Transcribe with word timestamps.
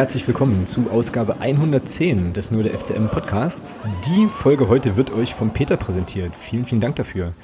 Herzlich 0.00 0.26
willkommen 0.26 0.64
zu 0.64 0.90
Ausgabe 0.90 1.42
110 1.42 2.32
des 2.32 2.50
Nur 2.50 2.62
der 2.62 2.72
FCM 2.72 3.08
Podcasts. 3.08 3.82
Die 4.06 4.28
Folge 4.28 4.66
heute 4.66 4.96
wird 4.96 5.12
euch 5.12 5.34
vom 5.34 5.52
Peter 5.52 5.76
präsentiert. 5.76 6.34
Vielen, 6.34 6.64
vielen 6.64 6.80
Dank 6.80 6.96
dafür. 6.96 7.34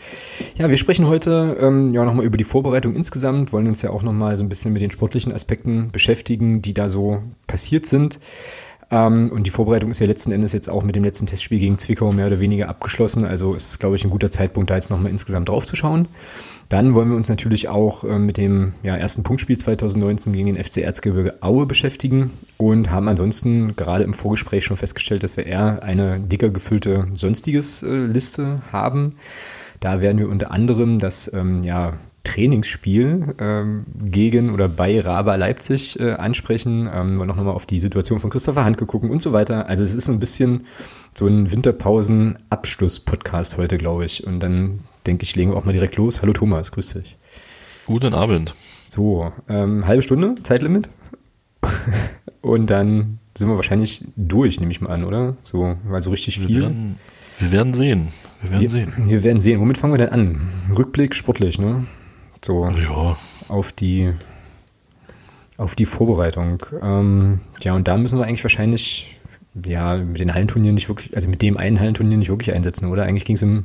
Ja, 0.57 0.71
wir 0.71 0.79
sprechen 0.79 1.07
heute 1.07 1.59
ähm, 1.61 1.91
ja 1.91 2.03
nochmal 2.07 2.25
über 2.25 2.39
die 2.39 2.45
Vorbereitung 2.45 2.95
insgesamt, 2.95 3.53
wollen 3.53 3.67
uns 3.67 3.83
ja 3.83 3.91
auch 3.91 4.03
nochmal 4.03 4.39
so 4.39 4.43
ein 4.43 4.49
bisschen 4.49 4.73
mit 4.73 4.81
den 4.81 4.91
sportlichen 4.91 5.35
Aspekten 5.35 5.91
beschäftigen, 5.91 6.63
die 6.63 6.73
da 6.73 6.89
so 6.89 7.23
passiert 7.47 7.85
sind. 7.85 8.19
Ähm, 8.91 9.31
und 9.31 9.47
die 9.47 9.51
Vorbereitung 9.51 9.91
ist 9.91 10.01
ja 10.01 10.07
letzten 10.07 10.33
Endes 10.33 10.55
jetzt 10.55 10.71
auch 10.71 10.83
mit 10.83 10.97
dem 10.97 11.05
letzten 11.05 11.27
Testspiel 11.27 11.59
gegen 11.59 11.77
Zwickau 11.77 12.11
mehr 12.11 12.29
oder 12.29 12.41
weniger 12.41 12.71
abgeschlossen. 12.71 13.27
Also 13.27 13.55
ist 13.55 13.69
es, 13.69 13.79
glaube 13.79 13.97
ich, 13.97 14.05
ein 14.05 14.11
guter 14.11 14.31
Zeitpunkt, 14.31 14.71
da 14.71 14.77
jetzt 14.77 14.89
nochmal 14.89 15.13
insgesamt 15.13 15.51
drauf 15.51 15.67
zu 15.67 15.77
schauen. 15.77 16.09
Dann 16.69 16.95
wollen 16.95 17.11
wir 17.11 17.17
uns 17.17 17.29
natürlich 17.29 17.69
auch 17.69 18.05
äh, 18.05 18.19
mit 18.19 18.39
dem 18.39 18.73
ja, 18.83 18.97
ersten 18.97 19.23
Punktspiel 19.23 19.57
2019 19.57 20.33
gegen 20.33 20.55
den 20.55 20.63
FC 20.63 20.79
Erzgebirge 20.79 21.43
Aue 21.43 21.67
beschäftigen 21.67 22.31
und 22.57 22.91
haben 22.91 23.09
ansonsten 23.09 23.77
gerade 23.77 24.05
im 24.05 24.15
Vorgespräch 24.15 24.65
schon 24.65 24.77
festgestellt, 24.77 25.23
dass 25.23 25.37
wir 25.37 25.47
eher 25.47 25.83
eine 25.83 26.19
dicker 26.19 26.51
gefüllte 26.51 27.07
sonstiges 27.15 27.83
äh, 27.83 27.95
Liste 27.95 28.63
haben. 28.73 29.15
Da 29.81 30.01
werden 30.01 30.19
wir 30.19 30.29
unter 30.29 30.51
anderem 30.51 30.99
das 30.99 31.33
ähm, 31.33 31.63
ja, 31.63 31.95
Trainingsspiel 32.27 33.35
ähm, 33.39 33.87
gegen 34.05 34.51
oder 34.51 34.69
bei 34.69 35.01
Raba 35.01 35.37
Leipzig 35.37 35.99
äh, 36.01 36.15
ansprechen. 36.15 36.91
Ähm, 36.93 37.17
wollen 37.19 37.31
auch 37.31 37.37
nochmal 37.37 37.55
auf 37.55 37.67
die 37.67 37.79
Situation 37.79 38.19
von 38.19 38.31
Christopher 38.31 38.65
Handke 38.65 38.87
gucken 38.87 39.11
und 39.11 39.23
so 39.23 39.33
weiter. 39.33 39.69
Also 39.69 39.85
es 39.85 39.95
ist 39.95 40.09
ein 40.09 40.19
bisschen 40.19 40.67
so 41.15 41.29
ein 41.29 41.49
Winterpausen-Abschluss-Podcast 41.51 43.57
heute, 43.57 43.79
glaube 43.79 44.05
ich. 44.05 44.27
Und 44.27 44.41
dann 44.41 44.81
denke 45.07 45.25
ich, 45.25 45.37
legen 45.37 45.53
wir 45.53 45.57
auch 45.57 45.65
mal 45.65 45.73
direkt 45.73 45.97
los. 45.97 46.23
Hallo 46.23 46.33
Thomas, 46.33 46.73
grüß 46.73 46.95
dich. 46.95 47.17
Guten 47.87 48.15
Abend. 48.15 48.55
So, 48.89 49.33
ähm, 49.49 49.87
halbe 49.87 50.03
Stunde, 50.03 50.35
Zeitlimit. 50.43 50.91
und 52.41 52.69
dann 52.71 53.19
sind 53.37 53.49
wir 53.49 53.57
wahrscheinlich 53.57 54.05
durch, 54.17 54.61
nehme 54.61 54.73
ich 54.73 54.81
mal 54.81 54.91
an, 54.91 55.05
oder? 55.05 55.37
So, 55.43 55.77
also 55.91 56.11
richtig 56.11 56.41
viel. 56.41 56.49
Wir 56.49 56.63
werden, 56.63 56.99
wir 57.39 57.53
werden 57.53 57.75
sehen. 57.75 58.09
Wir 58.43 58.51
werden 58.51 58.61
wir, 58.63 58.69
sehen. 58.71 58.93
Wir 58.97 59.25
werden 59.25 59.41
sehen. 59.41 59.61
Womit 59.61 59.79
fangen 59.79 59.95
wir 59.95 59.99
denn 59.99 60.09
an? 60.09 60.49
Rückblick 60.77 61.15
sportlich, 61.15 61.59
ne? 61.59 61.87
So. 62.45 62.69
Ja. 62.69 63.17
Auf 63.49 63.73
die, 63.73 64.13
auf 65.57 65.75
die 65.75 65.87
Vorbereitung. 65.87 66.59
Ähm, 66.83 67.41
ja, 67.63 67.75
und 67.75 67.89
da 67.89 67.97
müssen 67.97 68.19
wir 68.19 68.25
eigentlich 68.25 68.45
wahrscheinlich, 68.45 69.19
ja, 69.65 69.97
mit 69.97 70.21
den 70.21 70.35
Hallenturnieren 70.35 70.75
nicht 70.75 70.89
wirklich, 70.89 71.15
also 71.15 71.29
mit 71.29 71.43
dem 71.43 71.57
einen 71.57 71.79
Hallenturnier 71.79 72.17
nicht 72.19 72.31
wirklich 72.31 72.55
einsetzen, 72.55 72.87
oder? 72.87 73.05
Eigentlich 73.05 73.25
ging 73.25 73.37
es 73.37 73.43
im 73.43 73.65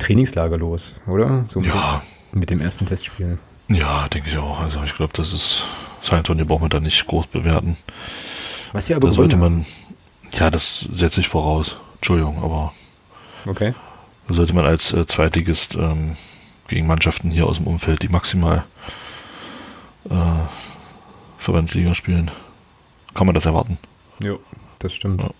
Trainingslager 0.00 0.58
los, 0.58 0.96
oder? 1.06 1.44
So 1.46 1.60
mit, 1.60 1.70
ja. 1.70 2.02
dem, 2.32 2.40
mit 2.40 2.50
dem 2.50 2.60
ersten 2.60 2.86
Testspiel. 2.86 3.38
Ja, 3.68 4.08
denke 4.08 4.28
ich 4.28 4.36
auch. 4.38 4.60
Also 4.60 4.82
ich 4.82 4.94
glaube, 4.94 5.12
das 5.14 5.32
ist 5.32 5.64
San 6.02 6.18
Antonio 6.18 6.44
braucht 6.44 6.62
man 6.62 6.70
da 6.70 6.80
nicht 6.80 7.06
groß 7.06 7.26
bewerten. 7.26 7.76
Was 8.72 8.88
wir 8.88 8.96
aber 8.96 9.08
da 9.08 9.14
sollte 9.14 9.36
man, 9.36 9.64
ja, 10.32 10.50
das 10.50 10.80
setze 10.80 11.20
ich 11.20 11.28
voraus. 11.28 11.76
Entschuldigung, 11.96 12.42
aber 12.42 12.72
okay. 13.46 13.74
Da 14.28 14.34
sollte 14.34 14.54
man 14.54 14.64
als 14.64 14.92
äh, 14.92 15.06
Zweitligist 15.06 15.74
ähm, 15.74 16.16
gegen 16.68 16.86
Mannschaften 16.86 17.30
hier 17.30 17.46
aus 17.46 17.58
dem 17.58 17.66
Umfeld, 17.66 18.02
die 18.02 18.08
maximal 18.08 18.64
äh, 20.08 20.14
Verbandsliga 21.38 21.94
spielen, 21.94 22.30
kann 23.14 23.26
man 23.26 23.34
das 23.34 23.46
erwarten. 23.46 23.78
Ja, 24.22 24.36
das 24.78 24.94
stimmt. 24.94 25.22
Ja. 25.22 25.30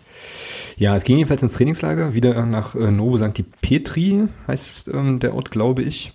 Ja, 0.81 0.95
es 0.95 1.05
ging 1.05 1.19
jedenfalls 1.19 1.43
ins 1.43 1.53
Trainingslager, 1.53 2.15
wieder 2.15 2.47
nach 2.47 2.75
äh, 2.75 2.91
Novo 2.91 3.19
Sancti 3.19 3.43
Petri, 3.43 4.29
heißt 4.47 4.89
ähm, 4.95 5.19
der 5.21 5.35
Ort, 5.35 5.51
glaube 5.51 5.83
ich. 5.83 6.15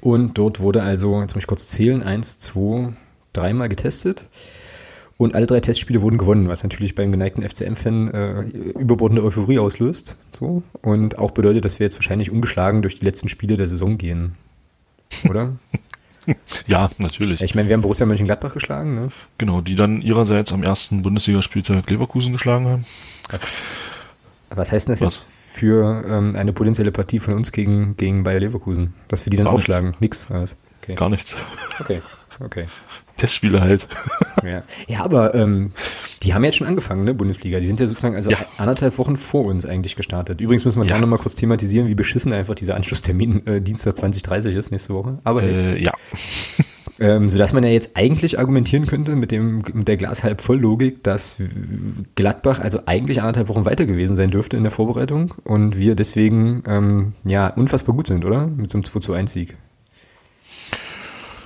Und 0.00 0.36
dort 0.36 0.58
wurde 0.58 0.82
also, 0.82 1.20
jetzt 1.20 1.36
muss 1.36 1.44
ich 1.44 1.46
kurz 1.46 1.68
zählen, 1.68 2.02
eins, 2.02 2.40
zwei, 2.40 2.92
dreimal 3.32 3.68
getestet. 3.68 4.30
Und 5.16 5.36
alle 5.36 5.46
drei 5.46 5.60
Testspiele 5.60 6.02
wurden 6.02 6.18
gewonnen, 6.18 6.48
was 6.48 6.64
natürlich 6.64 6.96
beim 6.96 7.12
geneigten 7.12 7.48
FCM-Fan 7.48 8.08
äh, 8.08 8.40
überbordende 8.80 9.22
Euphorie 9.22 9.60
auslöst. 9.60 10.18
So. 10.32 10.64
Und 10.82 11.16
auch 11.18 11.30
bedeutet, 11.30 11.64
dass 11.64 11.78
wir 11.78 11.86
jetzt 11.86 11.98
wahrscheinlich 11.98 12.32
ungeschlagen 12.32 12.82
durch 12.82 12.98
die 12.98 13.06
letzten 13.06 13.28
Spiele 13.28 13.56
der 13.56 13.68
Saison 13.68 13.96
gehen. 13.96 14.32
Oder? 15.28 15.56
ja, 16.66 16.88
natürlich. 16.98 17.42
Ich 17.42 17.54
meine, 17.54 17.68
wir 17.68 17.74
haben 17.74 17.80
Borussia 17.80 18.06
Mönchengladbach 18.06 18.52
geschlagen, 18.52 18.94
ne? 18.94 19.08
Genau, 19.38 19.60
die 19.60 19.76
dann 19.76 20.02
ihrerseits 20.02 20.52
am 20.52 20.62
ersten 20.62 21.02
Bundesligaspieltag 21.02 21.88
Leverkusen 21.90 22.32
geschlagen 22.32 22.66
haben. 22.66 22.86
Was, 23.30 23.46
was 24.50 24.72
heißt 24.72 24.88
denn 24.88 24.92
das 24.92 25.00
was? 25.00 25.14
jetzt 25.14 25.38
für 25.58 26.04
ähm, 26.06 26.36
eine 26.36 26.52
potenzielle 26.52 26.92
Partie 26.92 27.18
von 27.18 27.34
uns 27.34 27.52
gegen, 27.52 27.96
gegen 27.96 28.24
Bayer 28.24 28.40
Leverkusen? 28.40 28.94
Dass 29.08 29.26
wir 29.26 29.30
die 29.30 29.36
dann 29.36 29.46
Gar 29.46 29.54
aufschlagen? 29.54 29.94
Nichts. 30.00 30.28
Nix. 30.30 30.56
Okay. 30.82 30.94
Gar 30.94 31.08
nichts. 31.10 31.36
Okay, 31.80 32.02
okay. 32.40 32.66
Testspiele 33.18 33.60
halt. 33.60 33.86
Ja, 34.42 34.62
ja 34.86 35.04
aber 35.04 35.34
ähm, 35.34 35.72
die 36.22 36.34
haben 36.34 36.44
jetzt 36.44 36.56
schon 36.56 36.66
angefangen, 36.66 37.04
ne, 37.04 37.14
Bundesliga. 37.14 37.58
Die 37.60 37.66
sind 37.66 37.80
ja 37.80 37.86
sozusagen 37.86 38.14
also 38.14 38.30
ja. 38.30 38.38
anderthalb 38.56 38.96
Wochen 38.98 39.16
vor 39.16 39.44
uns 39.44 39.66
eigentlich 39.66 39.96
gestartet. 39.96 40.40
Übrigens 40.40 40.64
müssen 40.64 40.80
wir 40.80 40.88
ja. 40.88 40.94
da 40.94 41.00
nochmal 41.00 41.18
kurz 41.18 41.34
thematisieren, 41.34 41.88
wie 41.88 41.94
beschissen 41.94 42.32
einfach 42.32 42.54
dieser 42.54 42.76
Anschlusstermin 42.76 43.46
äh, 43.46 43.60
Dienstag 43.60 43.96
2030 43.96 44.54
ist, 44.54 44.70
nächste 44.70 44.94
Woche. 44.94 45.18
Aber 45.24 45.42
hey. 45.42 45.76
äh, 45.76 45.82
ja. 45.82 45.92
Ähm, 47.00 47.28
sodass 47.28 47.52
man 47.52 47.62
ja 47.62 47.70
jetzt 47.70 47.92
eigentlich 47.94 48.40
argumentieren 48.40 48.86
könnte 48.86 49.14
mit, 49.14 49.30
dem, 49.30 49.62
mit 49.72 49.86
der 49.86 49.96
Glas 49.96 50.24
halb 50.24 50.40
voll 50.40 50.58
Logik, 50.58 51.04
dass 51.04 51.40
Gladbach 52.16 52.58
also 52.58 52.80
eigentlich 52.86 53.20
anderthalb 53.20 53.48
Wochen 53.48 53.64
weiter 53.64 53.86
gewesen 53.86 54.16
sein 54.16 54.32
dürfte 54.32 54.56
in 54.56 54.64
der 54.64 54.72
Vorbereitung 54.72 55.32
und 55.44 55.78
wir 55.78 55.94
deswegen 55.94 56.64
ähm, 56.66 57.12
ja 57.24 57.48
unfassbar 57.48 57.94
gut 57.94 58.08
sind, 58.08 58.24
oder? 58.24 58.48
Mit 58.48 58.72
so 58.72 58.78
einem 58.78 58.84
2 58.84 58.98
zu 58.98 59.12
1 59.12 59.30
Sieg. 59.30 59.56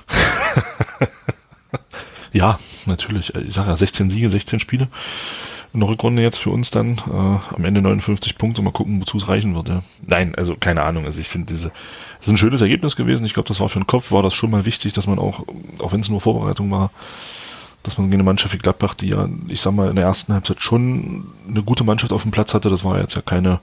ja, 2.33 2.59
natürlich. 2.87 3.33
Ich 3.35 3.53
sage 3.53 3.69
ja 3.69 3.77
16 3.77 4.09
Siege, 4.09 4.29
16 4.29 4.59
Spiele. 4.59 4.87
Eine 5.73 5.87
Rückrunde 5.87 6.21
jetzt 6.21 6.37
für 6.37 6.49
uns 6.49 6.69
dann. 6.71 6.97
Äh, 6.97 7.55
am 7.55 7.63
Ende 7.63 7.81
59 7.81 8.37
Punkte. 8.37 8.61
Mal 8.61 8.71
gucken, 8.71 8.99
wozu 8.99 9.17
es 9.17 9.27
reichen 9.27 9.55
wird. 9.55 9.69
Ja. 9.69 9.81
Nein, 10.05 10.35
also 10.35 10.55
keine 10.55 10.83
Ahnung. 10.83 11.05
Also 11.05 11.21
ich 11.21 11.29
finde 11.29 11.47
diese, 11.47 11.69
das 12.19 12.27
ist 12.27 12.33
ein 12.33 12.37
schönes 12.37 12.61
Ergebnis 12.61 12.95
gewesen. 12.95 13.25
Ich 13.25 13.33
glaube, 13.33 13.47
das 13.47 13.59
war 13.59 13.69
für 13.69 13.79
den 13.79 13.87
Kopf, 13.87 14.11
war 14.11 14.21
das 14.21 14.33
schon 14.33 14.51
mal 14.51 14.65
wichtig, 14.65 14.93
dass 14.93 15.07
man 15.07 15.19
auch, 15.19 15.45
auch 15.79 15.91
wenn 15.93 16.01
es 16.01 16.09
nur 16.09 16.21
Vorbereitung 16.21 16.69
war, 16.69 16.91
dass 17.83 17.97
man 17.97 18.07
gegen 18.07 18.15
eine 18.15 18.23
Mannschaft 18.23 18.53
wie 18.53 18.59
Gladbach, 18.59 18.93
die 18.93 19.09
ja, 19.09 19.27
ich 19.47 19.61
sag 19.61 19.73
mal, 19.73 19.89
in 19.89 19.95
der 19.95 20.05
ersten 20.05 20.33
Halbzeit 20.33 20.61
schon 20.61 21.27
eine 21.47 21.61
gute 21.61 21.83
Mannschaft 21.83 22.13
auf 22.13 22.21
dem 22.23 22.31
Platz 22.31 22.53
hatte, 22.53 22.69
das 22.69 22.83
war 22.83 22.99
jetzt 22.99 23.15
ja 23.15 23.21
keine, 23.21 23.59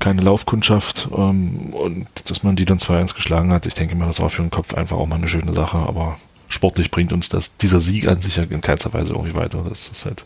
keine 0.00 0.22
Laufkundschaft, 0.22 1.08
ähm, 1.16 1.72
und 1.72 2.08
dass 2.28 2.42
man 2.42 2.56
die 2.56 2.64
dann 2.64 2.78
2-1 2.78 3.14
geschlagen 3.14 3.52
hat, 3.52 3.64
ich 3.64 3.74
denke 3.74 3.94
mal, 3.94 4.06
das 4.06 4.20
war 4.20 4.28
für 4.28 4.42
den 4.42 4.50
Kopf 4.50 4.74
einfach 4.74 4.96
auch 4.96 5.06
mal 5.06 5.16
eine 5.16 5.28
schöne 5.28 5.54
Sache, 5.54 5.78
aber 5.78 6.16
sportlich 6.52 6.90
bringt 6.90 7.12
uns 7.12 7.28
das, 7.28 7.56
dieser 7.56 7.80
Sieg 7.80 8.06
an 8.06 8.20
sich 8.20 8.36
ja 8.36 8.44
in 8.44 8.60
keinster 8.60 8.92
Weise 8.92 9.12
irgendwie 9.12 9.34
weiter. 9.34 9.64
Das 9.68 9.88
ist 9.88 10.04
halt, 10.04 10.24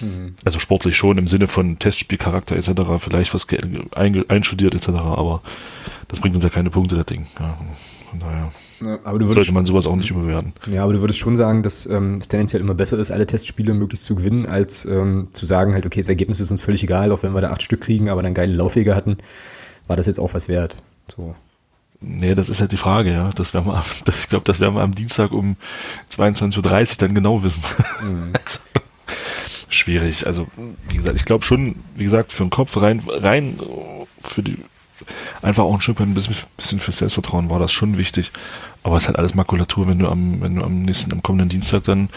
mhm. 0.00 0.34
also 0.44 0.58
sportlich 0.58 0.96
schon 0.96 1.18
im 1.18 1.28
Sinne 1.28 1.48
von 1.48 1.78
Testspielcharakter 1.78 2.56
etc., 2.56 2.70
vielleicht 2.98 3.34
was 3.34 3.46
einstudiert 3.94 4.74
etc., 4.74 4.88
aber 4.88 5.42
das 6.08 6.20
bringt 6.20 6.34
uns 6.34 6.44
ja 6.44 6.50
keine 6.50 6.70
Punkte, 6.70 6.96
das 6.96 7.06
Ding. 7.06 7.26
Ja, 7.38 7.56
von 8.10 8.20
daher. 8.20 8.52
Ja, 8.80 8.98
aber 9.04 9.18
du 9.18 9.24
würdest, 9.24 9.34
sollte 9.34 9.54
man 9.54 9.66
sowas 9.66 9.86
auch 9.86 9.96
nicht 9.96 10.10
überbewerten. 10.10 10.52
Ja, 10.70 10.84
aber 10.84 10.92
du 10.92 11.00
würdest 11.00 11.18
schon 11.18 11.34
sagen, 11.34 11.62
dass 11.62 11.86
ähm, 11.86 12.14
es 12.14 12.28
tendenziell 12.28 12.62
immer 12.62 12.74
besser 12.74 12.98
ist, 12.98 13.10
alle 13.10 13.26
Testspiele 13.26 13.74
möglichst 13.74 14.04
zu 14.04 14.14
gewinnen, 14.14 14.46
als 14.46 14.84
ähm, 14.84 15.28
zu 15.32 15.46
sagen, 15.46 15.74
halt, 15.74 15.86
okay, 15.86 16.00
das 16.00 16.08
Ergebnis 16.08 16.40
ist 16.40 16.50
uns 16.50 16.62
völlig 16.62 16.84
egal, 16.84 17.10
auch 17.10 17.22
wenn 17.22 17.32
wir 17.32 17.40
da 17.40 17.50
acht 17.50 17.62
Stück 17.62 17.80
kriegen, 17.80 18.08
aber 18.08 18.22
dann 18.22 18.34
geile 18.34 18.54
Laufwege 18.54 18.94
hatten, 18.94 19.16
war 19.86 19.96
das 19.96 20.06
jetzt 20.06 20.20
auch 20.20 20.34
was 20.34 20.48
wert. 20.48 20.76
So. 21.08 21.34
Nee, 22.00 22.34
das 22.34 22.48
ist 22.48 22.60
halt 22.60 22.72
die 22.72 22.76
Frage, 22.76 23.12
ja. 23.12 23.30
Das 23.34 23.54
werden 23.54 23.66
wir, 23.66 23.82
ich 24.18 24.28
glaube, 24.28 24.44
das 24.44 24.60
werden 24.60 24.74
wir 24.74 24.82
am 24.82 24.94
Dienstag 24.94 25.32
um 25.32 25.56
22.30 26.12 26.58
Uhr 26.58 26.96
dann 26.98 27.14
genau 27.14 27.42
wissen. 27.42 27.62
Mhm. 28.02 28.32
Also, 28.44 28.58
schwierig. 29.68 30.26
Also, 30.26 30.46
wie 30.88 30.96
gesagt, 30.96 31.16
ich 31.16 31.24
glaube 31.24 31.44
schon, 31.44 31.76
wie 31.94 32.04
gesagt, 32.04 32.32
für 32.32 32.44
den 32.44 32.50
Kopf 32.50 32.76
rein, 32.80 33.02
rein 33.06 33.58
für 34.22 34.42
die, 34.42 34.56
einfach 35.42 35.64
auch 35.64 35.74
ein 35.74 35.80
Stück 35.80 36.00
ein 36.00 36.14
bisschen, 36.14 36.34
bisschen 36.56 36.80
für 36.80 36.92
Selbstvertrauen 36.92 37.50
war 37.50 37.58
das 37.58 37.72
schon 37.72 37.98
wichtig. 37.98 38.32
Aber 38.82 38.96
es 38.96 39.04
ist 39.04 39.08
halt 39.08 39.18
alles 39.18 39.34
Makulatur, 39.34 39.88
wenn 39.88 39.98
du 39.98 40.08
am, 40.08 40.40
wenn 40.40 40.56
du 40.56 40.64
am 40.64 40.82
nächsten, 40.82 41.12
am 41.12 41.22
kommenden 41.22 41.48
Dienstag 41.48 41.84
dann 41.84 42.08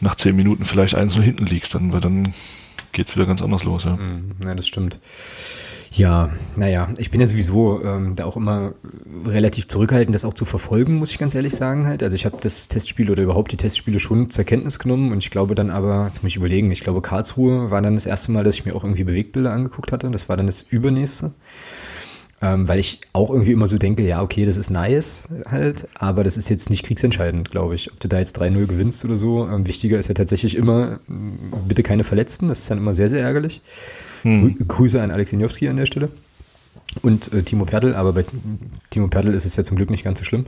nach 0.00 0.14
zehn 0.14 0.36
Minuten 0.36 0.64
vielleicht 0.64 0.94
eins 0.94 1.14
nur 1.14 1.24
hinten 1.24 1.46
liegst, 1.46 1.74
dann, 1.74 1.92
weil 1.92 2.00
dann 2.00 2.32
geht's 2.92 3.14
wieder 3.14 3.26
ganz 3.26 3.42
anders 3.42 3.64
los, 3.64 3.84
ja. 3.84 3.96
Mhm. 3.96 4.34
Ja, 4.44 4.54
das 4.54 4.66
stimmt. 4.66 5.00
Ja, 5.94 6.30
naja, 6.56 6.88
ich 6.96 7.10
bin 7.10 7.20
ja 7.20 7.26
sowieso 7.26 7.84
ähm, 7.84 8.16
da 8.16 8.24
auch 8.24 8.36
immer 8.36 8.72
relativ 9.26 9.68
zurückhaltend, 9.68 10.14
das 10.14 10.24
auch 10.24 10.32
zu 10.32 10.46
verfolgen, 10.46 10.94
muss 10.94 11.10
ich 11.10 11.18
ganz 11.18 11.34
ehrlich 11.34 11.54
sagen 11.54 11.86
halt. 11.86 12.02
Also 12.02 12.14
ich 12.14 12.24
habe 12.24 12.38
das 12.40 12.68
Testspiel 12.68 13.10
oder 13.10 13.22
überhaupt 13.22 13.52
die 13.52 13.58
Testspiele 13.58 14.00
schon 14.00 14.30
zur 14.30 14.44
Kenntnis 14.44 14.78
genommen 14.78 15.12
und 15.12 15.18
ich 15.18 15.30
glaube 15.30 15.54
dann 15.54 15.68
aber, 15.68 16.06
jetzt 16.06 16.22
muss 16.22 16.32
ich 16.32 16.36
überlegen, 16.36 16.70
ich 16.70 16.80
glaube 16.80 17.02
Karlsruhe 17.02 17.70
war 17.70 17.82
dann 17.82 17.94
das 17.94 18.06
erste 18.06 18.32
Mal, 18.32 18.42
dass 18.42 18.54
ich 18.54 18.64
mir 18.64 18.74
auch 18.74 18.84
irgendwie 18.84 19.04
Bewegbilder 19.04 19.52
angeguckt 19.52 19.92
hatte. 19.92 20.10
Das 20.10 20.30
war 20.30 20.38
dann 20.38 20.46
das 20.46 20.62
übernächste. 20.62 21.32
Ähm, 22.42 22.66
weil 22.66 22.80
ich 22.80 23.00
auch 23.12 23.30
irgendwie 23.30 23.52
immer 23.52 23.68
so 23.68 23.78
denke, 23.78 24.02
ja, 24.02 24.20
okay, 24.20 24.44
das 24.44 24.56
ist 24.56 24.70
nice 24.70 25.28
halt, 25.46 25.86
aber 25.94 26.24
das 26.24 26.36
ist 26.36 26.50
jetzt 26.50 26.70
nicht 26.70 26.84
kriegsentscheidend, 26.84 27.50
glaube 27.52 27.76
ich. 27.76 27.92
Ob 27.92 28.00
du 28.00 28.08
da 28.08 28.18
jetzt 28.18 28.40
3-0 28.40 28.66
gewinnst 28.66 29.04
oder 29.04 29.16
so. 29.16 29.46
Ähm, 29.46 29.66
wichtiger 29.66 29.98
ist 29.98 30.08
ja 30.08 30.14
tatsächlich 30.14 30.56
immer, 30.56 30.98
bitte 31.68 31.84
keine 31.84 32.02
Verletzten, 32.02 32.48
das 32.48 32.60
ist 32.60 32.70
dann 32.70 32.78
immer 32.78 32.92
sehr, 32.92 33.08
sehr 33.08 33.22
ärgerlich. 33.22 33.62
Hm. 34.22 34.56
Grüße 34.66 35.00
an 35.00 35.12
Alexinowski 35.12 35.68
an 35.68 35.76
der 35.76 35.86
Stelle. 35.86 36.08
Und 37.00 37.32
äh, 37.32 37.42
Timo 37.42 37.64
Pertl, 37.64 37.94
aber 37.94 38.12
bei 38.12 38.24
Timo 38.90 39.08
Pertl 39.08 39.32
ist 39.34 39.46
es 39.46 39.56
ja 39.56 39.64
zum 39.64 39.76
Glück 39.76 39.90
nicht 39.90 40.04
ganz 40.04 40.18
so 40.18 40.24
schlimm. 40.24 40.44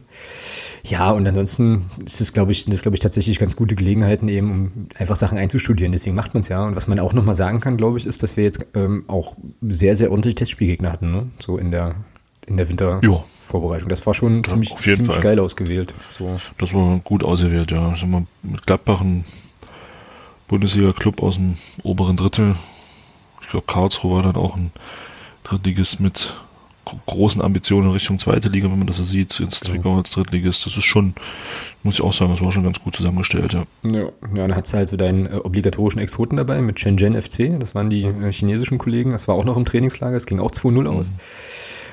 Ja, 0.84 1.10
und 1.10 1.26
ansonsten 1.26 1.86
ist 2.04 2.20
es, 2.20 2.32
glaube 2.32 2.52
ich, 2.52 2.66
das 2.66 2.82
glaube 2.82 2.96
ich 2.96 3.00
tatsächlich 3.00 3.38
ganz 3.38 3.56
gute 3.56 3.74
Gelegenheiten 3.74 4.28
eben, 4.28 4.50
um 4.50 4.72
einfach 4.96 5.16
Sachen 5.16 5.38
einzustudieren. 5.38 5.92
Deswegen 5.92 6.14
macht 6.14 6.34
man 6.34 6.42
es 6.42 6.48
ja. 6.48 6.62
Und 6.64 6.76
was 6.76 6.86
man 6.86 7.00
auch 7.00 7.14
nochmal 7.14 7.34
sagen 7.34 7.60
kann, 7.60 7.76
glaube 7.76 7.98
ich, 7.98 8.06
ist, 8.06 8.22
dass 8.22 8.36
wir 8.36 8.44
jetzt 8.44 8.66
ähm, 8.74 9.04
auch 9.08 9.36
sehr, 9.62 9.96
sehr 9.96 10.10
ordentlich 10.10 10.34
Testspielgegner 10.34 10.92
hatten, 10.92 11.10
ne? 11.10 11.30
So 11.38 11.56
in 11.56 11.70
der 11.70 11.94
in 12.46 12.58
der 12.58 12.68
Wintervorbereitung. 12.68 13.88
Das 13.88 14.06
war 14.06 14.12
schon 14.12 14.36
ja, 14.36 14.42
ziemlich, 14.42 14.74
ziemlich 14.76 15.20
geil 15.22 15.38
ausgewählt. 15.38 15.94
So. 16.10 16.38
Das 16.58 16.74
war 16.74 16.98
gut 16.98 17.24
ausgewählt, 17.24 17.70
ja. 17.70 17.94
Sag 17.96 18.08
mal, 18.08 18.26
mit 18.42 18.66
Gladbach 18.66 19.00
ein 19.00 19.24
Bundesliga-Club 20.48 21.22
aus 21.22 21.36
dem 21.36 21.54
oberen 21.82 22.16
Drittel. 22.16 22.54
Ich 23.40 23.48
glaube, 23.48 23.66
Karlsruhe 23.66 24.16
war 24.16 24.22
dann 24.22 24.36
auch 24.36 24.56
ein 24.56 24.72
Drittligist 25.44 26.00
mit 26.00 26.32
großen 27.06 27.40
Ambitionen 27.40 27.86
in 27.86 27.92
Richtung 27.92 28.18
zweite 28.18 28.48
Liga, 28.48 28.70
wenn 28.70 28.78
man 28.78 28.86
das 28.86 28.98
so 28.98 29.04
sieht, 29.04 29.40
ins 29.40 29.60
Zwickau 29.60 29.96
als 29.96 30.10
Drittligist. 30.10 30.66
Das 30.66 30.76
ist 30.76 30.84
schon, 30.84 31.14
muss 31.82 31.96
ich 31.96 32.02
auch 32.02 32.12
sagen, 32.12 32.30
das 32.30 32.42
war 32.42 32.52
schon 32.52 32.64
ganz 32.64 32.80
gut 32.80 32.96
zusammengestellt, 32.96 33.52
ja. 33.52 33.64
Ja, 33.90 34.02
ja 34.02 34.10
dann 34.34 34.54
hat 34.54 34.70
du 34.70 34.76
halt 34.76 34.88
so 34.88 34.96
deinen 34.96 35.26
äh, 35.26 35.36
obligatorischen 35.36 36.00
Exoten 36.00 36.36
dabei 36.36 36.60
mit 36.60 36.80
Shenzhen 36.80 37.20
FC, 37.20 37.58
das 37.58 37.74
waren 37.74 37.90
die 37.90 38.02
äh, 38.04 38.32
chinesischen 38.32 38.78
Kollegen, 38.78 39.12
das 39.12 39.28
war 39.28 39.34
auch 39.34 39.44
noch 39.44 39.56
im 39.56 39.64
Trainingslager, 39.64 40.16
es 40.16 40.26
ging 40.26 40.40
auch 40.40 40.50
2-0 40.50 40.86
aus. 40.86 41.10
Mhm. 41.10 41.16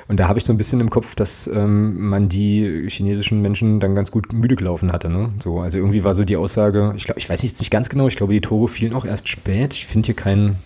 Und 0.08 0.20
da 0.20 0.28
habe 0.28 0.40
ich 0.40 0.44
so 0.44 0.52
ein 0.52 0.58
bisschen 0.58 0.82
im 0.82 0.90
Kopf, 0.90 1.16
dass 1.16 1.48
ähm, 1.48 2.10
man 2.10 2.28
die 2.28 2.88
chinesischen 2.90 3.42
Menschen 3.42 3.80
dann 3.80 3.96
ganz 3.96 4.12
gut 4.12 4.34
müde 4.34 4.58
gelaufen 4.58 4.92
hatte. 4.92 5.08
Ne? 5.08 5.32
So, 5.40 5.62
also 5.62 5.78
irgendwie 5.78 6.04
war 6.04 6.12
so 6.12 6.26
die 6.26 6.36
Aussage, 6.36 6.94
ich 6.98 7.06
glaube, 7.06 7.20
ich 7.20 7.30
weiß 7.30 7.44
nicht 7.44 7.72
ganz 7.72 7.88
genau, 7.88 8.08
ich 8.08 8.18
glaube, 8.18 8.34
die 8.34 8.42
Tore 8.42 8.68
fielen 8.68 8.94
auch 8.94 9.06
erst 9.06 9.30
spät. 9.30 9.74
Ich 9.74 9.86
finde 9.86 10.08
hier 10.08 10.16
keinen 10.16 10.58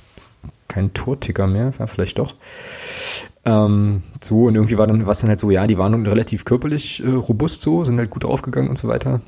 kein 0.67 0.93
Torticker 0.93 1.47
mehr, 1.47 1.71
ja, 1.77 1.87
vielleicht 1.87 2.19
doch. 2.19 2.35
Ähm, 3.45 4.01
so, 4.21 4.45
und 4.45 4.55
irgendwie 4.55 4.77
war 4.77 4.87
dann, 4.87 5.05
was 5.05 5.21
dann 5.21 5.29
halt 5.29 5.39
so, 5.39 5.51
ja, 5.51 5.67
die 5.67 5.77
waren 5.77 6.05
relativ 6.05 6.45
körperlich 6.45 7.03
äh, 7.03 7.09
robust 7.09 7.61
so, 7.61 7.83
sind 7.83 7.97
halt 7.97 8.09
gut 8.09 8.23
draufgegangen 8.23 8.69
und 8.69 8.77
so 8.77 8.87
weiter. 8.87 9.21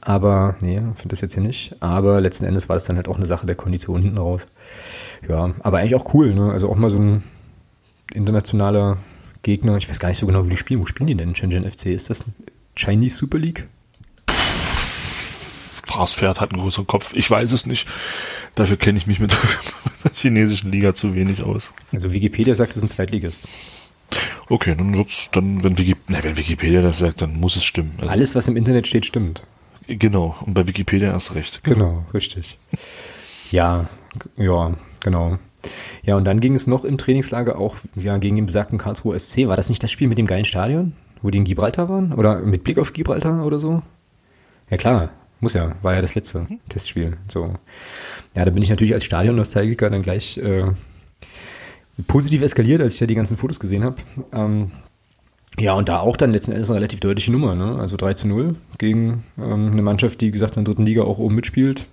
Aber, 0.00 0.56
nee, 0.60 0.76
finde 0.76 1.08
das 1.08 1.20
jetzt 1.20 1.34
hier 1.34 1.42
nicht. 1.42 1.76
Aber 1.80 2.20
letzten 2.20 2.46
Endes 2.46 2.68
war 2.68 2.76
es 2.76 2.84
dann 2.84 2.96
halt 2.96 3.08
auch 3.08 3.16
eine 3.16 3.26
Sache 3.26 3.46
der 3.46 3.54
Kondition 3.54 4.02
hinten 4.02 4.18
raus. 4.18 4.46
Ja, 5.28 5.54
aber 5.60 5.78
eigentlich 5.78 5.94
auch 5.94 6.14
cool, 6.14 6.34
ne? 6.34 6.52
Also 6.52 6.68
auch 6.68 6.76
mal 6.76 6.90
so 6.90 6.98
ein 6.98 7.22
internationaler 8.12 8.98
Gegner. 9.42 9.76
Ich 9.76 9.88
weiß 9.88 10.00
gar 10.00 10.08
nicht 10.08 10.18
so 10.18 10.26
genau, 10.26 10.46
wie 10.46 10.50
die 10.50 10.56
spielen. 10.56 10.80
Wo 10.80 10.86
spielen 10.86 11.06
die 11.06 11.14
denn, 11.14 11.34
Shenzhen 11.34 11.70
FC? 11.70 11.86
Ist 11.86 12.10
das 12.10 12.24
Chinese 12.74 13.16
Super 13.16 13.38
League? 13.38 13.68
Pferd 16.06 16.40
hat 16.40 16.52
einen 16.52 16.60
größeren 16.60 16.86
Kopf. 16.86 17.14
Ich 17.14 17.30
weiß 17.30 17.52
es 17.52 17.66
nicht. 17.66 17.86
Dafür 18.54 18.76
kenne 18.76 18.98
ich 18.98 19.06
mich 19.06 19.20
mit 19.20 19.32
der 19.32 20.12
chinesischen 20.14 20.70
Liga 20.70 20.94
zu 20.94 21.14
wenig 21.14 21.42
aus. 21.42 21.72
Also 21.92 22.12
Wikipedia 22.12 22.54
sagt, 22.54 22.70
es 22.70 22.76
ist 22.76 22.84
ein 22.84 22.88
Zweitligist. 22.88 23.48
Okay, 24.48 24.74
dann 24.76 24.96
wird's 24.96 25.30
dann, 25.32 25.64
wenn, 25.64 25.78
Wiki, 25.78 25.96
na, 26.08 26.22
wenn 26.22 26.36
Wikipedia 26.36 26.80
das 26.80 26.98
sagt, 26.98 27.22
dann 27.22 27.40
muss 27.40 27.56
es 27.56 27.64
stimmen. 27.64 27.94
Also, 27.98 28.10
Alles, 28.10 28.34
was 28.34 28.48
im 28.48 28.56
Internet 28.56 28.86
steht, 28.86 29.06
stimmt. 29.06 29.44
Genau, 29.86 30.34
und 30.44 30.54
bei 30.54 30.66
Wikipedia 30.66 31.10
erst 31.10 31.34
recht. 31.34 31.62
Genau, 31.64 31.76
genau 31.76 32.04
richtig. 32.12 32.58
Ja, 33.50 33.88
ja, 34.36 34.74
genau. 35.00 35.38
Ja, 36.02 36.16
und 36.16 36.24
dann 36.24 36.40
ging 36.40 36.54
es 36.54 36.66
noch 36.66 36.84
im 36.84 36.98
Trainingslager 36.98 37.58
auch 37.58 37.76
ja, 37.94 38.18
gegen 38.18 38.36
den 38.36 38.46
besagten 38.46 38.78
Karlsruhe 38.78 39.18
SC. 39.18 39.48
War 39.48 39.56
das 39.56 39.68
nicht 39.70 39.82
das 39.82 39.90
Spiel 39.90 40.08
mit 40.08 40.18
dem 40.18 40.26
geilen 40.26 40.44
Stadion, 40.44 40.92
wo 41.22 41.30
die 41.30 41.38
in 41.38 41.44
Gibraltar 41.44 41.88
waren? 41.88 42.12
Oder 42.12 42.40
mit 42.40 42.64
Blick 42.64 42.78
auf 42.78 42.92
Gibraltar 42.92 43.44
oder 43.44 43.58
so? 43.58 43.82
Ja, 44.70 44.76
klar, 44.76 45.10
muss 45.40 45.54
ja, 45.54 45.74
war 45.82 45.94
ja 45.94 46.00
das 46.00 46.14
letzte 46.14 46.40
mhm. 46.40 46.60
Testspiel. 46.68 47.16
So. 47.28 47.54
Ja, 48.34 48.44
da 48.44 48.50
bin 48.50 48.62
ich 48.62 48.70
natürlich 48.70 48.94
als 48.94 49.04
Stadion-Nostalgiker 49.04 49.90
dann 49.90 50.02
gleich 50.02 50.38
äh, 50.38 50.72
positiv 52.06 52.42
eskaliert, 52.42 52.80
als 52.80 52.94
ich 52.94 53.00
ja 53.00 53.06
die 53.06 53.14
ganzen 53.14 53.36
Fotos 53.36 53.60
gesehen 53.60 53.84
habe. 53.84 53.96
Ähm, 54.32 54.70
ja, 55.58 55.74
und 55.74 55.88
da 55.88 56.00
auch 56.00 56.16
dann 56.16 56.32
letzten 56.32 56.52
Endes 56.52 56.70
eine 56.70 56.78
relativ 56.78 57.00
deutliche 57.00 57.30
Nummer, 57.30 57.54
ne? 57.54 57.76
Also 57.78 57.96
3 57.96 58.14
zu 58.14 58.28
0 58.28 58.56
gegen 58.78 59.22
ähm, 59.38 59.70
eine 59.72 59.82
Mannschaft, 59.82 60.20
die 60.20 60.32
gesagt 60.32 60.56
in 60.56 60.64
der 60.64 60.72
dritten 60.72 60.86
Liga 60.86 61.02
auch 61.02 61.18
oben 61.18 61.36
mitspielt. 61.36 61.86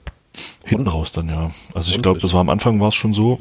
Hinten 0.66 0.88
raus 0.88 1.12
dann, 1.12 1.28
ja. 1.30 1.52
Also 1.76 1.92
ich 1.92 2.02
glaube, 2.02 2.20
das 2.20 2.34
war 2.34 2.42
am 2.42 2.50
Anfang 2.50 2.80
war 2.80 2.88
es 2.88 2.96
schon 2.96 3.14
so, 3.14 3.40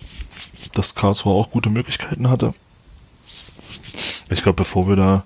dass 0.74 0.94
Karlsruhe 0.94 1.32
auch 1.32 1.50
gute 1.50 1.70
Möglichkeiten 1.70 2.28
hatte. 2.28 2.52
Ich 4.30 4.42
glaube, 4.42 4.56
bevor 4.56 4.88
wir 4.88 4.96
da 4.96 5.24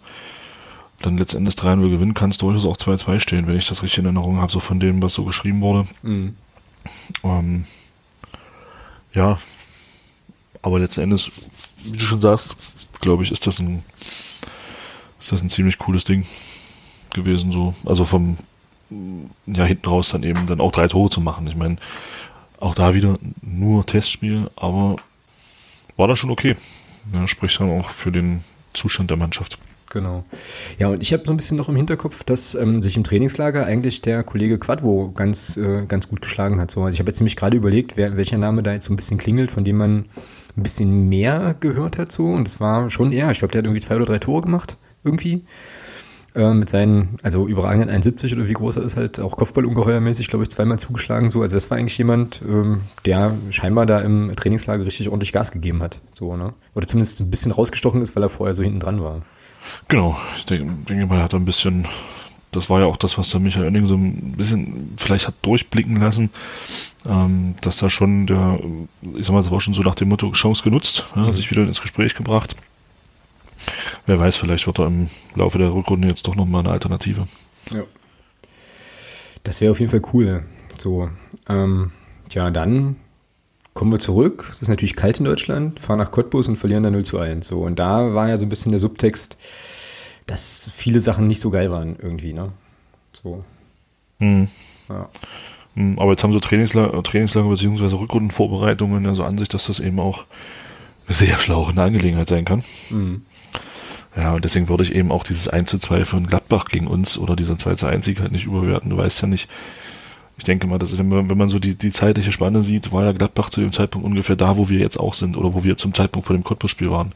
dann 1.05 1.19
letztendlich 1.19 1.55
3-0 1.57 1.91
gewinnen, 1.91 2.15
kann 2.15 2.31
es 2.31 2.39
durchaus 2.39 2.65
auch 2.65 2.77
2-2 2.77 3.21
stehen, 3.21 3.47
wenn 3.47 3.57
ich 3.57 3.69
das 3.69 3.83
richtig 3.83 3.99
in 3.99 4.05
Erinnerung 4.07 4.39
habe, 4.39 4.53
so 4.53 4.61
von 4.61 4.81
dem, 4.81 5.03
was 5.03 5.15
so 5.15 5.25
geschrieben 5.25 5.61
wurde. 5.61 5.87
Mhm. 6.03 6.37
Ähm, 7.23 7.65
ja, 9.13 9.39
aber 10.63 10.79
letzten 10.79 11.03
Endes, 11.03 11.31
wie 11.83 11.99
du 11.99 12.05
schon 12.05 12.21
sagst, 12.21 12.57
glaube 13.01 13.23
ich, 13.23 13.33
ist 13.33 13.47
das 13.47 13.59
ein 13.59 13.83
ist 15.21 15.33
das 15.33 15.41
ein 15.41 15.49
ziemlich 15.49 15.79
cooles 15.79 16.05
Ding 16.05 16.27
gewesen, 17.15 17.51
so. 17.51 17.75
Also 17.87 18.05
vom 18.05 18.37
ja 19.47 19.65
hinten 19.65 19.89
raus 19.89 20.11
dann 20.11 20.23
eben 20.23 20.47
dann 20.47 20.61
auch 20.61 20.73
drei 20.73 20.87
Tore 20.89 21.09
zu 21.09 21.21
machen. 21.21 21.47
Ich 21.47 21.57
meine, 21.57 21.79
auch 22.61 22.75
da 22.75 22.95
wieder 22.95 23.19
nur 23.41 23.87
Testspiel, 23.87 24.51
aber 24.57 24.97
war 25.97 26.09
das 26.09 26.19
schon 26.19 26.31
okay. 26.31 26.57
Ja, 27.13 27.27
spricht 27.27 27.61
dann 27.61 27.71
auch 27.71 27.91
für 27.91 28.13
den 28.13 28.45
Zustand 28.73 29.11
der 29.11 29.17
Mannschaft. 29.17 29.59
Genau. 29.95 30.25
Ja, 30.81 30.89
und 30.89 31.05
ich 31.05 31.13
habe 31.13 31.23
so 31.25 31.33
ein 31.33 31.37
bisschen 31.37 31.57
noch 31.57 31.69
im 31.69 31.77
Hinterkopf, 31.77 32.25
dass 32.25 32.57
ähm, 32.57 32.83
sich 32.83 32.97
im 32.97 33.05
Trainingslager 33.05 33.65
eigentlich 33.65 34.03
der 34.03 34.25
Kollege 34.25 34.59
Quadvo 34.59 35.13
ganz, 35.15 35.57
äh, 35.57 35.85
ganz 35.87 36.09
gut 36.09 36.21
geschlagen 36.21 36.61
hat. 36.61 36.73
So, 36.73 36.83
also 36.83 36.95
ich 36.97 36.99
habe 36.99 37.09
jetzt 37.11 37.21
nämlich 37.21 37.37
gerade 37.37 37.57
überlegt, 37.57 37.97
wer, 37.97 38.17
welcher 38.17 38.37
Name 38.37 38.65
da 38.65 38.73
jetzt 38.73 38.87
so 38.87 38.93
ein 38.93 38.97
bisschen 38.97 39.19
klingelt, 39.19 39.53
von 39.53 39.63
dem 39.63 39.77
man 39.77 40.07
ein 40.57 40.63
bisschen 40.65 41.09
mehr 41.09 41.55
gehört 41.61 41.97
hat. 41.97 42.11
So, 42.11 42.27
und 42.27 42.49
es 42.49 42.61
war 42.61 42.91
schon 42.91 43.13
er. 43.13 43.31
Ich 43.31 43.39
glaube, 43.39 43.53
der 43.53 43.61
hat 43.61 43.67
irgendwie 43.67 43.81
zwei 43.81 43.95
oder 43.95 44.05
drei 44.05 44.19
Tore 44.19 44.43
gemacht, 44.43 44.79
irgendwie. 45.05 45.45
Äh, 46.35 46.55
mit 46.55 46.69
seinen, 46.69 47.19
also 47.23 47.47
überragenden 47.47 47.89
71 47.89 48.35
oder 48.35 48.49
wie 48.49 48.55
groß 48.55 48.79
er 48.79 48.83
ist, 48.83 48.97
halt 48.97 49.21
auch 49.21 49.37
Kopfballungeheuermäßig, 49.37 50.27
glaube 50.27 50.43
ich, 50.43 50.51
zweimal 50.51 50.81
zugeschlagen. 50.81 51.31
So, 51.31 51.43
also 51.43 51.55
das 51.55 51.71
war 51.71 51.79
eigentlich 51.79 51.97
jemand, 51.99 52.43
ähm, 52.43 52.81
der 53.07 53.37
scheinbar 53.51 53.87
da 53.87 54.01
im 54.01 54.33
Trainingslager 54.35 54.85
richtig 54.85 55.09
ordentlich 55.09 55.33
Gas 55.33 55.53
gegeben 55.53 55.81
hat. 55.85 56.01
So, 56.13 56.37
ne? 56.37 56.53
Oder 56.75 56.89
zumindest 56.89 57.21
ein 57.21 57.31
bisschen 57.31 57.53
rausgestochen 57.53 58.03
ist, 58.03 58.17
weil 58.17 58.25
er 58.25 58.29
vorher 58.29 58.55
so 58.55 58.65
hinten 58.65 58.81
dran 58.81 59.01
war. 59.01 59.23
Genau, 59.89 60.17
ich 60.39 60.47
denke, 60.47 60.73
denke 60.89 61.07
mal, 61.07 61.19
er 61.19 61.25
hat 61.25 61.35
ein 61.35 61.45
bisschen, 61.45 61.87
das 62.53 62.71
war 62.71 62.81
ja 62.81 62.87
auch 62.87 62.97
das, 62.97 63.19
was 63.19 63.31
der 63.31 63.41
Michael 63.41 63.65
Oenning 63.65 63.87
so 63.87 63.97
ein 63.97 64.33
bisschen 64.37 64.95
vielleicht 64.97 65.27
hat 65.27 65.35
durchblicken 65.43 65.97
lassen, 65.97 66.31
ähm, 67.07 67.55
dass 67.61 67.79
da 67.79 67.91
schon 67.91 68.27
der, 68.27 68.61
ich 69.17 69.27
sag 69.27 69.35
mal, 69.35 69.43
das 69.43 69.51
war 69.51 69.61
schon 69.61 69.75
so 69.75 69.83
nach 69.83 69.95
dem 69.95 70.09
Motto 70.09 70.31
Chance 70.33 70.63
genutzt, 70.63 71.05
ja, 71.17 71.23
mhm. 71.23 71.33
sich 71.33 71.51
wieder 71.51 71.63
ins 71.63 71.83
Gespräch 71.83 72.15
gebracht. 72.15 72.57
Wer 74.07 74.19
weiß, 74.19 74.37
vielleicht 74.37 74.67
wird 74.67 74.79
er 74.79 74.87
im 74.87 75.09
Laufe 75.35 75.59
der 75.59 75.73
Rückrunde 75.73 76.09
jetzt 76.09 76.27
doch 76.27 76.35
nochmal 76.35 76.61
eine 76.61 76.71
Alternative. 76.71 77.27
Ja. 77.71 77.83
Das 79.43 79.61
wäre 79.61 79.73
auf 79.73 79.81
jeden 79.81 79.91
Fall 79.91 80.03
cool. 80.13 80.45
So, 80.79 81.11
ähm, 81.49 81.93
ja, 82.33 82.51
dann 82.51 82.97
Kommen 83.75 83.91
wir 83.91 83.99
zurück. 83.99 84.47
Es 84.51 84.63
ist 84.63 84.69
natürlich 84.69 84.95
kalt 84.95 85.19
in 85.19 85.25
Deutschland, 85.25 85.81
fahren 85.81 85.99
nach 85.99 86.13
Cottbus 86.13 86.47
und 86.47 86.57
verlieren 86.57 86.85
da 86.85 86.91
0 86.91 87.05
zu 87.05 87.19
1. 87.19 87.47
So, 87.47 87.63
und 87.63 87.79
da 87.79 88.15
war 88.15 88.29
ja 88.29 88.37
so 88.37 88.47
ein 88.47 88.49
bisschen 88.49 88.71
der 88.71 88.79
Subtext, 88.79 89.37
dass 90.27 90.71
viele 90.75 91.01
Sachen 91.01 91.27
nicht 91.27 91.41
so 91.41 91.51
geil 91.51 91.73
waren 91.73 91.97
irgendwie, 92.01 92.33
ne? 92.33 92.53
So. 93.13 93.45
Hm. 94.21 94.49
Ja. 94.89 95.09
Hm, 95.75 95.99
aber 95.99 96.13
jetzt 96.13 96.23
haben 96.23 96.33
so 96.33 96.39
Trainingslager, 96.39 97.03
Trainingslager 97.03 97.49
bzw. 97.49 97.97
Rückrundenvorbereitungen 97.97 99.07
also 99.07 99.25
an 99.25 99.39
sich, 99.39 99.49
dass 99.49 99.67
das 99.67 99.81
eben 99.81 99.99
auch 99.99 100.25
eine 101.07 101.17
sehr 101.17 101.39
schlauche 101.39 101.81
Angelegenheit 101.81 102.29
sein 102.29 102.45
kann. 102.45 102.63
Mhm. 102.91 103.23
Ja, 104.17 104.35
und 104.35 104.45
deswegen 104.45 104.69
würde 104.69 104.85
ich 104.85 104.95
eben 104.95 105.11
auch 105.11 105.25
dieses 105.25 105.49
1 105.49 105.69
zu 105.69 105.79
2 105.79 106.05
von 106.05 106.27
Gladbach 106.29 106.67
gegen 106.67 106.87
uns 106.87 107.19
oder 107.19 107.35
dieser 107.35 107.59
2 107.59 107.75
zu 107.75 107.87
1 107.87 108.05
Sieg 108.05 108.21
halt 108.21 108.31
nicht 108.31 108.47
überwerten. 108.47 108.91
Du 108.91 108.97
weißt 108.97 109.23
ja 109.23 109.29
nicht, 109.29 109.49
ich 110.37 110.45
denke 110.45 110.67
mal, 110.67 110.79
dass 110.79 110.99
wenn 110.99 111.09
man, 111.09 111.31
wenn 111.31 111.39
man 111.39 111.49
so 111.49 111.59
die, 111.59 111.75
die 111.75 111.93
zeitliche 111.93 112.33
Spanne 112.33 112.63
sieht, 112.63 112.93
war 112.93 113.05
ja 113.05 113.13
Gladbach 113.13 113.51
zu 113.51 113.61
dem 113.61 113.73
Zeitpunkt 113.73 114.07
ungefähr 114.07 114.37
da, 114.37 114.57
wo 114.57 114.69
wir 114.69 114.79
jetzt 114.79 114.99
auch 114.99 115.15
sind 115.15 115.37
oder 115.37 115.55
wo 115.55 115.63
wir 115.63 115.77
zum 115.77 115.95
Zeitpunkt 115.95 116.27
vor 116.27 116.37
dem 116.37 116.45
Cottbus-Spiel 116.45 116.91
waren. 116.91 117.13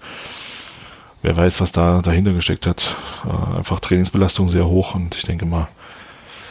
Wer 1.23 1.37
weiß, 1.37 1.61
was 1.61 1.73
da 1.73 2.01
dahinter 2.01 2.33
gesteckt 2.33 2.67
hat. 2.67 2.95
Äh, 3.25 3.57
einfach 3.59 3.81
Trainingsbelastung 3.81 4.49
sehr 4.49 4.69
hoch 4.69 4.95
und 4.95 5.17
ich 5.17 5.25
denke 5.25 5.47
mal, 5.47 5.67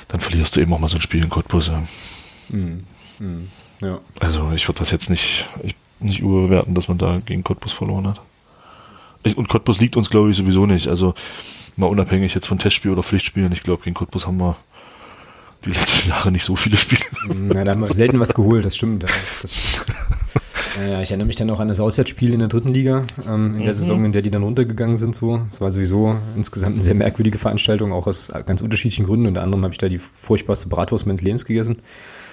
dann 0.09 0.19
verlierst 0.19 0.55
du 0.55 0.59
eben 0.59 0.73
auch 0.73 0.79
mal 0.79 0.89
so 0.89 0.97
ein 0.97 1.01
Spiel 1.01 1.23
in 1.23 1.29
Cottbus. 1.29 1.67
Ja. 1.67 1.83
Mhm. 2.49 2.83
Mhm. 3.19 3.47
ja. 3.81 3.99
Also 4.19 4.51
ich 4.53 4.67
würde 4.67 4.79
das 4.79 4.91
jetzt 4.91 5.09
nicht, 5.09 5.45
ich, 5.63 5.75
nicht 5.99 6.19
überbewerten, 6.19 6.75
dass 6.75 6.89
man 6.89 6.97
da 6.97 7.19
gegen 7.25 7.45
Cottbus 7.45 7.71
verloren 7.71 8.07
hat. 8.07 8.19
Ich, 9.23 9.37
und 9.37 9.47
Cottbus 9.47 9.79
liegt 9.79 9.95
uns, 9.95 10.09
glaube 10.09 10.31
ich, 10.31 10.37
sowieso 10.37 10.65
nicht. 10.65 10.89
Also 10.89 11.13
mal 11.77 11.87
unabhängig 11.87 12.33
jetzt 12.33 12.47
von 12.47 12.59
Testspiel 12.59 12.91
oder 12.91 13.03
Pflichtspielen. 13.03 13.53
Ich 13.53 13.63
glaube, 13.63 13.83
gegen 13.83 13.95
Cottbus 13.95 14.27
haben 14.27 14.37
wir 14.37 14.57
die 15.65 15.71
letzten 15.71 16.09
Jahre 16.09 16.31
nicht 16.31 16.45
so 16.45 16.55
viele 16.55 16.77
Spiele. 16.77 17.01
Na, 17.33 17.63
da 17.63 17.71
haben 17.71 17.81
wir 17.81 17.93
selten 17.93 18.19
was 18.19 18.33
geholt, 18.33 18.65
das 18.65 18.75
stimmt. 18.75 19.05
Das 19.41 19.53
stimmt. 19.53 19.97
Ja, 20.89 21.01
ich 21.01 21.09
erinnere 21.09 21.25
mich 21.25 21.35
dann 21.35 21.49
auch 21.49 21.59
an 21.59 21.67
das 21.67 21.79
Auswärtsspiel 21.79 22.33
in 22.33 22.39
der 22.39 22.49
dritten 22.49 22.69
Liga, 22.69 23.03
ähm, 23.27 23.55
in 23.55 23.63
der 23.63 23.73
mhm. 23.73 23.77
Saison, 23.77 24.05
in 24.05 24.11
der 24.11 24.21
die 24.21 24.29
dann 24.29 24.43
runtergegangen 24.43 24.95
sind. 24.95 25.15
So, 25.15 25.41
es 25.47 25.59
war 25.59 25.71
sowieso 25.71 26.15
insgesamt 26.35 26.73
eine 26.73 26.83
sehr 26.83 26.93
merkwürdige 26.93 27.39
Veranstaltung, 27.39 27.91
auch 27.93 28.05
aus 28.05 28.31
ganz 28.45 28.61
unterschiedlichen 28.61 29.05
Gründen. 29.05 29.25
Unter 29.25 29.41
anderem 29.41 29.63
habe 29.63 29.73
ich 29.73 29.79
da 29.79 29.89
die 29.89 29.97
furchtbarste 29.97 30.69
Bratwurst 30.69 31.07
meines 31.07 31.23
Lebens 31.23 31.45
gegessen. 31.45 31.77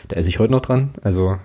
Da 0.09 0.17
esse 0.17 0.29
ich 0.29 0.39
heute 0.39 0.53
noch 0.53 0.61
dran. 0.61 0.91
Also 1.03 1.39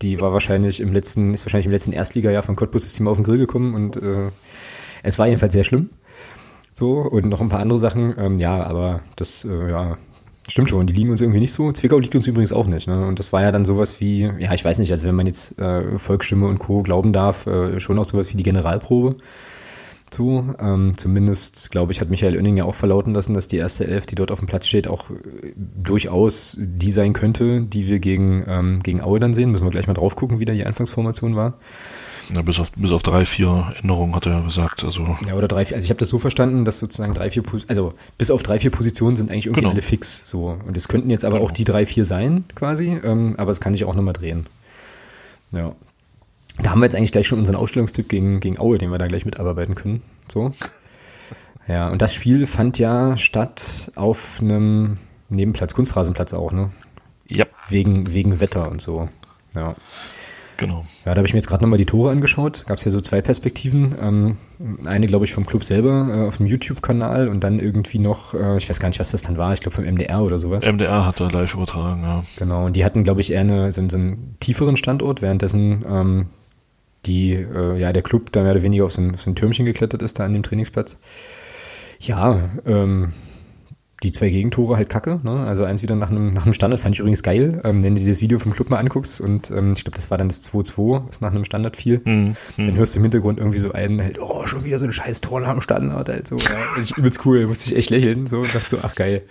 die 0.00 0.20
war 0.20 0.32
wahrscheinlich 0.32 0.80
im 0.80 0.92
letzten, 0.92 1.34
ist 1.34 1.44
wahrscheinlich 1.44 1.66
im 1.66 1.72
letzten 1.72 1.92
Erstligajahr 1.92 2.42
von 2.42 2.56
Cottbus 2.56 2.98
mal 3.00 3.10
auf 3.10 3.18
den 3.18 3.24
Grill 3.24 3.38
gekommen 3.38 3.74
und 3.74 3.96
äh, 3.96 4.30
Es 5.02 5.18
war 5.18 5.26
jedenfalls 5.26 5.52
sehr 5.52 5.64
schlimm. 5.64 5.90
So, 6.72 7.00
und 7.00 7.26
noch 7.26 7.40
ein 7.40 7.48
paar 7.48 7.60
andere 7.60 7.78
Sachen. 7.78 8.14
Ähm, 8.18 8.38
ja, 8.38 8.62
aber 8.62 9.02
das, 9.16 9.44
äh, 9.44 9.70
ja, 9.70 9.98
stimmt 10.48 10.70
schon. 10.70 10.86
Die 10.86 10.92
liegen 10.92 11.10
uns 11.10 11.20
irgendwie 11.20 11.40
nicht 11.40 11.52
so. 11.52 11.70
Zwickau 11.72 11.98
liegt 11.98 12.14
uns 12.14 12.26
übrigens 12.26 12.52
auch 12.52 12.66
nicht. 12.66 12.88
Ne? 12.88 13.06
Und 13.06 13.18
das 13.18 13.32
war 13.32 13.42
ja 13.42 13.52
dann 13.52 13.64
sowas 13.64 14.00
wie, 14.00 14.22
ja, 14.22 14.52
ich 14.52 14.64
weiß 14.64 14.78
nicht, 14.78 14.90
also 14.90 15.06
wenn 15.06 15.14
man 15.14 15.26
jetzt 15.26 15.58
äh, 15.58 15.98
Volksstimme 15.98 16.46
und 16.46 16.58
Co. 16.58 16.82
glauben 16.82 17.12
darf, 17.12 17.46
äh, 17.46 17.78
schon 17.80 17.98
auch 17.98 18.04
sowas 18.04 18.32
wie 18.32 18.36
die 18.36 18.42
Generalprobe 18.42 19.16
zu. 20.10 20.54
Ähm, 20.58 20.94
zumindest, 20.96 21.70
glaube 21.70 21.92
ich, 21.92 22.00
hat 22.00 22.10
Michael 22.10 22.36
Oenning 22.36 22.56
ja 22.56 22.64
auch 22.64 22.74
verlauten 22.74 23.14
lassen, 23.14 23.34
dass 23.34 23.48
die 23.48 23.58
erste 23.58 23.86
Elf, 23.86 24.06
die 24.06 24.14
dort 24.14 24.32
auf 24.32 24.38
dem 24.38 24.48
Platz 24.48 24.66
steht, 24.66 24.88
auch 24.88 25.10
äh, 25.10 25.52
durchaus 25.56 26.56
die 26.58 26.90
sein 26.90 27.12
könnte, 27.12 27.62
die 27.62 27.86
wir 27.86 27.98
gegen, 27.98 28.44
ähm, 28.48 28.80
gegen 28.82 29.02
Aue 29.02 29.20
dann 29.20 29.34
sehen. 29.34 29.50
Müssen 29.50 29.66
wir 29.66 29.70
gleich 29.70 29.86
mal 29.86 29.94
drauf 29.94 30.16
gucken, 30.16 30.40
wie 30.40 30.44
da 30.44 30.52
die 30.52 30.64
Anfangsformation 30.64 31.36
war. 31.36 31.58
Ja, 32.34 32.42
bis 32.42 32.60
auf, 32.60 32.72
bis 32.72 32.90
auf 32.90 33.02
drei, 33.02 33.24
vier 33.24 33.74
Änderungen 33.80 34.14
hat 34.14 34.26
er 34.26 34.32
ja 34.32 34.40
gesagt. 34.40 34.84
Also 34.84 35.16
ja, 35.26 35.34
oder 35.34 35.48
drei, 35.48 35.64
vier, 35.64 35.76
also 35.76 35.84
ich 35.84 35.90
habe 35.90 36.00
das 36.00 36.10
so 36.10 36.18
verstanden, 36.18 36.64
dass 36.64 36.78
sozusagen 36.78 37.14
drei, 37.14 37.30
vier, 37.30 37.42
also 37.68 37.94
bis 38.18 38.30
auf 38.30 38.42
drei, 38.42 38.58
vier 38.58 38.70
Positionen 38.70 39.16
sind 39.16 39.30
eigentlich 39.30 39.46
irgendwie 39.46 39.62
genau. 39.62 39.72
alle 39.72 39.82
fix. 39.82 40.28
So. 40.28 40.58
Und 40.66 40.76
es 40.76 40.88
könnten 40.88 41.10
jetzt 41.10 41.24
aber 41.24 41.36
genau. 41.36 41.48
auch 41.48 41.52
die 41.52 41.64
drei, 41.64 41.86
vier 41.86 42.04
sein, 42.04 42.44
quasi. 42.54 42.98
Ähm, 43.02 43.34
aber 43.38 43.50
es 43.50 43.60
kann 43.60 43.72
sich 43.72 43.84
auch 43.84 43.94
nochmal 43.94 44.14
drehen. 44.14 44.46
Ja. 45.52 45.74
Da 46.60 46.70
haben 46.70 46.80
wir 46.80 46.86
jetzt 46.86 46.96
eigentlich 46.96 47.12
gleich 47.12 47.26
schon 47.26 47.38
unseren 47.38 47.56
Ausstellungstipp 47.56 48.08
gegen, 48.08 48.40
gegen 48.40 48.58
Aue, 48.58 48.78
den 48.78 48.90
wir 48.90 48.98
da 48.98 49.06
gleich 49.06 49.24
mitarbeiten 49.24 49.74
können. 49.74 50.02
So. 50.28 50.52
Ja, 51.68 51.90
und 51.90 52.00
das 52.00 52.14
Spiel 52.14 52.46
fand 52.46 52.78
ja 52.78 53.18
statt 53.18 53.92
auf 53.94 54.38
einem 54.40 54.96
Nebenplatz, 55.28 55.74
Kunstrasenplatz 55.74 56.32
auch, 56.32 56.50
ne? 56.50 56.70
Ja. 57.26 57.44
Wegen, 57.68 58.14
wegen 58.14 58.40
Wetter 58.40 58.70
und 58.70 58.80
so. 58.80 59.10
Ja. 59.54 59.76
Genau. 60.58 60.84
Ja, 61.04 61.14
da 61.14 61.18
habe 61.18 61.26
ich 61.26 61.32
mir 61.32 61.38
jetzt 61.38 61.46
gerade 61.46 61.62
nochmal 61.62 61.78
die 61.78 61.86
Tore 61.86 62.10
angeschaut. 62.10 62.64
Gab 62.66 62.78
es 62.78 62.84
ja 62.84 62.90
so 62.90 63.00
zwei 63.00 63.22
Perspektiven. 63.22 63.94
Ähm, 64.02 64.36
eine, 64.84 65.06
glaube 65.06 65.24
ich, 65.24 65.32
vom 65.32 65.46
Club 65.46 65.62
selber 65.62 66.08
äh, 66.12 66.26
auf 66.26 66.38
dem 66.38 66.46
YouTube-Kanal 66.46 67.28
und 67.28 67.44
dann 67.44 67.60
irgendwie 67.60 68.00
noch, 68.00 68.34
äh, 68.34 68.56
ich 68.56 68.68
weiß 68.68 68.80
gar 68.80 68.88
nicht, 68.88 68.98
was 68.98 69.12
das 69.12 69.22
dann 69.22 69.38
war, 69.38 69.52
ich 69.52 69.60
glaube 69.60 69.76
vom 69.76 69.84
MDR 69.84 70.20
oder 70.20 70.40
sowas. 70.40 70.64
MDR 70.64 71.06
hat 71.06 71.20
da 71.20 71.28
live 71.28 71.54
übertragen, 71.54 72.02
ja. 72.02 72.24
Genau, 72.38 72.66
und 72.66 72.74
die 72.74 72.84
hatten, 72.84 73.04
glaube 73.04 73.20
ich, 73.20 73.32
eher 73.32 73.42
eine, 73.42 73.70
so, 73.70 73.88
so 73.88 73.96
einen 73.96 74.36
tieferen 74.40 74.76
Standort, 74.76 75.22
währenddessen 75.22 75.84
ähm, 75.88 76.26
die, 77.06 77.34
äh, 77.34 77.78
ja, 77.78 77.92
der 77.92 78.02
Club 78.02 78.32
da 78.32 78.42
mehr 78.42 78.50
oder 78.50 78.62
weniger 78.62 78.84
auf 78.84 78.92
so, 78.92 79.00
ein, 79.00 79.14
auf 79.14 79.22
so 79.22 79.30
ein 79.30 79.36
Türmchen 79.36 79.64
geklettert 79.64 80.02
ist 80.02 80.18
da 80.18 80.24
an 80.24 80.32
dem 80.32 80.42
Trainingsplatz. 80.42 80.98
Ja, 82.00 82.50
ähm, 82.66 83.12
die 84.02 84.12
zwei 84.12 84.28
Gegentore 84.28 84.76
halt 84.76 84.88
kacke. 84.88 85.20
Ne? 85.22 85.46
Also 85.46 85.64
eins 85.64 85.82
wieder 85.82 85.96
nach 85.96 86.10
einem, 86.10 86.32
nach 86.32 86.44
einem 86.44 86.54
Standard 86.54 86.80
fand 86.80 86.94
ich 86.94 87.00
übrigens 87.00 87.22
geil. 87.22 87.60
Ähm, 87.64 87.82
wenn 87.82 87.94
du 87.96 88.00
dir 88.00 88.08
das 88.08 88.20
Video 88.20 88.38
vom 88.38 88.52
Club 88.52 88.70
mal 88.70 88.78
anguckst 88.78 89.20
und 89.20 89.50
ähm, 89.50 89.72
ich 89.72 89.84
glaube, 89.84 89.96
das 89.96 90.10
war 90.10 90.18
dann 90.18 90.28
das 90.28 90.48
2-2, 90.52 91.08
was 91.08 91.20
nach 91.20 91.32
einem 91.32 91.44
Standard 91.44 91.76
fiel, 91.76 92.00
mhm. 92.04 92.36
dann 92.56 92.76
hörst 92.76 92.94
du 92.94 93.00
im 93.00 93.04
Hintergrund 93.04 93.40
irgendwie 93.40 93.58
so 93.58 93.72
einen 93.72 94.00
halt, 94.00 94.20
oh, 94.20 94.46
schon 94.46 94.64
wieder 94.64 94.78
so 94.78 94.84
ein 94.84 94.92
scheiß 94.92 95.20
Tor 95.20 95.40
nach 95.40 95.52
dem 95.52 95.60
Standard. 95.60 96.08
Halt 96.08 96.28
so, 96.28 96.36
ja. 96.36 96.80
ich, 96.80 96.96
übelst 96.96 97.24
cool, 97.26 97.46
musste 97.46 97.70
ich 97.70 97.76
echt 97.76 97.90
lächeln 97.90 98.26
so 98.26 98.40
und 98.40 98.54
dachte 98.54 98.68
so, 98.68 98.78
ach 98.82 98.94
geil. 98.94 99.22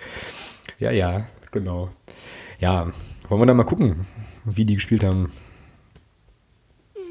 Ja, 0.80 0.92
ja, 0.92 1.26
genau. 1.52 1.90
Ja, 2.60 2.92
wollen 3.30 3.42
wir 3.42 3.46
da 3.46 3.54
mal 3.54 3.64
gucken, 3.64 4.06
wie 4.44 4.66
die 4.66 4.76
gespielt 4.76 5.04
haben. 5.04 5.32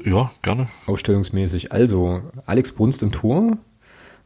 Ja, 0.03 0.31
gerne. 0.41 0.67
Ausstellungsmäßig. 0.85 1.71
Also, 1.71 2.21
Alex 2.45 2.71
Brunst 2.71 3.01
im 3.03 3.11
Tor. 3.11 3.57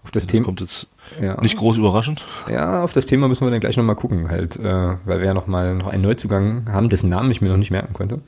Auf 0.03 0.11
das, 0.11 0.23
das 0.23 0.31
Thema. 0.31 0.45
kommt 0.45 0.61
jetzt 0.61 0.87
ja. 1.21 1.39
nicht 1.41 1.57
groß 1.57 1.77
überraschend. 1.77 2.23
Ja, 2.49 2.83
auf 2.83 2.93
das 2.93 3.05
Thema 3.05 3.27
müssen 3.27 3.45
wir 3.45 3.51
dann 3.51 3.59
gleich 3.59 3.77
nochmal 3.77 3.95
gucken, 3.95 4.29
halt, 4.29 4.57
äh, 4.57 4.63
weil 4.63 5.19
wir 5.19 5.25
ja 5.25 5.33
nochmal 5.33 5.75
noch 5.75 5.87
einen 5.87 6.01
Neuzugang 6.01 6.65
haben, 6.71 6.89
dessen 6.89 7.09
Namen 7.09 7.29
ich 7.29 7.41
mir 7.41 7.49
noch 7.49 7.57
nicht 7.57 7.71
merken 7.71 7.93
konnte. 7.93 8.21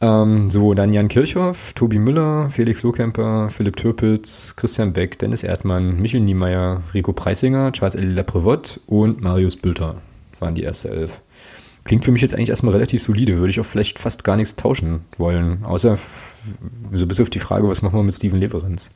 Ähm, 0.00 0.48
so, 0.48 0.74
dann 0.74 0.92
Jan 0.92 1.08
Kirchhoff, 1.08 1.72
Tobi 1.74 1.98
Müller, 1.98 2.50
Felix 2.50 2.82
Lohkemper, 2.84 3.50
Philipp 3.50 3.76
Türpitz, 3.76 4.54
Christian 4.56 4.92
Beck, 4.92 5.18
Dennis 5.18 5.42
Erdmann, 5.42 6.00
Michel 6.00 6.20
Niemeyer, 6.20 6.82
Rico 6.94 7.12
Preisinger, 7.12 7.72
Charles-Elie 7.72 8.14
Laprevot 8.14 8.80
und 8.86 9.20
Marius 9.20 9.56
Bülter 9.56 9.96
waren 10.38 10.54
die 10.54 10.62
erste 10.62 10.90
Elf. 10.90 11.20
Klingt 11.82 12.04
für 12.04 12.12
mich 12.12 12.22
jetzt 12.22 12.34
eigentlich 12.34 12.50
erstmal 12.50 12.74
relativ 12.74 13.02
solide, 13.02 13.38
würde 13.38 13.50
ich 13.50 13.58
auch 13.60 13.64
vielleicht 13.64 13.98
fast 13.98 14.22
gar 14.22 14.36
nichts 14.36 14.56
tauschen 14.56 15.00
wollen, 15.16 15.64
außer 15.64 15.96
so 16.92 17.06
bis 17.06 17.20
auf 17.20 17.30
die 17.30 17.38
Frage, 17.40 17.68
was 17.68 17.82
machen 17.82 17.98
wir 17.98 18.02
mit 18.02 18.14
Steven 18.14 18.38
Leverenz. 18.38 18.90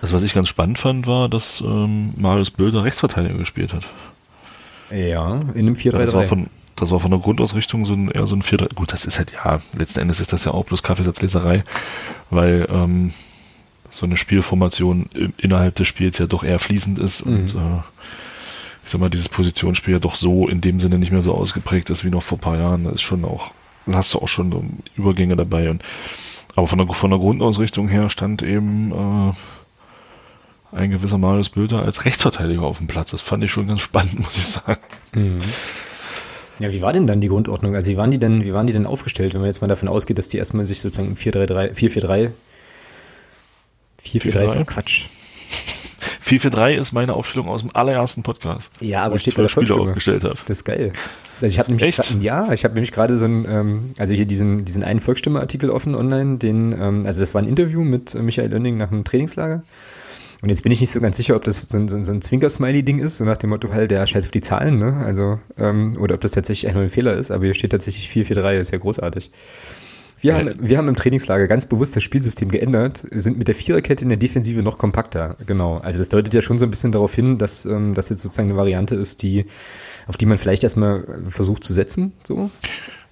Das, 0.00 0.12
was 0.12 0.22
ich 0.22 0.34
ganz 0.34 0.48
spannend 0.48 0.78
fand, 0.78 1.06
war, 1.06 1.28
dass 1.28 1.60
ähm, 1.60 2.12
Marius 2.16 2.50
Bülter 2.50 2.84
Rechtsverteidiger 2.84 3.38
gespielt 3.38 3.72
hat. 3.72 3.86
Ja, 4.90 5.40
in 5.54 5.66
einem 5.66 5.74
4-3-3. 5.74 5.90
Das 5.98 6.14
war 6.14 6.24
von, 6.24 6.46
das 6.76 6.90
war 6.90 7.00
von 7.00 7.10
der 7.10 7.20
Grundausrichtung 7.20 7.84
so 7.84 7.94
ein, 7.94 8.10
eher 8.10 8.26
so 8.26 8.36
ein 8.36 8.42
4-3. 8.42 8.74
Gut, 8.74 8.92
das 8.92 9.04
ist 9.04 9.18
halt, 9.18 9.32
ja, 9.32 9.60
letzten 9.76 10.00
Endes 10.00 10.20
ist 10.20 10.32
das 10.32 10.44
ja 10.44 10.52
auch 10.52 10.64
bloß 10.64 10.82
Kaffeesatzleserei, 10.82 11.64
weil 12.30 12.68
ähm, 12.70 13.12
so 13.88 14.06
eine 14.06 14.16
Spielformation 14.16 15.08
innerhalb 15.38 15.74
des 15.76 15.88
Spiels 15.88 16.18
ja 16.18 16.26
doch 16.26 16.44
eher 16.44 16.58
fließend 16.58 16.98
ist 16.98 17.24
mhm. 17.24 17.32
und 17.32 17.54
äh, 17.54 17.80
ich 18.86 18.92
sag 18.92 19.00
mal, 19.00 19.10
dieses 19.10 19.28
Positionsspiel 19.28 19.94
ja 19.94 20.00
doch 20.00 20.14
so 20.14 20.46
in 20.46 20.60
dem 20.60 20.78
Sinne 20.78 21.00
nicht 21.00 21.10
mehr 21.10 21.22
so 21.22 21.34
ausgeprägt 21.34 21.90
ist 21.90 22.04
wie 22.04 22.10
noch 22.10 22.22
vor 22.22 22.38
ein 22.38 22.40
paar 22.40 22.56
Jahren. 22.56 22.84
Da 22.84 22.90
ist 22.90 23.02
schon 23.02 23.24
auch, 23.24 23.50
hast 23.90 24.14
du 24.14 24.20
auch 24.20 24.28
schon 24.28 24.78
Übergänge 24.94 25.34
dabei. 25.34 25.70
Und, 25.70 25.82
aber 26.54 26.68
von 26.68 26.78
der, 26.78 26.86
von 26.86 27.10
der 27.10 27.18
Grundausrichtung 27.18 27.88
her 27.88 28.08
stand 28.10 28.44
eben 28.44 28.92
äh, 28.92 29.32
ein 30.72 30.90
gewisser 30.90 31.18
Marius 31.18 31.48
Böter 31.48 31.82
als 31.82 32.04
Rechtsverteidiger 32.04 32.62
auf 32.62 32.78
dem 32.78 32.86
Platz. 32.86 33.10
Das 33.10 33.20
fand 33.20 33.44
ich 33.44 33.50
schon 33.50 33.68
ganz 33.68 33.80
spannend, 33.80 34.18
muss 34.24 34.36
ich 34.36 34.46
sagen. 34.46 34.80
Mhm. 35.14 35.40
Ja, 36.58 36.72
wie 36.72 36.80
war 36.80 36.92
denn 36.92 37.06
dann 37.06 37.20
die 37.20 37.28
Grundordnung? 37.28 37.74
Also 37.74 37.90
wie 37.90 37.96
waren 37.96 38.10
die 38.10 38.18
denn, 38.18 38.44
wie 38.44 38.54
waren 38.54 38.66
die 38.66 38.72
denn 38.72 38.86
aufgestellt, 38.86 39.34
wenn 39.34 39.40
man 39.40 39.48
jetzt 39.48 39.60
mal 39.60 39.66
davon 39.66 39.88
ausgeht, 39.88 40.18
dass 40.18 40.28
die 40.28 40.38
erstmal 40.38 40.64
sich 40.64 40.80
sozusagen 40.80 41.08
im 41.08 41.14
4-3-3, 41.14 41.74
4-4-3 41.74 42.30
4-4-3 44.06 44.44
ist 44.44 44.66
Quatsch. 44.66 45.06
443 46.20 46.80
ist 46.80 46.92
meine 46.92 47.14
Aufstellung 47.14 47.48
aus 47.48 47.62
dem 47.62 47.74
allerersten 47.74 48.22
Podcast. 48.22 48.70
Ja, 48.80 49.04
aber 49.04 49.18
steht 49.18 49.36
bei 49.36 49.42
der 49.42 49.48
Spieler 49.48 49.78
aufgestellt 49.78 50.24
habe. 50.24 50.36
Das 50.46 50.58
ist 50.58 50.64
geil. 50.64 50.92
Also 51.40 51.52
ich 51.52 51.58
habe 51.58 51.72
nämlich 51.72 51.94
grad, 51.94 52.10
ja, 52.20 52.52
ich 52.52 52.64
habe 52.64 52.74
nämlich 52.74 52.92
gerade 52.92 53.16
so 53.16 53.26
ein, 53.26 53.46
ähm, 53.48 53.94
also 53.98 54.14
hier 54.14 54.24
diesen 54.26 54.64
diesen 54.64 54.82
einen 54.82 55.00
Volksstimme-Artikel 55.00 55.70
offen 55.70 55.94
online, 55.94 56.38
den, 56.38 56.72
ähm, 56.72 57.02
also 57.06 57.20
das 57.20 57.34
war 57.34 57.42
ein 57.42 57.48
Interview 57.48 57.84
mit 57.84 58.14
äh, 58.14 58.22
Michael 58.22 58.50
Lönning 58.50 58.76
nach 58.76 58.88
dem 58.88 59.04
Trainingslager. 59.04 59.62
Und 60.42 60.50
jetzt 60.50 60.62
bin 60.62 60.72
ich 60.72 60.80
nicht 60.80 60.90
so 60.90 61.00
ganz 61.00 61.16
sicher, 61.16 61.34
ob 61.34 61.44
das 61.44 61.62
so 61.62 61.78
ein, 61.78 61.88
so 61.88 61.96
ein 61.96 62.20
Zwinker-Smiley-Ding 62.20 62.98
ist, 62.98 63.16
so 63.16 63.24
nach 63.24 63.38
dem 63.38 63.50
Motto 63.50 63.72
halt, 63.72 63.90
der 63.90 64.06
scheiß 64.06 64.26
auf 64.26 64.30
die 64.30 64.42
Zahlen, 64.42 64.78
ne? 64.78 65.02
Also, 65.04 65.40
ähm, 65.56 65.96
oder 65.98 66.14
ob 66.14 66.20
das 66.20 66.32
tatsächlich 66.32 66.74
ein 66.74 66.88
Fehler 66.90 67.14
ist, 67.14 67.30
aber 67.30 67.44
hier 67.44 67.54
steht 67.54 67.72
tatsächlich 67.72 68.08
443, 68.08 68.60
ist 68.60 68.70
ja 68.72 68.78
großartig. 68.78 69.30
Wir 70.20 70.34
haben, 70.34 70.54
wir 70.58 70.78
haben 70.78 70.88
im 70.88 70.96
Trainingslager 70.96 71.46
ganz 71.46 71.66
bewusst 71.66 71.94
das 71.94 72.02
Spielsystem 72.02 72.50
geändert, 72.50 73.04
sind 73.10 73.38
mit 73.38 73.48
der 73.48 73.54
Viererkette 73.54 74.02
in 74.02 74.08
der 74.08 74.18
Defensive 74.18 74.62
noch 74.62 74.78
kompakter. 74.78 75.36
Genau. 75.46 75.78
Also 75.78 75.98
das 75.98 76.08
deutet 76.08 76.32
ja 76.32 76.40
schon 76.40 76.58
so 76.58 76.64
ein 76.64 76.70
bisschen 76.70 76.90
darauf 76.90 77.14
hin, 77.14 77.36
dass 77.36 77.66
ähm, 77.66 77.92
das 77.94 78.08
jetzt 78.08 78.22
sozusagen 78.22 78.48
eine 78.48 78.56
Variante 78.56 78.94
ist, 78.94 79.22
die, 79.22 79.44
auf 80.06 80.16
die 80.16 80.26
man 80.26 80.38
vielleicht 80.38 80.62
erstmal 80.62 81.04
versucht 81.28 81.64
zu 81.64 81.74
setzen. 81.74 82.12
So. 82.24 82.50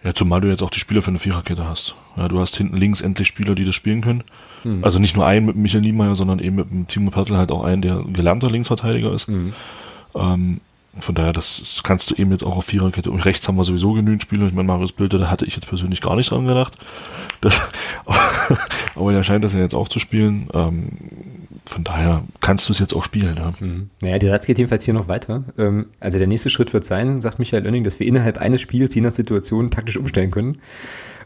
Ja, 0.03 0.15
zumal 0.15 0.41
du 0.41 0.49
jetzt 0.49 0.63
auch 0.63 0.71
die 0.71 0.81
Spieler 0.81 1.03
für 1.03 1.09
eine 1.09 1.19
Viererkette 1.19 1.69
hast. 1.69 1.95
Ja, 2.17 2.29
du 2.29 2.41
hast 2.41 2.57
hinten 2.57 2.77
links 2.77 3.03
endlich 3.03 3.29
Spieler, 3.29 3.55
die 3.55 3.67
das 3.67 3.75
spielen 3.75 4.01
können. 4.01 4.25
Mhm. 4.65 4.85
Also 4.85 4.99
nicht 4.99 5.17
nur 5.17 5.27
einen 5.27 5.47
mit 5.47 5.57
Michael 5.57 5.83
Niemeyer, 5.83 6.17
sondern 6.17 6.39
eben 6.39 6.57
mit 6.57 6.71
dem 6.71 6.89
Timo 6.89 7.11
Pertl 7.11 7.37
halt 7.37 7.53
auch 7.53 7.65
einen, 7.65 7.83
der 7.83 8.03
gelernter 8.13 8.51
Linksverteidiger 8.51 9.13
ist. 9.13 9.29
Mhm. 9.29 9.53
Ähm, 10.15 10.61
von 11.01 11.15
daher, 11.15 11.33
das, 11.33 11.59
das, 11.59 11.83
kannst 11.83 12.11
du 12.11 12.15
eben 12.15 12.31
jetzt 12.31 12.45
auch 12.45 12.57
auf 12.57 12.67
Viererkette. 12.67 13.11
Und 13.11 13.25
rechts 13.25 13.49
haben 13.49 13.57
wir 13.57 13.65
sowieso 13.65 13.95
genügend 13.95 14.23
Spieler. 14.23 14.47
Ich 14.47 14.55
meine, 14.55 14.69
Marius 14.69 14.93
Bilder, 14.93 15.19
da 15.19 15.31
hatte 15.31 15.45
ich 15.45 15.57
jetzt 15.57 15.67
persönlich 15.67 16.01
gar 16.01 16.15
nicht 16.15 16.31
dran 16.31 16.47
gedacht. 16.47 16.77
Das, 17.41 17.61
aber 18.95 19.13
er 19.13 19.25
scheint 19.25 19.45
das 19.45 19.55
ja 19.55 19.59
jetzt 19.59 19.75
auch 19.75 19.89
zu 19.89 19.99
spielen. 19.99 20.49
Ähm, 20.55 20.89
von 21.67 21.83
daher 21.83 22.23
kannst 22.41 22.69
du 22.69 22.73
es 22.73 22.79
jetzt 22.79 22.95
auch 22.95 23.03
spielen. 23.03 23.37
Ja. 23.37 23.53
Mhm. 23.59 23.91
Naja, 24.03 24.19
die 24.19 24.27
Satz 24.27 24.47
geht 24.47 24.59
jedenfalls 24.59 24.85
hier 24.85 24.95
noch 24.95 25.09
weiter. 25.09 25.45
Ähm, 25.59 25.87
also 25.99 26.19
der 26.19 26.29
nächste 26.29 26.51
Schritt 26.51 26.73
wird 26.73 26.85
sein, 26.85 27.21
sagt 27.21 27.39
Michael 27.39 27.65
Oenning, 27.65 27.83
dass 27.83 27.99
wir 27.99 28.07
innerhalb 28.07 28.39
eines 28.39 28.61
Spiels 28.61 28.95
je 28.95 29.01
nach 29.01 29.11
Situation 29.11 29.71
taktisch 29.71 29.97
umstellen 29.97 30.31
können 30.31 30.59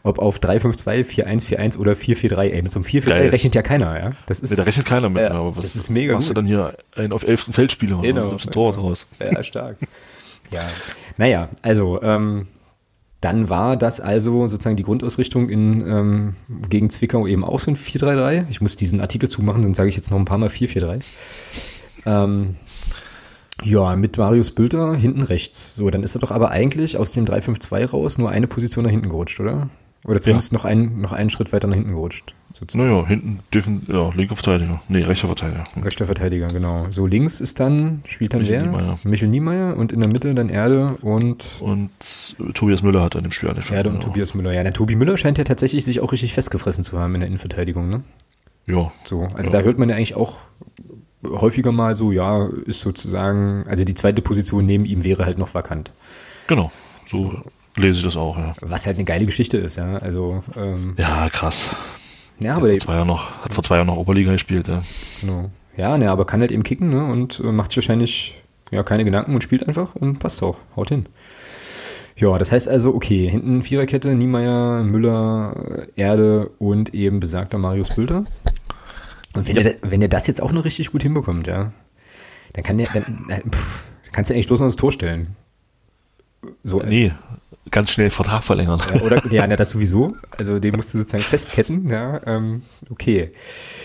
ob 0.03 0.19
auf 0.19 0.39
352, 0.39 1.15
4141 1.15 1.79
oder 1.79 1.95
443. 1.95 2.55
Ey, 2.55 2.61
mit 2.61 2.71
so 2.71 2.79
einem 2.79 2.83
443 2.85 3.33
rechnet 3.33 3.55
ja 3.55 3.61
keiner, 3.61 3.99
ja. 3.99 4.11
Das 4.25 4.39
ist, 4.39 4.51
nee, 4.51 4.57
da 4.57 4.63
rechnet 4.63 4.85
keiner 4.85 5.09
mit. 5.09 5.23
Ja, 5.23 5.31
aber 5.31 5.55
was, 5.55 5.63
das 5.63 5.75
ist 5.75 5.89
mega 5.89 6.13
machst 6.13 6.27
gut. 6.27 6.37
du 6.37 6.41
dann 6.41 6.47
hier 6.47 6.77
einen 6.95 7.13
auf 7.13 7.23
11. 7.23 7.49
Feldspieler 7.51 8.01
genau, 8.01 8.23
und 8.23 8.29
nimmst 8.29 8.47
ein 8.47 8.51
Tor 8.51 8.75
raus. 8.75 9.07
Ja, 9.19 9.43
stark. 9.43 9.77
ja. 10.51 10.61
Naja, 11.17 11.49
also, 11.61 12.01
ähm, 12.01 12.47
dann 13.21 13.49
war 13.49 13.75
das 13.75 13.99
also 13.99 14.47
sozusagen 14.47 14.77
die 14.77 14.83
Grundausrichtung 14.83 15.49
in, 15.49 15.85
ähm, 15.85 16.35
gegen 16.69 16.89
Zwickau 16.89 17.27
eben 17.27 17.43
auch 17.43 17.59
so 17.59 17.71
ein 17.71 17.75
4-3-3. 17.75 18.45
Ich 18.49 18.61
muss 18.61 18.77
diesen 18.77 19.01
Artikel 19.01 19.29
zumachen, 19.29 19.61
sonst 19.61 19.75
sage 19.75 19.89
ich 19.89 19.95
jetzt 19.95 20.09
noch 20.09 20.17
ein 20.17 20.25
paar 20.25 20.37
Mal 20.37 20.47
4-4-3. 20.47 21.03
Ähm, 22.05 22.55
ja, 23.63 23.95
mit 23.97 24.17
Marius 24.17 24.51
Bülter 24.51 24.95
hinten 24.95 25.21
rechts. 25.21 25.75
So, 25.75 25.89
dann 25.89 26.03
ist 26.03 26.15
er 26.15 26.21
doch 26.21 26.31
aber 26.31 26.51
eigentlich 26.51 26.97
aus 26.97 27.11
dem 27.11 27.25
3-5-2 27.25 27.89
raus 27.89 28.17
nur 28.17 28.29
eine 28.29 28.47
Position 28.47 28.85
nach 28.85 28.91
hinten 28.91 29.09
gerutscht, 29.09 29.39
oder? 29.41 29.69
Oder 30.05 30.21
zumindest 30.21 30.51
ja. 30.51 30.57
noch, 30.57 30.65
einen, 30.65 31.01
noch 31.01 31.11
einen 31.11 31.29
Schritt 31.29 31.51
weiter 31.51 31.67
nach 31.67 31.75
hinten 31.75 31.91
gerutscht. 31.91 32.33
Sozusagen. 32.53 32.89
Naja, 32.89 33.05
hinten 33.05 33.39
dürfen, 33.53 33.85
ja, 33.87 34.09
linker 34.15 34.35
Verteidiger. 34.35 34.81
Nee, 34.87 35.03
rechter 35.03 35.27
Verteidiger. 35.27 35.63
Rechter 35.83 36.05
Verteidiger, 36.05 36.47
genau. 36.47 36.87
So 36.89 37.05
links 37.05 37.41
ist 37.41 37.59
dann, 37.59 38.01
spielt 38.05 38.33
dann 38.33 38.41
Michel 38.41 38.55
wer? 38.55 38.65
Niemeyer. 38.65 38.99
Michel 39.03 39.29
Niemeyer 39.29 39.77
und 39.77 39.91
in 39.91 39.99
der 39.99 40.09
Mitte 40.09 40.33
dann 40.33 40.49
Erde 40.49 40.97
und. 41.01 41.59
Und 41.61 42.35
Tobias 42.53 42.81
Müller 42.81 43.03
hat 43.03 43.15
an 43.15 43.23
dem 43.23 43.31
Spiel 43.31 43.49
angefangen. 43.49 43.77
Erde 43.77 43.89
und 43.89 43.99
genau. 43.99 44.07
Tobias 44.07 44.33
Müller. 44.33 44.53
Ja, 44.53 44.63
der 44.63 44.73
Tobi 44.73 44.95
Müller 44.95 45.17
scheint 45.17 45.37
ja 45.37 45.43
tatsächlich 45.43 45.83
sich 45.83 45.99
auch 45.99 46.11
richtig 46.11 46.33
festgefressen 46.33 46.83
zu 46.83 46.99
haben 46.99 47.13
in 47.13 47.19
der 47.19 47.27
Innenverteidigung, 47.27 47.89
ne? 47.89 48.03
Ja. 48.65 48.91
So, 49.03 49.23
also 49.33 49.51
ja. 49.51 49.59
da 49.59 49.63
hört 49.63 49.79
man 49.79 49.89
ja 49.89 49.95
eigentlich 49.95 50.15
auch 50.15 50.39
häufiger 51.27 51.71
mal 51.71 51.95
so, 51.95 52.11
ja, 52.11 52.47
ist 52.65 52.81
sozusagen, 52.81 53.65
also 53.67 53.83
die 53.83 53.93
zweite 53.93 54.21
Position 54.21 54.65
neben 54.65 54.85
ihm 54.85 55.03
wäre 55.03 55.25
halt 55.25 55.37
noch 55.37 55.53
vakant. 55.53 55.91
Genau, 56.47 56.71
so 57.05 57.43
lese 57.75 57.99
ich 57.99 58.05
das 58.05 58.17
auch, 58.17 58.37
ja. 58.37 58.53
Was 58.61 58.85
halt 58.87 58.97
eine 58.97 59.05
geile 59.05 59.25
Geschichte 59.25 59.57
ist, 59.57 59.77
ja. 59.77 59.97
Also, 59.97 60.43
ähm, 60.55 60.95
Ja, 60.97 61.29
krass. 61.29 61.69
ja, 62.39 62.51
Hat 62.51 62.57
aber 62.57 62.61
vor 62.67 62.69
der, 62.69 62.79
zwei 62.79 62.93
Jahren 62.95 63.07
noch, 63.07 63.31
hat 63.43 63.53
vor 63.53 63.63
zwei 63.63 63.75
Jahren 63.75 63.87
noch 63.87 63.97
Oberliga 63.97 64.31
gespielt, 64.31 64.67
ja. 64.67 64.81
genau. 65.21 65.49
Ja, 65.77 65.97
ne, 65.97 66.11
aber 66.11 66.25
kann 66.25 66.41
halt 66.41 66.51
eben 66.51 66.63
kicken, 66.63 66.89
ne, 66.89 67.05
und 67.05 67.39
äh, 67.39 67.51
macht 67.51 67.71
sich 67.71 67.77
wahrscheinlich, 67.77 68.41
ja, 68.71 68.83
keine 68.83 69.05
Gedanken 69.05 69.33
und 69.33 69.43
spielt 69.43 69.67
einfach 69.67 69.95
und 69.95 70.19
passt 70.19 70.43
auch, 70.43 70.57
haut 70.75 70.89
hin. 70.89 71.05
Ja, 72.17 72.37
das 72.37 72.51
heißt 72.51 72.67
also, 72.67 72.93
okay, 72.93 73.29
hinten 73.29 73.61
Viererkette, 73.61 74.13
Niemeyer, 74.13 74.83
Müller, 74.83 75.87
Erde 75.95 76.51
und 76.59 76.93
eben 76.93 77.21
besagter 77.21 77.57
Marius 77.57 77.95
Bülter. 77.95 78.25
Und 79.35 79.47
wenn, 79.47 79.55
Ja. 79.55 79.61
er, 79.61 79.75
wenn 79.83 80.01
er 80.01 80.09
das 80.09 80.27
jetzt 80.27 80.41
auch 80.41 80.51
noch 80.51 80.65
richtig 80.65 80.91
gut 80.91 81.01
hinbekommt, 81.03 81.47
ja, 81.47 81.71
dann 82.53 82.63
kann 82.63 82.77
der, 82.77 82.87
dann, 82.93 83.25
pff, 83.49 83.83
dann 84.03 84.11
kannst 84.11 84.29
du 84.31 84.33
eigentlich 84.33 84.47
bloß 84.47 84.59
noch 84.59 84.67
das 84.67 84.75
Tor 84.75 84.91
stellen. 84.91 85.35
So, 86.63 86.81
Nee, 86.81 87.11
ganz 87.71 87.91
schnell 87.91 88.09
Vertrag 88.09 88.43
verlängern. 88.43 88.81
ja, 88.93 89.01
oder, 89.01 89.25
ja, 89.31 89.45
na, 89.47 89.55
das 89.55 89.71
sowieso. 89.71 90.15
Also 90.37 90.59
den 90.59 90.75
musst 90.75 90.93
du 90.93 90.97
sozusagen 90.97 91.23
festketten, 91.23 91.89
ja, 91.89 92.21
ähm, 92.25 92.63
okay. 92.89 93.31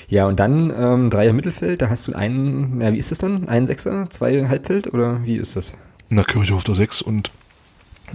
Ja, 0.09 0.27
und 0.27 0.39
dann 0.41 0.73
ähm, 0.77 1.11
Dreier 1.11 1.33
Mittelfeld, 1.33 1.83
da 1.83 1.91
hast 1.91 2.09
du 2.09 2.15
einen, 2.15 2.81
ja, 2.81 2.93
wie 2.93 2.99
ist 2.99 3.11
das 3.11 3.19
dann? 3.19 3.49
Einen 3.49 3.67
Sechser, 3.67 4.09
zwei 4.11 4.49
Halbfeld 4.49 4.93
oder 4.93 5.25
wie 5.25 5.37
ist 5.37 5.57
das? 5.57 5.73
Na, 6.09 6.23
Kirche 6.25 6.55
auf 6.55 6.65
der 6.65 6.75
6 6.75 7.03
und 7.03 7.31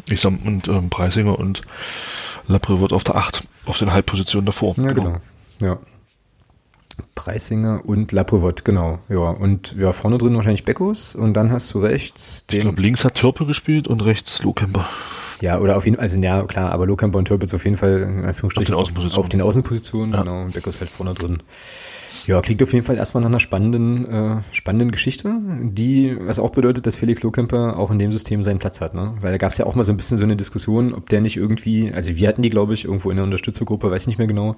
ich 0.10 0.22
sag, 0.22 0.34
und 0.46 0.67
ähm, 0.67 0.89
Preisinger 0.89 1.38
und 1.38 1.62
Lapre 2.48 2.79
wird 2.79 2.93
auf 2.93 3.03
der 3.03 3.15
8 3.15 3.43
auf 3.65 3.77
den 3.77 3.91
Halbpositionen 3.91 4.46
davor. 4.46 4.75
Ja, 4.77 4.93
genau. 4.93 5.17
Ja. 5.62 5.77
Preisinger 7.15 7.81
und 7.85 8.11
Laprovot, 8.11 8.65
genau. 8.65 8.99
Ja, 9.09 9.17
und 9.29 9.75
ja, 9.77 9.91
vorne 9.91 10.17
drin 10.17 10.35
wahrscheinlich 10.35 10.65
Beckus 10.65 11.15
und 11.15 11.33
dann 11.33 11.51
hast 11.51 11.73
du 11.73 11.79
rechts 11.79 12.41
Ich 12.41 12.47
den. 12.47 12.61
glaube, 12.61 12.81
links 12.81 13.03
hat 13.05 13.15
Türpe 13.15 13.45
gespielt 13.45 13.87
und 13.87 14.03
rechts 14.05 14.41
Lohkemper. 14.43 14.87
Ja, 15.41 15.59
oder 15.59 15.77
auf 15.77 15.85
jeden 15.85 15.95
Fall, 15.95 16.03
also 16.03 16.19
ja, 16.19 16.43
klar, 16.43 16.71
aber 16.71 16.85
Lohkamper 16.85 17.17
und 17.17 17.25
Türpitz 17.25 17.53
auf 17.53 17.63
jeden 17.63 17.77
Fall 17.77 18.01
in 18.01 18.25
Anführungsstrichen 18.25 18.73
Auf 18.75 18.89
den 18.89 18.97
Außenpositionen. 18.99 19.19
Auf 19.23 19.29
den 19.29 19.41
Außenpositionen, 19.41 20.13
Ja. 20.13 20.19
genau. 20.23 20.41
Und 20.43 20.53
Beckus 20.53 20.79
halt 20.81 20.89
vorne 20.89 21.13
drin. 21.13 21.37
Ja, 22.27 22.41
klingt 22.41 22.61
auf 22.61 22.73
jeden 22.73 22.85
Fall 22.85 22.97
erstmal 22.97 23.21
nach 23.21 23.29
einer 23.29 23.39
spannenden, 23.39 24.05
äh, 24.05 24.41
spannenden 24.51 24.91
Geschichte, 24.91 25.35
die, 25.61 26.15
was 26.19 26.39
auch 26.39 26.51
bedeutet, 26.51 26.85
dass 26.85 26.95
Felix 26.95 27.23
Lohkemper 27.23 27.77
auch 27.77 27.91
in 27.91 27.99
dem 27.99 28.11
System 28.11 28.43
seinen 28.43 28.59
Platz 28.59 28.81
hat, 28.81 28.93
ne? 28.93 29.15
Weil 29.19 29.31
da 29.31 29.38
gab 29.38 29.51
es 29.51 29.57
ja 29.57 29.65
auch 29.65 29.75
mal 29.75 29.83
so 29.83 29.93
ein 29.93 29.97
bisschen 29.97 30.17
so 30.17 30.23
eine 30.23 30.35
Diskussion, 30.35 30.93
ob 30.93 31.09
der 31.09 31.21
nicht 31.21 31.38
irgendwie, 31.38 31.91
also 31.91 32.15
wir 32.15 32.27
hatten 32.27 32.41
die, 32.41 32.49
glaube 32.49 32.73
ich, 32.73 32.85
irgendwo 32.85 33.09
in 33.09 33.17
der 33.17 33.23
Unterstützergruppe, 33.23 33.89
weiß 33.89 34.07
nicht 34.07 34.17
mehr 34.17 34.27
genau, 34.27 34.55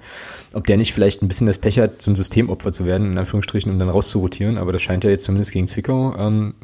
ob 0.54 0.66
der 0.66 0.76
nicht 0.76 0.92
vielleicht 0.92 1.22
ein 1.22 1.28
bisschen 1.28 1.46
das 1.46 1.58
Pech 1.58 1.78
hat, 1.78 2.06
ein 2.06 2.14
Systemopfer 2.14 2.72
zu 2.72 2.84
werden, 2.84 3.12
in 3.12 3.18
Anführungsstrichen, 3.18 3.72
um 3.72 3.78
dann 3.78 3.88
rauszurotieren, 3.88 4.58
aber 4.58 4.72
das 4.72 4.82
scheint 4.82 5.04
ja 5.04 5.10
jetzt 5.10 5.24
zumindest 5.24 5.52
gegen 5.52 5.66
Zwickau 5.66 6.14
ähm, 6.16 6.54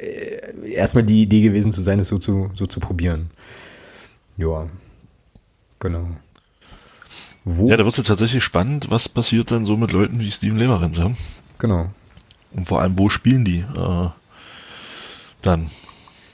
äh, 0.00 0.70
erstmal 0.70 1.04
die 1.04 1.22
Idee 1.22 1.40
gewesen 1.40 1.72
zu 1.72 1.82
sein, 1.82 1.98
es 1.98 2.08
so 2.08 2.18
zu, 2.18 2.50
so 2.54 2.66
zu 2.66 2.80
probieren. 2.80 3.30
Ja, 4.36 4.68
genau. 5.80 6.08
Wo? 7.50 7.68
Ja, 7.68 7.78
da 7.78 7.84
wird 7.84 7.94
es 7.94 7.96
jetzt 7.96 8.08
tatsächlich 8.08 8.44
spannend, 8.44 8.90
was 8.90 9.08
passiert 9.08 9.50
dann 9.50 9.64
so 9.64 9.78
mit 9.78 9.90
Leuten 9.90 10.20
wie 10.20 10.30
Steven 10.30 10.58
Leverenz, 10.58 10.98
ja? 10.98 11.10
genau. 11.58 11.90
Und 12.52 12.66
vor 12.66 12.82
allem, 12.82 12.98
wo 12.98 13.08
spielen 13.08 13.44
die 13.44 13.60
äh, 13.60 14.08
dann? 15.40 15.70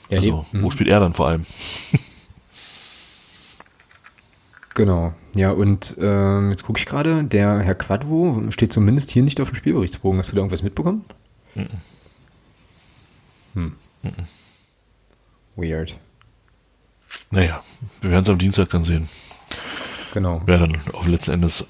Ja, 0.09 0.17
also, 0.17 0.45
wo 0.51 0.57
mhm. 0.57 0.71
spielt 0.71 0.89
er 0.89 0.99
dann 0.99 1.13
vor 1.13 1.27
allem? 1.27 1.45
Genau. 4.75 5.13
Ja, 5.37 5.51
und 5.51 5.95
ähm, 6.01 6.49
jetzt 6.49 6.65
gucke 6.65 6.77
ich 6.77 6.85
gerade, 6.85 7.23
der 7.23 7.59
Herr 7.59 7.75
Quadvo 7.75 8.51
steht 8.51 8.73
zumindest 8.73 9.09
hier 9.09 9.23
nicht 9.23 9.39
auf 9.39 9.49
dem 9.49 9.55
Spielberichtsbogen. 9.55 10.19
Hast 10.19 10.33
du 10.33 10.35
da 10.35 10.41
irgendwas 10.41 10.63
mitbekommen? 10.63 11.05
Hm. 13.53 13.71
Weird. 15.55 15.95
Naja, 17.31 17.63
wir 18.01 18.11
werden 18.11 18.23
es 18.23 18.29
am 18.29 18.37
Dienstag 18.37 18.67
dann 18.69 18.83
sehen, 18.83 19.07
Genau. 20.15 20.41
wer 20.45 20.59
dann 20.59 20.77
auf 20.93 21.05
letzten 21.07 21.31
Endes 21.31 21.65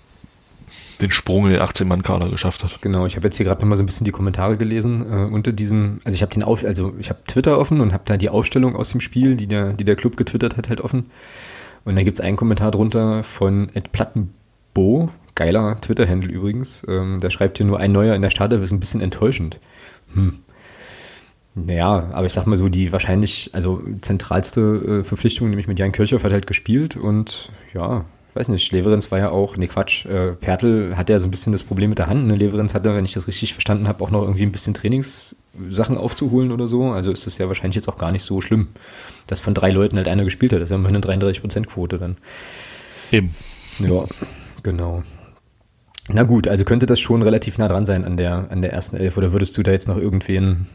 den 1.02 1.10
Sprung 1.10 1.46
in 1.48 1.54
den 1.54 1.62
18-Mann-Kader 1.62 2.30
geschafft 2.30 2.64
hat. 2.64 2.80
Genau, 2.82 3.08
ich 3.08 3.16
habe 3.16 3.28
jetzt 3.28 3.38
hier 3.38 3.46
gerade 3.46 3.60
nochmal 3.60 3.76
so 3.76 3.82
ein 3.82 3.88
bisschen 3.88 4.06
die 4.06 4.12
Kommentare 4.12 4.56
gelesen 4.56 5.02
äh, 5.12 5.26
unter 5.26 5.52
diesem, 5.52 6.00
also 6.06 6.14
ich 6.14 6.22
habe 6.22 6.32
den 6.32 6.44
auf, 6.44 6.64
also 6.64 6.94
ich 7.00 7.10
habe 7.10 7.20
Twitter 7.26 7.58
offen 7.58 7.82
und 7.82 7.92
habe 7.92 8.04
da 8.06 8.18
die 8.18 8.30
Aufstellung 8.30 8.76
aus 8.76 8.92
dem 8.92 9.02
Spiel, 9.02 9.36
die 9.36 9.48
der, 9.48 9.74
die 9.74 9.84
der 9.84 9.96
Club 9.96 10.16
getwittert 10.16 10.58
hat, 10.58 10.70
halt 10.70 10.80
offen. 10.80 11.08
Und 11.86 11.96
da 11.96 12.04
gibt's 12.04 12.22
einen 12.22 12.38
Kommentar 12.38 12.70
drunter 12.70 13.24
von 13.24 13.70
Ed 13.74 13.92
Plattenbo, 13.92 15.10
geiler 15.34 15.82
Twitter-Handle 15.82 16.32
übrigens. 16.32 16.86
Ähm, 16.88 17.20
der 17.22 17.32
schreibt 17.32 17.58
hier 17.58 17.66
nur 17.66 17.80
ein 17.80 17.92
neuer 17.92 18.14
in 18.14 18.22
der 18.22 18.30
Startelf 18.30 18.62
ist 18.62 18.72
ein 18.72 18.80
bisschen 18.80 19.02
enttäuschend. 19.02 19.60
Hm. 20.14 20.40
Naja, 21.56 22.10
aber 22.12 22.26
ich 22.26 22.34
sag 22.34 22.46
mal 22.46 22.58
so, 22.58 22.70
die 22.70 22.92
wahrscheinlich, 22.92 23.50
also 23.54 23.82
zentralste 24.02 25.00
äh, 25.00 25.04
Verpflichtung, 25.04 25.50
nämlich 25.50 25.68
mit 25.68 25.80
Jan 25.80 25.94
Kirchhoff, 25.94 26.24
hat 26.24 26.34
halt 26.34 26.48
gespielt 26.48 26.98
und 26.98 27.50
ja, 27.74 28.06
weiß 28.36 28.50
nicht, 28.50 28.72
Leverenz 28.74 29.12
war 29.12 29.20
ja 29.20 29.30
auch, 29.30 29.56
nee 29.56 29.68
Quatsch, 29.68 30.06
äh, 30.06 30.34
Pertl 30.34 30.98
hat 30.98 31.10
ja 31.10 31.18
so 31.20 31.28
ein 31.28 31.32
bisschen 31.32 31.54
das 31.54 31.64
Problem 31.64 31.90
mit 31.90 32.00
der 32.00 32.08
Hand. 32.08 32.28
Ne? 32.28 32.36
Leverenz 32.36 32.74
hatte, 32.74 32.94
wenn 32.94 33.06
ich 33.06 33.14
das 33.14 33.28
richtig 33.28 33.54
verstanden 33.54 33.88
habe, 33.88 34.04
auch 34.04 34.12
noch 34.12 34.22
irgendwie 34.22 34.44
ein 34.44 34.52
bisschen 34.52 34.74
Trainingssachen 34.74 35.98
aufzuholen 35.98 36.52
oder 36.52 36.68
so. 36.68 36.92
Also 36.92 37.12
ist 37.12 37.26
das 37.26 37.38
ja 37.38 37.48
wahrscheinlich 37.48 37.76
jetzt 37.76 37.88
auch 37.88 37.98
gar 37.98 38.12
nicht 38.12 38.24
so 38.24 38.42
schlimm, 38.42 38.68
dass 39.28 39.40
von 39.40 39.54
drei 39.54 39.72
Leuten 39.72 39.96
halt 39.96 40.10
einer 40.10 40.26
gespielt 40.26 40.52
hat. 40.52 40.60
Das 40.60 40.68
ist 40.68 40.72
ja 40.72 40.76
immerhin 40.76 41.02
eine 41.02 41.24
33%-Quote 41.24 41.98
dann. 41.98 42.18
Eben. 43.12 43.34
Ja, 43.80 44.04
genau. 44.64 45.04
Na 46.10 46.24
gut, 46.24 46.48
also 46.48 46.66
könnte 46.66 46.86
das 46.86 47.00
schon 47.00 47.22
relativ 47.22 47.58
nah 47.58 47.68
dran 47.68 47.86
sein 47.86 48.04
an 48.04 48.18
der, 48.18 48.48
an 48.52 48.62
der 48.62 48.74
ersten 48.74 48.98
Elf 48.98 49.18
oder 49.18 49.32
würdest 49.32 49.58
du 49.58 49.64
da 49.64 49.72
jetzt 49.72 49.88
noch 49.88 49.98
irgendwen 49.98 50.68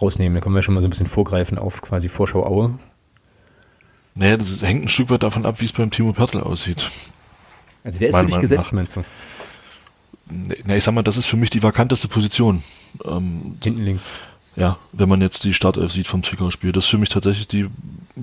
rausnehmen? 0.00 0.34
Da 0.34 0.40
können 0.40 0.54
wir 0.54 0.62
schon 0.62 0.74
mal 0.74 0.80
so 0.80 0.86
ein 0.86 0.90
bisschen 0.90 1.06
vorgreifen 1.06 1.58
auf 1.58 1.82
quasi 1.82 2.08
Vorschau 2.08 2.46
Aue. 2.46 2.78
Naja, 4.16 4.36
das 4.38 4.62
hängt 4.62 4.84
ein 4.84 4.88
Stück 4.88 5.10
weit 5.10 5.22
davon 5.22 5.46
ab, 5.46 5.60
wie 5.60 5.66
es 5.66 5.72
beim 5.72 5.90
Timo 5.90 6.12
Pertl 6.12 6.40
aussieht. 6.40 6.88
Also 7.84 7.98
der 8.00 8.08
ist 8.08 8.14
Meinung 8.14 8.40
gesetzt, 8.40 8.72
nach. 8.72 8.72
meinst 8.72 8.96
du? 8.96 9.04
Na, 10.64 10.76
ich 10.76 10.82
sag 10.82 10.92
mal, 10.92 11.02
das 11.02 11.16
ist 11.16 11.26
für 11.26 11.36
mich 11.36 11.50
die 11.50 11.62
vakanteste 11.62 12.08
Position. 12.08 12.62
Ähm, 13.04 13.56
Hinten 13.62 13.84
links. 13.84 14.08
ja, 14.56 14.76
wenn 14.92 15.08
man 15.08 15.20
jetzt 15.20 15.44
die 15.44 15.54
Startelf 15.54 15.92
sieht 15.92 16.08
vom 16.08 16.24
Zwickau-Spiel. 16.24 16.72
Das 16.72 16.84
ist 16.84 16.90
für 16.90 16.98
mich 16.98 17.10
tatsächlich 17.10 17.46
die 17.46 17.68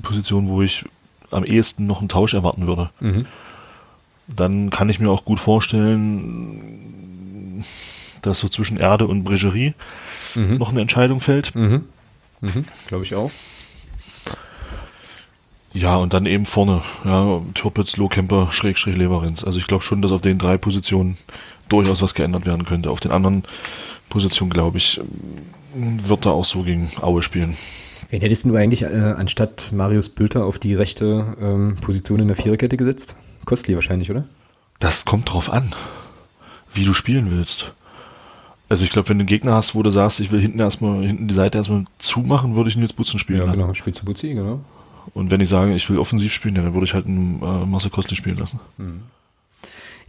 Position, 0.02 0.50
wo 0.50 0.62
ich 0.62 0.84
am 1.32 1.46
ehesten 1.46 1.88
noch 1.88 2.00
einen 2.00 2.10
Tausch 2.10 2.34
erwarten 2.34 2.68
würde. 2.68 2.90
Mhm. 3.00 3.26
Dann 4.28 4.70
kann 4.70 4.90
ich 4.90 5.00
mir 5.00 5.10
auch 5.12 5.24
gut 5.26 5.40
vorstellen, 5.40 7.64
dass 8.22 8.40
so 8.40 8.50
zwischen 8.50 8.78
Erde 8.78 9.08
und 9.08 9.24
Bregerie 9.24 9.74
Mhm. 10.36 10.58
noch 10.58 10.70
eine 10.72 10.82
Entscheidung 10.82 11.22
fällt. 11.22 11.56
Mhm. 11.56 11.86
Mhm. 12.42 12.66
Glaube 12.88 13.06
ich 13.06 13.16
auch. 13.16 13.32
Ja, 15.74 15.96
und 15.98 16.14
dann 16.14 16.26
eben 16.28 16.46
vorne, 16.46 16.82
ja, 17.04 17.42
Türpitz, 17.56 17.98
Lohkemper, 17.98 18.50
Schrägstrich, 18.52 18.96
Leverenz. 18.96 19.44
Also 19.44 19.58
ich 19.60 19.66
glaube 19.68 19.84
schon, 19.84 20.02
dass 20.02 20.12
auf 20.12 20.22
den 20.22 20.38
drei 20.38 20.58
Positionen 20.58 21.18
durchaus 21.68 22.02
was 22.02 22.14
geändert 22.14 22.46
werden 22.46 22.66
könnte. 22.66 22.92
Auf 22.92 23.00
den 23.00 23.12
anderen 23.12 23.44
Positionen, 24.10 24.52
glaube 24.52 24.78
ich, 24.78 25.02
wird 25.74 26.26
er 26.28 26.34
auch 26.34 26.46
so 26.46 26.62
gegen 26.62 26.90
Aue 27.02 27.24
spielen. 27.24 27.56
Wen 28.12 28.22
hättest 28.22 28.46
du 28.46 28.56
eigentlich 28.56 28.84
äh, 28.84 28.88
anstatt 29.18 29.72
Marius 29.74 30.10
Bülter 30.10 30.46
auf 30.46 30.60
die 30.60 30.76
rechte 30.76 31.36
ähm, 31.42 31.78
Position 31.82 32.20
in 32.20 32.28
der 32.28 32.36
Viererkette 32.36 32.78
gesetzt? 32.78 33.18
Kostli 33.46 33.74
wahrscheinlich, 33.74 34.12
oder? 34.12 34.26
Das 34.78 35.06
kommt 35.06 35.34
drauf 35.34 35.52
an, 35.52 35.74
wie 36.76 36.86
du 36.86 36.94
spielen 36.94 37.32
willst. 37.32 37.74
Also 38.70 38.84
ich 38.84 38.92
glaube, 38.92 39.10
wenn 39.10 39.18
du 39.18 39.22
einen 39.24 39.28
Gegner 39.28 39.54
hast, 39.56 39.74
wo 39.74 39.82
du 39.82 39.90
sagst, 39.90 40.20
ich 40.20 40.32
will 40.32 40.42
hinten 40.42 40.60
erstmal, 40.60 41.04
hinten 41.04 41.28
die 41.28 41.34
Seite 41.34 41.58
erstmal 41.58 41.86
zumachen, 41.98 42.56
würde 42.56 42.70
ich 42.70 42.76
ihn 42.76 42.82
jetzt 42.84 42.96
Butzen 42.96 43.18
spielen 43.20 43.40
Ja, 43.40 43.46
lassen. 43.46 43.60
genau. 43.60 43.74
Spielt 43.74 43.96
zu 43.96 44.06
Buzzi, 44.06 44.34
genau. 44.34 44.62
Und 45.14 45.32
wenn 45.32 45.42
ich 45.42 45.50
sage, 45.50 45.74
ich 45.74 45.90
will 45.90 45.98
offensiv 46.00 46.34
spielen, 46.34 46.56
dann 46.56 46.74
würde 46.74 46.86
ich 46.86 46.94
halt 46.94 47.06
einen 47.06 47.42
äh, 47.42 47.66
Marcel 47.66 47.92
Kostli 47.92 48.16
spielen 48.16 48.38
lassen. 48.38 48.60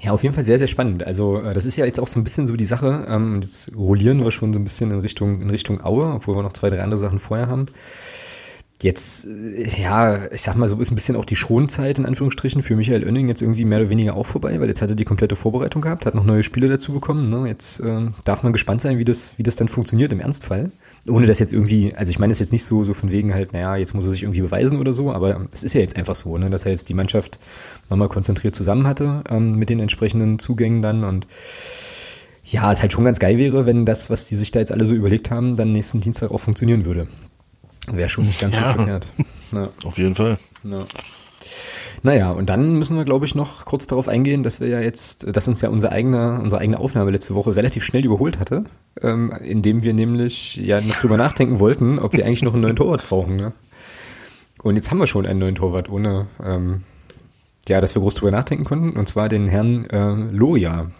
Ja, 0.05 0.13
auf 0.13 0.23
jeden 0.23 0.35
Fall 0.35 0.45
sehr, 0.45 0.59
sehr 0.59 0.69
spannend. 0.69 1.03
Also 1.07 1.41
äh, 1.41 1.55
das 1.55 1.65
ist 1.65 1.77
ja 1.77 1.87
jetzt 1.87 1.99
auch 1.99 2.09
so 2.09 2.21
ein 2.21 2.25
bisschen 2.25 2.47
so 2.47 2.57
die 2.57 2.65
Sache. 2.65 3.07
Ähm, 3.09 3.41
jetzt 3.41 3.75
rollieren 3.75 4.23
wir 4.23 4.31
schon 4.31 4.53
so 4.53 4.61
ein 4.61 4.65
bisschen 4.65 4.91
in 4.91 4.99
Richtung, 4.99 5.41
in 5.41 5.51
Richtung 5.51 5.83
Aue, 5.83 6.05
obwohl 6.13 6.37
wir 6.37 6.43
noch 6.43 6.53
zwei, 6.53 6.69
drei 6.69 6.83
andere 6.83 6.99
Sachen 6.99 7.19
vorher 7.19 7.49
haben. 7.49 7.67
Jetzt, 8.83 9.27
äh, 9.27 9.81
ja, 9.81 10.31
ich 10.31 10.43
sag 10.43 10.57
mal, 10.57 10.69
so 10.69 10.79
ist 10.79 10.91
ein 10.91 10.95
bisschen 10.95 11.17
auch 11.17 11.25
die 11.25 11.37
Schonzeit 11.37 11.99
in 11.99 12.05
Anführungsstrichen 12.05 12.63
für 12.63 12.77
Michael 12.77 13.05
Oenning 13.05 13.29
jetzt 13.29 13.41
irgendwie 13.41 13.65
mehr 13.65 13.81
oder 13.81 13.89
weniger 13.89 14.15
auch 14.15 14.27
vorbei, 14.27 14.61
weil 14.61 14.69
jetzt 14.69 14.83
hat 14.83 14.91
er 14.91 14.97
die 14.97 15.07
komplette 15.07 15.37
Vorbereitung 15.37 15.81
gehabt, 15.81 16.05
hat 16.05 16.15
noch 16.15 16.25
neue 16.25 16.43
Spiele 16.43 16.69
dazu 16.69 16.93
bekommen. 16.93 17.31
Ne? 17.31 17.49
Jetzt 17.49 17.81
äh, 17.81 18.11
darf 18.25 18.43
man 18.43 18.53
gespannt 18.53 18.83
sein, 18.83 18.99
wie 18.99 19.07
das, 19.07 19.39
wie 19.39 19.43
das 19.43 19.57
dann 19.57 19.69
funktioniert 19.69 20.13
im 20.13 20.21
Ernstfall. 20.21 20.71
Ohne 21.07 21.27
das 21.27 21.38
jetzt 21.38 21.53
irgendwie, 21.53 21.95
also 21.95 22.11
ich 22.11 22.19
meine 22.19 22.31
das 22.31 22.38
jetzt 22.38 22.53
nicht 22.53 22.64
so, 22.64 22.83
so 22.83 22.95
von 22.95 23.11
wegen 23.11 23.35
halt, 23.35 23.53
naja, 23.53 23.77
jetzt 23.77 23.95
muss 23.95 24.07
er 24.07 24.11
sich 24.11 24.23
irgendwie 24.23 24.40
beweisen 24.40 24.79
oder 24.79 24.93
so, 24.95 25.12
aber 25.12 25.47
es 25.53 25.62
ist 25.62 25.75
ja 25.75 25.83
jetzt 25.83 25.97
einfach 25.97 26.14
so, 26.14 26.38
ne, 26.38 26.49
dass 26.49 26.64
er 26.64 26.71
jetzt 26.71 26.88
die 26.88 26.95
Mannschaft 26.95 27.38
nochmal 27.90 28.09
konzentriert 28.09 28.55
zusammen 28.55 28.87
hatte 28.87 29.23
ähm, 29.29 29.57
mit 29.57 29.69
den 29.69 29.81
entsprechenden 29.81 30.38
Zugängen 30.38 30.81
dann 30.81 31.05
und 31.05 31.27
ja, 32.43 32.73
es 32.73 32.81
halt 32.81 32.93
schon 32.93 33.05
ganz 33.05 33.19
geil 33.19 33.37
wäre, 33.38 33.67
wenn 33.67 33.85
das, 33.87 34.09
was 34.11 34.29
die 34.29 34.35
sich 34.37 34.51
da 34.51 34.61
jetzt 34.61 34.73
alle 34.73 34.87
so 34.87 34.95
überlegt 34.95 35.31
haben, 35.31 35.57
dann 35.57 35.73
nächsten 35.73 36.01
Dienstag 36.01 36.31
auch 36.31 36.38
funktionieren 36.40 36.85
würde. 36.87 37.07
Wäre 37.90 38.09
schon 38.09 38.25
nicht 38.27 38.40
ganz 38.40 38.57
Ja. 38.57 38.69
so 38.73 38.77
verkehrt. 38.79 39.12
Ja, 39.53 39.69
Auf 39.85 39.99
jeden 39.99 40.14
Fall. 40.14 40.37
ja. 40.64 40.85
Naja, 42.05 42.33
und 42.33 42.51
dann 42.51 42.75
müssen 42.75 42.99
wir, 42.99 43.05
glaube 43.07 43.25
ich, 43.25 43.35
noch 43.35 43.64
kurz 43.64 43.87
darauf 43.87 44.09
eingehen, 44.09 44.43
dass 44.43 44.61
wir 44.61 44.69
ja 44.69 44.79
jetzt, 44.79 45.35
dass 45.35 45.49
uns 45.49 45.62
ja 45.62 45.71
unsere 45.71 45.90
eigene, 45.90 46.38
unsere 46.38 46.61
eigene 46.61 46.79
Aufnahme 46.79 47.11
letzte 47.11 47.35
Woche 47.35 47.57
relativ 47.57 47.83
schnell 47.83 48.05
überholt 48.05 48.38
hatte, 48.38 48.64
ähm, 49.01 49.33
indem 49.43 49.83
wir 49.83 49.95
nämlich 49.95 50.57
ja 50.57 50.83
noch 50.83 50.97
drüber 50.97 51.17
nachdenken 51.17 51.61
wollten, 51.61 51.99
ob 51.99 52.12
wir 52.12 52.27
eigentlich 52.27 52.43
noch 52.43 52.53
einen 52.53 52.61
neuen 52.61 52.77
Torwart 52.77 53.09
brauchen. 53.09 53.37
Ne? 53.37 53.55
Und 54.62 54.77
jetzt 54.77 54.90
haben 54.90 54.99
wir 54.99 55.07
schon 55.07 55.25
einen 55.25 55.38
neuen 55.38 55.55
Torwart, 55.55 55.88
ohne 55.88 56.27
ähm, 56.45 56.83
ja, 57.71 57.81
dass 57.81 57.95
wir 57.95 58.03
groß 58.03 58.17
drüber 58.17 58.33
nachdenken 58.33 58.64
konnten, 58.64 58.90
und 58.99 59.09
zwar 59.09 59.31
den 59.31 59.49
Herrn 59.49 59.87
äh, 59.87 60.31
Loria 60.31 60.90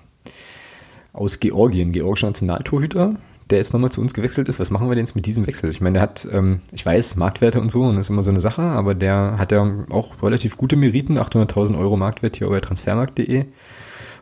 aus 1.13 1.39
Georgien, 1.39 1.93
georgischer 1.93 2.29
Nationaltorhüter, 2.29 3.17
der 3.51 3.59
jetzt 3.59 3.73
nochmal 3.73 3.91
zu 3.91 4.01
uns 4.01 4.15
gewechselt 4.15 4.49
ist. 4.49 4.59
Was 4.59 4.71
machen 4.71 4.89
wir 4.89 4.95
denn 4.95 5.05
jetzt 5.05 5.15
mit 5.15 5.27
diesem 5.27 5.47
Wechsel? 5.47 5.71
Ich 5.71 5.81
meine, 5.81 5.95
der 5.95 6.03
hat, 6.03 6.27
ähm, 6.33 6.61
ich 6.73 6.85
weiß, 6.85 7.17
Marktwerte 7.17 7.61
und 7.61 7.71
so, 7.71 7.83
und 7.83 7.97
das 7.97 8.07
ist 8.07 8.11
immer 8.11 8.23
so 8.23 8.31
eine 8.31 8.41
Sache, 8.41 8.63
aber 8.63 8.95
der 8.95 9.37
hat 9.39 9.53
ja 9.53 9.71
auch 9.91 10.23
relativ 10.23 10.57
gute 10.57 10.77
Meriten, 10.77 11.19
800.000 11.19 11.79
Euro 11.79 11.97
Marktwert 11.97 12.37
hier 12.37 12.49
bei 12.49 12.61
transfermarkt.de. 12.61 13.47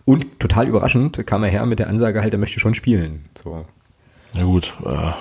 Und 0.05 0.41
total 0.41 0.67
überraschend 0.67 1.25
kam 1.27 1.45
er 1.45 1.51
her 1.51 1.65
mit 1.67 1.79
der 1.79 1.89
Ansage 1.89 2.21
halt, 2.23 2.33
er 2.33 2.41
möchte 2.41 2.59
schon 2.59 2.75
spielen. 2.75 3.27
So. 3.37 3.65
Ja 4.33 4.43
gut, 4.43 4.75
äh, 4.85 5.13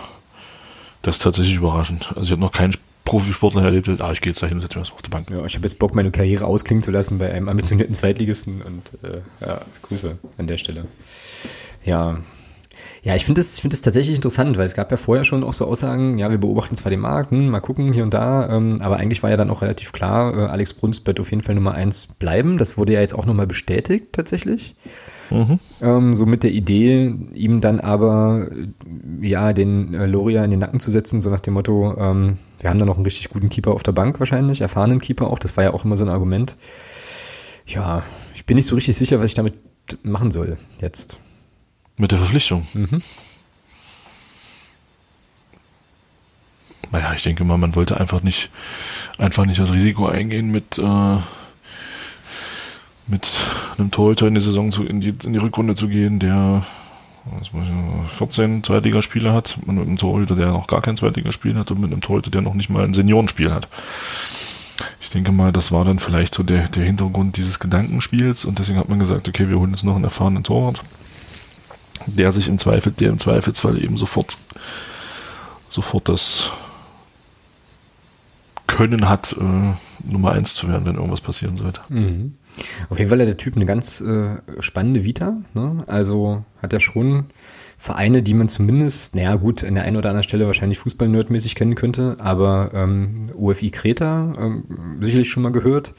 das 1.04 1.18
ist 1.18 1.24
tatsächlich 1.24 1.56
überraschend. 1.56 2.08
Also 2.10 2.24
ich 2.24 2.32
habe 2.32 2.42
noch 2.42 2.52
keinen 2.52 2.74
Profisportler 3.06 3.64
erlebt, 3.64 3.90
ah, 4.00 4.12
ich 4.12 4.22
gehe 4.22 4.32
jetzt 4.32 4.42
dahin 4.42 4.58
und 4.58 4.62
setze 4.62 4.80
mich 4.80 4.92
auf 4.92 5.02
die 5.02 5.10
Bank. 5.10 5.30
Ja, 5.30 5.44
ich 5.46 5.56
habe 5.56 5.64
jetzt 5.64 5.80
Bock, 5.80 5.96
meine 5.96 6.12
Karriere 6.12 6.46
ausklingen 6.46 6.84
zu 6.84 6.92
lassen 6.92 7.18
bei 7.18 7.32
einem 7.32 7.50
ambitionierten 7.50 7.94
Zweitligisten 7.94 8.62
und 8.62 8.92
äh, 9.04 9.22
ja, 9.42 9.62
Grüße 9.84 10.18
an 10.38 10.48
der 10.48 10.58
Stelle. 10.58 10.86
Ja, 11.84 12.20
ja, 13.04 13.16
ich 13.16 13.26
finde 13.26 13.42
es 13.42 13.56
ich 13.56 13.62
finde 13.62 13.76
es 13.76 13.82
tatsächlich 13.82 14.16
interessant, 14.16 14.58
weil 14.58 14.66
es 14.66 14.76
gab 14.76 14.92
ja 14.92 14.98
vorher 14.98 15.24
schon 15.24 15.44
auch 15.44 15.54
so 15.54 15.66
Aussagen, 15.66 16.18
ja, 16.20 16.30
wir 16.30 16.38
beobachten 16.38 16.76
zwar 16.76 16.90
den 16.90 17.00
Markt, 17.00 17.32
hm, 17.32 17.50
mal 17.50 17.60
gucken 17.60 17.94
hier 17.94 18.04
und 18.04 18.14
da, 18.14 18.50
ähm, 18.50 18.78
aber 18.82 18.98
eigentlich 18.98 19.24
war 19.24 19.30
ja 19.30 19.38
dann 19.38 19.50
auch 19.50 19.62
relativ 19.62 19.92
klar, 19.92 20.38
äh, 20.38 20.46
Alex 20.46 20.74
Bruns 20.74 21.06
wird 21.06 21.20
auf 21.20 21.32
jeden 21.32 21.44
Fall 21.44 21.56
Nummer 21.56 21.74
eins 21.74 22.08
bleiben. 22.08 22.58
Das 22.58 22.78
wurde 22.78 22.94
ja 22.94 23.02
jetzt 23.02 23.16
auch 23.16 23.26
nochmal 23.26 23.48
bestätigt 23.48 24.08
tatsächlich. 24.12 24.76
Mhm. 25.32 25.60
Ähm, 25.82 26.14
so 26.14 26.26
mit 26.26 26.44
der 26.44 26.52
Idee, 26.52 27.14
ihm 27.34 27.62
dann 27.62 27.80
aber 27.80 28.48
ja 29.22 29.54
den 29.54 29.94
äh, 29.94 30.06
Loria 30.06 30.44
in 30.44 30.52
den 30.52 30.60
Nacken 30.60 30.80
zu 30.80 30.92
setzen, 30.92 31.22
so 31.22 31.30
nach 31.30 31.40
dem 31.40 31.54
Motto, 31.54 31.96
ähm, 31.98 32.38
wir 32.60 32.70
haben 32.70 32.80
da 32.80 32.86
noch 32.86 32.98
einen 32.98 33.06
richtig 33.06 33.30
guten 33.30 33.50
Keeper 33.50 33.72
auf 33.72 33.84
der 33.84 33.94
Bank 33.94 34.20
wahrscheinlich, 34.20 34.62
erfahrenen 34.62 35.00
Keeper 35.00 35.28
auch, 35.28 35.40
das 35.40 35.56
war 35.58 35.64
ja 35.64 35.74
auch 35.74 35.86
immer 35.86 35.96
so 35.96 36.04
ein 36.04 36.10
Argument. 36.10 36.56
Ja, 37.66 38.04
ich 38.36 38.46
bin 38.46 38.56
nicht 38.56 38.66
so 38.66 38.76
richtig 38.76 38.96
sicher, 38.98 39.20
was 39.20 39.30
ich 39.30 39.36
damit 39.36 39.56
machen 40.04 40.32
soll 40.32 40.58
jetzt. 40.82 41.18
Mit 42.02 42.10
der 42.10 42.18
Verpflichtung. 42.18 42.66
Mhm. 42.74 43.00
Naja, 46.92 47.14
ich 47.14 47.22
denke 47.22 47.44
mal, 47.44 47.60
man 47.60 47.76
wollte 47.76 48.00
einfach 48.00 48.24
nicht, 48.24 48.50
einfach 49.20 49.46
nicht 49.46 49.60
das 49.60 49.72
Risiko 49.72 50.08
eingehen, 50.08 50.50
mit, 50.50 50.80
äh, 50.80 51.18
mit 53.06 53.30
einem 53.78 53.92
Torhüter 53.92 54.26
in 54.26 54.34
die 54.34 54.42
Saison 54.42 54.72
zu, 54.72 54.84
in 54.84 55.00
die, 55.00 55.14
in 55.24 55.34
die 55.34 55.38
Rückrunde 55.38 55.76
zu 55.76 55.88
gehen, 55.88 56.18
der 56.18 56.66
14 58.18 58.64
Zweitligaspiele 58.64 59.32
hat 59.32 59.60
und 59.68 59.76
mit 59.76 59.86
einem 59.86 59.98
Torhüter, 59.98 60.36
der 60.36 60.48
noch 60.48 60.66
gar 60.66 60.82
kein 60.82 60.98
Zweitligaspiel 60.98 61.54
hat 61.54 61.70
und 61.70 61.82
mit 61.82 61.92
einem 61.92 62.02
Torhüter, 62.02 62.32
der 62.32 62.42
noch 62.42 62.56
nicht 62.56 62.72
mal 62.72 62.84
ein 62.84 62.96
Seniorenspiel 62.96 63.54
hat. 63.54 63.68
Ich 65.02 65.12
denke 65.12 65.32
mal, 65.32 65.52
das 65.52 65.72
war 65.72 65.86
dann 65.86 66.00
vielleicht 66.00 66.34
so 66.34 66.42
der, 66.42 66.68
der 66.68 66.84
Hintergrund 66.84 67.38
dieses 67.38 67.60
Gedankenspiels 67.60 68.44
und 68.44 68.58
deswegen 68.58 68.80
hat 68.80 68.90
man 68.90 68.98
gesagt, 68.98 69.28
okay, 69.28 69.50
wir 69.50 69.60
holen 69.60 69.70
jetzt 69.70 69.84
noch 69.84 69.94
einen 69.94 70.06
erfahrenen 70.06 70.44
Torwart 70.44 70.82
der 72.06 72.32
sich 72.32 72.48
im 72.48 72.60
Zweifel, 72.60 72.92
der 72.92 73.10
im 73.10 73.20
Zweifelsfall 73.20 73.82
eben 73.84 73.98
sofort, 73.98 74.38
sofort 75.70 76.10
das 76.10 76.50
Können 78.68 79.10
hat, 79.10 79.36
äh, 79.40 80.10
Nummer 80.10 80.32
eins 80.32 80.56
zu 80.56 80.68
werden, 80.68 80.86
wenn 80.86 80.96
irgendwas 80.96 81.22
passieren 81.22 81.58
sollte. 81.58 81.82
Mhm. 81.90 82.36
Auf 82.90 82.98
jeden 82.98 83.10
Fall 83.10 83.20
hat 83.20 83.28
der 83.28 83.38
Typ 83.38 83.56
eine 83.56 83.66
ganz 83.66 84.02
äh, 84.02 84.38
spannende 84.60 85.04
Vita. 85.04 85.38
Ne? 85.54 85.84
Also 85.88 86.44
hat 86.62 86.74
er 86.74 86.80
schon 86.80 87.26
Vereine, 87.78 88.22
die 88.22 88.34
man 88.34 88.48
zumindest, 88.48 89.16
naja 89.16 89.36
gut, 89.36 89.64
an 89.64 89.74
der 89.76 89.86
einen 89.86 89.98
oder 89.98 90.10
anderen 90.10 90.24
Stelle 90.24 90.46
wahrscheinlich 90.46 90.78
Fußball-nerdmäßig 90.80 91.56
kennen 91.56 91.76
könnte, 91.76 92.18
aber 92.20 92.72
ähm, 92.74 93.30
UFI 93.36 93.72
Kreta 93.72 94.36
ähm, 94.38 94.64
sicherlich 95.00 95.30
schon 95.30 95.44
mal 95.44 95.52
gehört. 95.52 95.94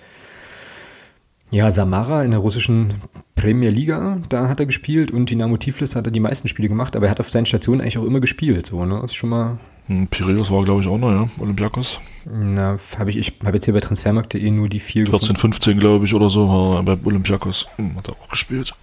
Ja, 1.53 1.71
Samara 1.71 2.25
in 2.25 2.31
der 2.31 2.41
russischen 2.41 2.95
Premier 3.35 3.69
Liga, 3.69 4.19
da 4.31 4.49
hat 4.49 4.59
er 4.59 4.65
gespielt 4.65 5.11
und 5.11 5.29
Dynamo 5.29 5.59
Tiflis 5.59 5.95
hat 5.95 6.07
er 6.07 6.11
die 6.11 6.19
meisten 6.19 6.49
Spiele 6.49 6.67
gemacht, 6.67 6.97
aber 6.97 7.07
er 7.07 7.11
hat 7.11 7.21
auf 7.21 7.29
seinen 7.29 7.45
Stationen 7.45 7.83
eigentlich 7.83 7.99
auch 7.99 8.07
immer 8.07 8.21
gespielt, 8.21 8.65
so, 8.65 8.87
ne? 8.87 8.99
Das 9.03 9.11
ist 9.11 9.17
schon 9.17 9.29
mal. 9.29 9.59
Hm, 9.87 10.07
Piraeus 10.07 10.51
war, 10.51 10.65
glaube 10.65 10.81
ich, 10.81 10.88
auch 10.88 10.97
noch, 10.97 11.11
ja, 11.11 11.29
Olympiakos. 11.38 12.01
Na, 12.25 12.79
habe 12.99 13.11
ich, 13.11 13.19
ich 13.19 13.35
habe 13.45 13.57
jetzt 13.57 13.67
hier 13.67 13.75
bei 13.75 13.81
Transfermarkt.de 13.81 14.51
nur 14.51 14.71
die 14.71 14.81
vier 14.81 15.07
14, 15.07 15.35
gefunden. 15.35 15.53
15, 15.53 15.79
glaube 15.79 16.07
ich, 16.07 16.15
oder 16.15 16.31
so, 16.31 16.49
war 16.49 16.83
bei 16.85 16.97
Olympiakos. 17.05 17.67
Hm, 17.77 17.97
hat 17.99 18.09
er 18.09 18.15
auch 18.15 18.29
gespielt. 18.31 18.75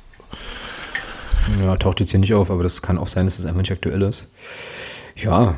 Ja, 1.64 1.76
taucht 1.76 2.02
jetzt 2.02 2.12
hier 2.12 2.20
nicht 2.20 2.36
auf, 2.36 2.52
aber 2.52 2.62
das 2.62 2.84
kann 2.84 3.00
auch 3.00 3.08
sein, 3.08 3.26
dass 3.26 3.34
es 3.34 3.40
das 3.40 3.46
einfach 3.48 3.62
nicht 3.62 3.72
aktuell 3.72 4.04
ist. 4.04 4.30
Ja, 5.16 5.56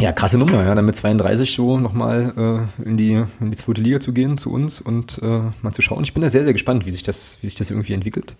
ja, 0.00 0.12
krasse 0.12 0.36
Nummer, 0.36 0.64
ja, 0.64 0.74
dann 0.74 0.84
mit 0.84 0.94
32 0.94 1.54
so 1.54 1.78
nochmal 1.78 2.68
äh, 2.84 2.88
in, 2.88 2.96
die, 2.96 3.24
in 3.40 3.50
die 3.50 3.56
zweite 3.56 3.80
Liga 3.80 3.98
zu 3.98 4.12
gehen 4.12 4.36
zu 4.36 4.52
uns 4.52 4.80
und 4.80 5.20
äh, 5.22 5.40
mal 5.62 5.72
zu 5.72 5.82
schauen. 5.82 6.02
Ich 6.04 6.12
bin 6.12 6.22
da 6.22 6.28
sehr, 6.28 6.44
sehr 6.44 6.52
gespannt, 6.52 6.84
wie 6.84 6.90
sich 6.90 7.02
das, 7.02 7.38
wie 7.40 7.46
sich 7.46 7.54
das 7.54 7.70
irgendwie 7.70 7.94
entwickelt. 7.94 8.36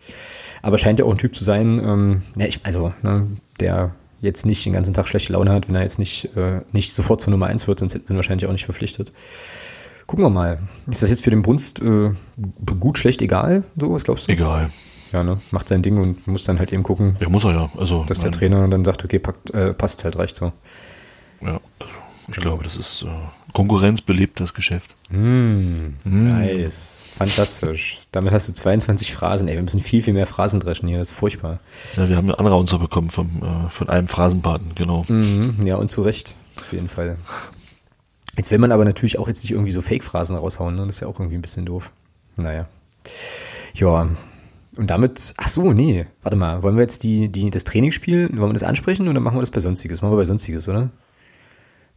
Aber 0.62 0.76
scheint 0.78 0.98
ja 0.98 1.06
auch 1.06 1.10
ein 1.10 1.18
Typ 1.18 1.34
zu 1.34 1.44
sein, 1.44 1.80
ähm, 1.82 2.22
ja, 2.36 2.46
ich, 2.46 2.60
also, 2.64 2.92
ne, 3.02 3.26
der 3.60 3.94
jetzt 4.20 4.44
nicht 4.44 4.64
den 4.66 4.72
ganzen 4.72 4.92
Tag 4.92 5.06
schlechte 5.06 5.32
Laune 5.32 5.52
hat, 5.52 5.68
wenn 5.68 5.74
er 5.74 5.82
jetzt 5.82 5.98
nicht, 5.98 6.36
äh, 6.36 6.60
nicht 6.72 6.92
sofort 6.92 7.20
zur 7.20 7.30
Nummer 7.30 7.46
1 7.46 7.66
wird, 7.68 7.78
sonst 7.78 7.92
sind 7.92 8.08
wir 8.08 8.16
wahrscheinlich 8.16 8.46
auch 8.46 8.52
nicht 8.52 8.64
verpflichtet. 8.64 9.12
Gucken 10.06 10.24
wir 10.24 10.30
mal. 10.30 10.58
Ist 10.86 11.02
das 11.02 11.10
jetzt 11.10 11.24
für 11.24 11.30
den 11.30 11.42
Brunst 11.42 11.80
äh, 11.80 12.12
gut, 12.78 12.98
schlecht, 12.98 13.22
egal? 13.22 13.64
So, 13.76 13.92
was 13.92 14.04
glaubst 14.04 14.28
du? 14.28 14.32
Egal. 14.32 14.70
Ja, 15.12 15.22
ne? 15.22 15.38
Macht 15.50 15.68
sein 15.68 15.82
Ding 15.82 15.98
und 15.98 16.26
muss 16.26 16.44
dann 16.44 16.58
halt 16.58 16.72
eben 16.72 16.82
gucken. 16.82 17.16
Ja, 17.20 17.28
muss 17.28 17.44
er 17.44 17.52
ja. 17.52 17.70
Also, 17.76 18.04
dass 18.04 18.20
der 18.20 18.30
Trainer 18.30 18.66
dann 18.68 18.84
sagt, 18.84 19.04
okay, 19.04 19.18
packt, 19.18 19.50
äh, 19.50 19.72
passt 19.72 20.04
halt, 20.04 20.16
reicht 20.18 20.36
so. 20.36 20.52
Ja, 21.40 21.60
also 21.78 21.92
ich 22.28 22.34
genau. 22.34 22.40
glaube, 22.40 22.64
das 22.64 22.76
ist 22.76 23.02
äh, 23.02 23.08
konkurrenzbelebtes 23.52 24.52
Geschäft. 24.52 24.96
Mm, 25.10 25.94
mm. 26.04 26.28
Nice. 26.28 27.12
Fantastisch. 27.16 28.00
Damit 28.12 28.32
hast 28.32 28.48
du 28.48 28.52
22 28.52 29.12
Phrasen. 29.12 29.48
Ey, 29.48 29.54
wir 29.54 29.62
müssen 29.62 29.80
viel, 29.80 30.02
viel 30.02 30.14
mehr 30.14 30.26
Phrasen 30.26 30.60
dreschen 30.60 30.88
hier. 30.88 30.98
Das 30.98 31.10
ist 31.10 31.16
furchtbar. 31.16 31.60
Ja, 31.96 32.08
wir 32.08 32.16
haben 32.16 32.28
eine 32.28 32.38
Anraunzer 32.38 32.78
bekommen 32.78 33.10
vom, 33.10 33.42
äh, 33.42 33.70
von 33.70 33.88
einem 33.88 34.08
Phrasenbaden, 34.08 34.72
genau. 34.74 35.04
Mhm, 35.08 35.64
ja, 35.64 35.76
und 35.76 35.90
zu 35.90 36.02
Recht. 36.02 36.34
Auf 36.60 36.72
jeden 36.72 36.88
Fall. 36.88 37.16
Jetzt 38.36 38.50
will 38.50 38.58
man 38.58 38.72
aber 38.72 38.84
natürlich 38.84 39.18
auch 39.18 39.28
jetzt 39.28 39.42
nicht 39.44 39.52
irgendwie 39.52 39.72
so 39.72 39.80
Fake-Phrasen 39.80 40.36
raushauen. 40.36 40.74
Ne? 40.74 40.84
Das 40.86 40.96
ist 40.96 41.00
ja 41.00 41.08
auch 41.08 41.18
irgendwie 41.18 41.38
ein 41.38 41.42
bisschen 41.42 41.64
doof. 41.64 41.92
Naja. 42.36 42.66
Ja, 43.74 44.08
und 44.76 44.90
damit, 44.90 45.32
ach 45.38 45.48
so, 45.48 45.72
nee, 45.72 46.06
warte 46.22 46.36
mal, 46.36 46.62
wollen 46.62 46.76
wir 46.76 46.82
jetzt 46.82 47.02
die, 47.02 47.28
die, 47.28 47.50
das 47.50 47.64
Trainingsspiel, 47.64 48.28
wollen 48.36 48.50
wir 48.50 48.52
das 48.52 48.62
ansprechen 48.62 49.08
oder 49.08 49.20
machen 49.20 49.36
wir 49.36 49.40
das 49.40 49.50
bei 49.50 49.60
Sonstiges? 49.60 50.02
Machen 50.02 50.12
wir 50.12 50.18
bei 50.18 50.24
Sonstiges, 50.24 50.68
oder? 50.68 50.90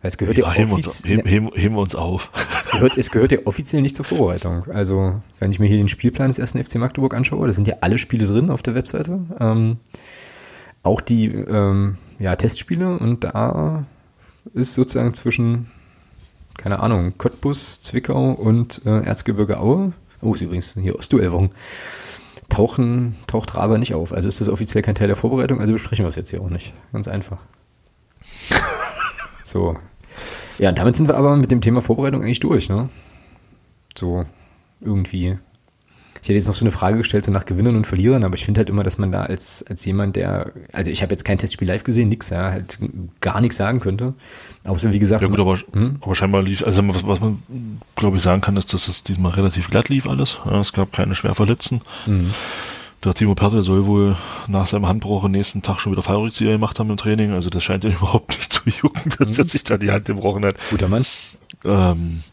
Weil 0.02 0.08
es 0.08 0.18
gehört 0.18 0.38
ja, 0.38 0.46
ja 0.46 0.54
heben, 0.54 0.72
uns, 0.72 1.06
heben, 1.06 1.28
heben, 1.28 1.52
heben 1.54 1.76
uns 1.78 1.94
auf. 1.94 2.32
Es 2.58 2.70
gehört, 2.70 2.98
es 2.98 3.12
gehört 3.12 3.34
ja 3.34 3.40
offiziell 3.44 3.82
nicht 3.82 3.98
zur 3.98 4.06
Vorbereitung. 4.06 4.64
Also, 4.74 5.22
wenn 5.40 5.52
ich 5.52 5.60
mir 5.60 5.68
hier 5.68 5.78
den 5.78 5.90
Spielplan 5.90 6.30
des 6.30 6.40
ersten 6.40 6.64
FC 6.64 6.76
Magdeburg 6.76 7.14
anschaue, 7.14 7.46
da 7.46 7.52
sind 7.52 7.68
ja 7.68 7.76
alle 7.82 7.98
Spiele 7.98 8.26
drin 8.26 8.50
auf 8.50 8.64
der 8.64 8.76
Webseite. 8.76 9.26
Ähm, 9.42 9.78
auch 10.84 11.02
die 11.02 11.28
ähm, 11.28 11.98
ja, 12.18 12.34
Testspiele 12.36 12.98
und 12.98 13.26
da 13.26 13.86
ist 14.54 14.74
sozusagen 14.76 15.14
zwischen, 15.14 15.70
keine 16.58 16.80
Ahnung, 16.80 17.18
Cottbus, 17.18 17.82
Zwickau 17.82 18.32
und 18.32 18.82
äh, 18.86 19.04
Erzgebirge 19.04 19.60
Aue. 19.60 19.92
Oh, 20.22 20.34
ist 20.34 20.42
übrigens 20.42 20.76
hier 20.80 20.96
Ostduellwochen. 20.96 21.50
Tauchen, 22.48 23.16
taucht 23.28 23.56
Rabe 23.56 23.78
nicht 23.78 23.94
auf. 23.94 24.14
Also 24.14 24.30
ist 24.30 24.40
das 24.40 24.50
offiziell 24.50 24.82
kein 24.82 24.96
Teil 24.96 25.08
der 25.08 25.18
Vorbereitung, 25.18 25.60
also 25.60 25.74
besprechen 25.74 26.06
wir 26.06 26.10
es 26.10 26.16
jetzt 26.16 26.30
hier 26.30 26.42
auch 26.42 26.50
nicht. 26.50 26.74
Ganz 26.94 27.10
einfach. 27.10 27.38
So. 29.44 29.78
Ja, 30.58 30.72
damit 30.72 30.96
sind 30.96 31.08
wir 31.08 31.16
aber 31.16 31.36
mit 31.38 31.52
dem 31.52 31.62
Thema 31.62 31.82
Vorbereitung 31.82 32.22
eigentlich 32.24 32.40
durch, 32.40 32.70
ne? 32.70 32.90
So, 33.98 34.26
irgendwie. 34.82 35.38
Ich 36.22 36.28
hätte 36.28 36.34
jetzt 36.34 36.48
noch 36.48 36.56
so 36.56 36.66
eine 36.66 36.72
Frage 36.72 36.98
gestellt, 36.98 37.24
so 37.24 37.32
nach 37.32 37.46
Gewinnern 37.46 37.78
und 37.78 37.88
Verlierern, 37.88 38.26
aber 38.26 38.36
ich 38.36 38.44
finde 38.44 38.60
halt 38.60 38.70
immer, 38.70 38.84
dass 38.84 38.98
man 38.98 39.12
da 39.12 39.24
als, 39.24 39.66
als 39.70 39.86
jemand, 39.86 40.18
der, 40.18 40.52
also 40.74 40.92
ich 40.92 41.02
habe 41.02 41.12
jetzt 41.12 41.24
kein 41.24 41.38
Testspiel 41.38 41.68
live 41.68 41.86
gesehen, 41.86 42.10
nix, 42.10 42.30
ja, 42.30 42.52
halt 42.52 42.78
gar 43.22 43.40
nichts 43.40 43.56
sagen 43.56 43.80
könnte. 43.80 44.14
Außer 44.66 44.92
wie 44.92 45.00
gesagt. 45.00 45.22
Ja 45.22 45.30
gut, 45.30 45.40
aber, 45.40 45.58
hm? 45.72 45.98
aber 46.02 46.16
scheinbar 46.16 46.42
lief, 46.44 46.66
also 46.66 46.86
was, 46.90 47.08
was 47.08 47.22
man, 47.22 47.42
glaube 47.96 48.18
ich, 48.18 48.24
sagen 48.24 48.42
kann, 48.42 48.58
ist, 48.58 48.74
dass 48.74 48.90
es 48.90 49.04
diesmal 49.04 49.32
relativ 49.32 49.70
glatt 49.70 49.88
lief 49.88 50.08
alles. 50.08 50.40
Ja, 50.46 50.60
es 50.60 50.74
gab 50.74 50.92
keine 50.92 51.16
schwer 51.16 51.36
Verletzten. 51.36 51.82
Mhm. 52.06 52.32
Der 53.04 53.14
Timo 53.14 53.34
Pertl 53.34 53.62
soll 53.62 53.86
wohl 53.86 54.18
nach 54.48 54.68
seinem 54.68 54.86
Handbruch 54.86 55.24
am 55.24 55.32
nächsten 55.32 55.62
Tag 55.62 55.80
schon 55.80 55.94
wieder 55.94 56.02
Fallrückzieher 56.02 56.52
gemacht 56.52 56.80
haben 56.80 56.90
im 56.90 56.98
Training. 56.98 57.32
Also 57.32 57.50
das 57.50 57.64
scheint 57.64 57.86
ihn 57.86 57.92
überhaupt 57.98 58.38
nicht 58.38 58.52
zu 58.52 58.70
jucken, 58.70 59.14
dass 59.18 59.32
mhm. 59.32 59.38
er 59.38 59.46
sich 59.46 59.64
da 59.64 59.78
die 59.78 59.92
Hand 59.92 60.06
gebrochen 60.06 60.46
hat. 60.46 60.56
Guter 60.70 60.90
Mann. 60.90 61.06
Ähm, 61.64 62.24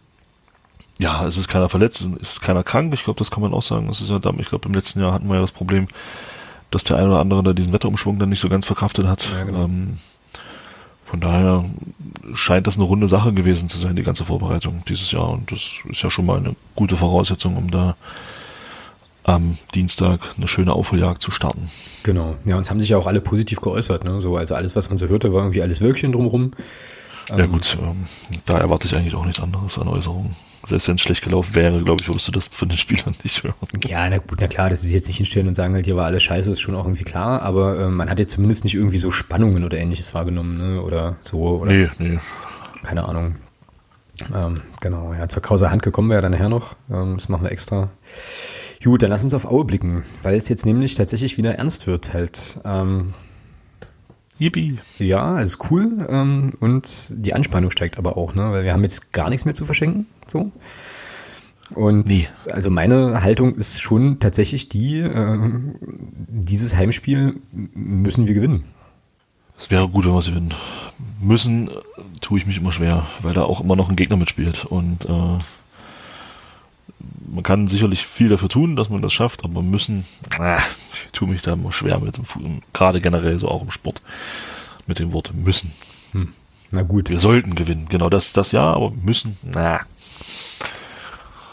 ja, 0.98 1.26
es 1.26 1.36
ist 1.36 1.48
keiner 1.48 1.68
verletzt, 1.68 2.08
es 2.20 2.32
ist 2.32 2.40
keiner 2.40 2.64
krank. 2.64 2.92
Ich 2.94 3.04
glaube, 3.04 3.18
das 3.18 3.30
kann 3.30 3.42
man 3.42 3.52
auch 3.52 3.62
sagen. 3.62 3.88
Es 3.88 4.00
ist 4.00 4.08
ja, 4.08 4.16
ich 4.16 4.48
glaube, 4.48 4.68
im 4.68 4.74
letzten 4.74 5.00
Jahr 5.00 5.12
hatten 5.12 5.28
wir 5.28 5.36
ja 5.36 5.40
das 5.40 5.52
Problem, 5.52 5.88
dass 6.70 6.84
der 6.84 6.96
eine 6.96 7.08
oder 7.08 7.20
andere 7.20 7.42
da 7.42 7.52
diesen 7.52 7.72
Wetterumschwung 7.72 8.18
dann 8.18 8.30
nicht 8.30 8.40
so 8.40 8.48
ganz 8.48 8.66
verkraftet 8.66 9.06
hat. 9.06 9.28
Ja, 9.32 9.44
genau. 9.44 9.64
ähm, 9.64 9.98
Von 11.04 11.20
daher 11.20 11.64
scheint 12.34 12.66
das 12.66 12.76
eine 12.76 12.84
runde 12.84 13.06
Sache 13.08 13.32
gewesen 13.32 13.68
zu 13.68 13.78
sein, 13.78 13.94
die 13.94 14.02
ganze 14.02 14.24
Vorbereitung 14.24 14.82
dieses 14.88 15.12
Jahr. 15.12 15.30
Und 15.30 15.52
das 15.52 15.78
ist 15.88 16.02
ja 16.02 16.10
schon 16.10 16.26
mal 16.26 16.38
eine 16.38 16.56
gute 16.74 16.96
Voraussetzung, 16.96 17.56
um 17.56 17.70
da 17.70 17.96
am 19.26 19.58
Dienstag 19.74 20.20
eine 20.36 20.46
schöne 20.46 20.72
Aufholjagd 20.72 21.20
zu 21.20 21.32
starten. 21.32 21.68
Genau. 22.04 22.36
Ja, 22.44 22.56
und 22.56 22.62
es 22.62 22.70
haben 22.70 22.78
sich 22.78 22.90
ja 22.90 22.96
auch 22.96 23.08
alle 23.08 23.20
positiv 23.20 23.60
geäußert. 23.60 24.04
Ne? 24.04 24.20
So, 24.20 24.36
also 24.36 24.54
alles, 24.54 24.76
was 24.76 24.88
man 24.88 24.98
so 24.98 25.08
hörte, 25.08 25.32
war 25.32 25.42
irgendwie 25.42 25.62
alles 25.62 25.80
Wölkchen 25.80 26.12
drumherum. 26.12 26.52
Ja 27.30 27.40
ähm, 27.40 27.52
gut, 27.52 27.76
ähm, 27.82 28.04
da 28.44 28.58
erwarte 28.58 28.86
ich 28.86 28.94
eigentlich 28.94 29.16
auch 29.16 29.24
nichts 29.24 29.42
anderes 29.42 29.76
an 29.78 29.88
Äußerungen. 29.88 30.36
Selbst 30.64 30.86
wenn 30.86 30.94
es 30.94 31.00
schlecht 31.00 31.22
gelaufen 31.22 31.56
wäre, 31.56 31.82
glaube 31.82 32.02
ich, 32.02 32.08
würdest 32.08 32.28
du 32.28 32.32
das 32.32 32.48
von 32.48 32.68
den 32.68 32.78
Spielern 32.78 33.16
nicht 33.24 33.42
hören. 33.42 33.54
Ja, 33.84 34.08
na 34.08 34.18
gut, 34.18 34.40
na 34.40 34.46
klar, 34.46 34.70
dass 34.70 34.82
sie 34.82 34.86
sich 34.86 34.94
jetzt 34.94 35.08
nicht 35.08 35.16
hinstellen 35.16 35.48
und 35.48 35.54
sagen 35.54 35.74
halt, 35.74 35.86
hier 35.86 35.96
war 35.96 36.06
alles 36.06 36.22
scheiße, 36.22 36.52
ist 36.52 36.60
schon 36.60 36.76
auch 36.76 36.84
irgendwie 36.84 37.04
klar, 37.04 37.42
aber 37.42 37.80
äh, 37.80 37.88
man 37.88 38.08
hat 38.08 38.20
jetzt 38.20 38.30
zumindest 38.32 38.62
nicht 38.62 38.74
irgendwie 38.74 38.98
so 38.98 39.10
Spannungen 39.10 39.64
oder 39.64 39.76
ähnliches 39.76 40.14
wahrgenommen, 40.14 40.56
ne? 40.56 40.82
Oder 40.82 41.16
so, 41.20 41.38
oder? 41.38 41.72
Nee, 41.72 41.88
nee. 41.98 42.18
Keine 42.84 43.08
Ahnung. 43.08 43.34
Ähm, 44.32 44.62
genau, 44.80 45.12
ja, 45.12 45.28
zur 45.28 45.42
Krauser 45.42 45.72
Hand 45.72 45.82
gekommen 45.82 46.10
wäre 46.10 46.22
dann 46.22 46.32
nachher 46.32 46.48
noch. 46.48 46.74
Ähm, 46.90 47.14
das 47.14 47.28
machen 47.28 47.42
wir 47.42 47.50
extra. 47.50 47.90
Gut, 48.82 49.02
dann 49.02 49.10
lass 49.10 49.24
uns 49.24 49.34
auf 49.34 49.46
Aue 49.46 49.64
blicken, 49.64 50.04
weil 50.22 50.34
es 50.36 50.48
jetzt 50.48 50.66
nämlich 50.66 50.94
tatsächlich 50.94 51.36
wieder 51.38 51.54
ernst 51.56 51.86
wird 51.86 52.12
halt. 52.14 52.58
Ähm, 52.64 53.14
Yippie. 54.38 54.78
Ja, 54.98 55.40
es 55.40 55.50
ist 55.50 55.70
cool 55.70 56.06
ähm, 56.10 56.52
und 56.60 57.08
die 57.10 57.32
Anspannung 57.32 57.70
steigt 57.70 57.96
aber 57.96 58.16
auch, 58.16 58.34
ne? 58.34 58.52
weil 58.52 58.64
wir 58.64 58.72
haben 58.72 58.82
jetzt 58.82 59.12
gar 59.12 59.30
nichts 59.30 59.46
mehr 59.46 59.54
zu 59.54 59.64
verschenken. 59.64 60.06
So. 60.26 60.52
Und 61.70 62.06
nee. 62.06 62.28
also 62.50 62.70
meine 62.70 63.22
Haltung 63.22 63.54
ist 63.54 63.80
schon 63.80 64.20
tatsächlich 64.20 64.68
die, 64.68 64.98
äh, 65.00 65.38
dieses 66.28 66.76
Heimspiel 66.76 67.36
müssen 67.52 68.26
wir 68.26 68.34
gewinnen. 68.34 68.64
Es 69.58 69.70
wäre 69.70 69.88
gut, 69.88 70.04
wenn 70.04 70.12
wir 70.12 70.18
es 70.18 70.26
gewinnen. 70.26 70.54
Müssen 71.20 71.68
äh, 71.68 71.72
tue 72.20 72.38
ich 72.38 72.46
mich 72.46 72.58
immer 72.58 72.72
schwer, 72.72 73.06
weil 73.22 73.34
da 73.34 73.42
auch 73.44 73.62
immer 73.62 73.74
noch 73.74 73.88
ein 73.88 73.96
Gegner 73.96 74.16
mitspielt. 74.16 74.66
Und 74.66 75.06
äh, 75.06 75.38
man 77.28 77.42
kann 77.42 77.68
sicherlich 77.68 78.06
viel 78.06 78.28
dafür 78.28 78.48
tun, 78.48 78.76
dass 78.76 78.88
man 78.88 79.02
das 79.02 79.12
schafft, 79.12 79.44
aber 79.44 79.62
müssen, 79.62 80.06
äh, 80.40 80.58
ich 81.04 81.12
tue 81.12 81.28
mich 81.28 81.42
da 81.42 81.52
immer 81.52 81.72
schwer 81.72 81.98
mit 81.98 82.16
dem 82.16 82.24
Fuß, 82.24 82.42
gerade 82.72 83.00
generell 83.00 83.38
so 83.38 83.48
auch 83.48 83.62
im 83.62 83.70
Sport, 83.70 84.00
mit 84.86 84.98
dem 84.98 85.12
Wort 85.12 85.32
müssen. 85.34 85.72
Hm. 86.12 86.32
Na 86.70 86.82
gut. 86.82 87.10
Wir 87.10 87.20
sollten 87.20 87.54
gewinnen, 87.54 87.86
genau 87.88 88.08
das, 88.08 88.32
das 88.32 88.52
ja, 88.52 88.72
aber 88.72 88.90
müssen, 88.90 89.36
na, 89.42 89.80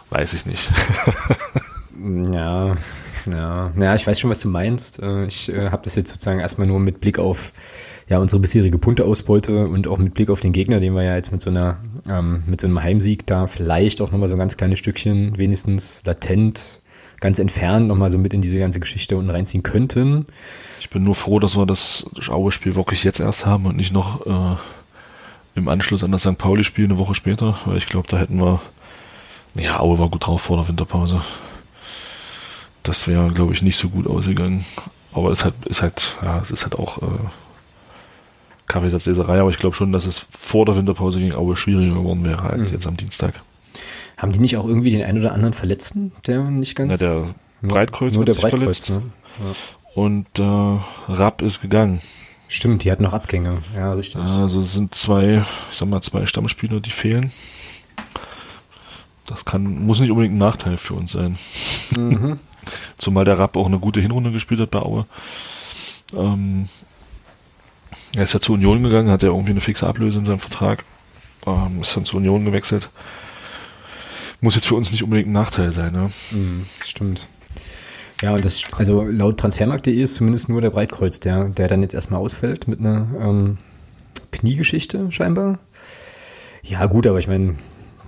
weiß 0.09 0.33
ich 0.33 0.45
nicht. 0.45 0.69
ja, 2.33 2.75
ja, 3.25 3.71
ja, 3.75 3.95
ich 3.95 4.05
weiß 4.05 4.19
schon, 4.19 4.29
was 4.29 4.41
du 4.41 4.49
meinst. 4.49 5.01
Äh, 5.01 5.25
ich 5.25 5.49
äh, 5.49 5.69
habe 5.69 5.83
das 5.83 5.95
jetzt 5.95 6.11
sozusagen 6.11 6.39
erstmal 6.39 6.67
nur 6.67 6.79
mit 6.79 6.99
Blick 6.99 7.19
auf 7.19 7.53
ja, 8.07 8.17
unsere 8.17 8.41
bisherige 8.41 8.77
Punkteausbeute 8.77 9.67
und 9.67 9.87
auch 9.87 9.97
mit 9.97 10.13
Blick 10.13 10.29
auf 10.29 10.39
den 10.39 10.51
Gegner, 10.51 10.79
den 10.79 10.93
wir 10.93 11.03
ja 11.03 11.15
jetzt 11.15 11.31
mit 11.31 11.41
so 11.41 11.49
einer, 11.49 11.77
ähm, 12.07 12.43
mit 12.45 12.59
so 12.59 12.67
einem 12.67 12.81
Heimsieg 12.81 13.25
da 13.25 13.47
vielleicht 13.47 14.01
auch 14.01 14.11
nochmal 14.11 14.27
so 14.27 14.35
ein 14.35 14.39
ganz 14.39 14.57
kleines 14.57 14.79
Stückchen, 14.79 15.37
wenigstens 15.37 16.03
latent, 16.05 16.81
ganz 17.21 17.39
entfernt 17.39 17.87
nochmal 17.87 18.09
so 18.09 18.17
mit 18.17 18.33
in 18.33 18.41
diese 18.41 18.59
ganze 18.59 18.79
Geschichte 18.79 19.15
unten 19.15 19.29
reinziehen 19.29 19.63
könnten. 19.63 20.25
Ich 20.81 20.89
bin 20.89 21.03
nur 21.03 21.15
froh, 21.15 21.39
dass 21.39 21.55
wir 21.55 21.65
das 21.65 22.05
Aue-Spiel 22.27 22.75
wirklich 22.75 23.05
jetzt 23.05 23.21
erst 23.21 23.45
haben 23.45 23.65
und 23.65 23.77
nicht 23.77 23.93
noch 23.93 24.25
äh, 24.25 24.57
im 25.55 25.69
Anschluss 25.69 26.03
an 26.03 26.11
das 26.11 26.23
St. 26.23 26.37
Pauli-Spiel 26.37 26.85
eine 26.85 26.97
Woche 26.97 27.15
später, 27.15 27.57
weil 27.65 27.77
ich 27.77 27.85
glaube, 27.85 28.07
da 28.09 28.17
hätten 28.17 28.41
wir, 28.41 28.59
ja, 29.55 29.79
Aue 29.79 29.99
war 29.99 30.09
gut 30.09 30.25
drauf 30.25 30.41
vor 30.41 30.57
der 30.57 30.67
Winterpause. 30.67 31.21
Das 32.81 33.07
wäre, 33.07 33.31
glaube 33.31 33.53
ich, 33.53 33.61
nicht 33.61 33.77
so 33.77 33.87
gut 33.87 34.07
ausgegangen. 34.07 34.65
Aber 35.13 35.31
es 35.31 35.39
ist 35.39 35.43
halt, 35.45 35.65
ist 35.67 35.81
halt, 35.81 36.15
ja, 36.21 36.39
es 36.41 36.51
ist 36.51 36.63
halt 36.63 36.75
auch 36.77 37.01
äh, 37.01 37.07
Kaffeesatzleserei, 38.73 39.39
aber 39.39 39.51
ich 39.51 39.57
glaube 39.57 39.75
schon, 39.75 39.91
dass 39.91 40.05
es 40.05 40.25
vor 40.31 40.65
der 40.65 40.75
Winterpause 40.75 41.19
gegen 41.19 41.35
Aue 41.35 41.55
schwieriger 41.55 41.93
geworden 41.93 42.25
wäre 42.25 42.41
als 42.41 42.71
mhm. 42.71 42.75
jetzt 42.75 42.87
am 42.87 42.97
Dienstag. 42.97 43.35
Haben 44.17 44.31
die 44.31 44.39
nicht 44.39 44.57
auch 44.57 44.67
irgendwie 44.67 44.89
den 44.89 45.03
einen 45.03 45.19
oder 45.19 45.33
anderen 45.33 45.53
Verletzten, 45.53 46.11
der 46.25 46.49
nicht 46.49 46.75
ganz. 46.75 46.99
Ja, 46.99 47.21
der 47.21 47.35
Breitkreuz 47.61 48.13
nur, 48.15 48.25
der 48.25 48.33
Breitkreuz, 48.33 48.89
ne? 48.89 49.03
ja. 49.39 49.53
Und 49.93 50.27
äh, 50.39 50.41
Rapp 51.11 51.43
ist 51.43 51.61
gegangen. 51.61 52.01
Stimmt, 52.47 52.83
die 52.83 52.91
hat 52.91 52.99
noch 52.99 53.13
Abgänge, 53.13 53.61
ja, 53.75 53.93
richtig. 53.93 54.21
Also 54.21 54.59
es 54.59 54.73
sind 54.73 54.95
zwei, 54.95 55.43
ich 55.71 55.77
sag 55.77 55.87
mal, 55.87 56.01
zwei 56.01 56.25
Stammspieler, 56.25 56.79
die 56.79 56.91
fehlen. 56.91 57.31
Das 59.27 59.45
kann, 59.45 59.85
muss 59.85 59.99
nicht 59.99 60.09
unbedingt 60.09 60.35
ein 60.35 60.39
Nachteil 60.39 60.77
für 60.77 60.95
uns 60.95 61.11
sein. 61.11 61.37
Mhm. 61.95 62.39
Zumal 62.97 63.25
der 63.25 63.37
Rapp 63.37 63.55
auch 63.55 63.67
eine 63.67 63.79
gute 63.79 64.01
Hinrunde 64.01 64.31
gespielt 64.31 64.61
hat 64.61 64.71
bei 64.71 64.79
Aue. 64.79 65.05
Ähm, 66.15 66.67
er 68.15 68.23
ist 68.23 68.33
ja 68.33 68.39
zur 68.39 68.55
Union 68.55 68.83
gegangen, 68.83 69.09
hat 69.09 69.23
ja 69.23 69.29
irgendwie 69.29 69.51
eine 69.51 69.61
fixe 69.61 69.87
Ablöse 69.87 70.19
in 70.19 70.25
seinem 70.25 70.39
Vertrag. 70.39 70.83
Ähm, 71.45 71.81
ist 71.81 71.95
dann 71.95 72.05
zur 72.05 72.17
Union 72.17 72.45
gewechselt. 72.45 72.89
Muss 74.41 74.55
jetzt 74.55 74.67
für 74.67 74.75
uns 74.75 74.91
nicht 74.91 75.03
unbedingt 75.03 75.29
ein 75.29 75.33
Nachteil 75.33 75.71
sein, 75.71 75.93
ne? 75.93 76.09
Mhm, 76.31 76.65
stimmt. 76.83 77.27
Ja, 78.21 78.33
und 78.33 78.45
das, 78.45 78.63
also 78.77 79.03
laut 79.03 79.37
Transfermarkt.de 79.39 79.93
ist 79.93 80.15
zumindest 80.15 80.49
nur 80.49 80.61
der 80.61 80.69
Breitkreuz, 80.69 81.19
der, 81.19 81.49
der 81.49 81.67
dann 81.67 81.81
jetzt 81.81 81.93
erstmal 81.93 82.21
ausfällt 82.21 82.67
mit 82.67 82.79
einer 82.79 83.07
ähm, 83.19 83.57
Kniegeschichte 84.31 85.11
scheinbar. 85.11 85.59
Ja, 86.61 86.85
gut, 86.85 87.05
aber 87.07 87.19
ich 87.19 87.27
meine, 87.27 87.55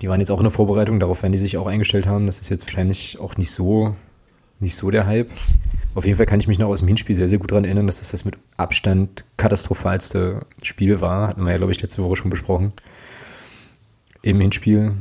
die 0.01 0.07
waren 0.07 0.19
jetzt 0.19 0.31
auch 0.31 0.39
in 0.39 0.43
der 0.45 0.51
Vorbereitung, 0.51 0.99
darauf 0.99 1.21
werden 1.21 1.33
die 1.33 1.37
sich 1.37 1.57
auch 1.57 1.67
eingestellt 1.67 2.07
haben. 2.07 2.25
Das 2.25 2.39
ist 2.39 2.49
jetzt 2.49 2.65
wahrscheinlich 2.65 3.19
auch 3.19 3.37
nicht 3.37 3.51
so, 3.51 3.95
nicht 4.59 4.75
so 4.75 4.89
der 4.89 5.05
Hype. 5.05 5.29
Auf 5.95 6.05
jeden 6.05 6.17
Fall 6.17 6.25
kann 6.25 6.41
ich 6.41 6.47
mich 6.49 6.59
noch 6.59 6.67
aus 6.67 6.79
dem 6.79 6.89
Hinspiel 6.89 7.15
sehr, 7.15 7.29
sehr 7.29 7.39
gut 7.39 7.51
daran 7.51 7.63
erinnern, 7.63 7.87
dass 7.87 7.99
das 7.99 8.11
das 8.11 8.25
mit 8.25 8.35
Abstand 8.57 9.23
katastrophalste 9.37 10.45
Spiel 10.61 10.99
war. 10.99 11.29
Hatten 11.29 11.45
wir 11.45 11.51
ja, 11.51 11.57
glaube 11.57 11.71
ich, 11.71 11.81
letzte 11.81 12.03
Woche 12.03 12.17
schon 12.17 12.29
besprochen. 12.29 12.73
Im 14.21 14.41
Hinspiel. 14.41 14.91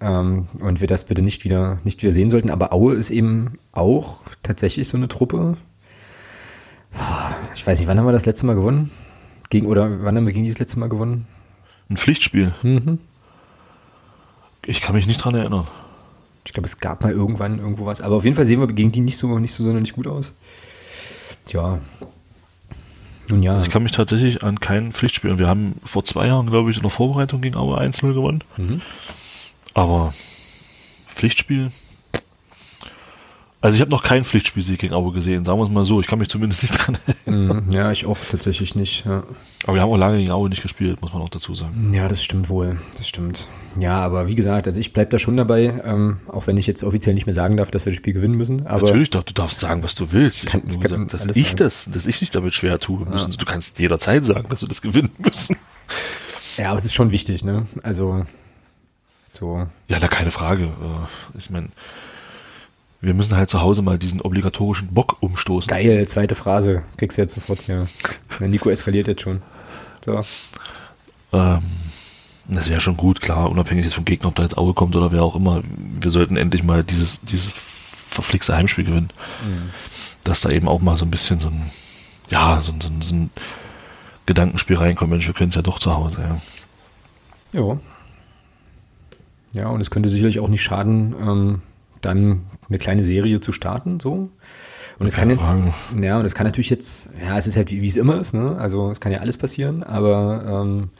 Ähm, 0.00 0.48
und 0.60 0.82
wir 0.82 0.88
das 0.88 1.04
bitte 1.04 1.22
nicht 1.22 1.44
wieder, 1.44 1.78
nicht 1.84 2.02
wieder 2.02 2.12
sehen 2.12 2.28
sollten. 2.28 2.50
Aber 2.50 2.74
Aue 2.74 2.94
ist 2.94 3.10
eben 3.10 3.58
auch 3.72 4.22
tatsächlich 4.42 4.86
so 4.88 4.98
eine 4.98 5.08
Truppe. 5.08 5.56
Ich 7.54 7.66
weiß 7.66 7.78
nicht, 7.78 7.88
wann 7.88 7.98
haben 7.98 8.06
wir 8.06 8.12
das 8.12 8.26
letzte 8.26 8.44
Mal 8.44 8.54
gewonnen? 8.54 8.90
Gegen, 9.48 9.66
oder 9.66 10.04
wann 10.04 10.16
haben 10.16 10.26
wir 10.26 10.34
gegen 10.34 10.44
dieses 10.44 10.58
letzte 10.58 10.78
Mal 10.78 10.90
gewonnen? 10.90 11.26
Ein 11.88 11.96
Pflichtspiel. 11.96 12.52
Mhm. 12.62 12.98
Ich 14.66 14.82
kann 14.82 14.94
mich 14.94 15.06
nicht 15.06 15.24
dran 15.24 15.34
erinnern. 15.34 15.66
Ich 16.44 16.52
glaube, 16.52 16.66
es 16.66 16.78
gab 16.78 17.02
mal 17.02 17.12
irgendwann 17.12 17.58
irgendwo 17.58 17.86
was. 17.86 18.00
Aber 18.00 18.16
auf 18.16 18.24
jeden 18.24 18.36
Fall 18.36 18.44
sehen 18.44 18.60
wir 18.60 18.66
gegen 18.66 18.92
die 18.92 19.00
nicht 19.00 19.16
so, 19.16 19.38
nicht 19.38 19.52
so 19.52 19.62
sonderlich 19.64 19.92
gut 19.92 20.06
aus. 20.06 20.32
Tja. 21.46 21.78
Nun 23.30 23.42
ja. 23.42 23.54
Also 23.54 23.66
ich 23.66 23.72
kann 23.72 23.82
mich 23.82 23.92
tatsächlich 23.92 24.42
an 24.42 24.58
kein 24.60 24.92
Pflichtspiel. 24.92 25.38
Wir 25.38 25.46
haben 25.46 25.76
vor 25.84 26.04
zwei 26.04 26.26
Jahren, 26.26 26.50
glaube 26.50 26.70
ich, 26.70 26.76
in 26.76 26.82
der 26.82 26.90
Vorbereitung 26.90 27.40
gegen 27.40 27.56
Aue 27.56 27.78
1-0 27.80 28.12
gewonnen. 28.12 28.42
Mhm. 28.56 28.80
Aber 29.74 30.12
Pflichtspiel, 31.14 31.70
also 33.62 33.76
ich 33.76 33.80
habe 33.80 33.90
noch 33.90 34.02
keinen 34.02 34.24
Pflichtspielsieg 34.24 34.80
gegen 34.80 34.92
Aue 34.92 35.12
gesehen, 35.12 35.44
sagen 35.44 35.58
wir 35.58 35.64
es 35.64 35.70
mal 35.70 35.84
so. 35.84 36.00
Ich 36.00 36.08
kann 36.08 36.18
mich 36.18 36.28
zumindest 36.28 36.62
nicht 36.62 36.74
dran 36.74 36.98
erinnern. 37.06 37.64
Mhm. 37.66 37.72
Ja, 37.72 37.90
ich 37.92 38.04
auch 38.06 38.18
tatsächlich 38.30 38.74
nicht. 38.74 39.06
Ja. 39.06 39.22
Aber 39.64 39.74
wir 39.74 39.82
haben 39.82 39.90
auch 39.90 39.96
lange 39.96 40.18
gegen 40.18 40.32
Aue 40.32 40.48
nicht 40.48 40.62
gespielt, 40.62 41.00
muss 41.00 41.12
man 41.12 41.22
auch 41.22 41.28
dazu 41.28 41.54
sagen. 41.54 41.94
Ja, 41.94 42.08
das 42.08 42.24
stimmt 42.24 42.48
wohl. 42.48 42.78
Das 42.96 43.08
stimmt. 43.08 43.48
Ja, 43.78 44.00
aber 44.00 44.26
wie 44.26 44.34
gesagt, 44.34 44.66
also 44.66 44.80
ich 44.80 44.92
bleibe 44.92 45.10
da 45.10 45.18
schon 45.18 45.36
dabei, 45.36 45.80
ähm, 45.84 46.18
auch 46.26 46.48
wenn 46.48 46.56
ich 46.56 46.66
jetzt 46.66 46.82
offiziell 46.82 47.14
nicht 47.14 47.26
mehr 47.26 47.34
sagen 47.34 47.56
darf, 47.56 47.70
dass 47.70 47.86
wir 47.86 47.92
das 47.92 47.98
Spiel 47.98 48.12
gewinnen 48.12 48.34
müssen. 48.36 48.66
Aber 48.66 48.82
Natürlich, 48.82 49.10
du 49.10 49.22
darfst 49.22 49.60
sagen, 49.60 49.82
was 49.82 49.94
du 49.94 50.10
willst. 50.10 50.44
Ich 50.44 50.50
kann, 50.50 50.62
ich 50.68 50.80
kann 50.80 51.06
gesagt, 51.08 51.28
dass 51.28 51.36
ich 51.36 51.46
sagen. 51.46 51.56
das, 51.58 51.88
dass 51.92 52.06
ich 52.06 52.20
nicht 52.20 52.34
damit 52.34 52.54
schwer 52.54 52.80
tue 52.80 53.06
müssen. 53.06 53.30
Ja. 53.30 53.36
Du 53.36 53.46
kannst 53.46 53.78
jederzeit 53.78 54.26
sagen, 54.26 54.48
dass 54.48 54.60
wir 54.62 54.68
das 54.68 54.82
gewinnen 54.82 55.10
müssen. 55.18 55.56
Ja, 56.56 56.70
aber 56.70 56.78
es 56.78 56.84
ist 56.84 56.94
schon 56.94 57.12
wichtig, 57.12 57.44
ne? 57.44 57.66
Also 57.82 58.26
so. 59.32 59.66
Ja, 59.88 59.98
da 59.98 60.08
keine 60.08 60.30
Frage. 60.30 60.64
Äh, 60.64 61.38
ich 61.38 61.50
meine, 61.50 61.68
wir 63.02 63.14
müssen 63.14 63.36
halt 63.36 63.50
zu 63.50 63.60
Hause 63.60 63.82
mal 63.82 63.98
diesen 63.98 64.20
obligatorischen 64.20 64.94
Bock 64.94 65.16
umstoßen. 65.20 65.68
Geil, 65.68 66.06
zweite 66.06 66.36
Phrase. 66.36 66.84
Kriegst 66.96 67.18
du 67.18 67.22
jetzt 67.22 67.34
sofort, 67.34 67.66
ja. 67.66 67.84
Der 68.38 68.48
Nico 68.48 68.70
eskaliert 68.70 69.08
jetzt 69.08 69.22
schon. 69.22 69.42
So. 70.04 70.20
Ähm, 71.32 71.62
das 72.46 72.70
wäre 72.70 72.80
schon 72.80 72.96
gut, 72.96 73.20
klar, 73.20 73.50
unabhängig 73.50 73.84
jetzt 73.84 73.94
vom 73.94 74.04
Gegner, 74.04 74.28
ob 74.28 74.36
da 74.36 74.44
jetzt 74.44 74.56
Auge 74.56 74.72
kommt 74.72 74.94
oder 74.94 75.10
wer 75.10 75.22
auch 75.22 75.34
immer. 75.34 75.62
Wir 76.00 76.12
sollten 76.12 76.36
endlich 76.36 76.62
mal 76.62 76.84
dieses, 76.84 77.20
dieses 77.22 77.52
verflixte 77.52 78.54
Heimspiel 78.54 78.84
gewinnen. 78.84 79.10
Mhm. 79.44 79.70
Dass 80.22 80.42
da 80.42 80.50
eben 80.50 80.68
auch 80.68 80.80
mal 80.80 80.96
so 80.96 81.04
ein 81.04 81.10
bisschen 81.10 81.40
so 81.40 81.48
ein, 81.48 81.62
ja, 82.30 82.60
so, 82.60 82.72
so, 82.80 82.88
so 83.00 83.14
ein 83.16 83.30
Gedankenspiel 84.26 84.76
reinkommt. 84.76 85.10
Mensch, 85.10 85.26
wir 85.26 85.34
können 85.34 85.48
es 85.48 85.56
ja 85.56 85.62
doch 85.62 85.80
zu 85.80 85.92
Hause, 85.92 86.20
ja. 87.52 87.60
Ja. 87.60 87.78
Ja, 89.54 89.68
und 89.68 89.80
es 89.80 89.90
könnte 89.90 90.08
sicherlich 90.08 90.38
auch 90.38 90.48
nicht 90.48 90.62
schaden, 90.62 91.14
ähm, 91.20 91.62
dann 92.02 92.46
eine 92.68 92.78
kleine 92.78 93.04
Serie 93.04 93.40
zu 93.40 93.52
starten, 93.52 94.00
so. 94.00 94.30
Und 94.98 95.06
es 95.06 95.14
kann 95.16 95.30
ja, 95.30 95.72
ja, 96.00 96.18
und 96.18 96.24
es 96.24 96.34
kann 96.34 96.46
natürlich 96.46 96.70
jetzt, 96.70 97.10
ja, 97.20 97.36
es 97.36 97.46
ist 97.46 97.56
halt 97.56 97.70
wie, 97.70 97.80
wie 97.80 97.86
es 97.86 97.96
immer 97.96 98.20
ist, 98.20 98.34
ne? 98.34 98.56
Also 98.58 98.90
es 98.90 99.00
kann 99.00 99.10
ja 99.10 99.18
alles 99.18 99.38
passieren, 99.38 99.82
aber 99.82 100.62
ähm, 100.64 100.90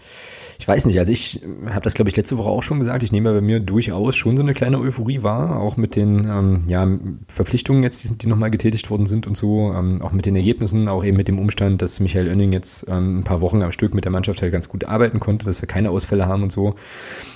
Ich 0.62 0.68
weiß 0.68 0.86
nicht, 0.86 1.00
also 1.00 1.10
ich 1.10 1.40
habe 1.70 1.80
das, 1.80 1.94
glaube 1.94 2.08
ich, 2.08 2.16
letzte 2.16 2.38
Woche 2.38 2.48
auch 2.48 2.62
schon 2.62 2.78
gesagt. 2.78 3.02
Ich 3.02 3.10
nehme 3.10 3.32
bei 3.32 3.40
mir 3.40 3.58
durchaus 3.58 4.14
schon 4.14 4.36
so 4.36 4.44
eine 4.44 4.54
kleine 4.54 4.78
Euphorie 4.78 5.24
wahr, 5.24 5.58
auch 5.58 5.76
mit 5.76 5.96
den 5.96 6.24
ähm, 6.24 6.62
ja, 6.68 6.86
Verpflichtungen 7.26 7.82
jetzt, 7.82 8.08
die, 8.08 8.18
die 8.18 8.26
nochmal 8.28 8.52
getätigt 8.52 8.88
worden 8.88 9.06
sind 9.06 9.26
und 9.26 9.36
so, 9.36 9.72
ähm, 9.72 10.00
auch 10.02 10.12
mit 10.12 10.24
den 10.24 10.36
Ergebnissen, 10.36 10.86
auch 10.86 11.02
eben 11.02 11.16
mit 11.16 11.26
dem 11.26 11.40
Umstand, 11.40 11.82
dass 11.82 11.98
Michael 11.98 12.28
Oenning 12.28 12.52
jetzt 12.52 12.86
ähm, 12.88 13.18
ein 13.18 13.24
paar 13.24 13.40
Wochen 13.40 13.60
am 13.60 13.72
Stück 13.72 13.92
mit 13.92 14.04
der 14.04 14.12
Mannschaft 14.12 14.40
halt 14.40 14.52
ganz 14.52 14.68
gut 14.68 14.84
arbeiten 14.84 15.18
konnte, 15.18 15.46
dass 15.46 15.60
wir 15.60 15.66
keine 15.66 15.90
Ausfälle 15.90 16.26
haben 16.26 16.44
und 16.44 16.52
so. 16.52 16.76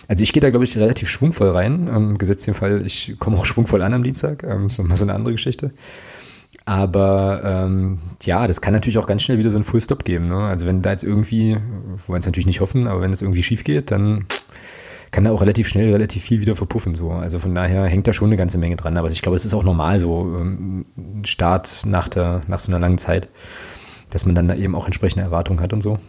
Also 0.06 0.22
ich 0.22 0.32
gehe 0.32 0.40
da, 0.40 0.50
glaube 0.50 0.64
ich, 0.64 0.78
relativ 0.78 1.08
schwungvoll 1.08 1.50
rein. 1.50 1.90
Ähm, 1.92 2.18
gesetzt 2.18 2.46
den 2.46 2.54
Fall, 2.54 2.86
ich 2.86 3.16
komme 3.18 3.38
auch 3.38 3.44
schwungvoll 3.44 3.82
an 3.82 3.92
am 3.92 4.04
Dienstag. 4.04 4.44
Ähm, 4.44 4.68
ist 4.68 4.78
nochmal 4.78 4.96
so 4.96 5.02
eine 5.02 5.14
andere 5.14 5.32
Geschichte. 5.32 5.72
Aber 6.66 7.42
ähm, 7.44 8.00
ja, 8.24 8.48
das 8.48 8.60
kann 8.60 8.74
natürlich 8.74 8.98
auch 8.98 9.06
ganz 9.06 9.22
schnell 9.22 9.38
wieder 9.38 9.50
so 9.50 9.58
ein 9.58 9.64
Full-Stop 9.64 10.04
geben. 10.04 10.28
Ne? 10.28 10.36
Also 10.36 10.66
wenn 10.66 10.82
da 10.82 10.90
jetzt 10.90 11.04
irgendwie, 11.04 11.54
wir 11.54 12.08
wollen 12.08 12.18
es 12.18 12.26
natürlich 12.26 12.46
nicht 12.46 12.60
hoffen, 12.60 12.88
aber 12.88 13.00
wenn 13.00 13.12
es 13.12 13.22
irgendwie 13.22 13.44
schief 13.44 13.62
geht, 13.62 13.92
dann 13.92 14.26
kann 15.12 15.22
da 15.22 15.30
auch 15.30 15.40
relativ 15.40 15.68
schnell 15.68 15.92
relativ 15.92 16.24
viel 16.24 16.40
wieder 16.40 16.56
verpuffen. 16.56 16.96
So. 16.96 17.12
Also 17.12 17.38
von 17.38 17.54
daher 17.54 17.84
hängt 17.84 18.08
da 18.08 18.12
schon 18.12 18.30
eine 18.30 18.36
ganze 18.36 18.58
Menge 18.58 18.74
dran. 18.74 18.98
Aber 18.98 19.08
ich 19.08 19.22
glaube, 19.22 19.36
es 19.36 19.44
ist 19.44 19.54
auch 19.54 19.62
normal 19.62 20.00
so, 20.00 20.36
ähm, 20.38 20.86
Start 21.24 21.84
nach, 21.86 22.08
der, 22.08 22.40
nach 22.48 22.58
so 22.58 22.72
einer 22.72 22.80
langen 22.80 22.98
Zeit, 22.98 23.28
dass 24.10 24.26
man 24.26 24.34
dann 24.34 24.48
da 24.48 24.56
eben 24.56 24.74
auch 24.74 24.86
entsprechende 24.86 25.24
Erwartungen 25.24 25.60
hat 25.60 25.72
und 25.72 25.82
so. 25.82 26.00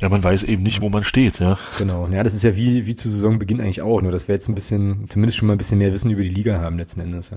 Ja, 0.00 0.08
man 0.08 0.24
weiß 0.24 0.42
eben 0.42 0.64
nicht, 0.64 0.80
wo 0.80 0.88
man 0.88 1.04
steht, 1.04 1.38
ja. 1.38 1.56
Genau. 1.78 2.08
Ja, 2.08 2.24
das 2.24 2.34
ist 2.34 2.42
ja 2.42 2.56
wie, 2.56 2.86
wie 2.86 2.96
zu 2.96 3.08
Saisonbeginn 3.08 3.60
eigentlich 3.60 3.82
auch, 3.82 4.02
nur 4.02 4.10
dass 4.10 4.26
wir 4.26 4.34
jetzt 4.34 4.48
ein 4.48 4.56
bisschen, 4.56 5.08
zumindest 5.08 5.38
schon 5.38 5.46
mal 5.46 5.54
ein 5.54 5.58
bisschen 5.58 5.78
mehr 5.78 5.92
Wissen 5.92 6.10
über 6.10 6.22
die 6.22 6.30
Liga 6.30 6.58
haben 6.58 6.78
letzten 6.78 7.00
Endes. 7.00 7.32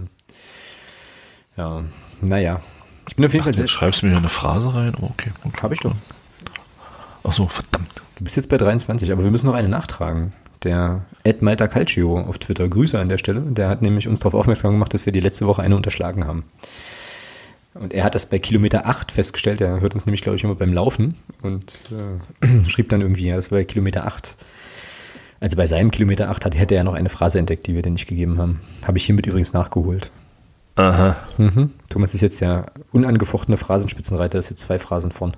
Ja, 1.55 1.83
naja. 2.21 2.62
Ich 3.08 3.15
bin 3.15 3.26
auf 3.26 3.34
jeden 3.34 3.41
Ach, 3.41 3.45
Fall 3.45 3.54
sehr. 3.54 3.67
Schreibst 3.67 4.02
du 4.02 4.06
mir 4.06 4.12
hier 4.12 4.19
eine 4.19 4.30
Phrase 4.30 4.73
rein. 4.73 4.93
Oh, 5.02 5.06
okay. 5.06 5.32
okay. 5.43 5.62
Habe 5.62 5.73
ich 5.73 5.80
doch. 5.80 5.93
Ach 7.23 7.34
so, 7.34 7.47
verdammt. 7.47 7.89
Du 8.17 8.23
bist 8.23 8.36
jetzt 8.36 8.49
bei 8.49 8.58
23, 8.58 9.12
aber 9.12 9.23
wir 9.23 9.32
müssen 9.32 9.47
noch 9.47 9.56
eine 9.56 9.69
nachtragen. 9.69 10.34
Der 10.63 11.06
Ed 11.23 11.41
Malta 11.41 11.67
Calcio 11.67 12.19
auf 12.19 12.38
Twitter, 12.38 12.67
Grüße 12.67 12.97
an 12.99 13.10
der 13.10 13.17
Stelle, 13.17 13.41
der 13.41 13.67
hat 13.67 13.82
nämlich 13.82 14.08
uns 14.08 14.19
darauf 14.19 14.34
aufmerksam 14.34 14.71
gemacht, 14.71 14.93
dass 14.93 15.06
wir 15.06 15.12
die 15.12 15.19
letzte 15.19 15.45
Woche 15.45 15.62
eine 15.62 15.76
unterschlagen 15.76 16.26
haben. 16.26 16.45
Und 17.73 17.93
er 17.93 18.04
hat 18.04 18.15
das 18.15 18.28
bei 18.28 18.39
Kilometer 18.39 18.86
8 18.86 19.12
festgestellt, 19.12 19.60
er 19.60 19.82
hört 19.82 19.93
uns 19.93 20.06
nämlich, 20.06 20.21
glaube 20.21 20.36
ich, 20.36 20.43
immer 20.43 20.56
beim 20.56 20.73
Laufen 20.73 21.15
und 21.41 21.89
äh, 22.41 22.63
schrieb 22.69 22.89
dann 22.89 23.02
irgendwie, 23.02 23.28
ja, 23.28 23.36
das 23.36 23.52
war 23.52 23.58
bei 23.58 23.65
Kilometer 23.65 24.06
8. 24.06 24.38
Also 25.39 25.58
bei 25.58 25.65
seinem 25.65 25.91
Kilometer 25.91 26.30
8 26.30 26.45
hat, 26.45 26.58
hätte 26.58 26.76
er 26.76 26.84
noch 26.84 26.93
eine 26.93 27.10
Phrase 27.10 27.39
entdeckt, 27.39 27.67
die 27.67 27.76
wir 27.76 27.82
denn 27.82 27.93
nicht 27.93 28.08
gegeben 28.08 28.38
haben. 28.38 28.62
Habe 28.86 28.97
ich 28.97 29.06
hiermit 29.06 29.26
übrigens 29.26 29.52
nachgeholt. 29.54 30.12
Aha. 30.75 31.17
Mhm. 31.38 31.71
Thomas 31.89 32.13
ist 32.13 32.21
jetzt 32.21 32.41
der 32.41 32.71
unangefochtene 32.91 33.57
Phrasenspitzenreiter, 33.57 34.39
ist 34.39 34.49
jetzt 34.49 34.63
zwei 34.63 34.79
Phrasen 34.79 35.12
vorn. 35.12 35.38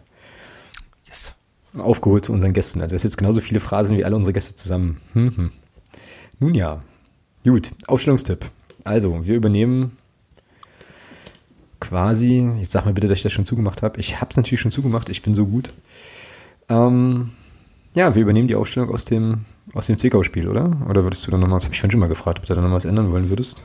Yes. 1.08 1.34
Aufgeholt 1.78 2.26
zu 2.26 2.34
unseren 2.34 2.54
Gästen. 2.54 2.82
Also 2.82 2.96
es 2.96 3.02
ist 3.04 3.12
jetzt 3.12 3.18
genauso 3.18 3.42
viele 3.42 3.60
Phrasen 3.60 3.98
wie 3.98 4.06
alle 4.06 4.16
unsere 4.16 4.34
Gäste 4.34 4.56
zusammen. 4.56 5.02
Mhm. 5.14 5.52
Nun 6.40 6.54
ja. 6.54 6.82
Gut, 7.44 7.72
Aufstellungstipp. 7.88 8.46
Also, 8.84 9.26
wir 9.26 9.36
übernehmen 9.36 9.98
quasi, 11.80 12.50
jetzt 12.60 12.72
sag 12.72 12.86
mal 12.86 12.94
bitte, 12.94 13.08
dass 13.08 13.20
ich 13.20 13.24
das 13.24 13.34
schon 13.34 13.46
zugemacht 13.46 13.84
habe. 13.84 14.00
Ich 14.00 14.20
habe 14.22 14.30
es 14.32 14.38
natürlich 14.38 14.62
schon 14.62 14.72
zugemacht, 14.72 15.10
ich 15.10 15.22
bin 15.22 15.34
so 15.34 15.46
gut. 15.46 15.74
Ähm, 16.70 17.32
ja, 17.94 18.16
wir 18.16 18.24
übernehmen 18.24 18.48
die 18.48 18.56
Aufstellung 18.56 18.90
aus 18.90 19.06
dem, 19.06 19.46
aus 19.74 19.88
dem 19.88 19.98
Zwickau-Spiel, 19.98 20.48
oder? 20.48 20.78
Oder 20.90 21.04
würdest 21.04 21.28
du 21.28 21.32
dann 21.32 21.40
nochmal, 21.40 21.58
das 21.58 21.66
habe 21.66 21.74
ich 21.74 21.80
vorhin 21.80 21.92
schon 21.92 22.00
mal 22.00 22.10
gefragt, 22.10 22.40
ob 22.40 22.46
du 22.46 22.54
da 22.54 22.62
noch 22.62 22.72
was 22.72 22.86
ändern 22.86 23.12
wollen 23.12 23.30
würdest? 23.30 23.64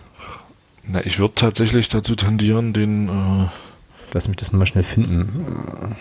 Na, 0.84 1.04
ich 1.04 1.18
würde 1.18 1.34
tatsächlich 1.34 1.88
dazu 1.88 2.14
tendieren, 2.16 2.72
den. 2.72 3.08
Äh 3.08 3.46
Lass 4.12 4.26
mich 4.26 4.36
das 4.38 4.52
nochmal 4.52 4.66
schnell 4.66 4.82
finden. 4.82 5.94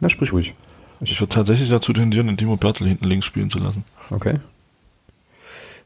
Na, 0.00 0.08
sprich 0.08 0.32
ruhig. 0.32 0.54
ich 1.00 1.20
würde 1.20 1.34
tatsächlich 1.34 1.68
dazu 1.68 1.92
tendieren, 1.92 2.26
den 2.26 2.36
Timo 2.38 2.56
Bertel 2.56 2.86
hinten 2.88 3.04
links 3.04 3.26
spielen 3.26 3.50
zu 3.50 3.58
lassen. 3.58 3.84
Okay. 4.10 4.40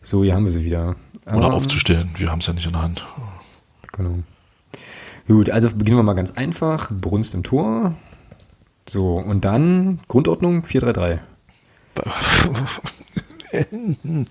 So, 0.00 0.22
hier 0.22 0.34
haben 0.34 0.44
wir 0.44 0.52
sie 0.52 0.64
wieder. 0.64 0.96
Oder 1.26 1.36
Ähm, 1.36 1.42
aufzustellen. 1.52 2.10
Wir 2.16 2.30
haben 2.30 2.40
es 2.40 2.46
ja 2.46 2.52
nicht 2.52 2.66
in 2.66 2.72
der 2.72 2.82
Hand. 2.82 3.04
Genau. 3.92 4.18
Gut, 5.26 5.50
also 5.50 5.68
beginnen 5.70 5.98
wir 5.98 6.02
mal 6.02 6.14
ganz 6.14 6.32
einfach. 6.32 6.90
Brunst 6.90 7.34
im 7.34 7.42
Tor. 7.42 7.94
So, 8.88 9.16
und 9.18 9.44
dann 9.44 10.00
Grundordnung 10.08 10.62
4-3-3. 10.62 11.20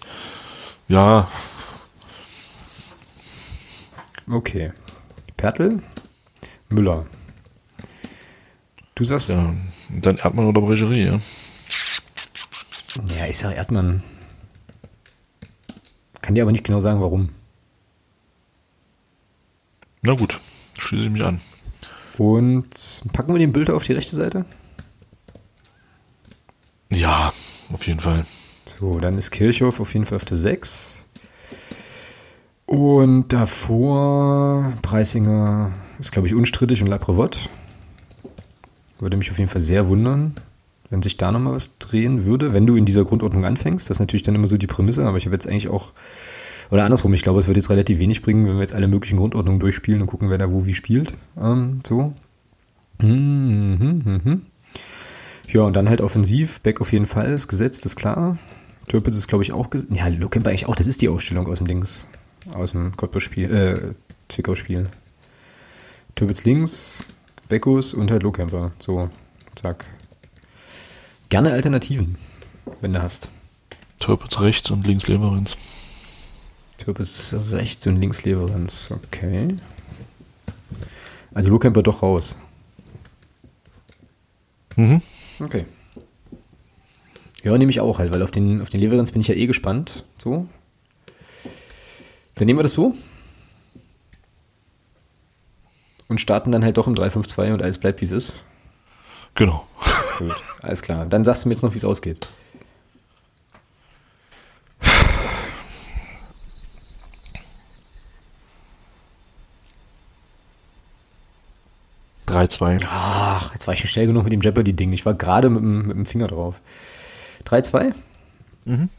Ja, 0.87 1.27
Okay. 4.29 4.71
Pertl, 5.37 5.81
Müller. 6.69 7.05
Du 8.95 9.03
sagst, 9.03 9.29
ja, 9.29 9.43
ja. 9.43 9.53
Dann 10.01 10.17
Erdmann 10.17 10.45
oder 10.47 10.61
Bregerie, 10.61 11.05
ja. 11.05 11.19
ich 13.27 13.37
sag 13.37 13.55
Erdmann. 13.55 14.03
Kann 16.21 16.35
dir 16.35 16.43
aber 16.43 16.51
nicht 16.51 16.63
genau 16.63 16.79
sagen, 16.79 17.01
warum. 17.01 17.29
Na 20.01 20.13
gut, 20.13 20.39
schließe 20.77 21.05
ich 21.05 21.11
mich 21.11 21.23
an. 21.23 21.41
Und 22.17 23.03
packen 23.13 23.33
wir 23.33 23.39
den 23.39 23.53
Bilder 23.53 23.75
auf 23.75 23.85
die 23.85 23.93
rechte 23.93 24.15
Seite? 24.15 24.45
Ja, 26.89 27.33
auf 27.71 27.87
jeden 27.87 27.99
Fall. 27.99 28.25
So, 28.65 28.99
dann 28.99 29.15
ist 29.15 29.31
Kirchhoff 29.31 29.79
auf 29.79 29.93
jeden 29.93 30.05
Fall 30.05 30.17
auf 30.17 30.25
der 30.25 30.37
6. 30.37 31.05
Und 32.71 33.33
davor 33.33 34.71
Preisinger 34.81 35.71
ist, 35.99 36.13
glaube 36.13 36.29
ich, 36.29 36.33
unstrittig 36.33 36.81
und 36.81 36.87
Laprevot. 36.87 37.49
Würde 38.97 39.17
mich 39.17 39.29
auf 39.29 39.39
jeden 39.39 39.49
Fall 39.49 39.59
sehr 39.59 39.89
wundern, 39.89 40.35
wenn 40.89 41.01
sich 41.01 41.17
da 41.17 41.33
nochmal 41.33 41.51
was 41.51 41.79
drehen 41.79 42.23
würde, 42.23 42.53
wenn 42.53 42.65
du 42.65 42.77
in 42.77 42.85
dieser 42.85 43.03
Grundordnung 43.03 43.43
anfängst. 43.43 43.89
Das 43.89 43.97
ist 43.97 43.99
natürlich 43.99 44.21
dann 44.21 44.35
immer 44.35 44.47
so 44.47 44.55
die 44.55 44.67
Prämisse, 44.67 45.05
aber 45.05 45.17
ich 45.17 45.25
habe 45.25 45.35
jetzt 45.35 45.49
eigentlich 45.49 45.67
auch, 45.67 45.91
oder 46.69 46.85
andersrum, 46.85 47.13
ich 47.13 47.23
glaube, 47.23 47.39
es 47.39 47.47
wird 47.47 47.57
jetzt 47.57 47.69
relativ 47.69 47.99
wenig 47.99 48.21
bringen, 48.21 48.45
wenn 48.45 48.53
wir 48.53 48.61
jetzt 48.61 48.73
alle 48.73 48.87
möglichen 48.87 49.17
Grundordnungen 49.17 49.59
durchspielen 49.59 49.99
und 49.99 50.07
gucken, 50.07 50.29
wer 50.29 50.37
da 50.37 50.49
wo 50.49 50.65
wie 50.65 50.73
spielt. 50.73 51.13
Ähm, 51.37 51.79
so. 51.85 52.13
Mhm, 53.01 54.01
mhm, 54.05 54.21
mhm. 54.23 54.41
Ja, 55.49 55.63
und 55.63 55.75
dann 55.75 55.89
halt 55.89 55.99
offensiv, 55.99 56.61
Back 56.61 56.79
auf 56.79 56.93
jeden 56.93 57.05
Fall, 57.05 57.33
ist 57.33 57.49
gesetzt, 57.49 57.85
ist 57.85 57.97
klar. 57.97 58.37
Türpitz 58.87 59.17
ist, 59.17 59.27
glaube 59.27 59.43
ich, 59.43 59.51
auch 59.51 59.69
gesetzt. 59.69 59.91
Ja, 59.93 60.07
Lokemper 60.07 60.51
eigentlich 60.51 60.67
auch, 60.67 60.75
das 60.77 60.87
ist 60.87 61.01
die 61.01 61.09
Ausstellung 61.09 61.49
aus 61.49 61.57
dem 61.57 61.67
Dings. 61.67 62.07
Aus 62.53 62.71
dem 62.71 62.95
Cottbus-Spiel, 62.97 63.53
äh, 63.53 63.93
Zwickau-Spiel. 64.27 64.89
Türpitz 66.15 66.43
links, 66.43 67.05
Beckus 67.47 67.93
und 67.93 68.11
halt 68.11 68.23
Lokemper. 68.23 68.71
So, 68.79 69.09
zack. 69.55 69.85
Gerne 71.29 71.53
Alternativen, 71.53 72.17
wenn 72.81 72.93
du 72.93 73.01
hast. 73.01 73.29
Türpitz 73.99 74.39
rechts 74.39 74.71
und 74.71 74.85
links 74.85 75.07
Leverenz. 75.07 75.55
Türpitz 76.77 77.35
rechts 77.51 77.85
und 77.87 77.97
links 77.97 78.23
Leverenz. 78.23 78.91
Okay. 78.91 79.55
Also 81.33 81.49
Lokemper 81.51 81.83
doch 81.83 82.01
raus. 82.01 82.37
Mhm. 84.75 85.01
Okay. 85.39 85.65
Ja, 87.43 87.57
nehme 87.57 87.71
ich 87.71 87.79
auch 87.79 87.99
halt, 87.99 88.11
weil 88.11 88.21
auf 88.21 88.31
den, 88.31 88.61
auf 88.61 88.69
den 88.69 88.81
Leverenz 88.81 89.11
bin 89.11 89.21
ich 89.21 89.27
ja 89.27 89.35
eh 89.35 89.47
gespannt. 89.47 90.03
So. 90.17 90.47
Dann 92.35 92.45
nehmen 92.47 92.59
wir 92.59 92.63
das 92.63 92.73
so. 92.73 92.95
Und 96.07 96.19
starten 96.19 96.51
dann 96.51 96.63
halt 96.63 96.77
doch 96.77 96.87
im 96.87 96.95
3-5-2 96.95 97.53
und 97.53 97.61
alles 97.61 97.77
bleibt 97.77 98.01
wie 98.01 98.05
es 98.05 98.11
ist. 98.11 98.33
Genau. 99.35 99.65
Gut, 100.17 100.35
alles 100.61 100.81
klar. 100.81 101.05
Dann 101.05 101.23
sagst 101.23 101.45
du 101.45 101.49
mir 101.49 101.53
jetzt 101.53 101.63
noch, 101.63 101.73
wie 101.73 101.77
es 101.77 101.85
ausgeht. 101.85 102.27
Drei, 112.25 112.47
zwei. 112.47 112.77
Ach, 112.87 113.51
jetzt 113.53 113.67
war 113.67 113.73
ich 113.73 113.79
schon 113.79 113.89
schnell 113.89 114.07
genug 114.07 114.23
mit 114.23 114.31
dem 114.33 114.41
Jeopardy-Ding. 114.41 114.93
Ich 114.93 115.05
war 115.05 115.13
gerade 115.13 115.49
mit, 115.49 115.61
dem- 115.61 115.87
mit 115.87 115.97
dem 115.97 116.05
Finger 116.05 116.27
drauf. 116.27 116.61
3-2? 117.45 117.93
Mhm. 118.65 118.89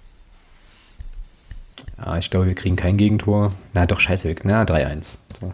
Ja, 2.04 2.16
ich 2.18 2.30
glaube, 2.30 2.46
wir 2.46 2.54
kriegen 2.54 2.76
kein 2.76 2.96
Gegentor. 2.96 3.52
Na, 3.74 3.86
doch, 3.86 4.00
scheiße. 4.00 4.34
Na, 4.42 4.64
3-1. 4.64 5.16
So. 5.38 5.52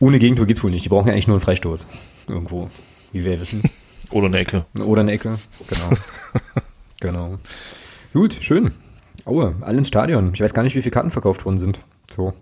Ohne 0.00 0.18
Gegentor 0.18 0.46
geht's 0.46 0.62
wohl 0.62 0.70
nicht. 0.70 0.84
Die 0.84 0.88
brauchen 0.88 1.06
ja 1.08 1.12
eigentlich 1.12 1.28
nur 1.28 1.36
einen 1.36 1.44
Freistoß. 1.44 1.86
Irgendwo. 2.26 2.70
Wie 3.12 3.24
wir 3.24 3.38
wissen. 3.40 3.62
Oder 4.10 4.26
eine 4.26 4.38
Ecke. 4.38 4.64
Oder 4.78 5.02
eine 5.02 5.12
Ecke. 5.12 5.38
Genau. 5.68 5.90
genau. 7.00 7.38
Gut, 8.12 8.36
schön. 8.40 8.72
Aue, 9.24 9.54
alle 9.60 9.78
ins 9.78 9.88
Stadion. 9.88 10.32
Ich 10.32 10.40
weiß 10.40 10.54
gar 10.54 10.62
nicht, 10.62 10.74
wie 10.74 10.82
viele 10.82 10.92
Karten 10.92 11.10
verkauft 11.10 11.44
worden 11.44 11.58
sind. 11.58 11.84
So. 12.10 12.32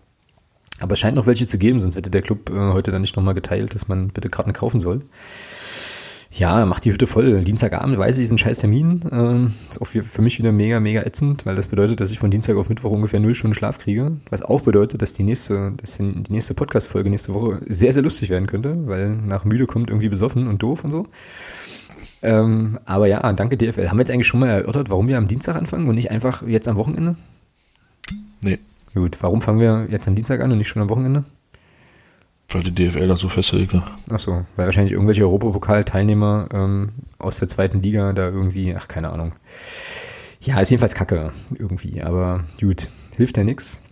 Aber 0.80 0.92
es 0.92 0.98
scheint 0.98 1.16
noch 1.16 1.26
welche 1.26 1.46
zu 1.46 1.58
geben, 1.58 1.80
sonst 1.80 1.96
hätte 1.96 2.10
der 2.10 2.22
Club 2.22 2.50
äh, 2.50 2.72
heute 2.72 2.92
dann 2.92 3.00
nicht 3.00 3.16
nochmal 3.16 3.34
geteilt, 3.34 3.74
dass 3.74 3.88
man 3.88 4.08
bitte 4.08 4.28
Karten 4.28 4.52
kaufen 4.52 4.78
soll. 4.78 5.00
Ja, 6.38 6.66
macht 6.66 6.84
die 6.84 6.92
Hütte 6.92 7.06
voll. 7.06 7.40
Dienstagabend 7.40 7.96
weiß 7.96 8.18
ich, 8.18 8.24
ist 8.24 8.30
ein 8.30 8.36
scheiß 8.36 8.58
Termin. 8.58 9.00
Ähm, 9.10 9.54
ist 9.70 9.80
auch 9.80 9.86
für, 9.86 10.02
für 10.02 10.20
mich 10.20 10.38
wieder 10.38 10.52
mega, 10.52 10.80
mega 10.80 11.00
ätzend, 11.00 11.46
weil 11.46 11.56
das 11.56 11.68
bedeutet, 11.68 12.00
dass 12.00 12.10
ich 12.10 12.18
von 12.18 12.30
Dienstag 12.30 12.56
auf 12.56 12.68
Mittwoch 12.68 12.90
ungefähr 12.90 13.20
null 13.20 13.34
Stunden 13.34 13.54
Schlaf 13.54 13.78
kriege. 13.78 14.12
Was 14.28 14.42
auch 14.42 14.60
bedeutet, 14.60 15.00
dass 15.00 15.14
die 15.14 15.22
nächste, 15.22 15.72
dass 15.78 15.96
die 15.96 16.12
die 16.12 16.32
nächste 16.32 16.52
Podcast-Folge 16.52 17.08
nächste 17.08 17.32
Woche 17.32 17.62
sehr, 17.68 17.90
sehr 17.90 18.02
lustig 18.02 18.28
werden 18.28 18.46
könnte, 18.46 18.86
weil 18.86 19.16
nach 19.16 19.46
müde 19.46 19.66
kommt 19.66 19.88
irgendwie 19.88 20.10
besoffen 20.10 20.46
und 20.46 20.62
doof 20.62 20.84
und 20.84 20.90
so. 20.90 21.06
Ähm, 22.20 22.80
aber 22.84 23.06
ja, 23.06 23.32
danke 23.32 23.56
DFL. 23.56 23.88
Haben 23.88 23.96
wir 23.96 24.02
jetzt 24.02 24.10
eigentlich 24.10 24.26
schon 24.26 24.40
mal 24.40 24.50
erörtert, 24.50 24.90
warum 24.90 25.08
wir 25.08 25.16
am 25.16 25.28
Dienstag 25.28 25.56
anfangen 25.56 25.88
und 25.88 25.94
nicht 25.94 26.10
einfach 26.10 26.46
jetzt 26.46 26.68
am 26.68 26.76
Wochenende? 26.76 27.16
Nee. 28.42 28.58
Gut, 28.92 29.16
warum 29.22 29.40
fangen 29.40 29.60
wir 29.60 29.86
jetzt 29.90 30.06
am 30.06 30.14
Dienstag 30.14 30.40
an 30.42 30.52
und 30.52 30.58
nicht 30.58 30.68
schon 30.68 30.82
am 30.82 30.90
Wochenende? 30.90 31.24
Weil 32.48 32.62
die 32.62 32.74
DFL 32.74 33.08
das 33.08 33.20
so 33.20 33.28
festhält. 33.28 33.72
ne? 33.72 33.82
Ach 34.10 34.18
so, 34.18 34.44
weil 34.54 34.66
wahrscheinlich 34.66 34.92
irgendwelche 34.92 35.24
Europapokal-Teilnehmer 35.24 36.48
ähm, 36.52 36.92
aus 37.18 37.38
der 37.38 37.48
zweiten 37.48 37.82
Liga 37.82 38.12
da 38.12 38.28
irgendwie, 38.28 38.74
ach 38.76 38.86
keine 38.88 39.10
Ahnung. 39.10 39.34
Ja, 40.42 40.60
ist 40.60 40.70
jedenfalls 40.70 40.94
kacke 40.94 41.32
irgendwie, 41.58 42.02
aber 42.02 42.44
gut, 42.60 42.88
hilft 43.16 43.36
ja 43.36 43.42
nix. 43.44 43.82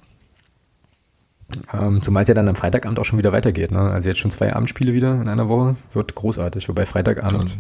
Ähm, 1.72 2.00
Zumal 2.02 2.22
es 2.22 2.28
ja 2.28 2.34
dann 2.34 2.48
am 2.48 2.54
Freitagabend 2.54 2.98
auch 2.98 3.04
schon 3.04 3.18
wieder 3.18 3.32
weitergeht. 3.32 3.70
Ne? 3.70 3.80
Also 3.80 4.08
jetzt 4.08 4.18
schon 4.18 4.30
zwei 4.30 4.54
Abendspiele 4.54 4.92
wieder 4.92 5.20
in 5.20 5.28
einer 5.28 5.48
Woche, 5.48 5.76
wird 5.92 6.14
großartig. 6.14 6.68
Wobei 6.68 6.84
Freitagabend 6.86 7.58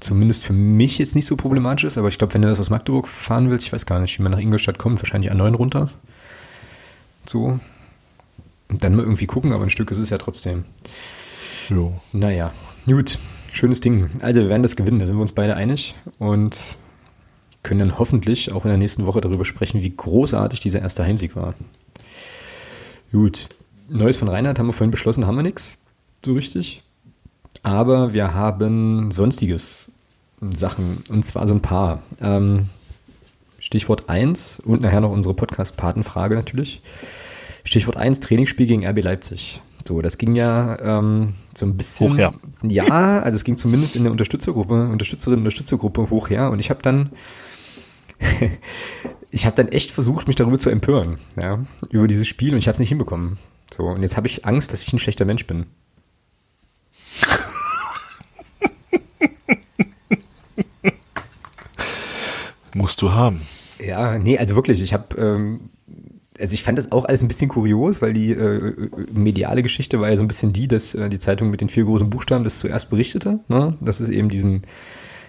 zumindest 0.00 0.44
für 0.44 0.52
mich 0.52 0.98
jetzt 0.98 1.14
nicht 1.14 1.26
so 1.26 1.36
problematisch 1.36 1.84
ist, 1.84 1.98
aber 1.98 2.08
ich 2.08 2.18
glaube, 2.18 2.34
wenn 2.34 2.42
du 2.42 2.48
das 2.48 2.60
aus 2.60 2.70
Magdeburg 2.70 3.08
fahren 3.08 3.50
willst, 3.50 3.66
ich 3.66 3.72
weiß 3.72 3.86
gar 3.86 4.00
nicht, 4.00 4.18
wie 4.18 4.22
man 4.22 4.32
nach 4.32 4.38
Ingolstadt 4.38 4.78
kommt, 4.78 5.00
wahrscheinlich 5.02 5.30
an 5.30 5.38
9 5.38 5.54
runter. 5.54 5.90
So. 7.26 7.60
Und 8.68 8.82
dann 8.82 8.94
mal 8.94 9.02
irgendwie 9.02 9.26
gucken, 9.26 9.52
aber 9.52 9.64
ein 9.64 9.70
Stück 9.70 9.90
ist 9.90 9.98
es 9.98 10.10
ja 10.10 10.18
trotzdem. 10.18 10.64
Jo. 11.68 11.94
Naja, 12.12 12.52
gut, 12.86 13.18
schönes 13.52 13.80
Ding. 13.80 14.10
Also 14.20 14.40
wir 14.40 14.48
werden 14.48 14.62
das 14.62 14.76
gewinnen, 14.76 14.98
da 14.98 15.06
sind 15.06 15.16
wir 15.16 15.22
uns 15.22 15.32
beide 15.32 15.56
einig 15.56 15.94
und 16.18 16.78
können 17.62 17.80
dann 17.80 17.98
hoffentlich 17.98 18.52
auch 18.52 18.64
in 18.64 18.68
der 18.68 18.78
nächsten 18.78 19.06
Woche 19.06 19.20
darüber 19.20 19.44
sprechen, 19.44 19.82
wie 19.82 19.94
großartig 19.94 20.60
dieser 20.60 20.80
erste 20.80 21.04
Heimsieg 21.04 21.36
war. 21.36 21.54
Gut, 23.12 23.48
Neues 23.88 24.16
von 24.16 24.28
Reinhard 24.28 24.58
haben 24.58 24.66
wir 24.66 24.72
vorhin 24.72 24.90
beschlossen, 24.90 25.26
haben 25.26 25.36
wir 25.36 25.42
nichts, 25.42 25.78
so 26.24 26.34
richtig. 26.34 26.82
Aber 27.62 28.12
wir 28.12 28.34
haben 28.34 29.10
sonstiges 29.10 29.92
Sachen, 30.40 31.02
und 31.08 31.24
zwar 31.24 31.46
so 31.46 31.54
ein 31.54 31.62
paar. 31.62 32.02
Ähm, 32.20 32.68
Stichwort 33.58 34.10
1 34.10 34.60
und 34.60 34.82
nachher 34.82 35.00
noch 35.00 35.10
unsere 35.10 35.32
Podcast-Patenfrage 35.32 36.34
natürlich. 36.34 36.82
Stichwort 37.64 37.96
1, 37.96 38.20
Trainingsspiel 38.20 38.66
gegen 38.66 38.86
RB 38.86 39.02
Leipzig. 39.02 39.62
So, 39.86 40.00
das 40.02 40.18
ging 40.18 40.34
ja 40.34 40.78
ähm, 40.80 41.34
so 41.54 41.66
ein 41.66 41.76
bisschen. 41.76 42.12
Hoch 42.12 42.18
her. 42.18 42.34
Ja, 42.62 43.20
also 43.20 43.36
es 43.36 43.44
ging 43.44 43.56
zumindest 43.56 43.96
in 43.96 44.04
der 44.04 44.12
Unterstützergruppe, 44.12 44.88
Unterstützerinnen 44.88 45.40
Unterstützergruppe 45.40 46.10
hoch 46.10 46.30
her. 46.30 46.50
Und 46.50 46.58
ich 46.58 46.70
habe 46.70 46.82
dann, 46.82 47.10
ich 49.30 49.46
habe 49.46 49.56
dann 49.56 49.68
echt 49.68 49.90
versucht, 49.90 50.26
mich 50.26 50.36
darüber 50.36 50.58
zu 50.58 50.70
empören, 50.70 51.18
ja, 51.40 51.64
über 51.90 52.06
dieses 52.06 52.28
Spiel 52.28 52.52
und 52.52 52.58
ich 52.58 52.66
habe 52.66 52.74
es 52.74 52.80
nicht 52.80 52.90
hinbekommen. 52.90 53.38
So, 53.72 53.84
und 53.84 54.02
jetzt 54.02 54.16
habe 54.16 54.26
ich 54.26 54.44
Angst, 54.44 54.72
dass 54.72 54.82
ich 54.82 54.92
ein 54.92 54.98
schlechter 54.98 55.24
Mensch 55.24 55.46
bin. 55.46 55.66
Musst 62.74 63.00
du 63.02 63.12
haben. 63.12 63.40
Ja, 63.84 64.18
nee, 64.18 64.38
also 64.38 64.54
wirklich, 64.54 64.82
ich 64.82 64.92
habe, 64.92 65.16
ähm, 65.16 65.70
also 66.38 66.54
ich 66.54 66.64
fand 66.64 66.78
das 66.78 66.90
auch 66.92 67.04
alles 67.04 67.22
ein 67.22 67.28
bisschen 67.28 67.48
kurios, 67.48 68.02
weil 68.02 68.12
die 68.12 68.32
äh, 68.32 68.88
mediale 69.12 69.62
Geschichte 69.62 70.00
war 70.00 70.10
ja 70.10 70.16
so 70.16 70.24
ein 70.24 70.28
bisschen 70.28 70.52
die, 70.52 70.66
dass 70.66 70.94
äh, 70.94 71.08
die 71.08 71.18
Zeitung 71.18 71.50
mit 71.50 71.60
den 71.60 71.68
vier 71.68 71.84
großen 71.84 72.10
Buchstaben 72.10 72.44
das 72.44 72.58
zuerst 72.58 72.90
berichtete, 72.90 73.40
ne? 73.48 73.76
dass 73.80 74.00
es 74.00 74.08
eben 74.08 74.28
diesen, 74.28 74.62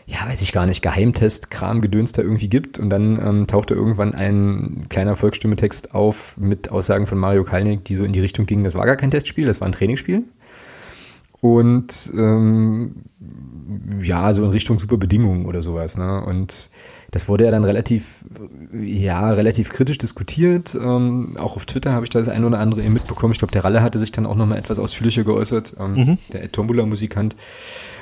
ja, 0.07 0.17
weiß 0.25 0.41
ich 0.41 0.51
gar 0.51 0.65
nicht, 0.65 0.81
Geheimtest-Kram, 0.81 1.81
Gedöns 1.81 2.11
da 2.13 2.23
irgendwie 2.23 2.49
gibt 2.49 2.79
und 2.79 2.89
dann 2.89 3.19
ähm, 3.23 3.47
tauchte 3.47 3.75
irgendwann 3.75 4.15
ein 4.15 4.85
kleiner 4.89 5.15
Volksstimmetext 5.15 5.93
auf 5.93 6.37
mit 6.37 6.71
Aussagen 6.71 7.05
von 7.05 7.19
Mario 7.19 7.43
Kalnick, 7.43 7.85
die 7.85 7.93
so 7.93 8.03
in 8.03 8.11
die 8.11 8.21
Richtung 8.21 8.47
gingen, 8.47 8.63
das 8.63 8.75
war 8.75 8.85
gar 8.85 8.95
kein 8.95 9.11
Testspiel, 9.11 9.45
das 9.45 9.61
war 9.61 9.67
ein 9.67 9.73
Trainingsspiel. 9.73 10.23
Und 11.41 12.11
ähm, 12.17 13.03
ja, 14.01 14.33
so 14.33 14.43
in 14.43 14.49
Richtung 14.49 14.79
super 14.79 14.97
Bedingungen 14.97 15.45
oder 15.45 15.61
sowas. 15.61 15.95
Ne? 15.95 16.23
Und 16.25 16.71
das 17.15 17.29
wurde 17.29 17.45
ja 17.45 17.51
dann 17.51 17.63
relativ, 17.63 18.25
ja, 18.77 19.31
relativ 19.31 19.69
kritisch 19.69 19.97
diskutiert. 19.97 20.75
Ähm, 20.75 21.37
auch 21.39 21.55
auf 21.55 21.65
Twitter 21.65 21.93
habe 21.93 22.03
ich 22.03 22.09
da 22.09 22.19
das 22.19 22.27
ein 22.27 22.43
oder 22.43 22.59
andere 22.59 22.81
eben 22.81 22.91
mitbekommen. 22.91 23.31
Ich 23.31 23.39
glaube, 23.39 23.53
der 23.53 23.63
Ralle 23.63 23.81
hatte 23.81 23.99
sich 23.99 24.11
dann 24.11 24.25
auch 24.25 24.35
nochmal 24.35 24.57
etwas 24.57 24.79
ausführlicher 24.79 25.23
geäußert, 25.23 25.77
ähm, 25.79 26.17
der 26.33 26.43
Ed 26.43 26.51
Tombula-Musikant. 26.51 27.37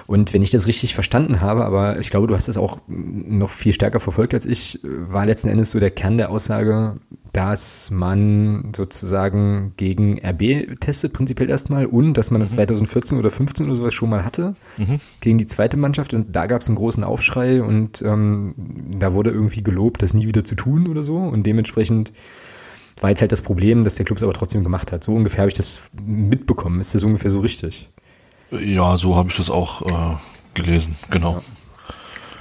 Und 0.08 0.34
wenn 0.34 0.42
ich 0.42 0.50
das 0.50 0.66
richtig 0.66 0.96
verstanden 0.96 1.42
habe, 1.42 1.64
aber 1.64 2.00
ich 2.00 2.10
glaube, 2.10 2.26
du 2.26 2.34
hast 2.34 2.50
es 2.50 2.58
auch 2.58 2.80
noch 2.88 3.52
viel 3.52 3.72
stärker 3.72 4.00
verfolgt 4.00 4.34
als 4.34 4.48
ich, 4.48 4.80
war 4.84 5.26
letzten 5.28 5.48
Endes 5.48 5.72
so 5.72 5.80
der 5.80 5.92
Kern 5.92 6.18
der 6.18 6.30
Aussage, 6.30 6.98
dass 7.32 7.90
man 7.90 8.74
sozusagen 8.76 9.74
gegen 9.78 10.20
RB 10.24 10.80
testet, 10.80 11.14
prinzipiell 11.14 11.50
erstmal, 11.50 11.86
und 11.86 12.16
dass 12.16 12.32
man 12.32 12.42
das 12.42 12.52
2014 12.52 13.18
oder 13.18 13.32
15 13.32 13.66
oder 13.66 13.76
sowas 13.76 13.94
schon 13.94 14.10
mal 14.10 14.26
hatte, 14.26 14.56
gegen 15.22 15.38
die 15.38 15.46
zweite 15.46 15.78
Mannschaft. 15.78 16.14
Und 16.14 16.36
da 16.36 16.48
gab 16.48 16.62
es 16.62 16.68
einen 16.68 16.76
großen 16.76 17.04
Aufschrei 17.04 17.64
und 17.64 18.02
ähm, 18.02 18.54
da 19.04 19.14
wurde 19.14 19.32
irgendwie 19.32 19.62
gelobt, 19.62 20.02
das 20.02 20.14
nie 20.14 20.28
wieder 20.28 20.46
zu 20.46 20.56
tun 20.56 20.88
oder 20.88 21.04
so. 21.04 21.18
Und 21.18 21.44
dementsprechend 21.44 22.14
war 23.02 23.10
jetzt 23.10 23.20
halt 23.20 23.34
das 23.34 23.42
Problem, 23.42 23.84
dass 23.84 23.96
der 23.96 24.06
Club 24.06 24.18
es 24.18 24.24
aber 24.24 24.32
trotzdem 24.32 24.64
gemacht 24.64 24.94
hat. 24.94 25.04
So 25.04 25.14
ungefähr 25.14 25.42
habe 25.42 25.50
ich 25.50 25.56
das 25.58 25.90
mitbekommen. 26.06 26.80
Ist 26.80 26.96
das 26.96 27.04
ungefähr 27.04 27.30
so 27.30 27.42
richtig? 27.42 27.90
Ja, 28.52 28.98
so 28.98 29.18
habe 29.18 29.30
ich 29.30 29.36
das 29.36 29.50
auch 29.50 29.82
äh, 29.82 30.16
gelesen, 30.54 30.96
genau. 31.10 31.42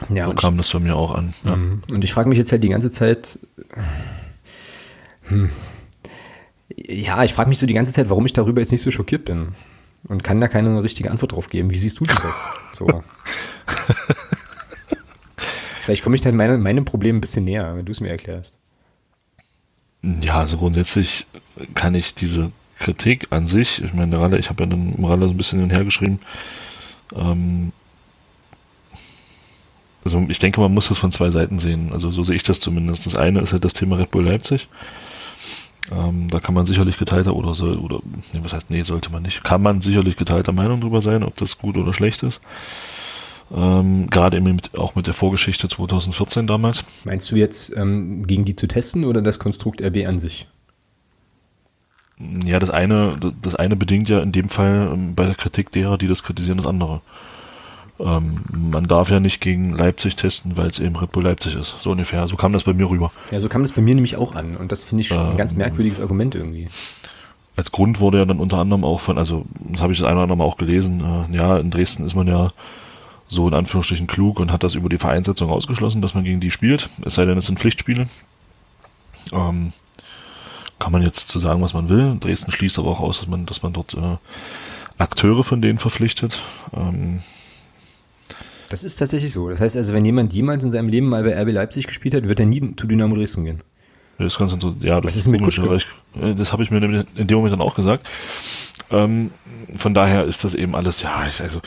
Ja, 0.09 0.27
So 0.27 0.31
und 0.31 0.41
kam 0.41 0.57
das 0.57 0.71
bei 0.71 0.79
mir 0.79 0.95
auch 0.95 1.15
an. 1.17 1.35
Ja. 1.45 1.57
Mhm. 1.57 1.83
Und 1.91 2.05
ich 2.05 2.13
frage 2.13 2.29
mich 2.29 2.39
jetzt 2.39 2.53
halt 2.53 2.63
die 2.63 2.69
ganze 2.69 2.93
Zeit, 2.93 3.41
hm, 5.23 5.51
ja, 6.77 7.25
ich 7.25 7.35
frage 7.35 7.49
mich 7.49 7.59
so 7.59 7.67
die 7.67 7.75
ganze 7.75 7.93
Zeit, 7.93 8.09
warum 8.09 8.25
ich 8.27 8.33
darüber 8.33 8.61
jetzt 8.61 8.71
nicht 8.71 8.83
so 8.83 8.93
schockiert 8.93 9.25
bin. 9.25 9.57
Und 10.07 10.23
kann 10.23 10.41
da 10.41 10.47
keine 10.47 10.83
richtige 10.83 11.11
Antwort 11.11 11.33
drauf 11.33 11.49
geben. 11.49 11.71
Wie 11.71 11.77
siehst 11.79 11.99
du 11.99 12.05
denn 12.05 12.19
das? 12.23 12.49
So. 12.73 12.87
Vielleicht 15.83 16.05
komme 16.05 16.15
ich 16.15 16.21
dann 16.21 16.37
meine, 16.37 16.59
meinem 16.59 16.85
Problem 16.85 17.17
ein 17.17 17.21
bisschen 17.21 17.43
näher, 17.43 17.75
wenn 17.75 17.85
du 17.85 17.91
es 17.91 17.99
mir 17.99 18.09
erklärst. 18.09 18.61
Ja, 20.03 20.39
also 20.39 20.57
grundsätzlich 20.57 21.27
kann 21.75 21.97
ich 21.97 22.15
diese 22.15 22.53
Kritik 22.79 23.27
an 23.31 23.49
sich, 23.49 23.83
ich 23.83 23.93
meine, 23.93 24.17
Ralle, 24.21 24.39
ich 24.39 24.49
habe 24.49 24.63
ja 24.63 24.71
dann 24.71 24.95
im 24.97 25.05
Ralle 25.05 25.27
so 25.27 25.35
ein 25.35 25.37
bisschen 25.37 25.59
hin 25.59 25.69
und 25.69 25.77
her 25.77 25.85
geschrieben, 25.85 26.21
ähm, 27.17 27.73
also 30.05 30.25
ich 30.29 30.39
denke, 30.39 30.61
man 30.61 30.73
muss 30.73 30.87
das 30.87 30.99
von 30.99 31.11
zwei 31.11 31.31
Seiten 31.31 31.59
sehen. 31.59 31.91
Also 31.93 32.13
so 32.13 32.23
sehe 32.23 32.37
ich 32.37 32.45
das 32.45 32.61
zumindest. 32.61 33.07
Das 33.07 33.17
eine 33.17 33.41
ist 33.41 33.53
halt 33.53 33.65
das 33.65 33.73
Thema 33.73 33.97
Red 33.97 34.11
Bull 34.13 34.25
Leipzig. 34.25 34.69
Ähm, 35.91 36.29
da 36.29 36.39
kann 36.39 36.55
man 36.55 36.67
sicherlich 36.67 36.97
geteilter 36.97 37.35
oder 37.35 37.55
soll, 37.55 37.77
oder, 37.77 38.01
nee, 38.33 38.41
was 38.43 38.53
heißt, 38.53 38.71
nee, 38.71 38.83
sollte 38.83 39.11
man 39.11 39.23
nicht. 39.23 39.43
Kann 39.43 39.63
man 39.63 39.81
sicherlich 39.81 40.17
geteilter 40.17 40.53
Meinung 40.53 40.81
drüber 40.81 41.01
sein, 41.01 41.25
ob 41.25 41.37
das 41.37 41.59
gut 41.59 41.77
oder 41.77 41.93
schlecht 41.93 42.23
ist. 42.23 42.41
Ähm, 43.55 44.09
gerade 44.09 44.39
eben 44.39 44.47
mit, 44.47 44.79
auch 44.79 44.95
mit 44.95 45.07
der 45.07 45.15
Vorgeschichte 45.15 45.69
2014 45.69 46.47
damals. 46.47 46.85
Meinst 47.05 47.31
du 47.31 47.37
jetzt, 47.37 47.77
ähm, 47.77 48.27
gegen 48.27 48.45
die 48.45 48.57
zu 48.57 48.67
testen 48.67 49.05
oder 49.05 49.21
das 49.21 49.39
Konstrukt 49.39 49.83
RB 49.83 50.07
an 50.07 50.19
sich? 50.19 50.47
Ja, 52.45 52.59
das 52.59 52.71
eine, 52.71 53.19
das 53.43 53.55
eine 53.55 53.77
bedingt 53.77 54.09
ja 54.09 54.21
in 54.21 54.33
dem 54.33 54.49
Fall 54.49 54.91
ähm, 54.95 55.15
bei 55.15 55.27
der 55.27 55.35
Kritik 55.35 55.71
derer, 55.73 55.99
die 55.99 56.07
das 56.07 56.23
kritisieren, 56.23 56.59
das 56.59 56.67
andere. 56.67 57.03
Ähm, 58.01 58.37
man 58.51 58.89
darf 58.89 59.11
ja 59.11 59.21
nicht 59.21 59.41
gegen 59.41 59.77
Leipzig 59.77 60.17
testen, 60.17 60.57
weil 60.57 60.69
es 60.69 60.79
eben 60.79 60.97
Red 60.97 61.13
Bull 61.13 61.25
Leipzig 61.25 61.55
ist. 61.55 61.77
So 61.81 61.91
ungefähr. 61.91 62.27
So 62.29 62.37
kam 62.37 62.53
das 62.53 62.65
bei 62.65 62.73
mir 62.73 62.89
rüber. 62.89 63.13
Ja, 63.33 63.41
so 63.41 63.49
kam 63.49 63.63
das 63.63 63.73
bei 63.73 63.83
mir 63.83 63.95
nämlich 63.95 64.17
auch 64.17 64.35
an. 64.35 64.57
Und 64.57 64.73
das 64.73 64.83
finde 64.85 65.03
ich 65.03 65.09
schon 65.09 65.19
ein 65.19 65.31
Ähm, 65.33 65.37
ganz 65.37 65.55
merkwürdiges 65.55 66.01
Argument 66.01 66.35
irgendwie. 66.35 66.69
Als 67.55 67.71
Grund 67.71 68.01
wurde 68.01 68.19
ja 68.19 68.25
dann 68.25 68.39
unter 68.39 68.59
anderem 68.59 68.85
auch 68.85 69.01
von, 69.01 69.19
also 69.19 69.45
das 69.61 69.83
habe 69.83 69.93
ich 69.93 69.99
das 69.99 70.07
eine 70.07 70.17
oder 70.17 70.23
andere 70.23 70.39
Mal 70.39 70.45
auch 70.45 70.57
gelesen, 70.57 71.03
äh, 71.31 71.37
ja, 71.37 71.59
in 71.59 71.71
Dresden 71.71 72.07
ist 72.07 72.15
man 72.15 72.27
ja 72.27 72.53
so 73.33 73.49
in 73.49 73.55
Anführungsstrichen 73.55 74.07
klug 74.07 74.39
und 74.41 74.53
hat 74.53 74.63
das 74.63 74.75
über 74.75 74.89
die 74.89 74.99
Vereinsetzung 74.99 75.51
ausgeschlossen, 75.51 76.03
dass 76.03 76.15
man 76.15 76.25
gegen 76.25 76.41
die 76.41 76.51
spielt, 76.51 76.89
es 77.05 77.15
sei 77.15 77.25
denn, 77.25 77.39
es 77.39 77.47
sind 77.47 77.59
Pflichtspiele. 77.59 78.09
Ähm, 79.33 79.73
kann 80.79 80.93
man 80.93 81.03
jetzt 81.03 81.29
zu 81.29 81.39
sagen, 81.39 81.63
was 81.63 81.75
man 81.75 81.89
will. 81.89 82.17
Dresden 82.21 82.51
schließt 82.51 82.79
aber 82.79 82.91
auch 82.91 83.01
aus, 83.01 83.21
dass 83.21 83.29
man, 83.29 83.47
dass 83.47 83.63
man 83.63 83.73
dort 83.73 83.95
äh, 83.95 84.17
Akteure 84.99 85.45
von 85.45 85.63
denen 85.63 85.79
verpflichtet. 85.79 86.43
Ähm, 86.75 87.21
Das 88.69 88.85
ist 88.85 88.97
tatsächlich 88.97 89.33
so. 89.33 89.49
Das 89.49 89.61
heißt 89.61 89.77
also, 89.77 89.95
wenn 89.95 90.05
jemand 90.05 90.33
jemals 90.33 90.65
in 90.65 90.71
seinem 90.71 90.89
Leben 90.89 91.09
mal 91.09 91.23
bei 91.23 91.41
RB 91.41 91.53
Leipzig 91.53 91.87
gespielt 91.87 92.15
hat, 92.15 92.29
wird 92.29 92.41
er 92.41 92.47
nie 92.47 92.75
zu 92.77 92.87
Dynamo 92.87 93.15
Dresden 93.15 93.45
gehen. 93.45 93.63
Das 94.19 94.35
ist 94.35 94.39
ganz 94.39 94.53
interessant. 94.53 94.85
Ja, 94.85 95.01
das 95.01 95.13
Was 95.13 95.17
ist 95.17 95.29
mit 95.29 95.41
komisch, 95.41 95.59
ich, 95.59 96.21
äh, 96.21 96.35
das 96.35 96.53
habe 96.53 96.63
ich 96.63 96.71
mir 96.71 96.79
in 96.79 97.27
dem 97.27 97.37
Moment 97.37 97.53
dann 97.53 97.61
auch 97.61 97.75
gesagt. 97.75 98.07
Ähm, 98.91 99.31
von 99.77 99.95
daher 99.95 100.25
ist 100.25 100.45
das 100.45 100.55
eben 100.55 100.75
alles, 100.75 101.01
ja, 101.01 101.27
ich, 101.27 101.41
also 101.41 101.61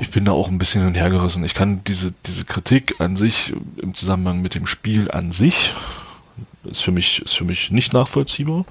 ich, 0.00 0.10
bin 0.10 0.24
da 0.24 0.32
auch 0.32 0.48
ein 0.48 0.58
bisschen 0.58 0.80
hin 0.80 0.88
und 0.88 0.96
her 0.96 1.10
gerissen. 1.10 1.44
Ich 1.44 1.54
kann 1.54 1.82
diese, 1.84 2.12
diese 2.26 2.44
Kritik 2.44 3.00
an 3.00 3.16
sich 3.16 3.54
im 3.76 3.94
Zusammenhang 3.94 4.40
mit 4.42 4.54
dem 4.54 4.66
Spiel 4.66 5.10
an 5.10 5.32
sich 5.32 5.74
ist 6.64 6.82
für 6.82 6.92
mich, 6.92 7.22
ist 7.22 7.36
für 7.36 7.44
mich 7.44 7.70
nicht 7.70 7.92
nachvollziehbar. 7.92 8.64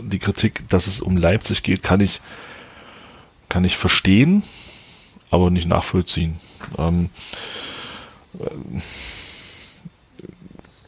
Die 0.00 0.18
Kritik, 0.18 0.68
dass 0.68 0.86
es 0.86 1.00
um 1.00 1.16
Leipzig 1.16 1.62
geht, 1.62 1.82
kann 1.82 2.00
ich, 2.00 2.20
kann 3.48 3.64
ich 3.64 3.76
verstehen, 3.76 4.42
aber 5.30 5.50
nicht 5.50 5.66
nachvollziehen. 5.66 6.38
Ähm, 6.78 7.10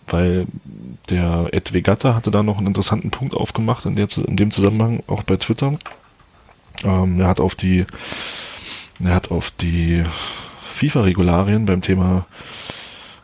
weil 0.06 0.46
der 1.10 1.48
Ed 1.52 1.74
Vegata 1.74 2.14
hatte 2.14 2.30
da 2.30 2.42
noch 2.42 2.58
einen 2.58 2.68
interessanten 2.68 3.10
Punkt 3.10 3.34
aufgemacht 3.34 3.84
in, 3.86 3.96
der, 3.96 4.08
in 4.16 4.36
dem 4.36 4.50
Zusammenhang, 4.50 5.02
auch 5.06 5.22
bei 5.22 5.36
Twitter. 5.36 5.78
Ähm, 6.84 7.20
er 7.20 7.28
hat 7.28 7.40
auf 7.40 7.54
die 7.54 7.86
Er 9.02 9.14
hat 9.14 9.30
auf 9.30 9.50
die 9.50 10.04
FIFA-Regularien 10.72 11.66
beim 11.66 11.82
Thema 11.82 12.26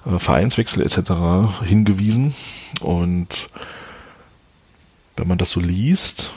äh, 0.07 0.19
Vereinswechsel 0.19 0.83
etc. 0.83 1.63
hingewiesen. 1.65 2.35
Und 2.81 3.49
wenn 5.17 5.29
man 5.29 5.39
das 5.39 5.51
so 5.51 5.61
liest, 5.61 6.31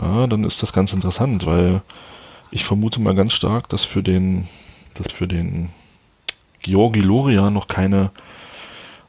ja, 0.00 0.26
dann 0.26 0.44
ist 0.44 0.62
das 0.62 0.72
ganz 0.72 0.92
interessant, 0.92 1.46
weil 1.46 1.82
ich 2.50 2.64
vermute 2.64 3.00
mal 3.00 3.14
ganz 3.14 3.32
stark, 3.32 3.68
dass 3.68 3.84
für 3.84 4.02
den, 4.02 4.48
dass 4.94 5.12
für 5.12 5.28
den 5.28 5.70
Georgi 6.62 7.00
Loria 7.00 7.50
noch 7.50 7.68
keine 7.68 8.10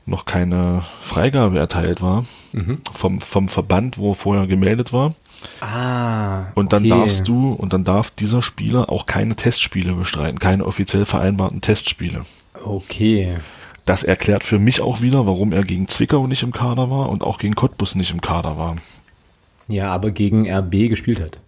noch 0.06 0.26
keine 0.26 0.84
Freigabe 1.02 1.60
erteilt 1.60 2.02
war 2.02 2.26
mhm. 2.54 2.82
vom, 2.92 3.22
vom 3.22 3.48
Verband, 3.48 3.98
wo 3.98 4.12
er 4.12 4.16
vorher 4.16 4.48
gemeldet 4.48 4.92
war. 4.94 5.14
Ah. 5.62 6.52
Und 6.56 6.74
dann 6.74 6.82
okay. 6.82 6.90
darfst 6.90 7.28
du, 7.28 7.52
und 7.54 7.74
dann 7.74 7.84
darf 7.84 8.12
dieser 8.12 8.42
Spieler 8.42 8.90
auch 8.90 9.06
keine 9.06 9.36
Testspiele 9.36 9.94
bestreiten, 9.94 10.40
keine 10.40 10.66
offiziell 10.66 11.06
vereinbarten 11.06 11.62
Testspiele. 11.62 12.22
Okay. 12.64 13.38
Das 13.86 14.04
erklärt 14.04 14.44
für 14.44 14.60
mich 14.60 14.82
auch 14.82 15.02
wieder, 15.02 15.26
warum 15.26 15.52
er 15.52 15.64
gegen 15.64 15.88
Zwickau 15.88 16.28
nicht 16.28 16.44
im 16.44 16.52
Kader 16.52 16.90
war 16.90 17.10
und 17.10 17.24
auch 17.24 17.40
gegen 17.40 17.56
Cottbus 17.56 17.96
nicht 17.96 18.12
im 18.12 18.22
Kader 18.22 18.58
war. 18.58 18.78
Ja, 19.68 19.92
aber 19.92 20.12
gegen 20.12 20.52
RB 20.52 20.90
gespielt 20.90 21.22
hat. 21.22 21.40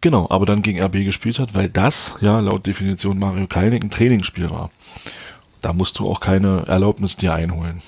Genau, 0.00 0.26
aber 0.30 0.46
dann 0.46 0.62
gegen 0.62 0.82
RB 0.82 1.04
gespielt 1.04 1.38
hat, 1.38 1.54
weil 1.54 1.68
das 1.68 2.16
ja 2.20 2.40
laut 2.40 2.66
Definition 2.66 3.18
Mario 3.18 3.46
Kalnick 3.46 3.84
ein 3.84 3.90
Trainingsspiel 3.90 4.50
war. 4.50 4.70
Da 5.60 5.74
musst 5.74 5.98
du 5.98 6.08
auch 6.08 6.20
keine 6.20 6.64
Erlaubnis 6.66 7.16
dir 7.16 7.34
einholen. 7.34 7.82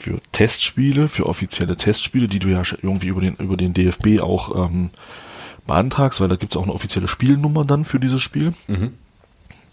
Für 0.00 0.18
Testspiele, 0.32 1.08
für 1.08 1.26
offizielle 1.26 1.76
Testspiele, 1.76 2.26
die 2.26 2.38
du 2.38 2.48
ja 2.48 2.62
irgendwie 2.82 3.08
über 3.08 3.20
den, 3.20 3.36
über 3.36 3.58
den 3.58 3.74
DFB 3.74 4.20
auch 4.20 4.66
ähm, 4.66 4.88
beantragst, 5.66 6.20
weil 6.20 6.28
da 6.28 6.36
gibt 6.36 6.52
es 6.52 6.56
auch 6.56 6.62
eine 6.62 6.72
offizielle 6.72 7.06
Spielnummer 7.06 7.66
dann 7.66 7.84
für 7.84 8.00
dieses 8.00 8.22
Spiel, 8.22 8.54
mhm. 8.66 8.94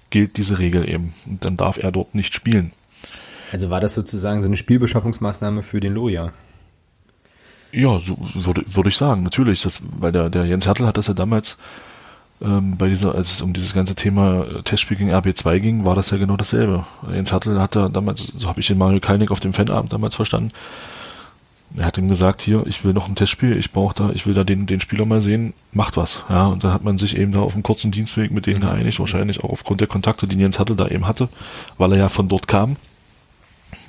gilt 0.09 0.35
diese 0.35 0.59
Regel 0.59 0.87
eben. 0.87 1.13
Und 1.25 1.45
dann 1.45 1.55
darf 1.55 1.77
er 1.77 1.93
dort 1.93 2.13
nicht 2.13 2.33
spielen. 2.33 2.73
Also 3.53 3.69
war 3.69 3.79
das 3.79 3.93
sozusagen 3.93 4.41
so 4.41 4.47
eine 4.47 4.57
Spielbeschaffungsmaßnahme 4.57 5.61
für 5.63 5.79
den 5.79 5.93
Loja? 5.93 6.33
Ja, 7.71 7.99
so 7.99 8.17
würde, 8.33 8.63
würde 8.67 8.89
ich 8.89 8.97
sagen, 8.97 9.23
natürlich. 9.23 9.61
Das, 9.61 9.81
weil 9.97 10.11
der, 10.11 10.29
der 10.29 10.45
Jens 10.45 10.65
Hertel 10.65 10.87
hat 10.87 10.97
das 10.97 11.07
ja 11.07 11.13
damals 11.13 11.57
ähm, 12.41 12.77
bei 12.77 12.87
dieser, 12.89 13.15
als 13.15 13.33
es 13.33 13.41
um 13.41 13.53
dieses 13.53 13.73
ganze 13.73 13.95
Thema 13.95 14.45
äh, 14.45 14.61
Testspiel 14.61 14.97
gegen 14.97 15.13
RB2 15.13 15.59
ging, 15.59 15.85
war 15.85 15.95
das 15.95 16.11
ja 16.11 16.17
genau 16.17 16.37
dasselbe. 16.37 16.85
Jens 17.11 17.31
Hertel 17.31 17.59
hat 17.59 17.75
da 17.75 17.89
damals, 17.89 18.31
so 18.35 18.47
habe 18.47 18.59
ich 18.59 18.67
den 18.67 18.77
Mario 18.77 18.99
Kalnick 18.99 19.31
auf 19.31 19.39
dem 19.39 19.53
Fanabend 19.53 19.93
damals 19.93 20.15
verstanden, 20.15 20.51
er 21.75 21.85
hat 21.85 21.97
ihm 21.97 22.07
gesagt, 22.07 22.41
hier, 22.41 22.65
ich 22.65 22.83
will 22.83 22.93
noch 22.93 23.09
ein 23.09 23.15
Testspiel, 23.15 23.57
ich 23.57 23.71
brauche 23.71 23.95
da, 23.95 24.09
ich 24.11 24.25
will 24.25 24.33
da 24.33 24.43
den, 24.43 24.67
den 24.67 24.79
Spieler 24.79 25.05
mal 25.05 25.21
sehen, 25.21 25.53
macht 25.73 25.97
was. 25.97 26.23
Ja, 26.29 26.47
und 26.47 26.63
da 26.63 26.71
hat 26.71 26.83
man 26.83 26.97
sich 26.97 27.17
eben 27.17 27.33
da 27.33 27.39
auf 27.41 27.53
einem 27.53 27.63
kurzen 27.63 27.91
Dienstweg 27.91 28.31
mit 28.31 28.45
denen 28.45 28.61
geeinigt, 28.61 28.99
wahrscheinlich 28.99 29.43
auch 29.43 29.49
aufgrund 29.49 29.81
der 29.81 29.87
Kontakte, 29.87 30.27
die 30.27 30.37
Jens 30.37 30.59
Hertel 30.59 30.75
da 30.75 30.87
eben 30.87 31.07
hatte, 31.07 31.27
weil 31.77 31.91
er 31.91 31.99
ja 31.99 32.09
von 32.09 32.29
dort 32.29 32.47
kam, 32.47 32.77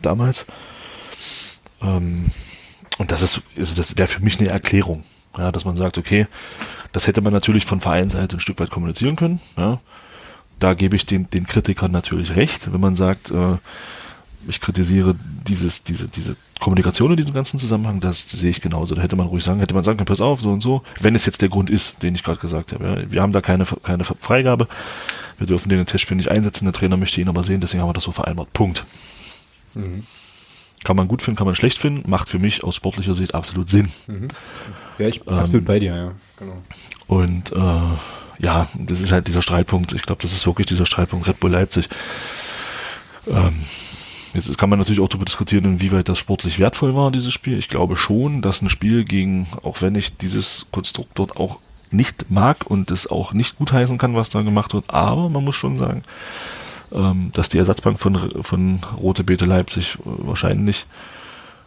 damals. 0.02 0.46
Ähm, 1.80 2.26
und 2.98 3.12
das 3.12 3.22
ist, 3.22 3.42
also 3.56 3.74
das 3.76 3.96
wäre 3.96 4.08
für 4.08 4.22
mich 4.22 4.40
eine 4.40 4.48
Erklärung, 4.48 5.04
ja, 5.38 5.52
dass 5.52 5.64
man 5.64 5.76
sagt, 5.76 5.98
okay, 5.98 6.26
das 6.92 7.06
hätte 7.06 7.20
man 7.20 7.32
natürlich 7.32 7.64
von 7.64 7.80
Vereinsseite 7.80 8.36
ein 8.36 8.40
Stück 8.40 8.60
weit 8.60 8.70
kommunizieren 8.70 9.16
können. 9.16 9.40
Ja. 9.56 9.80
Da 10.58 10.74
gebe 10.74 10.96
ich 10.96 11.06
den, 11.06 11.30
den 11.30 11.46
Kritikern 11.46 11.92
natürlich 11.92 12.34
recht, 12.34 12.72
wenn 12.72 12.80
man 12.80 12.96
sagt, 12.96 13.30
äh, 13.30 13.56
ich 14.48 14.60
kritisiere 14.60 15.14
dieses, 15.46 15.84
diese, 15.84 16.06
diese 16.06 16.36
Kommunikation 16.60 17.10
in 17.10 17.16
diesem 17.16 17.32
ganzen 17.32 17.58
Zusammenhang, 17.58 18.00
das 18.00 18.28
sehe 18.30 18.50
ich 18.50 18.60
genauso. 18.60 18.94
Da 18.94 19.02
hätte 19.02 19.16
man 19.16 19.26
ruhig 19.26 19.44
sagen, 19.44 19.60
hätte 19.60 19.74
man 19.74 19.84
sagen 19.84 19.98
können, 19.98 20.06
pass 20.06 20.20
auf, 20.20 20.40
so 20.40 20.50
und 20.50 20.60
so, 20.60 20.82
wenn 21.00 21.14
es 21.14 21.26
jetzt 21.26 21.42
der 21.42 21.48
Grund 21.48 21.70
ist, 21.70 22.02
den 22.02 22.14
ich 22.14 22.22
gerade 22.22 22.40
gesagt 22.40 22.72
habe. 22.72 22.84
Ja. 22.84 23.12
Wir 23.12 23.22
haben 23.22 23.32
da 23.32 23.40
keine, 23.40 23.64
keine 23.82 24.04
Freigabe, 24.04 24.68
wir 25.38 25.46
dürfen 25.46 25.68
den 25.68 25.86
Testspiel 25.86 26.16
nicht 26.16 26.30
einsetzen, 26.30 26.64
der 26.64 26.74
Trainer 26.74 26.96
möchte 26.96 27.20
ihn 27.20 27.28
aber 27.28 27.42
sehen, 27.42 27.60
deswegen 27.60 27.82
haben 27.82 27.88
wir 27.88 27.94
das 27.94 28.04
so 28.04 28.12
vereinbart. 28.12 28.52
Punkt. 28.52 28.84
Mhm. 29.74 30.04
Kann 30.84 30.96
man 30.96 31.08
gut 31.08 31.22
finden, 31.22 31.36
kann 31.36 31.46
man 31.46 31.56
schlecht 31.56 31.78
finden, 31.78 32.08
macht 32.08 32.28
für 32.28 32.38
mich 32.38 32.62
aus 32.64 32.76
sportlicher 32.76 33.14
Sicht 33.14 33.34
absolut 33.34 33.68
Sinn. 33.68 33.88
Mhm. 34.06 34.28
Wäre 34.98 35.10
ich 35.10 35.20
ähm, 35.26 35.34
absolut 35.34 35.64
bei 35.64 35.78
dir, 35.78 35.94
ja. 35.94 36.12
Genau. 36.38 36.62
Und 37.06 37.52
äh, 37.52 38.44
ja, 38.44 38.66
das 38.78 39.00
ist 39.00 39.12
halt 39.12 39.26
dieser 39.26 39.42
Streitpunkt. 39.42 39.92
Ich 39.92 40.02
glaube, 40.02 40.22
das 40.22 40.32
ist 40.32 40.46
wirklich 40.46 40.66
dieser 40.66 40.86
Streitpunkt 40.86 41.26
Red 41.26 41.40
Bull 41.40 41.50
Leipzig. 41.50 41.88
Ähm, 43.26 43.54
jetzt 44.34 44.56
kann 44.58 44.70
man 44.70 44.78
natürlich 44.78 45.00
auch 45.00 45.08
darüber 45.08 45.24
diskutieren, 45.24 45.64
inwieweit 45.64 46.08
das 46.08 46.18
sportlich 46.18 46.58
wertvoll 46.58 46.94
war, 46.94 47.10
dieses 47.10 47.32
Spiel. 47.32 47.58
Ich 47.58 47.68
glaube 47.68 47.96
schon, 47.96 48.42
dass 48.42 48.62
ein 48.62 48.70
Spiel 48.70 49.04
gegen, 49.04 49.46
auch 49.62 49.82
wenn 49.82 49.94
ich 49.94 50.16
dieses 50.16 50.66
Konstrukt 50.70 51.10
dort 51.14 51.36
auch 51.36 51.58
nicht 51.90 52.30
mag 52.30 52.66
und 52.66 52.90
es 52.90 53.06
auch 53.10 53.32
nicht 53.32 53.58
gutheißen 53.58 53.98
kann, 53.98 54.14
was 54.14 54.30
da 54.30 54.42
gemacht 54.42 54.74
wird, 54.74 54.84
aber 54.88 55.28
man 55.28 55.44
muss 55.44 55.56
schon 55.56 55.76
sagen, 55.76 56.02
ähm, 56.92 57.30
dass 57.32 57.48
die 57.48 57.58
Ersatzbank 57.58 57.98
von, 57.98 58.42
von 58.42 58.80
Rote 58.98 59.24
Beete 59.24 59.46
Leipzig 59.46 59.94
äh, 59.94 60.00
wahrscheinlich 60.04 60.86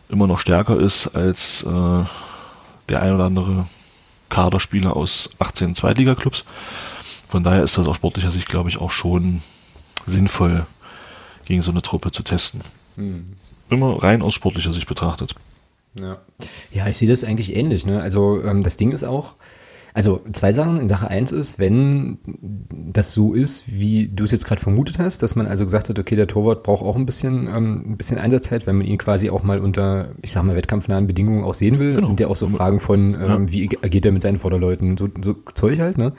immer 0.10 0.28
noch 0.28 0.40
stärker 0.40 0.80
ist 0.80 1.08
als 1.08 1.64
äh, 1.64 2.04
der 2.92 3.02
ein 3.02 3.14
oder 3.14 3.26
andere 3.26 3.66
Kaderspieler 4.30 4.96
aus 4.96 5.30
18 5.40 5.76
Zweitliga-Clubs. 5.76 6.46
Von 7.28 7.44
daher 7.44 7.64
ist 7.64 7.78
das 7.78 7.88
aus 7.88 7.96
sportlicher 7.96 8.32
Sicht, 8.32 8.50
glaube 8.50 8.70
ich, 8.70 8.80
auch 8.80 8.92
schon 8.92 9.42
sinnvoll, 10.06 10.66
gegen 11.46 11.62
so 11.62 11.72
eine 11.72 11.82
Truppe 11.82 12.12
zu 12.12 12.24
testen. 12.24 12.62
Hm. 12.96 13.34
Immer 13.70 14.04
rein 14.04 14.22
aus 14.22 14.34
sportlicher 14.34 14.74
Sicht 14.74 14.88
betrachtet. 14.88 15.36
Ja, 15.96 16.18
ja 16.72 16.88
ich 16.88 16.98
sehe 16.98 17.08
das 17.08 17.24
eigentlich 17.24 17.56
ähnlich. 17.56 17.86
Ne? 17.86 18.02
Also 18.02 18.42
ähm, 18.44 18.62
das 18.62 18.78
Ding 18.78 18.92
ist 18.92 19.04
auch, 19.04 19.36
also 19.94 20.22
zwei 20.32 20.52
Sachen. 20.52 20.80
In 20.80 20.88
Sache 20.88 21.08
eins 21.08 21.32
ist, 21.32 21.60
wenn 21.60 22.20
das 22.72 23.14
so 23.14 23.34
ist, 23.34 23.72
wie 23.72 24.08
du 24.08 24.24
es 24.24 24.32
jetzt 24.32 24.46
gerade 24.46 24.62
vermutet 24.62 25.00
hast, 25.00 25.24
dass 25.24 25.36
man 25.36 25.48
also 25.48 25.66
gesagt 25.66 25.90
hat, 25.90 26.00
okay, 26.00 26.16
der 26.16 26.28
Torwart 26.28 26.64
braucht 26.64 26.84
auch 26.84 26.96
ein 26.96 27.06
bisschen, 27.06 27.48
ähm, 27.48 27.84
ein 27.92 27.98
bisschen 27.98 28.18
Einsatzzeit, 28.18 28.68
wenn 28.68 28.78
man 28.78 28.88
ihn 28.88 28.98
quasi 28.98 29.30
auch 29.30 29.44
mal 29.44 29.60
unter, 29.60 30.10
ich 30.22 30.32
sag 30.32 30.44
mal, 30.44 30.56
wettkampfnahen 30.56 31.08
Bedingungen 31.08 31.44
auch 31.44 31.54
sehen 31.54 31.80
will. 31.80 31.94
Das 31.94 32.00
genau. 32.00 32.08
sind 32.08 32.20
ja 32.20 32.28
auch 32.28 32.36
so 32.36 32.48
Fragen 32.48 32.80
von, 32.80 33.14
ähm, 33.14 33.20
ja. 33.20 33.52
wie 33.52 33.70
agiert 33.82 34.06
er 34.06 34.12
mit 34.12 34.22
seinen 34.22 34.38
Vorderleuten, 34.38 34.98
so, 34.98 35.08
so 35.22 35.36
Zeug 35.54 35.80
halt, 35.80 35.98
ne? 35.98 36.14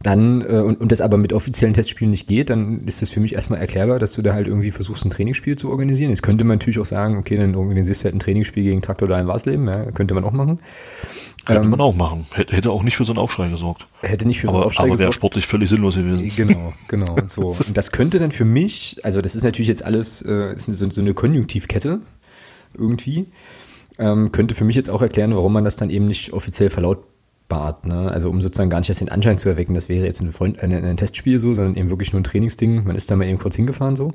Dann 0.00 0.42
äh, 0.42 0.60
und, 0.60 0.80
und 0.80 0.92
das 0.92 1.00
aber 1.00 1.16
mit 1.16 1.32
offiziellen 1.32 1.74
Testspielen 1.74 2.10
nicht 2.10 2.28
geht, 2.28 2.50
dann 2.50 2.84
ist 2.84 3.02
das 3.02 3.10
für 3.10 3.18
mich 3.18 3.34
erstmal 3.34 3.58
erklärbar, 3.58 3.98
dass 3.98 4.12
du 4.12 4.22
da 4.22 4.32
halt 4.32 4.46
irgendwie 4.46 4.70
versuchst, 4.70 5.04
ein 5.04 5.10
Trainingsspiel 5.10 5.56
zu 5.56 5.70
organisieren. 5.70 6.10
Jetzt 6.10 6.22
könnte 6.22 6.44
man 6.44 6.58
natürlich 6.58 6.78
auch 6.78 6.84
sagen, 6.84 7.16
okay, 7.18 7.36
dann 7.36 7.54
organisierst 7.56 8.02
du 8.02 8.04
halt 8.04 8.14
ein 8.14 8.20
Trainingsspiel 8.20 8.62
gegen 8.62 8.80
Traktor 8.80 9.08
da 9.08 9.18
in 9.18 9.26
Warsleben, 9.26 9.66
ja, 9.66 9.90
könnte 9.90 10.14
man 10.14 10.24
auch 10.24 10.32
machen. 10.32 10.60
Könnte 11.44 11.62
ähm, 11.62 11.70
man 11.70 11.80
auch 11.80 11.96
machen. 11.96 12.26
Hätte 12.32 12.70
auch 12.70 12.84
nicht 12.84 12.96
für 12.96 13.04
so 13.04 13.12
einen 13.12 13.18
Aufschrei 13.18 13.48
gesorgt. 13.48 13.86
Hätte 14.00 14.26
nicht 14.26 14.40
für 14.40 14.48
aber, 14.48 14.58
so 14.58 14.58
einen 14.58 14.66
Aufschrei 14.66 14.82
aber 14.84 14.90
gesorgt. 14.90 15.02
Aber 15.02 15.06
wäre 15.06 15.12
sportlich 15.14 15.46
völlig 15.46 15.70
sinnlos 15.70 15.96
gewesen. 15.96 16.30
Genau, 16.36 16.72
genau. 16.86 17.14
Und 17.14 17.30
so. 17.30 17.48
Und 17.48 17.76
das 17.76 17.90
könnte 17.90 18.20
dann 18.20 18.30
für 18.30 18.44
mich, 18.44 19.00
also 19.02 19.20
das 19.20 19.34
ist 19.34 19.42
natürlich 19.42 19.68
jetzt 19.68 19.84
alles, 19.84 20.22
äh, 20.22 20.52
ist 20.52 20.70
so, 20.70 20.90
so 20.90 21.00
eine 21.00 21.14
Konjunktivkette 21.14 22.00
irgendwie, 22.74 23.26
ähm, 23.98 24.30
könnte 24.30 24.54
für 24.54 24.64
mich 24.64 24.76
jetzt 24.76 24.90
auch 24.90 25.02
erklären, 25.02 25.34
warum 25.34 25.52
man 25.52 25.64
das 25.64 25.76
dann 25.76 25.90
eben 25.90 26.06
nicht 26.06 26.32
offiziell 26.32 26.70
verlautbart. 27.48 27.86
Ne? 27.86 28.10
Also 28.10 28.30
um 28.30 28.40
sozusagen 28.40 28.70
gar 28.70 28.78
nicht 28.78 28.90
das 28.90 28.98
den 28.98 29.08
Anschein 29.08 29.38
zu 29.38 29.48
erwecken, 29.48 29.74
das 29.74 29.88
wäre 29.88 30.04
jetzt 30.04 30.20
ein, 30.20 30.32
Freund, 30.32 30.60
ein, 30.60 30.72
ein 30.72 30.96
Testspiel 30.96 31.38
so, 31.38 31.54
sondern 31.54 31.76
eben 31.76 31.90
wirklich 31.90 32.12
nur 32.12 32.20
ein 32.20 32.24
Trainingsding. 32.24 32.84
Man 32.84 32.96
ist 32.96 33.10
da 33.10 33.16
mal 33.16 33.26
eben 33.26 33.38
kurz 33.38 33.56
hingefahren 33.56 33.96
so. 33.96 34.12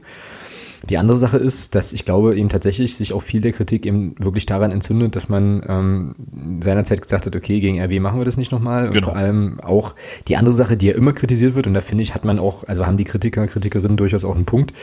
Die 0.89 0.97
andere 0.97 1.15
Sache 1.15 1.37
ist, 1.37 1.75
dass 1.75 1.93
ich 1.93 2.03
glaube, 2.03 2.35
eben 2.35 2.49
tatsächlich 2.49 2.97
sich 2.97 3.13
auch 3.13 3.21
viel 3.21 3.39
der 3.39 3.53
Kritik 3.53 3.85
eben 3.85 4.15
wirklich 4.19 4.45
daran 4.45 4.71
entzündet, 4.71 5.15
dass 5.15 5.29
man 5.29 5.63
ähm, 5.65 6.15
seinerzeit 6.59 7.01
gesagt 7.01 7.25
hat, 7.25 7.33
okay, 7.37 7.61
gegen 7.61 7.81
RB 7.81 8.01
machen 8.01 8.19
wir 8.19 8.25
das 8.25 8.35
nicht 8.35 8.51
nochmal. 8.51 8.87
Und 8.87 8.93
genau. 8.93 9.07
vor 9.07 9.15
allem 9.15 9.61
auch 9.61 9.95
die 10.27 10.35
andere 10.35 10.53
Sache, 10.53 10.75
die 10.75 10.87
ja 10.87 10.95
immer 10.95 11.13
kritisiert 11.13 11.55
wird, 11.55 11.67
und 11.67 11.73
da 11.73 11.79
finde 11.79 12.03
ich, 12.03 12.13
hat 12.13 12.25
man 12.25 12.37
auch, 12.37 12.65
also 12.65 12.85
haben 12.85 12.97
die 12.97 13.05
Kritiker, 13.05 13.47
Kritikerinnen 13.47 13.95
durchaus 13.95 14.25
auch 14.25 14.35
einen 14.35 14.43
Punkt, 14.43 14.73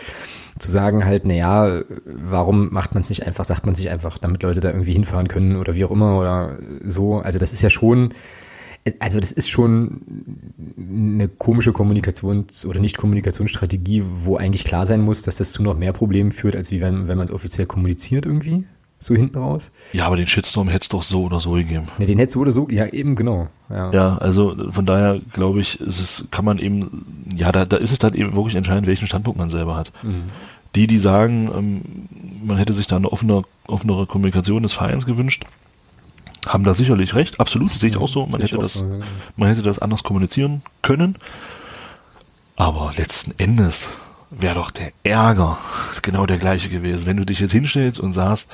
zu 0.58 0.72
sagen 0.72 1.04
halt, 1.04 1.26
na 1.26 1.34
ja, 1.34 1.80
warum 2.06 2.72
macht 2.72 2.94
man 2.94 3.02
es 3.02 3.10
nicht 3.10 3.26
einfach, 3.26 3.44
sagt 3.44 3.66
man 3.66 3.74
sich 3.74 3.90
einfach, 3.90 4.16
damit 4.16 4.42
Leute 4.42 4.60
da 4.60 4.70
irgendwie 4.70 4.94
hinfahren 4.94 5.28
können 5.28 5.56
oder 5.56 5.74
wie 5.74 5.84
auch 5.84 5.90
immer 5.90 6.18
oder 6.18 6.56
so. 6.82 7.18
Also 7.18 7.38
das 7.38 7.52
ist 7.52 7.60
ja 7.60 7.68
schon 7.68 8.14
also 8.98 9.20
das 9.20 9.32
ist 9.32 9.50
schon 9.50 10.00
eine 10.76 11.28
komische 11.28 11.72
Kommunikations- 11.72 12.66
oder 12.66 12.80
Nicht-Kommunikationsstrategie, 12.80 14.02
wo 14.24 14.36
eigentlich 14.36 14.64
klar 14.64 14.86
sein 14.86 15.02
muss, 15.02 15.22
dass 15.22 15.36
das 15.36 15.52
zu 15.52 15.62
noch 15.62 15.76
mehr 15.76 15.92
Problemen 15.92 16.32
führt, 16.32 16.56
als 16.56 16.70
wie 16.70 16.80
wenn, 16.80 17.06
wenn 17.08 17.18
man 17.18 17.24
es 17.24 17.30
offiziell 17.30 17.66
kommuniziert 17.66 18.26
irgendwie. 18.26 18.64
So 19.02 19.14
hinten 19.14 19.38
raus. 19.38 19.72
Ja, 19.94 20.06
aber 20.06 20.16
den 20.16 20.26
Shitstorm 20.26 20.68
hätte 20.68 20.82
es 20.82 20.88
doch 20.90 21.02
so 21.02 21.24
oder 21.24 21.40
so 21.40 21.52
gegeben. 21.52 21.88
Ja, 21.98 22.04
den 22.04 22.18
hätte 22.18 22.28
es 22.28 22.32
so 22.34 22.40
oder 22.40 22.52
so, 22.52 22.68
ja, 22.70 22.86
eben, 22.86 23.16
genau. 23.16 23.48
Ja, 23.70 23.90
ja 23.92 24.18
also 24.18 24.54
von 24.70 24.84
daher 24.84 25.20
glaube 25.32 25.60
ich, 25.60 25.80
es, 25.80 26.24
kann 26.30 26.44
man 26.44 26.58
eben, 26.58 27.24
ja, 27.34 27.50
da, 27.50 27.64
da 27.64 27.78
ist 27.78 27.92
es 27.92 27.98
dann 27.98 28.12
eben 28.12 28.34
wirklich 28.34 28.56
entscheidend, 28.56 28.86
welchen 28.86 29.06
Standpunkt 29.06 29.38
man 29.38 29.48
selber 29.48 29.74
hat. 29.74 29.90
Mhm. 30.02 30.24
Die, 30.74 30.86
die 30.86 30.98
sagen, 30.98 31.50
ähm, 31.56 31.80
man 32.44 32.58
hätte 32.58 32.74
sich 32.74 32.86
da 32.86 32.96
eine 32.96 33.10
offene, 33.10 33.42
offenere 33.66 34.06
Kommunikation 34.06 34.62
des 34.62 34.74
Vereins 34.74 35.06
gewünscht, 35.06 35.44
haben 36.46 36.64
da 36.64 36.74
sicherlich 36.74 37.14
recht, 37.14 37.40
absolut, 37.40 37.70
sehe 37.70 37.90
ich 37.90 37.96
auch 37.96 38.08
so. 38.08 38.26
Man 38.26 38.40
hätte, 38.40 38.58
das, 38.58 38.74
so, 38.74 38.84
ja. 38.84 39.00
man 39.36 39.48
hätte 39.48 39.62
das 39.62 39.78
anders 39.78 40.02
kommunizieren 40.02 40.62
können. 40.82 41.16
Aber 42.56 42.92
letzten 42.96 43.34
Endes 43.38 43.88
wäre 44.30 44.54
doch 44.54 44.70
der 44.70 44.92
Ärger 45.02 45.58
genau 46.02 46.26
der 46.26 46.38
gleiche 46.38 46.68
gewesen. 46.68 47.06
Wenn 47.06 47.16
du 47.16 47.24
dich 47.24 47.40
jetzt 47.40 47.52
hinstellst 47.52 48.00
und 48.00 48.12
sagst, 48.12 48.48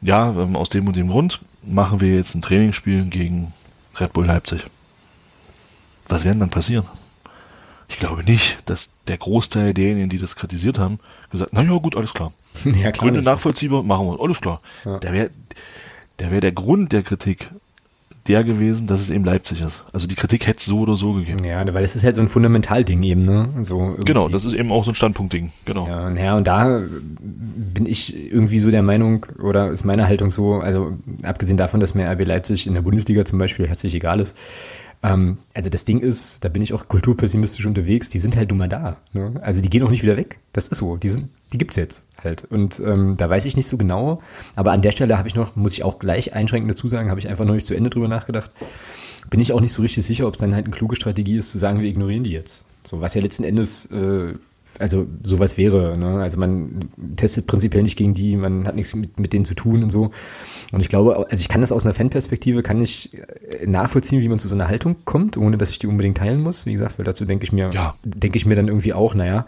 ja, 0.00 0.30
ähm, 0.30 0.56
aus 0.56 0.68
dem 0.68 0.86
und 0.86 0.96
dem 0.96 1.08
Grund 1.08 1.40
machen 1.62 2.00
wir 2.00 2.14
jetzt 2.14 2.34
ein 2.34 2.42
Trainingsspiel 2.42 3.04
gegen 3.06 3.52
Red 3.98 4.12
Bull 4.12 4.26
Leipzig. 4.26 4.64
was 6.08 6.24
werden 6.24 6.40
dann 6.40 6.50
passieren? 6.50 6.86
Ich 7.88 7.98
glaube 7.98 8.24
nicht, 8.24 8.58
dass 8.66 8.90
der 9.08 9.18
Großteil 9.18 9.74
derjenigen, 9.74 10.08
die 10.08 10.18
das 10.18 10.36
kritisiert 10.36 10.78
haben, 10.78 10.98
gesagt, 11.30 11.52
na 11.52 11.62
ja, 11.62 11.76
gut, 11.78 11.96
alles 11.96 12.12
klar. 12.14 12.32
Ja, 12.64 12.72
klar 12.72 12.92
Gründe 12.92 13.20
nicht. 13.20 13.26
nachvollziehbar, 13.26 13.82
machen 13.82 14.06
wir, 14.06 14.20
alles 14.20 14.40
klar. 14.40 14.60
Ja. 14.84 14.98
Der 14.98 15.12
wäre 15.12 15.30
der, 16.18 16.30
wär 16.30 16.40
der 16.40 16.52
Grund 16.52 16.92
der 16.92 17.02
Kritik 17.02 17.50
der 18.26 18.42
gewesen, 18.42 18.86
dass 18.86 19.00
es 19.00 19.10
eben 19.10 19.24
Leipzig 19.24 19.60
ist. 19.60 19.84
Also 19.92 20.06
die 20.06 20.14
Kritik 20.14 20.46
hätte 20.46 20.58
es 20.58 20.64
so 20.64 20.80
oder 20.80 20.96
so 20.96 21.12
gegeben. 21.12 21.44
Ja, 21.44 21.62
weil 21.74 21.84
es 21.84 21.94
ist 21.94 22.04
halt 22.04 22.16
so 22.16 22.22
ein 22.22 22.28
Fundamentalding 22.28 23.02
eben, 23.02 23.24
ne? 23.24 23.50
So 23.62 23.96
genau, 24.02 24.28
das 24.28 24.46
ist 24.46 24.54
eben 24.54 24.72
auch 24.72 24.84
so 24.84 24.92
ein 24.92 24.94
Standpunktding, 24.94 25.52
genau. 25.66 25.86
Ja, 25.86 26.06
und, 26.06 26.16
ja, 26.16 26.36
und 26.36 26.46
da 26.46 26.82
bin 27.20 27.86
ich 27.86 28.16
irgendwie 28.32 28.58
so 28.58 28.70
der 28.70 28.82
Meinung, 28.82 29.26
oder 29.42 29.70
ist 29.70 29.84
meine 29.84 30.06
Haltung 30.06 30.30
so, 30.30 30.54
also 30.54 30.96
abgesehen 31.22 31.58
davon, 31.58 31.80
dass 31.80 31.94
mir 31.94 32.10
RB 32.10 32.26
Leipzig 32.26 32.66
in 32.66 32.74
der 32.74 32.82
Bundesliga 32.82 33.24
zum 33.26 33.38
Beispiel 33.38 33.68
herzlich 33.68 33.94
egal 33.94 34.20
ist, 34.20 34.36
ähm, 35.04 35.38
also 35.52 35.68
das 35.68 35.84
Ding 35.84 36.00
ist, 36.00 36.44
da 36.44 36.48
bin 36.48 36.62
ich 36.62 36.72
auch 36.72 36.88
kulturpessimistisch 36.88 37.66
unterwegs, 37.66 38.08
die 38.08 38.18
sind 38.18 38.36
halt 38.36 38.50
nun 38.50 38.58
mal 38.58 38.68
da. 38.68 38.96
Ne? 39.12 39.34
Also 39.42 39.60
die 39.60 39.68
gehen 39.68 39.82
auch 39.82 39.90
nicht 39.90 40.02
wieder 40.02 40.16
weg. 40.16 40.38
Das 40.52 40.68
ist 40.68 40.78
so. 40.78 40.96
Die 40.96 41.08
sind, 41.08 41.28
die 41.52 41.58
gibt's 41.58 41.76
jetzt 41.76 42.04
halt. 42.22 42.44
Und 42.44 42.80
ähm, 42.80 43.16
da 43.16 43.28
weiß 43.28 43.44
ich 43.44 43.56
nicht 43.56 43.66
so 43.66 43.76
genau. 43.76 44.22
Aber 44.56 44.72
an 44.72 44.80
der 44.80 44.92
Stelle 44.92 45.18
habe 45.18 45.28
ich 45.28 45.34
noch, 45.34 45.56
muss 45.56 45.74
ich 45.74 45.82
auch 45.82 45.98
gleich 45.98 46.32
einschränkend 46.32 46.70
dazu 46.70 46.88
sagen, 46.88 47.10
habe 47.10 47.20
ich 47.20 47.28
einfach 47.28 47.44
noch 47.44 47.54
nicht 47.54 47.66
zu 47.66 47.74
Ende 47.74 47.90
drüber 47.90 48.08
nachgedacht. 48.08 48.50
Bin 49.28 49.40
ich 49.40 49.52
auch 49.52 49.60
nicht 49.60 49.72
so 49.72 49.82
richtig 49.82 50.04
sicher, 50.04 50.26
ob 50.26 50.34
es 50.34 50.40
dann 50.40 50.54
halt 50.54 50.64
eine 50.64 50.74
kluge 50.74 50.96
Strategie 50.96 51.36
ist, 51.36 51.50
zu 51.50 51.58
sagen, 51.58 51.80
wir 51.80 51.88
ignorieren 51.88 52.24
die 52.24 52.32
jetzt. 52.32 52.64
So, 52.82 53.00
was 53.00 53.14
ja 53.14 53.20
letzten 53.20 53.44
Endes 53.44 53.86
äh, 53.86 54.34
also 54.78 55.06
sowas 55.22 55.58
wäre. 55.58 55.96
Ne? 55.98 56.20
Also 56.20 56.38
man 56.38 56.88
testet 57.16 57.46
prinzipiell 57.46 57.82
nicht 57.82 57.96
gegen 57.96 58.14
die, 58.14 58.36
man 58.36 58.66
hat 58.66 58.74
nichts 58.74 58.94
mit, 58.94 59.18
mit 59.18 59.32
denen 59.32 59.44
zu 59.44 59.54
tun 59.54 59.82
und 59.82 59.90
so. 59.90 60.10
Und 60.72 60.80
ich 60.80 60.88
glaube, 60.88 61.26
also 61.30 61.40
ich 61.40 61.48
kann 61.48 61.60
das 61.60 61.72
aus 61.72 61.84
einer 61.84 61.94
Fanperspektive, 61.94 62.62
kann 62.62 62.80
ich 62.80 63.14
äh, 63.14 63.66
nachvollziehen, 63.66 64.20
wie 64.20 64.28
man 64.28 64.38
zu 64.38 64.48
so 64.48 64.54
einer 64.54 64.68
Haltung 64.68 64.96
kommt, 65.04 65.36
ohne 65.36 65.58
dass 65.58 65.70
ich 65.70 65.78
die 65.78 65.86
unbedingt 65.86 66.18
teilen 66.18 66.40
muss. 66.40 66.66
Wie 66.66 66.72
gesagt, 66.72 66.98
weil 66.98 67.04
dazu 67.04 67.24
denke 67.24 67.44
ich 67.44 67.52
mir, 67.52 67.70
ja. 67.72 67.94
denke 68.04 68.36
ich 68.36 68.46
mir 68.46 68.56
dann 68.56 68.68
irgendwie 68.68 68.92
auch, 68.92 69.14
naja, 69.14 69.46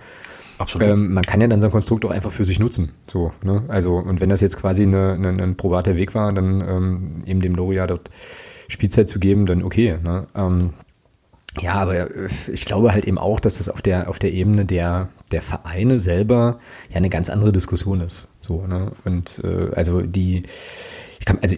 Absolut. 0.59 0.89
Ähm, 0.89 1.13
man 1.13 1.25
kann 1.25 1.41
ja 1.41 1.49
dann 1.49 1.61
so 1.61 1.67
ein 1.67 1.71
Konstrukt 1.71 2.05
auch 2.05 2.11
einfach 2.11 2.33
für 2.33 2.45
sich 2.45 2.59
nutzen. 2.59 2.93
So, 3.07 3.33
ne? 3.43 3.65
Also, 3.69 3.97
und 3.97 4.21
wenn 4.21 4.31
das 4.31 4.41
jetzt 4.41 4.59
quasi 4.59 4.85
eine, 4.85 5.13
eine, 5.13 5.43
ein 5.43 5.57
probater 5.57 5.97
Weg 5.97 6.15
war, 6.15 6.33
dann 6.33 6.63
ähm, 6.67 7.13
eben 7.27 7.41
dem 7.41 7.55
Loria 7.55 7.87
dort 7.87 8.11
Spielzeit 8.69 9.09
zu 9.09 9.19
geben, 9.19 9.47
dann 9.47 9.63
okay. 9.63 9.99
Ne? 10.03 10.27
Ähm, 10.35 10.71
ja, 11.61 11.75
aber 11.75 11.95
äh, 11.95 12.29
ich 12.53 12.65
glaube 12.65 12.93
halt 12.93 13.05
eben 13.05 13.19
auch, 13.19 13.41
dass 13.41 13.59
das 13.59 13.69
auf 13.69 13.83
der, 13.83 14.09
auf 14.09 14.19
der 14.19 14.33
Ebene 14.33 14.65
der, 14.65 15.09
der 15.33 15.43
Vereine 15.43 15.99
selber 15.99 16.59
ja 16.91 16.97
eine 16.97 17.11
ganz 17.11 17.31
andere 17.31 17.53
Diskussion 17.53 18.01
ist. 18.01 18.29
So, 18.41 18.67
ne? 18.67 18.93
Und 19.05 19.43
äh, 19.45 19.71
also 19.75 20.03
die, 20.03 20.45
ich 21.19 21.25
kann, 21.25 21.39
also 21.43 21.57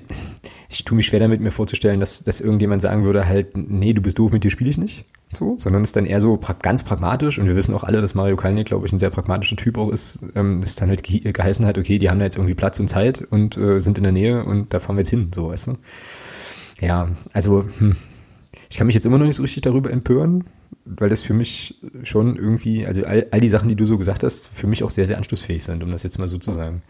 ich 0.70 0.84
tue 0.84 0.96
mich 0.96 1.06
schwer 1.06 1.20
damit, 1.20 1.40
mir 1.40 1.50
vorzustellen, 1.50 2.00
dass, 2.00 2.24
dass 2.24 2.40
irgendjemand 2.40 2.82
sagen 2.82 3.04
würde, 3.04 3.26
halt, 3.26 3.56
nee, 3.56 3.94
du 3.94 4.02
bist 4.02 4.18
doof, 4.18 4.30
mit 4.30 4.44
dir 4.44 4.50
spiele 4.50 4.70
ich 4.70 4.78
nicht. 4.78 5.04
So, 5.30 5.56
sondern 5.58 5.82
ist 5.82 5.94
dann 5.94 6.06
eher 6.06 6.20
so 6.20 6.38
pra 6.38 6.54
ganz 6.54 6.82
pragmatisch 6.82 7.38
und 7.38 7.46
wir 7.46 7.56
wissen 7.56 7.74
auch 7.74 7.84
alle, 7.84 8.00
dass 8.00 8.14
Mario 8.14 8.36
Kalnick, 8.36 8.68
glaube 8.68 8.86
ich, 8.86 8.92
ein 8.92 8.98
sehr 8.98 9.10
pragmatischer 9.10 9.56
Typ 9.56 9.76
auch 9.76 9.90
ist. 9.90 10.20
Ähm, 10.34 10.60
das 10.60 10.70
ist 10.70 10.80
dann 10.80 10.88
halt 10.88 11.02
ge 11.02 11.32
geheißen 11.32 11.66
hat, 11.66 11.76
okay, 11.76 11.98
die 11.98 12.08
haben 12.08 12.18
da 12.18 12.24
jetzt 12.24 12.36
irgendwie 12.36 12.54
Platz 12.54 12.80
und 12.80 12.88
Zeit 12.88 13.20
und 13.22 13.58
äh, 13.58 13.78
sind 13.80 13.98
in 13.98 14.04
der 14.04 14.12
Nähe 14.12 14.44
und 14.44 14.72
da 14.72 14.78
fahren 14.78 14.96
wir 14.96 15.02
jetzt 15.02 15.10
hin, 15.10 15.30
so, 15.34 15.48
weißt 15.50 15.66
du. 15.66 15.78
Ja, 16.80 17.08
also, 17.32 17.66
hm, 17.78 17.96
ich 18.68 18.76
kann 18.76 18.86
mich 18.86 18.94
jetzt 18.94 19.06
immer 19.06 19.18
noch 19.18 19.26
nicht 19.26 19.36
so 19.36 19.42
richtig 19.42 19.62
darüber 19.62 19.90
empören, 19.90 20.44
weil 20.84 21.08
das 21.08 21.22
für 21.22 21.34
mich 21.34 21.80
schon 22.02 22.36
irgendwie, 22.36 22.86
also 22.86 23.04
all, 23.04 23.26
all 23.30 23.40
die 23.40 23.48
Sachen, 23.48 23.68
die 23.68 23.76
du 23.76 23.86
so 23.86 23.98
gesagt 23.98 24.22
hast, 24.22 24.48
für 24.48 24.66
mich 24.66 24.82
auch 24.82 24.90
sehr, 24.90 25.06
sehr 25.06 25.16
anschlussfähig 25.16 25.64
sind, 25.64 25.82
um 25.82 25.90
das 25.90 26.02
jetzt 26.02 26.18
mal 26.18 26.28
so 26.28 26.38
zu 26.38 26.52
sagen. 26.52 26.82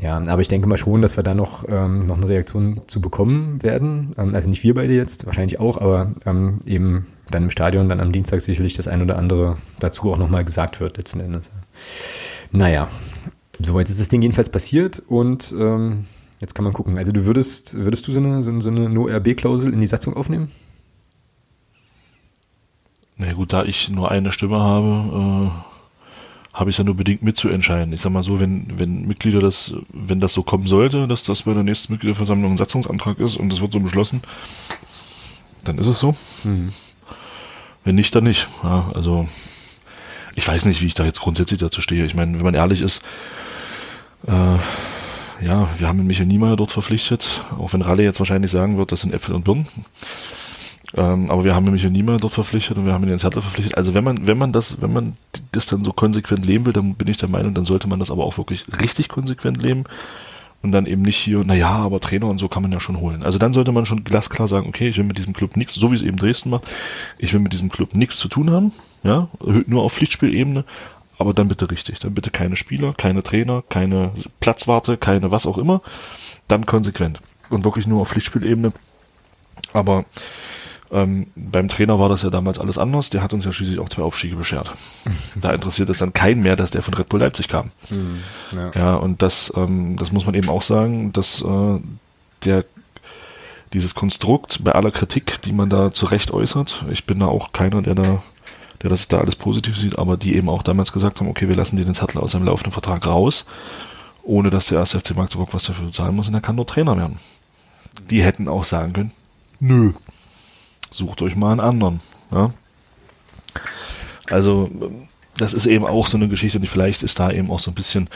Ja, 0.00 0.16
aber 0.18 0.42
ich 0.42 0.48
denke 0.48 0.68
mal 0.68 0.76
schon, 0.76 1.02
dass 1.02 1.16
wir 1.16 1.22
da 1.22 1.34
noch, 1.34 1.64
ähm, 1.68 2.06
noch 2.06 2.16
eine 2.16 2.28
Reaktion 2.28 2.80
zu 2.88 3.00
bekommen 3.00 3.62
werden. 3.62 4.14
Ähm, 4.18 4.34
also 4.34 4.50
nicht 4.50 4.64
wir 4.64 4.74
beide 4.74 4.92
jetzt, 4.92 5.26
wahrscheinlich 5.26 5.60
auch, 5.60 5.78
aber 5.78 6.14
ähm, 6.26 6.60
eben 6.66 7.06
dann 7.30 7.44
im 7.44 7.50
Stadion, 7.50 7.88
dann 7.88 8.00
am 8.00 8.10
Dienstag 8.10 8.40
sicherlich 8.40 8.74
das 8.74 8.88
ein 8.88 9.02
oder 9.02 9.16
andere 9.16 9.56
dazu 9.78 10.12
auch 10.12 10.18
nochmal 10.18 10.44
gesagt 10.44 10.80
wird, 10.80 10.96
letzten 10.96 11.20
Endes. 11.20 11.52
Naja, 12.50 12.88
soweit 13.60 13.88
ist 13.88 14.00
das 14.00 14.08
Ding 14.08 14.20
jedenfalls 14.20 14.50
passiert 14.50 15.00
und 15.06 15.54
ähm, 15.58 16.06
jetzt 16.40 16.54
kann 16.54 16.64
man 16.64 16.72
gucken. 16.72 16.98
Also 16.98 17.12
du 17.12 17.24
würdest, 17.24 17.74
würdest 17.74 18.06
du 18.08 18.12
so 18.12 18.18
eine, 18.18 18.42
so, 18.42 18.60
so 18.60 18.70
eine 18.70 18.88
No-RB-Klausel 18.88 19.72
in 19.72 19.80
die 19.80 19.86
Satzung 19.86 20.16
aufnehmen? 20.16 20.50
Na 23.16 23.32
gut, 23.32 23.52
da 23.52 23.64
ich 23.64 23.88
nur 23.90 24.10
eine 24.10 24.32
Stimme 24.32 24.58
habe, 24.58 25.50
äh, 25.50 26.58
habe 26.58 26.70
ich 26.70 26.78
ja 26.78 26.84
nur 26.84 26.96
bedingt 26.96 27.22
mitzuentscheiden. 27.22 27.92
Ich 27.92 28.00
sag 28.00 28.12
mal 28.12 28.22
so, 28.22 28.40
wenn, 28.40 28.78
wenn 28.78 29.06
Mitglieder 29.06 29.40
das, 29.40 29.74
wenn 29.92 30.20
das 30.20 30.32
so 30.32 30.42
kommen 30.42 30.66
sollte, 30.66 31.06
dass 31.06 31.24
das 31.24 31.42
bei 31.42 31.54
der 31.54 31.62
nächsten 31.62 31.92
Mitgliederversammlung 31.92 32.52
ein 32.52 32.56
Satzungsantrag 32.56 33.18
ist 33.18 33.36
und 33.36 33.50
das 33.50 33.60
wird 33.60 33.72
so 33.72 33.80
beschlossen, 33.80 34.22
dann 35.64 35.78
ist 35.78 35.86
es 35.86 35.98
so. 35.98 36.14
Mhm. 36.44 36.72
Wenn 37.84 37.96
nicht, 37.96 38.14
dann 38.14 38.24
nicht. 38.24 38.46
Ja, 38.62 38.90
also 38.94 39.28
ich 40.34 40.46
weiß 40.46 40.64
nicht, 40.64 40.80
wie 40.80 40.86
ich 40.86 40.94
da 40.94 41.04
jetzt 41.04 41.20
grundsätzlich 41.20 41.60
dazu 41.60 41.80
stehe. 41.80 42.04
Ich 42.04 42.14
meine, 42.14 42.36
wenn 42.36 42.44
man 42.44 42.54
ehrlich 42.54 42.82
ist, 42.82 43.02
äh, 44.26 44.58
ja, 45.44 45.68
wir 45.78 45.88
haben 45.88 46.06
Michael 46.06 46.26
Niemeyer 46.26 46.56
dort 46.56 46.70
verpflichtet, 46.70 47.42
auch 47.58 47.72
wenn 47.72 47.82
Ralle 47.82 48.02
jetzt 48.02 48.20
wahrscheinlich 48.20 48.50
sagen 48.50 48.78
wird, 48.78 48.92
das 48.92 49.00
sind 49.00 49.12
Äpfel 49.12 49.34
und 49.34 49.44
Birnen. 49.44 49.66
Ähm, 50.96 51.30
aber 51.30 51.44
wir 51.44 51.54
haben 51.54 51.64
nämlich 51.64 51.82
niemanden 51.84 52.20
dort 52.20 52.34
verpflichtet 52.34 52.78
und 52.78 52.86
wir 52.86 52.92
haben 52.92 53.02
ihn 53.04 53.10
ins 53.10 53.24
Hertha 53.24 53.40
verpflichtet. 53.40 53.76
Also 53.76 53.94
wenn 53.94 54.04
man, 54.04 54.26
wenn 54.26 54.38
man 54.38 54.52
das, 54.52 54.80
wenn 54.80 54.92
man 54.92 55.12
das 55.52 55.66
dann 55.66 55.82
so 55.82 55.92
konsequent 55.92 56.46
leben 56.46 56.66
will, 56.66 56.72
dann 56.72 56.94
bin 56.94 57.08
ich 57.08 57.16
der 57.16 57.28
Meinung, 57.28 57.52
dann 57.52 57.64
sollte 57.64 57.88
man 57.88 57.98
das 57.98 58.10
aber 58.10 58.24
auch 58.24 58.38
wirklich 58.38 58.64
richtig 58.80 59.08
konsequent 59.08 59.60
leben 59.60 59.84
und 60.62 60.72
dann 60.72 60.86
eben 60.86 61.02
nicht 61.02 61.18
hier, 61.18 61.44
naja, 61.44 61.70
aber 61.70 62.00
Trainer 62.00 62.28
und 62.28 62.38
so 62.38 62.48
kann 62.48 62.62
man 62.62 62.70
ja 62.70 62.78
schon 62.78 63.00
holen. 63.00 63.24
Also 63.24 63.38
dann 63.38 63.52
sollte 63.52 63.72
man 63.72 63.86
schon 63.86 64.04
glasklar 64.04 64.46
sagen, 64.46 64.68
okay, 64.68 64.88
ich 64.88 64.96
will 64.96 65.04
mit 65.04 65.18
diesem 65.18 65.34
Club 65.34 65.56
nichts, 65.56 65.74
so 65.74 65.90
wie 65.90 65.96
es 65.96 66.02
eben 66.02 66.16
Dresden 66.16 66.50
macht, 66.50 66.64
ich 67.18 67.32
will 67.32 67.40
mit 67.40 67.52
diesem 67.52 67.70
Club 67.70 67.94
nichts 67.94 68.16
zu 68.16 68.28
tun 68.28 68.50
haben, 68.50 68.72
ja, 69.02 69.28
nur 69.66 69.82
auf 69.82 69.94
Pflichtspielebene, 69.94 70.64
aber 71.18 71.34
dann 71.34 71.48
bitte 71.48 71.70
richtig, 71.70 71.98
dann 71.98 72.14
bitte 72.14 72.30
keine 72.30 72.56
Spieler, 72.56 72.94
keine 72.94 73.22
Trainer, 73.22 73.62
keine 73.68 74.12
Platzwarte, 74.40 74.96
keine 74.96 75.32
was 75.32 75.44
auch 75.44 75.58
immer, 75.58 75.82
dann 76.48 76.66
konsequent 76.66 77.20
und 77.50 77.64
wirklich 77.64 77.86
nur 77.86 78.00
auf 78.00 78.08
Pflichtspielebene. 78.08 78.72
Aber 79.72 80.04
ähm, 80.94 81.26
beim 81.34 81.68
Trainer 81.68 81.98
war 81.98 82.08
das 82.08 82.22
ja 82.22 82.30
damals 82.30 82.58
alles 82.58 82.78
anders. 82.78 83.10
Der 83.10 83.22
hat 83.22 83.32
uns 83.34 83.44
ja 83.44 83.52
schließlich 83.52 83.80
auch 83.80 83.88
zwei 83.88 84.02
Aufstiege 84.02 84.36
beschert. 84.36 84.70
da 85.40 85.50
interessiert 85.50 85.90
es 85.90 85.98
dann 85.98 86.12
keinen 86.12 86.42
mehr, 86.42 86.56
dass 86.56 86.70
der 86.70 86.82
von 86.82 86.94
Red 86.94 87.08
Bull 87.08 87.20
Leipzig 87.20 87.48
kam. 87.48 87.70
Mhm, 87.90 88.20
ja. 88.52 88.70
ja. 88.74 88.94
und 88.94 89.20
das, 89.20 89.52
ähm, 89.56 89.96
das 89.96 90.12
muss 90.12 90.24
man 90.24 90.34
eben 90.34 90.48
auch 90.48 90.62
sagen, 90.62 91.12
dass 91.12 91.42
äh, 91.42 91.80
der 92.44 92.64
dieses 93.72 93.96
Konstrukt 93.96 94.62
bei 94.62 94.72
aller 94.72 94.92
Kritik, 94.92 95.42
die 95.42 95.52
man 95.52 95.68
da 95.68 95.90
zu 95.90 96.06
Recht 96.06 96.30
äußert, 96.30 96.84
ich 96.92 97.06
bin 97.06 97.18
da 97.18 97.26
auch 97.26 97.50
keiner, 97.50 97.82
der 97.82 97.96
da 97.96 98.22
der 98.84 98.90
das 98.90 99.08
da 99.08 99.18
alles 99.18 99.34
positiv 99.34 99.78
sieht, 99.78 99.98
aber 99.98 100.18
die 100.18 100.36
eben 100.36 100.50
auch 100.50 100.62
damals 100.62 100.92
gesagt 100.92 101.18
haben, 101.18 101.28
okay, 101.28 101.48
wir 101.48 101.56
lassen 101.56 101.76
den 101.76 101.94
Zettel 101.94 102.20
aus 102.20 102.32
seinem 102.32 102.44
laufenden 102.44 102.70
Vertrag 102.70 103.06
raus, 103.06 103.46
ohne 104.22 104.50
dass 104.50 104.66
der 104.66 104.78
erste 104.78 105.00
FC 105.00 105.16
Magdeburg 105.16 105.54
was 105.54 105.64
dafür 105.64 105.90
zahlen 105.90 106.14
muss 106.14 106.28
und 106.28 106.34
er 106.34 106.42
kann 106.42 106.56
nur 106.56 106.66
Trainer 106.66 106.96
werden. 106.96 107.18
Die 108.10 108.22
hätten 108.22 108.46
auch 108.46 108.64
sagen 108.64 108.92
können, 108.92 109.12
nö, 109.58 109.94
sucht 110.96 111.22
euch 111.22 111.36
mal 111.36 111.52
einen 111.52 111.60
anderen. 111.60 112.00
Ja? 112.30 112.50
Also, 114.30 114.70
das 115.36 115.54
ist 115.54 115.66
eben 115.66 115.84
auch 115.84 116.06
so 116.06 116.16
eine 116.16 116.28
Geschichte 116.28 116.58
und 116.58 116.66
vielleicht 116.66 117.02
ist 117.02 117.18
da 117.18 117.30
eben 117.30 117.50
auch 117.50 117.60
so 117.60 117.70
ein 117.70 117.74
bisschen, 117.74 118.08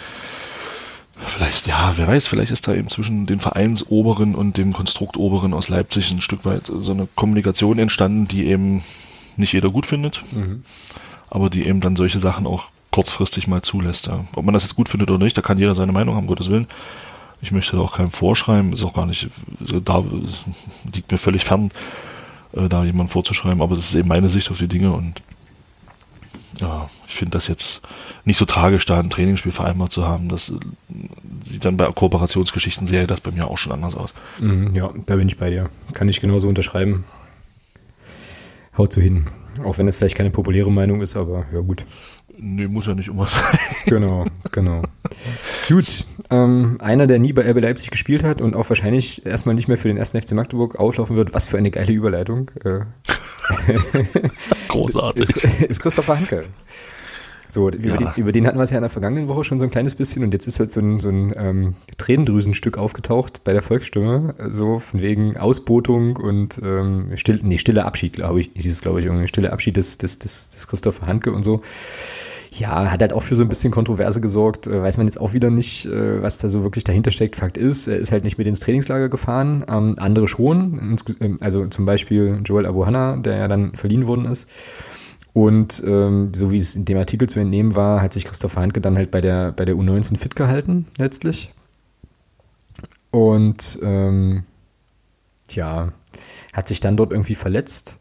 vielleicht, 1.19 1.67
ja, 1.67 1.93
wer 1.97 2.07
weiß, 2.07 2.27
vielleicht 2.27 2.53
ist 2.53 2.67
da 2.69 2.75
eben 2.75 2.89
zwischen 2.89 3.27
den 3.27 3.41
Vereinsoberen 3.41 4.35
und 4.35 4.57
dem 4.57 4.73
Konstruktoberen 4.73 5.53
aus 5.53 5.69
Leipzig 5.69 6.11
ein 6.11 6.21
Stück 6.21 6.45
weit 6.45 6.67
so 6.67 6.93
eine 6.93 7.09
Kommunikation 7.15 7.79
entstanden, 7.79 8.27
die 8.27 8.47
eben 8.47 8.83
nicht 9.37 9.53
jeder 9.53 9.71
gut 9.71 9.87
findet, 9.87 10.21
mhm. 10.33 10.65
aber 11.31 11.51
die 11.51 11.67
eben 11.67 11.81
dann 11.81 11.97
solche 11.97 12.21
Sachen 12.21 12.47
auch 12.47 12.67
kurzfristig 12.91 13.47
mal 13.47 13.63
zulässt. 13.63 14.07
Ja. 14.07 14.25
Ob 14.35 14.45
man 14.45 14.55
das 14.55 14.63
jetzt 14.63 14.75
gut 14.75 14.89
findet 14.89 15.11
oder 15.11 15.23
nicht, 15.23 15.37
da 15.37 15.43
kann 15.43 15.59
jeder 15.59 15.75
seine 15.75 15.93
Meinung 15.93 16.17
haben, 16.17 16.27
Gottes 16.27 16.51
Willen. 16.51 16.67
Ich 17.41 17.53
möchte 17.53 17.77
da 17.77 17.83
auch 17.83 17.95
keinem 17.95 18.11
vorschreiben, 18.11 18.73
ist 18.73 18.83
auch 18.83 18.95
gar 18.95 19.07
nicht, 19.07 19.29
da 19.85 20.03
liegt 20.93 21.13
mir 21.13 21.19
völlig 21.19 21.45
fern, 21.45 21.71
äh, 22.53 22.69
da 22.69 22.85
jemand 22.85 23.11
vorzuschreiben, 23.11 23.63
aber 23.63 23.77
das 23.77 23.91
ist 23.91 23.95
eben 23.95 24.09
meine 24.09 24.29
Sicht 24.29 24.51
auf 24.51 24.59
die 24.59 24.69
Dinge 24.69 24.93
und 24.93 25.23
ja, 26.61 26.89
ich 27.07 27.15
finde 27.15 27.33
das 27.33 27.47
jetzt 27.47 27.83
nicht 28.25 28.37
so 28.37 28.45
tragisch, 28.45 28.85
da 28.85 28.99
ein 28.99 29.11
Trainingsspiel 29.11 29.53
vereinbart 29.53 29.93
zu 29.93 30.07
haben. 30.07 30.29
Das 30.29 30.49
äh, 30.49 30.55
sieht 31.45 31.65
dann 31.65 31.77
bei 31.77 31.87
Kooperationsgeschichten 31.87 32.87
sehe 32.87 33.07
das 33.07 33.21
bei 33.21 33.31
mir 33.31 33.49
auch 33.49 33.59
schon 33.59 33.73
anders 33.73 33.95
aus. 33.95 34.15
Mhm, 34.41 34.73
ja, 34.75 34.91
da 35.07 35.17
bin 35.17 35.29
ich 35.29 35.37
bei 35.37 35.51
dir. 35.51 35.71
Kann 35.93 36.09
ich 36.09 36.21
genauso 36.21 36.49
unterschreiben. 36.49 37.05
Haut 38.77 38.93
so 38.93 39.01
hin. 39.01 39.27
Auch 39.65 39.79
wenn 39.79 39.87
das 39.87 39.97
vielleicht 39.97 40.17
keine 40.17 40.31
populäre 40.31 40.71
Meinung 40.71 41.01
ist, 41.01 41.17
aber 41.17 41.47
ja 41.53 41.61
gut. 41.61 41.85
Nee, 42.41 42.69
muss 42.69 42.87
ja 42.87 42.95
nicht 42.95 43.09
immer 43.09 43.27
sein. 43.27 43.59
Genau, 43.87 44.25
genau. 44.53 44.83
Gut, 45.69 46.07
ähm, 46.31 46.79
einer, 46.81 47.07
der 47.07 47.19
nie 47.19 47.33
bei 47.33 47.49
RB 47.51 47.61
Leipzig 47.61 47.91
gespielt 47.91 48.23
hat 48.23 48.41
und 48.41 48.55
auch 48.55 48.69
wahrscheinlich 48.69 49.25
erstmal 49.27 49.55
nicht 49.55 49.67
mehr 49.67 49.79
für 49.79 49.89
den 49.89 49.97
ersten 49.97 50.21
FC 50.21 50.33
Magdeburg 50.33 50.77
auslaufen 50.77 51.17
wird, 51.17 51.35
was 51.35 51.49
für 51.49 51.59
eine 51.59 51.71
geile 51.71 51.93
Überleitung. 51.93 52.51
Äh, 52.65 52.81
Großartig. 54.69 55.29
Ist, 55.29 55.63
ist 55.63 55.81
Christopher 55.81 56.19
Hanke. 56.19 56.45
So, 57.49 57.71
über, 57.71 57.89
ja. 57.89 57.97
den, 57.97 58.09
über, 58.17 58.31
den, 58.31 58.47
hatten 58.47 58.59
wir 58.59 58.63
es 58.63 58.71
ja 58.71 58.77
in 58.77 58.83
der 58.83 58.91
vergangenen 58.91 59.27
Woche 59.27 59.43
schon 59.43 59.59
so 59.59 59.65
ein 59.65 59.71
kleines 59.71 59.95
bisschen 59.95 60.23
und 60.23 60.33
jetzt 60.35 60.47
ist 60.47 60.61
halt 60.61 60.71
so 60.71 60.81
ein, 60.81 61.01
so 61.01 61.09
ein 61.09 61.33
ähm, 61.37 61.75
Tränendrüsenstück 61.97 62.77
aufgetaucht 62.77 63.43
bei 63.43 63.55
der 63.55 63.63
Volksstimme, 63.63 64.35
so 64.49 64.79
von 64.79 65.01
wegen 65.01 65.37
Ausbotung 65.37 66.17
und 66.17 66.61
ähm, 66.63 67.13
still, 67.15 67.41
nee, 67.43 67.57
stille 67.59 67.87
Abschied, 67.87 68.13
glaube 68.13 68.41
ich, 68.41 68.51
hieß 68.55 68.73
es, 68.73 68.83
glaube 68.83 69.01
ich, 69.01 69.07
irgendwie, 69.07 69.29
stille 69.29 69.53
Abschied 69.53 69.77
des, 69.79 69.97
des, 69.97 70.19
des, 70.19 70.51
des 70.51 70.69
Christopher 70.69 71.07
Handke 71.07 71.33
und 71.33 71.43
so. 71.43 71.63
Ja, 72.53 72.91
hat 72.91 73.01
halt 73.01 73.13
auch 73.13 73.23
für 73.23 73.35
so 73.35 73.43
ein 73.43 73.49
bisschen 73.49 73.71
Kontroverse 73.71 74.21
gesorgt. 74.21 74.67
Äh, 74.67 74.83
weiß 74.83 74.97
man 74.97 75.07
jetzt 75.07 75.21
auch 75.21 75.33
wieder 75.33 75.51
nicht, 75.51 75.87
äh, 75.87 76.23
was 76.23 76.39
da 76.39 76.49
so 76.49 76.63
wirklich 76.63 76.85
dahinter 76.85 77.11
steckt. 77.11 77.37
Fakt 77.37 77.59
ist, 77.59 77.89
er 77.89 77.99
ist 77.99 78.11
halt 78.11 78.25
nicht 78.25 78.39
mit 78.39 78.47
ins 78.47 78.61
Trainingslager 78.61 79.09
gefahren. 79.09 79.65
Ähm, 79.69 79.97
andere 79.99 80.29
schon. 80.29 80.97
Ähm, 81.21 81.37
also 81.41 81.67
zum 81.67 81.85
Beispiel 81.85 82.41
Joel 82.45 82.67
Abuhanna, 82.67 83.17
der 83.17 83.37
ja 83.37 83.49
dann 83.49 83.75
verliehen 83.75 84.07
worden 84.07 84.25
ist. 84.25 84.49
Und 85.35 85.83
ähm, 85.87 86.33
so 86.35 86.51
wie 86.51 86.57
es 86.57 86.75
in 86.75 86.85
dem 86.85 86.99
Artikel 86.99 87.29
zu 87.29 87.39
entnehmen 87.39 87.77
war, 87.77 88.03
hat 88.03 88.13
sich 88.13 88.25
Christopher 88.25 88.61
Handke 88.61 88.81
dann 88.81 88.97
halt 88.97 89.11
bei 89.11 89.21
der, 89.21 89.53
bei 89.53 89.65
der 89.65 89.77
U19 89.77 90.17
fit 90.17 90.35
gehalten, 90.35 90.87
letztlich. 90.99 91.53
Und 93.11 93.79
ähm, 93.83 94.45
ja, 95.51 95.93
hat 96.53 96.69
sich 96.69 96.81
dann 96.81 96.97
dort 96.97 97.13
irgendwie 97.13 97.35
verletzt, 97.35 97.99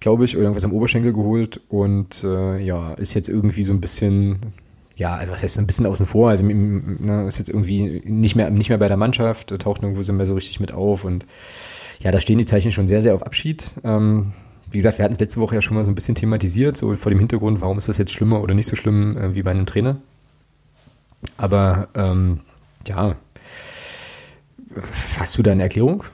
glaube 0.00 0.24
ich, 0.24 0.36
oder 0.36 0.44
irgendwas 0.44 0.64
am 0.64 0.72
Oberschenkel 0.72 1.12
geholt 1.12 1.60
und 1.68 2.24
äh, 2.24 2.58
ja, 2.58 2.94
ist 2.94 3.14
jetzt 3.14 3.28
irgendwie 3.28 3.62
so 3.62 3.72
ein 3.72 3.80
bisschen, 3.80 4.38
ja, 4.94 5.14
also 5.14 5.32
was 5.32 5.42
heißt 5.42 5.54
so 5.54 5.62
ein 5.62 5.66
bisschen 5.66 5.86
außen 5.86 6.06
vor, 6.06 6.30
also 6.30 6.44
ne, 6.46 7.26
ist 7.26 7.38
jetzt 7.38 7.48
irgendwie 7.48 8.02
nicht 8.04 8.36
mehr, 8.36 8.50
nicht 8.50 8.68
mehr 8.68 8.78
bei 8.78 8.88
der 8.88 8.96
Mannschaft, 8.96 9.58
taucht 9.58 9.82
nirgendwo 9.82 10.02
so 10.02 10.12
mehr 10.12 10.26
so 10.26 10.34
richtig 10.34 10.60
mit 10.60 10.72
auf 10.72 11.04
und 11.04 11.26
ja, 12.00 12.10
da 12.10 12.20
stehen 12.20 12.38
die 12.38 12.46
Zeichen 12.46 12.72
schon 12.72 12.86
sehr, 12.86 13.02
sehr 13.02 13.14
auf 13.14 13.22
Abschied. 13.22 13.72
Ähm, 13.82 14.32
wie 14.70 14.78
gesagt, 14.78 14.98
wir 14.98 15.04
hatten 15.04 15.14
es 15.14 15.20
letzte 15.20 15.40
Woche 15.40 15.54
ja 15.54 15.62
schon 15.62 15.76
mal 15.76 15.84
so 15.84 15.92
ein 15.92 15.94
bisschen 15.94 16.14
thematisiert, 16.14 16.76
so 16.76 16.94
vor 16.96 17.10
dem 17.10 17.18
Hintergrund, 17.18 17.60
warum 17.60 17.78
ist 17.78 17.88
das 17.88 17.98
jetzt 17.98 18.12
schlimmer 18.12 18.40
oder 18.40 18.54
nicht 18.54 18.66
so 18.66 18.76
schlimm 18.76 19.16
äh, 19.16 19.34
wie 19.34 19.42
bei 19.42 19.50
einem 19.50 19.66
Trainer. 19.66 19.96
Aber 21.36 21.88
ähm, 21.94 22.40
ja, 22.86 23.16
hast 25.18 25.38
du 25.38 25.42
da 25.42 25.52
eine 25.52 25.62
Erklärung? 25.62 26.04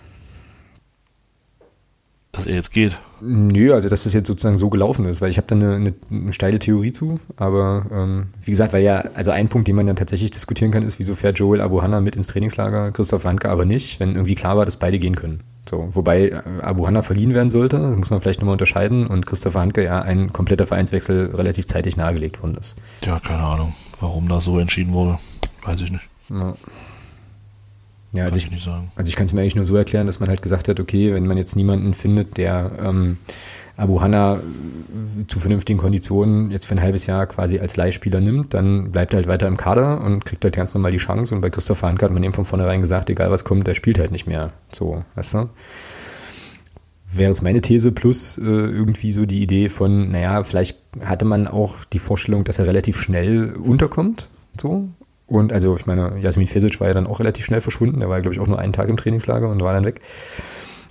Dass 2.33 2.47
er 2.47 2.55
jetzt 2.55 2.73
geht. 2.73 2.97
Nö, 3.21 3.75
also 3.75 3.91
dass 3.91 4.05
das 4.05 4.15
jetzt 4.15 4.27
sozusagen 4.27 4.57
so 4.57 4.71
gelaufen 4.71 5.05
ist, 5.05 5.21
weil 5.21 5.29
ich 5.29 5.37
habe 5.37 5.47
da 5.49 5.55
eine, 5.55 5.75
eine, 5.75 5.95
eine, 6.11 6.33
steile 6.33 6.59
Theorie 6.59 6.93
zu, 6.93 7.21
aber 7.37 7.85
ähm, 7.93 8.29
wie 8.43 8.51
gesagt, 8.51 8.73
weil 8.73 8.83
ja, 8.83 9.05
also 9.15 9.33
ein 9.33 9.51
Punkt, 9.51 9.69
den 9.69 9.77
man 9.77 9.87
dann 9.87 9.97
tatsächlich 9.97 10.31
diskutieren 10.31 10.71
kann, 10.71 10.83
ist, 10.83 10.99
wieso 10.99 11.15
fährt 11.15 11.39
Joel 11.39 11.61
Abuhanna 11.61 12.01
mit 12.01 12.17
ins 12.17 12.29
Trainingslager, 12.29 12.91
Christoph 12.93 13.25
Wanke 13.25 13.51
aber 13.51 13.67
nicht, 13.67 14.01
wenn 14.01 14.15
irgendwie 14.15 14.35
klar 14.35 14.57
war, 14.57 14.65
dass 14.65 14.79
beide 14.79 14.99
gehen 14.99 15.15
können. 15.15 15.43
So, 15.69 15.89
wobei 15.93 16.29
äh, 16.29 16.43
Abu 16.61 16.87
Hanna 16.87 17.03
verliehen 17.03 17.35
werden 17.35 17.51
sollte, 17.51 17.79
das 17.79 17.97
muss 17.97 18.11
man 18.11 18.21
vielleicht 18.21 18.41
nochmal 18.41 18.55
unterscheiden 18.55 19.07
und 19.07 19.27
Christopher 19.27 19.61
Handke 19.61 19.85
ja 19.85 20.03
ein 20.03 20.33
kompletter 20.33 20.67
Vereinswechsel 20.67 21.31
relativ 21.35 21.67
zeitig 21.67 21.97
nahegelegt 21.97 22.43
worden 22.43 22.57
ist. 22.57 22.77
Ja, 23.05 23.21
keine 23.21 23.43
Ahnung, 23.43 23.73
warum 24.01 24.29
da 24.29 24.41
so 24.41 24.59
entschieden 24.59 24.93
wurde, 24.93 25.19
weiß 25.65 25.81
ich 25.83 25.93
nicht. 25.93 26.09
Ja. 26.31 26.55
Ja, 28.15 28.25
also 28.25 28.37
ich, 28.37 28.53
ich 28.53 28.69
also 28.69 29.09
ich 29.09 29.17
kann 29.17 29.25
es 29.25 29.33
mir 29.33 29.41
eigentlich 29.41 29.57
nur 29.57 29.65
so 29.65 29.75
erklären, 29.75 30.05
dass 30.07 30.21
man 30.21 30.29
halt 30.29 30.43
gesagt 30.43 30.69
hat, 30.69 30.79
okay, 30.79 31.15
wenn 31.15 31.27
man 31.27 31.39
jetzt 31.39 31.57
niemanden 31.57 31.95
findet, 31.95 32.37
der 32.37 32.71
ähm, 32.79 33.17
Abu 33.83 34.01
Hanna 34.01 34.41
zu 35.27 35.41
vernünftigen 35.41 35.79
Konditionen 35.79 36.53
jetzt 36.53 36.67
für 36.67 36.75
ein 36.75 36.81
halbes 36.81 37.07
Jahr 37.07 37.27
quasi 37.27 37.59
als 37.59 37.77
Leihspieler 37.77 38.21
nimmt, 38.21 38.55
dann 38.55 38.93
bleibt 38.93 39.13
er 39.13 39.17
halt 39.17 39.27
weiter 39.27 39.49
im 39.49 39.57
Kader 39.57 40.01
und 40.01 40.25
kriegt 40.25 40.45
halt 40.45 40.55
ganz 40.55 40.73
normal 40.75 40.93
die 40.93 40.99
Chance. 40.99 41.35
Und 41.35 41.41
bei 41.41 41.51
Christopher 41.51 41.89
Hanke 41.89 42.05
hat 42.05 42.13
man 42.13 42.23
eben 42.23 42.33
von 42.33 42.45
vornherein 42.45 42.81
gesagt, 42.81 43.11
egal 43.11 43.31
was 43.33 43.45
kommt, 43.45 43.67
der 43.67 43.75
spielt 43.75 43.99
halt 43.99 44.13
nicht 44.13 44.29
mehr. 44.29 44.53
So, 44.71 45.05
weißt 45.17 45.35
du? 45.35 45.51
Wäre 47.15 47.31
jetzt 47.31 47.43
meine 47.43 47.61
These 47.61 47.91
plus 47.91 48.39
äh, 48.39 48.43
irgendwie 48.43 49.11
so 49.11 49.27
die 49.27 49.43
Idee 49.43 49.69
von, 49.69 50.13
naja, 50.13 50.45
vielleicht 50.45 50.79
hatte 51.05 51.25
man 51.25 51.49
auch 51.49 51.85
die 51.93 51.99
Vorstellung, 51.99 52.45
dass 52.45 52.61
er 52.61 52.69
relativ 52.69 52.97
schnell 52.97 53.53
unterkommt. 53.55 54.29
So. 54.57 54.89
Und 55.27 55.53
also, 55.53 55.77
ich 55.77 55.87
meine, 55.87 56.19
Jasmin 56.21 56.47
Fesic 56.47 56.79
war 56.81 56.87
ja 56.87 56.95
dann 56.95 57.07
auch 57.07 57.19
relativ 57.19 57.45
schnell 57.45 57.61
verschwunden. 57.61 58.01
Der 58.01 58.09
war, 58.09 58.21
glaube 58.21 58.35
ich, 58.35 58.41
auch 58.41 58.47
nur 58.47 58.59
einen 58.59 58.73
Tag 58.73 58.89
im 58.89 58.97
Trainingslager 58.97 59.49
und 59.49 59.61
war 59.61 59.73
dann 59.73 59.85
weg. 59.85 60.01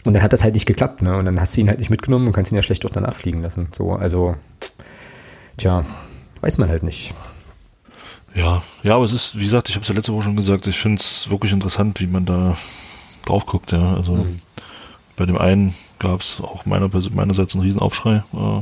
Und 0.04 0.14
dann 0.14 0.24
hat 0.24 0.34
das 0.34 0.44
halt 0.44 0.54
nicht 0.54 0.66
geklappt, 0.66 1.02
ne? 1.02 1.16
Und 1.18 1.26
dann 1.26 1.40
hast 1.40 1.56
du 1.56 1.62
ihn 1.62 1.68
halt 1.68 1.80
nicht 1.80 1.92
mitgenommen 1.92 2.28
und 2.28 2.34
kannst 2.34 2.52
ihn 2.52 2.56
ja 2.56 2.62
schlecht 2.62 2.86
auch 2.86 2.90
danach 2.90 3.14
fliegen 3.14 3.42
lassen. 3.42 3.68
So, 3.72 3.94
also, 3.94 4.36
tja, 5.58 5.86
weiß 6.42 6.58
man 6.58 6.70
halt 6.70 6.84
nicht. 6.84 7.14
Ja, 8.34 8.62
ja, 8.84 8.96
aber 8.96 9.04
es 9.04 9.14
ist, 9.14 9.38
wie 9.38 9.44
gesagt, 9.44 9.70
ich 9.70 9.76
habe 9.76 9.84
es 9.84 9.90
ja 9.90 9.96
letzte 9.96 10.14
Woche 10.14 10.24
schon 10.24 10.36
gesagt, 10.36 10.66
ich 10.68 10.80
finde 10.80 11.02
es 11.02 11.30
wirklich 11.30 11.52
interessant, 11.52 12.00
wie 12.00 12.08
man 12.08 12.26
da 12.26 12.58
drauf 13.26 13.46
guckt, 13.46 13.72
ja. 13.72 13.94
Also 13.94 14.14
mhm. 14.14 14.40
bei 15.18 15.26
dem 15.26 15.38
einen 15.38 15.76
gab 16.00 16.22
es 16.22 16.40
auch 16.42 16.66
meiner, 16.66 16.90
meinerseits 17.14 17.54
einen 17.54 17.64
Riesenaufschrei. 17.64 18.24
Äh, 18.34 18.62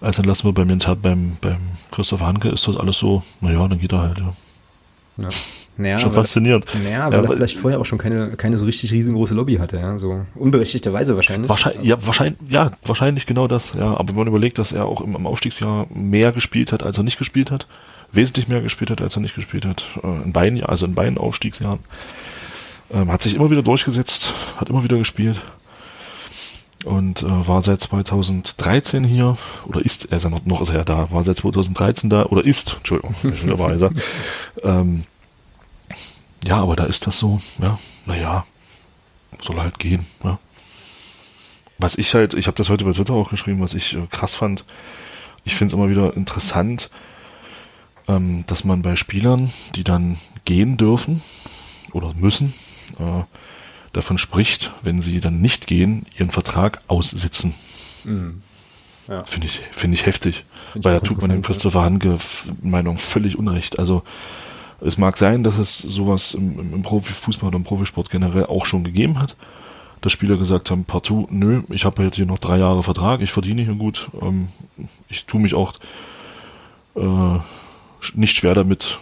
als 0.00 0.16
dann 0.16 0.24
lassen 0.24 0.44
wir 0.44 0.52
bei 0.52 0.64
mir 0.64 0.76
beim, 0.76 1.36
beim 1.40 1.60
Christopher 1.90 2.26
Hanke 2.26 2.48
ist 2.48 2.66
das 2.66 2.76
alles 2.76 2.98
so, 2.98 3.22
naja, 3.40 3.66
dann 3.68 3.78
geht 3.78 3.92
er 3.92 4.00
halt, 4.00 4.18
ja. 4.18 4.32
ja. 5.18 5.28
Naja, 5.76 5.98
schon 5.98 6.12
faszinierend. 6.12 6.66
Naja, 6.84 7.06
weil 7.06 7.24
ja, 7.24 7.30
er 7.30 7.36
vielleicht 7.36 7.56
vorher 7.56 7.80
auch 7.80 7.84
schon 7.84 7.98
keine, 7.98 8.30
keine 8.36 8.58
so 8.58 8.66
richtig 8.66 8.92
riesengroße 8.92 9.34
Lobby 9.34 9.56
hatte, 9.56 9.78
ja, 9.78 9.96
so 9.96 10.26
unberechtigterweise 10.34 11.16
wahrscheinlich. 11.16 11.48
Wahrscheinlich, 11.48 11.84
ja, 11.84 11.96
wahrscheinlich, 12.06 12.38
ja, 12.50 12.70
wahrscheinlich 12.84 13.26
genau 13.26 13.48
das, 13.48 13.72
ja. 13.72 13.96
Aber 13.96 14.10
wenn 14.10 14.16
man 14.16 14.26
überlegt, 14.28 14.58
dass 14.58 14.72
er 14.72 14.84
auch 14.84 15.00
im, 15.00 15.16
im 15.16 15.26
Aufstiegsjahr 15.26 15.86
mehr 15.92 16.32
gespielt 16.32 16.72
hat, 16.72 16.82
als 16.82 16.98
er 16.98 17.04
nicht 17.04 17.18
gespielt 17.18 17.50
hat, 17.50 17.66
wesentlich 18.12 18.48
mehr 18.48 18.60
gespielt 18.60 18.90
hat, 18.90 19.00
als 19.00 19.16
er 19.16 19.22
nicht 19.22 19.34
gespielt 19.34 19.64
hat, 19.64 19.84
äh, 20.02 20.24
in 20.24 20.32
beiden, 20.32 20.62
also 20.62 20.84
in 20.84 20.94
beiden 20.94 21.16
Aufstiegsjahren, 21.16 21.78
ähm, 22.92 23.10
hat 23.10 23.22
sich 23.22 23.34
immer 23.34 23.50
wieder 23.50 23.62
durchgesetzt, 23.62 24.32
hat 24.58 24.68
immer 24.68 24.84
wieder 24.84 24.98
gespielt 24.98 25.40
und 26.84 27.22
äh, 27.22 27.48
war 27.48 27.62
seit 27.62 27.80
2013 27.80 29.04
hier 29.04 29.36
oder 29.66 29.84
ist, 29.84 30.10
er 30.10 30.18
ist 30.18 30.24
ja 30.24 30.30
noch, 30.30 30.44
noch 30.44 30.60
ist 30.60 30.70
er 30.70 30.76
ja 30.76 30.84
da, 30.84 31.10
war 31.10 31.24
seit 31.24 31.38
2013 31.38 32.10
da 32.10 32.24
oder 32.26 32.44
ist, 32.44 32.74
Entschuldigung, 32.78 33.14
schon 33.22 33.58
war 33.58 33.72
er, 33.72 33.90
ähm, 34.62 35.04
ja, 36.44 36.60
aber 36.60 36.76
da 36.76 36.84
ist 36.84 37.06
das 37.06 37.18
so, 37.18 37.40
ja, 37.60 37.78
naja, 38.06 38.44
soll 39.40 39.60
halt 39.60 39.78
gehen, 39.78 40.06
ja. 40.24 40.38
Was 41.78 41.98
ich 41.98 42.14
halt, 42.14 42.34
ich 42.34 42.46
habe 42.46 42.56
das 42.56 42.68
heute 42.68 42.84
bei 42.84 42.92
Twitter 42.92 43.14
auch 43.14 43.30
geschrieben, 43.30 43.60
was 43.60 43.74
ich 43.74 43.94
äh, 43.94 44.06
krass 44.10 44.34
fand, 44.34 44.64
ich 45.44 45.56
finde 45.56 45.74
es 45.74 45.78
immer 45.78 45.90
wieder 45.90 46.16
interessant, 46.16 46.90
ähm, 48.08 48.44
dass 48.46 48.64
man 48.64 48.82
bei 48.82 48.96
Spielern, 48.96 49.52
die 49.74 49.84
dann 49.84 50.18
gehen 50.44 50.76
dürfen 50.76 51.22
oder 51.92 52.14
müssen, 52.14 52.54
äh, 52.98 53.24
davon 53.92 54.18
spricht, 54.18 54.70
wenn 54.82 55.02
sie 55.02 55.20
dann 55.20 55.40
nicht 55.40 55.66
gehen, 55.66 56.06
ihren 56.16 56.30
Vertrag 56.30 56.80
aussitzen. 56.88 57.54
Mhm. 58.04 58.42
Ja. 59.08 59.24
Finde 59.24 59.48
ich, 59.48 59.60
finde 59.72 59.96
ich 59.96 60.06
heftig. 60.06 60.44
Find 60.72 60.84
weil 60.84 60.94
da 60.94 61.00
tut 61.00 61.20
man 61.20 61.30
dem 61.30 61.42
Christopher 61.42 61.82
Hanke 61.82 62.18
Meinung 62.62 62.98
völlig 62.98 63.36
unrecht. 63.36 63.78
Also 63.78 64.02
es 64.84 64.98
mag 64.98 65.16
sein, 65.16 65.44
dass 65.44 65.58
es 65.58 65.78
sowas 65.78 66.34
im, 66.34 66.74
im 66.74 66.82
Profifußball 66.82 67.48
oder 67.48 67.56
im 67.56 67.64
Profisport 67.64 68.10
generell 68.10 68.46
auch 68.46 68.66
schon 68.66 68.84
gegeben 68.84 69.18
hat, 69.18 69.36
dass 70.00 70.12
Spieler 70.12 70.36
gesagt 70.36 70.70
haben, 70.70 70.84
partout, 70.84 71.28
nö, 71.30 71.62
ich 71.70 71.84
habe 71.84 72.02
jetzt 72.02 72.16
hier 72.16 72.26
noch 72.26 72.38
drei 72.38 72.58
Jahre 72.58 72.82
Vertrag, 72.82 73.20
ich 73.20 73.30
verdiene 73.30 73.62
hier 73.62 73.74
gut, 73.74 74.08
ähm, 74.20 74.48
ich 75.08 75.24
tue 75.26 75.40
mich 75.40 75.54
auch 75.54 75.74
äh, 76.96 77.38
nicht 78.14 78.36
schwer 78.36 78.54
damit, 78.54 78.98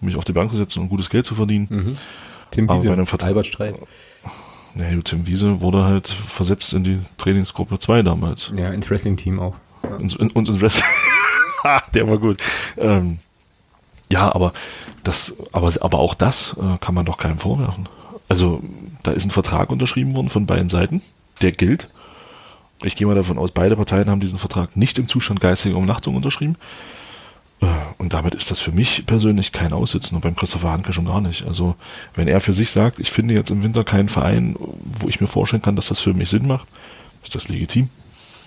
mich 0.00 0.16
auf 0.16 0.24
die 0.24 0.32
Bank 0.32 0.50
zu 0.50 0.56
setzen 0.56 0.80
und 0.80 0.88
gutes 0.88 1.10
Geld 1.10 1.26
zu 1.26 1.34
verdienen. 1.34 1.66
Mhm. 1.70 1.98
Tim 2.50 2.68
Wiese, 2.68 2.92
Albert 2.92 3.46
Streit. 3.46 3.74
Ja, 4.76 4.84
Tim 5.02 5.26
Wiese 5.26 5.60
wurde 5.60 5.84
halt 5.84 6.08
versetzt 6.08 6.72
in 6.72 6.84
die 6.84 7.00
Trainingsgruppe 7.18 7.78
2 7.78 8.02
damals. 8.02 8.52
Ja, 8.56 8.70
ins 8.70 8.90
Wrestling-Team 8.90 9.40
auch. 9.40 9.56
Ja. 9.82 9.96
Und, 9.96 10.16
und 10.16 10.48
ins 10.48 10.60
Wrestling. 10.60 10.84
Der 11.94 12.06
war 12.08 12.18
gut. 12.18 12.40
Ähm, 12.76 13.18
ja, 14.10 14.32
aber 14.34 14.52
das, 15.04 15.36
aber, 15.52 15.72
aber 15.80 15.98
auch 15.98 16.14
das 16.14 16.56
äh, 16.58 16.78
kann 16.78 16.94
man 16.94 17.06
doch 17.06 17.18
keinem 17.18 17.38
vorwerfen. 17.38 17.88
Also, 18.28 18.62
da 19.02 19.12
ist 19.12 19.24
ein 19.24 19.30
Vertrag 19.30 19.70
unterschrieben 19.70 20.16
worden 20.16 20.28
von 20.28 20.46
beiden 20.46 20.68
Seiten, 20.68 21.02
der 21.42 21.52
gilt. 21.52 21.88
Ich 22.82 22.96
gehe 22.96 23.06
mal 23.06 23.14
davon 23.14 23.38
aus, 23.38 23.52
beide 23.52 23.76
Parteien 23.76 24.10
haben 24.10 24.20
diesen 24.20 24.38
Vertrag 24.38 24.76
nicht 24.76 24.98
im 24.98 25.08
Zustand 25.08 25.40
geistiger 25.40 25.76
Umnachtung 25.76 26.16
unterschrieben. 26.16 26.56
Äh, 27.60 27.66
und 27.98 28.12
damit 28.12 28.34
ist 28.34 28.50
das 28.50 28.60
für 28.60 28.72
mich 28.72 29.04
persönlich 29.06 29.52
kein 29.52 29.72
Aussitzen 29.72 30.16
und 30.16 30.22
beim 30.22 30.36
Christopher 30.36 30.70
Hanke 30.70 30.92
schon 30.92 31.06
gar 31.06 31.20
nicht. 31.20 31.46
Also, 31.46 31.76
wenn 32.14 32.28
er 32.28 32.40
für 32.40 32.52
sich 32.52 32.70
sagt, 32.70 32.98
ich 32.98 33.10
finde 33.10 33.34
jetzt 33.34 33.50
im 33.50 33.62
Winter 33.62 33.84
keinen 33.84 34.08
Verein, 34.08 34.56
wo 34.58 35.08
ich 35.08 35.20
mir 35.20 35.26
vorstellen 35.26 35.62
kann, 35.62 35.76
dass 35.76 35.88
das 35.88 36.00
für 36.00 36.14
mich 36.14 36.30
Sinn 36.30 36.46
macht, 36.46 36.66
ist 37.22 37.34
das 37.34 37.48
legitim. 37.48 37.88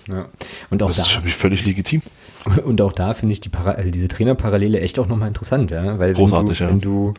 Ja. 0.08 0.30
Und 0.70 0.84
auch 0.84 0.88
das 0.88 0.98
da, 0.98 1.04
ist 1.04 1.12
für 1.12 1.24
mich 1.24 1.36
völlig 1.36 1.66
legitim. 1.66 2.02
Und 2.64 2.82
auch 2.82 2.94
da 2.94 3.14
finde 3.14 3.34
ich 3.34 3.42
die 3.42 3.50
Para 3.50 3.72
also 3.72 3.92
diese 3.92 4.08
Trainerparallele 4.08 4.80
echt 4.80 5.00
auch 5.00 5.08
nochmal 5.08 5.28
interessant, 5.28 5.72
ja. 5.72 6.00
Weil 6.00 6.14
Großartig, 6.14 6.60
wenn 6.62 6.66
du, 6.66 6.66
ja. 6.66 6.70
wenn 6.70 6.80
du, 6.80 7.14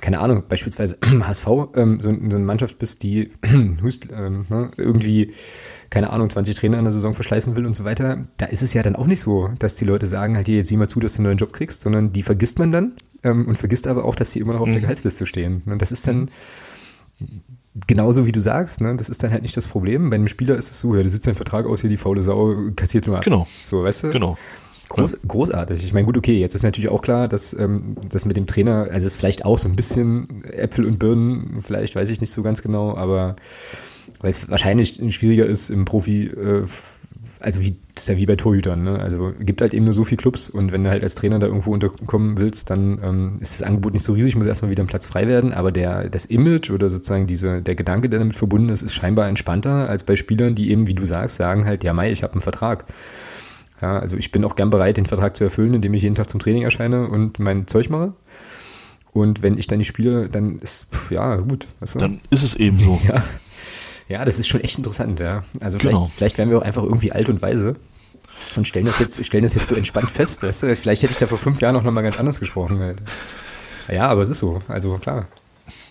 keine 0.00 0.20
Ahnung, 0.20 0.44
beispielsweise 0.48 0.98
HSV 1.20 1.46
ähm, 1.74 2.00
so, 2.00 2.10
so 2.10 2.36
eine 2.36 2.44
Mannschaft 2.44 2.78
bist, 2.78 3.02
die 3.02 3.30
hust, 3.82 4.08
ähm, 4.12 4.44
ne, 4.48 4.70
irgendwie, 4.76 5.32
keine 5.90 6.10
Ahnung, 6.10 6.28
20 6.28 6.56
Trainer 6.56 6.78
in 6.78 6.84
der 6.84 6.92
Saison 6.92 7.14
verschleißen 7.14 7.56
will 7.56 7.66
und 7.66 7.74
so 7.74 7.84
weiter, 7.84 8.26
da 8.36 8.46
ist 8.46 8.62
es 8.62 8.74
ja 8.74 8.82
dann 8.82 8.96
auch 8.96 9.06
nicht 9.06 9.20
so, 9.20 9.48
dass 9.58 9.76
die 9.76 9.84
Leute 9.84 10.06
sagen, 10.06 10.36
halt 10.36 10.46
hier, 10.46 10.56
jetzt 10.56 10.68
sieh 10.68 10.76
mal 10.76 10.88
zu, 10.88 11.00
dass 11.00 11.14
du 11.14 11.20
einen 11.20 11.28
neuen 11.28 11.38
Job 11.38 11.52
kriegst, 11.52 11.80
sondern 11.80 12.12
die 12.12 12.22
vergisst 12.22 12.58
man 12.58 12.72
dann 12.72 12.92
ähm, 13.22 13.46
und 13.46 13.56
vergisst 13.56 13.86
aber 13.86 14.04
auch, 14.04 14.14
dass 14.14 14.32
die 14.32 14.40
immer 14.40 14.52
noch 14.52 14.60
auf 14.60 14.68
mhm. 14.68 14.72
der 14.72 14.82
Gehaltsliste 14.82 15.26
stehen. 15.26 15.62
Und 15.66 15.80
das 15.80 15.92
ist 15.92 16.06
dann 16.06 16.30
genauso 17.86 18.26
wie 18.26 18.32
du 18.32 18.40
sagst, 18.40 18.80
ne, 18.80 18.94
das 18.96 19.08
ist 19.08 19.22
dann 19.22 19.32
halt 19.32 19.42
nicht 19.42 19.56
das 19.56 19.66
Problem. 19.66 20.10
Bei 20.10 20.16
einem 20.16 20.28
Spieler 20.28 20.56
ist 20.56 20.70
es 20.70 20.80
so, 20.80 20.94
ja, 20.94 21.02
der 21.02 21.10
sitzt 21.10 21.24
sein 21.24 21.34
Vertrag 21.34 21.66
aus, 21.66 21.80
hier 21.80 21.90
die 21.90 21.96
faule 21.96 22.22
Sau, 22.22 22.54
kassiert 22.74 23.06
nur 23.06 23.20
Genau. 23.20 23.46
So, 23.64 23.82
weißt 23.82 24.04
du? 24.04 24.10
Genau. 24.10 24.36
Groß, 24.88 25.12
ja. 25.12 25.18
Großartig. 25.26 25.84
Ich 25.84 25.92
meine, 25.92 26.06
gut, 26.06 26.16
okay, 26.16 26.38
jetzt 26.38 26.54
ist 26.54 26.62
natürlich 26.62 26.90
auch 26.90 27.02
klar, 27.02 27.28
dass 27.28 27.54
ähm, 27.54 27.96
das 28.08 28.24
mit 28.24 28.36
dem 28.36 28.46
Trainer, 28.46 28.86
also 28.90 29.06
es 29.06 29.14
ist 29.14 29.16
vielleicht 29.16 29.44
auch 29.44 29.58
so 29.58 29.68
ein 29.68 29.76
bisschen 29.76 30.44
Äpfel 30.44 30.84
und 30.84 30.98
Birnen, 30.98 31.58
vielleicht 31.60 31.96
weiß 31.96 32.08
ich 32.08 32.20
nicht 32.20 32.30
so 32.30 32.42
ganz 32.42 32.62
genau, 32.62 32.96
aber 32.96 33.36
weil 34.20 34.30
es 34.30 34.48
wahrscheinlich 34.48 35.00
schwieriger 35.14 35.46
ist 35.46 35.70
im 35.70 35.84
Profi, 35.84 36.26
äh, 36.26 36.64
also 37.40 37.60
wie 37.60 37.76
das 37.94 38.04
ist 38.04 38.08
ja 38.08 38.16
wie 38.18 38.26
bei 38.26 38.36
Torhütern, 38.36 38.82
ne? 38.82 38.98
Also 38.98 39.32
gibt 39.40 39.62
halt 39.62 39.72
eben 39.72 39.84
nur 39.84 39.94
so 39.94 40.04
viele 40.04 40.18
Clubs 40.18 40.50
und 40.50 40.70
wenn 40.70 40.84
du 40.84 40.90
halt 40.90 41.02
als 41.02 41.14
Trainer 41.14 41.38
da 41.38 41.46
irgendwo 41.46 41.72
unterkommen 41.72 42.36
willst, 42.36 42.68
dann 42.68 43.00
ähm, 43.02 43.36
ist 43.40 43.54
das 43.54 43.66
Angebot 43.66 43.94
nicht 43.94 44.02
so 44.02 44.12
riesig, 44.12 44.36
muss 44.36 44.46
erstmal 44.46 44.70
wieder 44.70 44.82
ein 44.82 44.86
Platz 44.86 45.06
frei 45.06 45.26
werden, 45.26 45.52
aber 45.54 45.72
der, 45.72 46.10
das 46.10 46.26
Image 46.26 46.70
oder 46.70 46.90
sozusagen 46.90 47.26
diese, 47.26 47.62
der 47.62 47.74
Gedanke, 47.74 48.10
der 48.10 48.18
damit 48.18 48.34
verbunden 48.34 48.68
ist, 48.68 48.82
ist 48.82 48.94
scheinbar 48.94 49.28
entspannter 49.28 49.88
als 49.88 50.04
bei 50.04 50.14
Spielern, 50.16 50.54
die 50.54 50.70
eben, 50.70 50.86
wie 50.86 50.94
du 50.94 51.06
sagst, 51.06 51.36
sagen 51.36 51.64
halt, 51.64 51.84
ja 51.84 51.94
Mai, 51.94 52.10
ich 52.10 52.22
habe 52.22 52.34
einen 52.34 52.42
Vertrag. 52.42 52.84
Ja, 53.80 53.98
also 53.98 54.16
ich 54.16 54.32
bin 54.32 54.44
auch 54.44 54.56
gern 54.56 54.70
bereit, 54.70 54.96
den 54.96 55.06
Vertrag 55.06 55.36
zu 55.36 55.44
erfüllen, 55.44 55.74
indem 55.74 55.94
ich 55.94 56.02
jeden 56.02 56.14
Tag 56.14 56.28
zum 56.28 56.40
Training 56.40 56.62
erscheine 56.62 57.08
und 57.08 57.38
mein 57.38 57.66
Zeug 57.66 57.90
mache. 57.90 58.14
Und 59.12 59.42
wenn 59.42 59.56
ich 59.56 59.66
dann 59.66 59.78
nicht 59.78 59.88
spiele, 59.88 60.28
dann 60.28 60.58
ist, 60.58 60.88
ja, 61.08 61.36
gut. 61.36 61.66
Weißt 61.80 61.94
du? 61.94 61.98
Dann 62.00 62.20
ist 62.28 62.42
es 62.42 62.54
eben 62.54 62.78
so. 62.78 63.00
ja. 63.08 63.22
Ja, 64.08 64.24
das 64.24 64.38
ist 64.38 64.46
schon 64.46 64.60
echt 64.60 64.78
interessant, 64.78 65.20
ja. 65.20 65.42
Also 65.60 65.78
genau. 65.78 65.96
vielleicht, 65.96 66.12
vielleicht 66.14 66.38
werden 66.38 66.50
wir 66.50 66.58
auch 66.58 66.62
einfach 66.62 66.82
irgendwie 66.82 67.12
alt 67.12 67.28
und 67.28 67.42
weise 67.42 67.76
und 68.54 68.68
stellen 68.68 68.86
das 68.86 68.98
jetzt, 68.98 69.24
stellen 69.24 69.42
das 69.42 69.54
jetzt 69.54 69.66
so 69.66 69.74
entspannt 69.74 70.10
fest, 70.10 70.42
weißt 70.42 70.62
du? 70.62 70.76
Vielleicht 70.76 71.02
hätte 71.02 71.12
ich 71.12 71.18
da 71.18 71.26
vor 71.26 71.38
fünf 71.38 71.60
Jahren 71.60 71.76
auch 71.76 71.82
nochmal 71.82 72.04
ganz 72.04 72.18
anders 72.18 72.38
gesprochen. 72.38 72.78
Halt. 72.78 72.98
Ja, 73.88 74.08
aber 74.08 74.22
es 74.22 74.30
ist 74.30 74.38
so, 74.38 74.60
also 74.68 74.98
klar. 74.98 75.26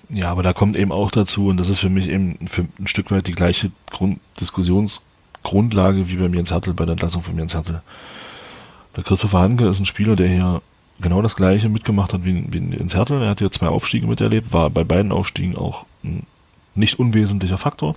Ja, 0.09 0.31
aber 0.31 0.43
da 0.43 0.53
kommt 0.53 0.75
eben 0.77 0.91
auch 0.91 1.11
dazu, 1.11 1.47
und 1.47 1.57
das 1.57 1.69
ist 1.69 1.79
für 1.79 1.89
mich 1.89 2.07
eben 2.07 2.47
für 2.47 2.65
ein 2.79 2.87
Stück 2.87 3.11
weit 3.11 3.27
die 3.27 3.33
gleiche 3.33 3.71
Grund 3.91 4.19
Diskussionsgrundlage 4.39 6.07
wie 6.07 6.15
beim 6.15 6.33
Jens 6.33 6.51
Hertel, 6.51 6.73
bei 6.73 6.85
der 6.85 6.93
Entlassung 6.93 7.23
von 7.23 7.37
Jens 7.37 7.53
Hertel. 7.53 7.81
Der 8.95 9.03
Christopher 9.03 9.39
Hanke 9.39 9.67
ist 9.67 9.79
ein 9.79 9.85
Spieler, 9.85 10.15
der 10.15 10.27
hier 10.27 10.61
genau 10.99 11.21
das 11.21 11.35
gleiche 11.35 11.67
mitgemacht 11.69 12.13
hat 12.13 12.23
wie, 12.23 12.45
wie 12.49 12.77
Jens 12.77 12.95
Hertel. 12.95 13.21
Er 13.21 13.29
hat 13.29 13.39
hier 13.39 13.51
zwei 13.51 13.67
Aufstiege 13.67 14.07
miterlebt, 14.07 14.53
war 14.53 14.69
bei 14.69 14.83
beiden 14.83 15.11
Aufstiegen 15.11 15.57
auch 15.57 15.85
ein 16.03 16.23
nicht 16.75 16.99
unwesentlicher 16.99 17.57
Faktor. 17.57 17.95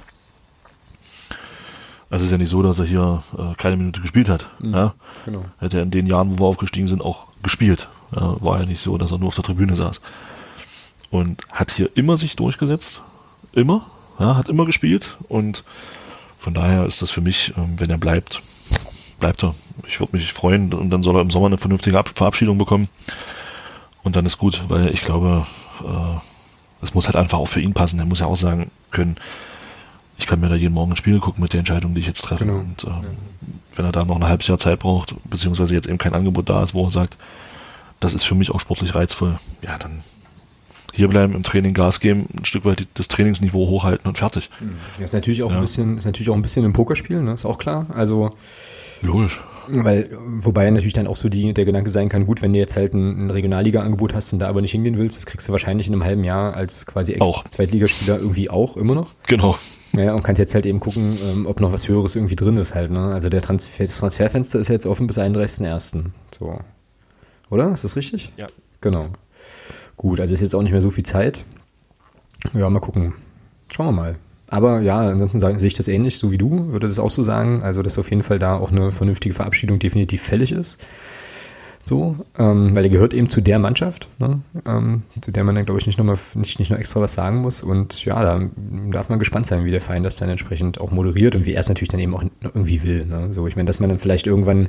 Es 2.10 2.22
ist 2.22 2.30
ja 2.30 2.38
nicht 2.38 2.48
so, 2.48 2.62
dass 2.62 2.78
er 2.78 2.86
hier 2.86 3.22
äh, 3.36 3.54
keine 3.56 3.76
Minute 3.76 4.00
gespielt 4.00 4.28
hat. 4.28 4.46
Mhm, 4.60 4.74
ja? 4.74 4.94
genau. 5.26 5.44
Hätte 5.58 5.78
er 5.78 5.82
in 5.82 5.90
den 5.90 6.06
Jahren, 6.06 6.32
wo 6.32 6.44
wir 6.44 6.48
aufgestiegen 6.48 6.86
sind, 6.86 7.02
auch 7.02 7.26
gespielt. 7.42 7.88
Ja, 8.14 8.36
war 8.40 8.60
ja 8.60 8.66
nicht 8.66 8.82
so, 8.82 8.96
dass 8.96 9.12
er 9.12 9.18
nur 9.18 9.28
auf 9.28 9.34
der 9.34 9.44
Tribüne 9.44 9.76
saß. 9.76 10.00
Und 11.10 11.42
hat 11.50 11.70
hier 11.70 11.90
immer 11.96 12.16
sich 12.16 12.36
durchgesetzt. 12.36 13.02
Immer. 13.52 13.86
Ja, 14.18 14.36
hat 14.36 14.48
immer 14.48 14.64
gespielt. 14.64 15.16
Und 15.28 15.64
von 16.38 16.54
daher 16.54 16.86
ist 16.86 17.02
das 17.02 17.10
für 17.10 17.20
mich, 17.20 17.52
ähm, 17.58 17.78
wenn 17.78 17.90
er 17.90 17.98
bleibt, 17.98 18.40
bleibt 19.20 19.42
er. 19.42 19.54
Ich 19.86 20.00
würde 20.00 20.16
mich 20.16 20.32
freuen 20.32 20.72
und 20.72 20.90
dann 20.90 21.02
soll 21.02 21.16
er 21.16 21.22
im 21.22 21.30
Sommer 21.30 21.46
eine 21.46 21.58
vernünftige 21.58 21.98
Ab 21.98 22.10
Verabschiedung 22.14 22.56
bekommen. 22.56 22.88
Und 24.02 24.16
dann 24.16 24.24
ist 24.24 24.38
gut, 24.38 24.62
weil 24.68 24.88
ich 24.88 25.02
glaube, 25.02 25.46
äh, 25.84 26.37
das 26.80 26.94
muss 26.94 27.06
halt 27.06 27.16
einfach 27.16 27.38
auch 27.38 27.48
für 27.48 27.60
ihn 27.60 27.74
passen. 27.74 27.98
Er 27.98 28.06
muss 28.06 28.20
ja 28.20 28.26
auch 28.26 28.36
sagen 28.36 28.70
können, 28.90 29.16
ich 30.18 30.26
kann 30.26 30.40
mir 30.40 30.48
da 30.48 30.54
jeden 30.54 30.74
Morgen 30.74 30.92
ein 30.92 30.96
Spiel 30.96 31.20
gucken 31.20 31.42
mit 31.42 31.52
der 31.52 31.60
Entscheidung, 31.60 31.94
die 31.94 32.00
ich 32.00 32.06
jetzt 32.06 32.22
treffe. 32.22 32.44
Genau. 32.44 32.58
Und 32.58 32.84
ähm, 32.84 32.90
ja. 32.90 33.08
wenn 33.76 33.84
er 33.84 33.92
da 33.92 34.04
noch 34.04 34.16
ein 34.16 34.26
halbes 34.26 34.48
Jahr 34.48 34.58
Zeit 34.58 34.80
braucht, 34.80 35.14
beziehungsweise 35.24 35.74
jetzt 35.74 35.88
eben 35.88 35.98
kein 35.98 36.14
Angebot 36.14 36.48
da 36.48 36.62
ist, 36.62 36.74
wo 36.74 36.84
er 36.84 36.90
sagt, 36.90 37.16
das 38.00 38.14
ist 38.14 38.24
für 38.24 38.34
mich 38.34 38.50
auch 38.50 38.60
sportlich 38.60 38.94
reizvoll, 38.94 39.38
ja, 39.62 39.78
dann 39.78 40.02
hierbleiben, 40.92 41.36
im 41.36 41.42
Training 41.44 41.74
Gas 41.74 42.00
geben, 42.00 42.26
ein 42.36 42.44
Stück 42.44 42.64
weit 42.64 42.88
das 42.94 43.08
Trainingsniveau 43.08 43.68
hochhalten 43.68 44.08
und 44.08 44.18
fertig. 44.18 44.50
Das 44.50 44.68
mhm. 44.98 45.04
ist 45.04 45.14
natürlich 45.14 45.42
auch 45.42 45.50
ja. 45.50 45.56
ein 45.56 45.60
bisschen, 45.60 45.96
ist 45.96 46.04
natürlich 46.04 46.30
auch 46.30 46.34
ein 46.34 46.42
bisschen 46.42 46.64
ein 46.64 46.72
Pokerspiel, 46.72 47.22
ne? 47.22 47.32
Ist 47.32 47.44
auch 47.44 47.58
klar. 47.58 47.86
Also 47.94 48.34
Logisch. 49.02 49.40
Weil, 49.70 50.10
wobei 50.12 50.70
natürlich 50.70 50.92
dann 50.92 51.06
auch 51.06 51.16
so 51.16 51.28
die, 51.28 51.52
der 51.52 51.64
Gedanke 51.64 51.90
sein 51.90 52.08
kann, 52.08 52.26
gut, 52.26 52.42
wenn 52.42 52.52
du 52.52 52.58
jetzt 52.58 52.76
halt 52.76 52.94
ein, 52.94 53.26
ein 53.26 53.30
Regionalliga-Angebot 53.30 54.14
hast 54.14 54.32
und 54.32 54.38
da 54.38 54.48
aber 54.48 54.60
nicht 54.60 54.72
hingehen 54.72 54.98
willst, 54.98 55.16
das 55.16 55.26
kriegst 55.26 55.48
du 55.48 55.52
wahrscheinlich 55.52 55.88
in 55.88 55.94
einem 55.94 56.04
halben 56.04 56.24
Jahr 56.24 56.54
als 56.54 56.86
quasi 56.86 57.12
Ex-Zweitligaspieler 57.14 58.18
irgendwie 58.18 58.50
auch 58.50 58.76
immer 58.76 58.94
noch. 58.94 59.10
Genau. 59.26 59.56
Ja, 59.92 60.12
und 60.12 60.22
kannst 60.22 60.38
jetzt 60.38 60.54
halt 60.54 60.66
eben 60.66 60.80
gucken, 60.80 61.18
ähm, 61.22 61.46
ob 61.46 61.60
noch 61.60 61.72
was 61.72 61.88
Höheres 61.88 62.14
irgendwie 62.14 62.36
drin 62.36 62.56
ist 62.56 62.74
halt. 62.74 62.90
Ne? 62.90 63.12
Also 63.12 63.28
der 63.28 63.40
Transfer 63.40 63.84
das 63.84 63.98
Transferfenster 63.98 64.58
ist 64.58 64.68
jetzt 64.68 64.86
offen 64.86 65.06
bis 65.06 65.18
31.01. 65.18 66.04
So. 66.30 66.58
Oder? 67.50 67.72
Ist 67.72 67.84
das 67.84 67.96
richtig? 67.96 68.32
Ja. 68.36 68.46
Genau. 68.80 69.08
Gut, 69.96 70.20
also 70.20 70.34
ist 70.34 70.42
jetzt 70.42 70.54
auch 70.54 70.62
nicht 70.62 70.72
mehr 70.72 70.82
so 70.82 70.90
viel 70.90 71.04
Zeit. 71.04 71.44
Ja, 72.52 72.68
mal 72.70 72.80
gucken. 72.80 73.14
Schauen 73.72 73.86
wir 73.86 73.92
mal. 73.92 74.16
Aber 74.50 74.80
ja, 74.80 74.98
ansonsten 74.98 75.40
sehe 75.40 75.66
ich 75.66 75.74
das 75.74 75.88
ähnlich, 75.88 76.16
so 76.16 76.30
wie 76.32 76.38
du, 76.38 76.72
würde 76.72 76.86
das 76.86 76.98
auch 76.98 77.10
so 77.10 77.22
sagen. 77.22 77.62
Also, 77.62 77.82
dass 77.82 77.98
auf 77.98 78.10
jeden 78.10 78.22
Fall 78.22 78.38
da 78.38 78.56
auch 78.56 78.70
eine 78.70 78.92
vernünftige 78.92 79.34
Verabschiedung 79.34 79.78
definitiv 79.78 80.22
fällig 80.22 80.52
ist. 80.52 80.80
So, 81.88 82.16
ähm, 82.38 82.76
weil 82.76 82.84
er 82.84 82.90
gehört 82.90 83.14
eben 83.14 83.30
zu 83.30 83.40
der 83.40 83.58
Mannschaft, 83.58 84.10
ne? 84.18 84.42
ähm, 84.66 85.04
zu 85.22 85.30
der 85.30 85.42
man 85.42 85.54
dann, 85.54 85.64
glaube 85.64 85.80
ich, 85.80 85.86
nicht 85.86 85.98
noch, 85.98 86.04
mal, 86.04 86.18
nicht, 86.34 86.58
nicht 86.58 86.70
noch 86.70 86.76
extra 86.78 87.00
was 87.00 87.14
sagen 87.14 87.38
muss. 87.38 87.62
Und 87.62 88.04
ja, 88.04 88.22
da 88.22 88.42
darf 88.90 89.08
man 89.08 89.18
gespannt 89.18 89.46
sein, 89.46 89.64
wie 89.64 89.70
der 89.70 89.80
Verein 89.80 90.02
das 90.02 90.16
dann 90.16 90.28
entsprechend 90.28 90.82
auch 90.82 90.90
moderiert 90.90 91.34
und 91.34 91.46
wie 91.46 91.54
er 91.54 91.60
es 91.60 91.68
natürlich 91.68 91.88
dann 91.88 92.00
eben 92.00 92.14
auch 92.14 92.24
irgendwie 92.42 92.82
will. 92.82 93.06
Ne? 93.06 93.32
So, 93.32 93.46
ich 93.46 93.56
meine, 93.56 93.66
dass 93.66 93.80
man 93.80 93.88
dann 93.88 93.98
vielleicht 93.98 94.26
irgendwann, 94.26 94.68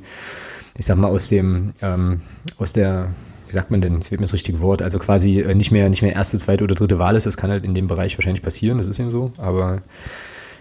ich 0.78 0.86
sag 0.86 0.98
mal, 0.98 1.10
aus 1.10 1.28
dem, 1.28 1.74
ähm, 1.82 2.22
aus 2.58 2.72
der, 2.72 3.10
wie 3.50 3.54
sagt 3.54 3.72
man 3.72 3.82
denn, 3.82 3.96
jetzt 3.96 4.12
wird 4.12 4.22
mir 4.22 4.26
das 4.26 4.34
richtige 4.34 4.62
Wort, 4.62 4.82
also 4.82 5.00
quasi 5.00 5.42
äh, 5.42 5.56
nicht 5.56 5.72
mehr, 5.72 5.90
nicht 5.90 6.02
mehr 6.02 6.14
erste, 6.14 6.38
zweite 6.38 6.64
oder 6.64 6.76
dritte 6.76 7.00
Wahl 7.00 7.16
ist, 7.16 7.26
das 7.26 7.36
kann 7.36 7.50
halt 7.50 7.66
in 7.66 7.74
dem 7.74 7.88
Bereich 7.88 8.18
wahrscheinlich 8.18 8.42
passieren, 8.42 8.78
das 8.78 8.88
ist 8.88 9.00
eben 9.00 9.12
so, 9.12 9.34
aber 9.38 9.82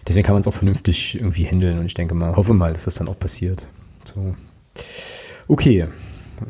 deswegen 0.07 0.27
kann 0.27 0.35
man 0.35 0.41
es 0.41 0.49
auch 0.49 0.55
vernünftig 0.55 1.17
irgendwie 1.17 1.45
handeln 1.45 1.79
und 1.79 1.87
ich 1.87 1.95
denke 1.95 2.15
mal, 2.15 2.35
hoffe 2.35 2.55
mal, 2.55 2.73
dass 2.73 2.85
das 2.85 2.95
dann 2.95 3.09
auch 3.09 3.19
passiert. 3.19 3.69
So. 4.05 4.35
Okay, 5.47 5.87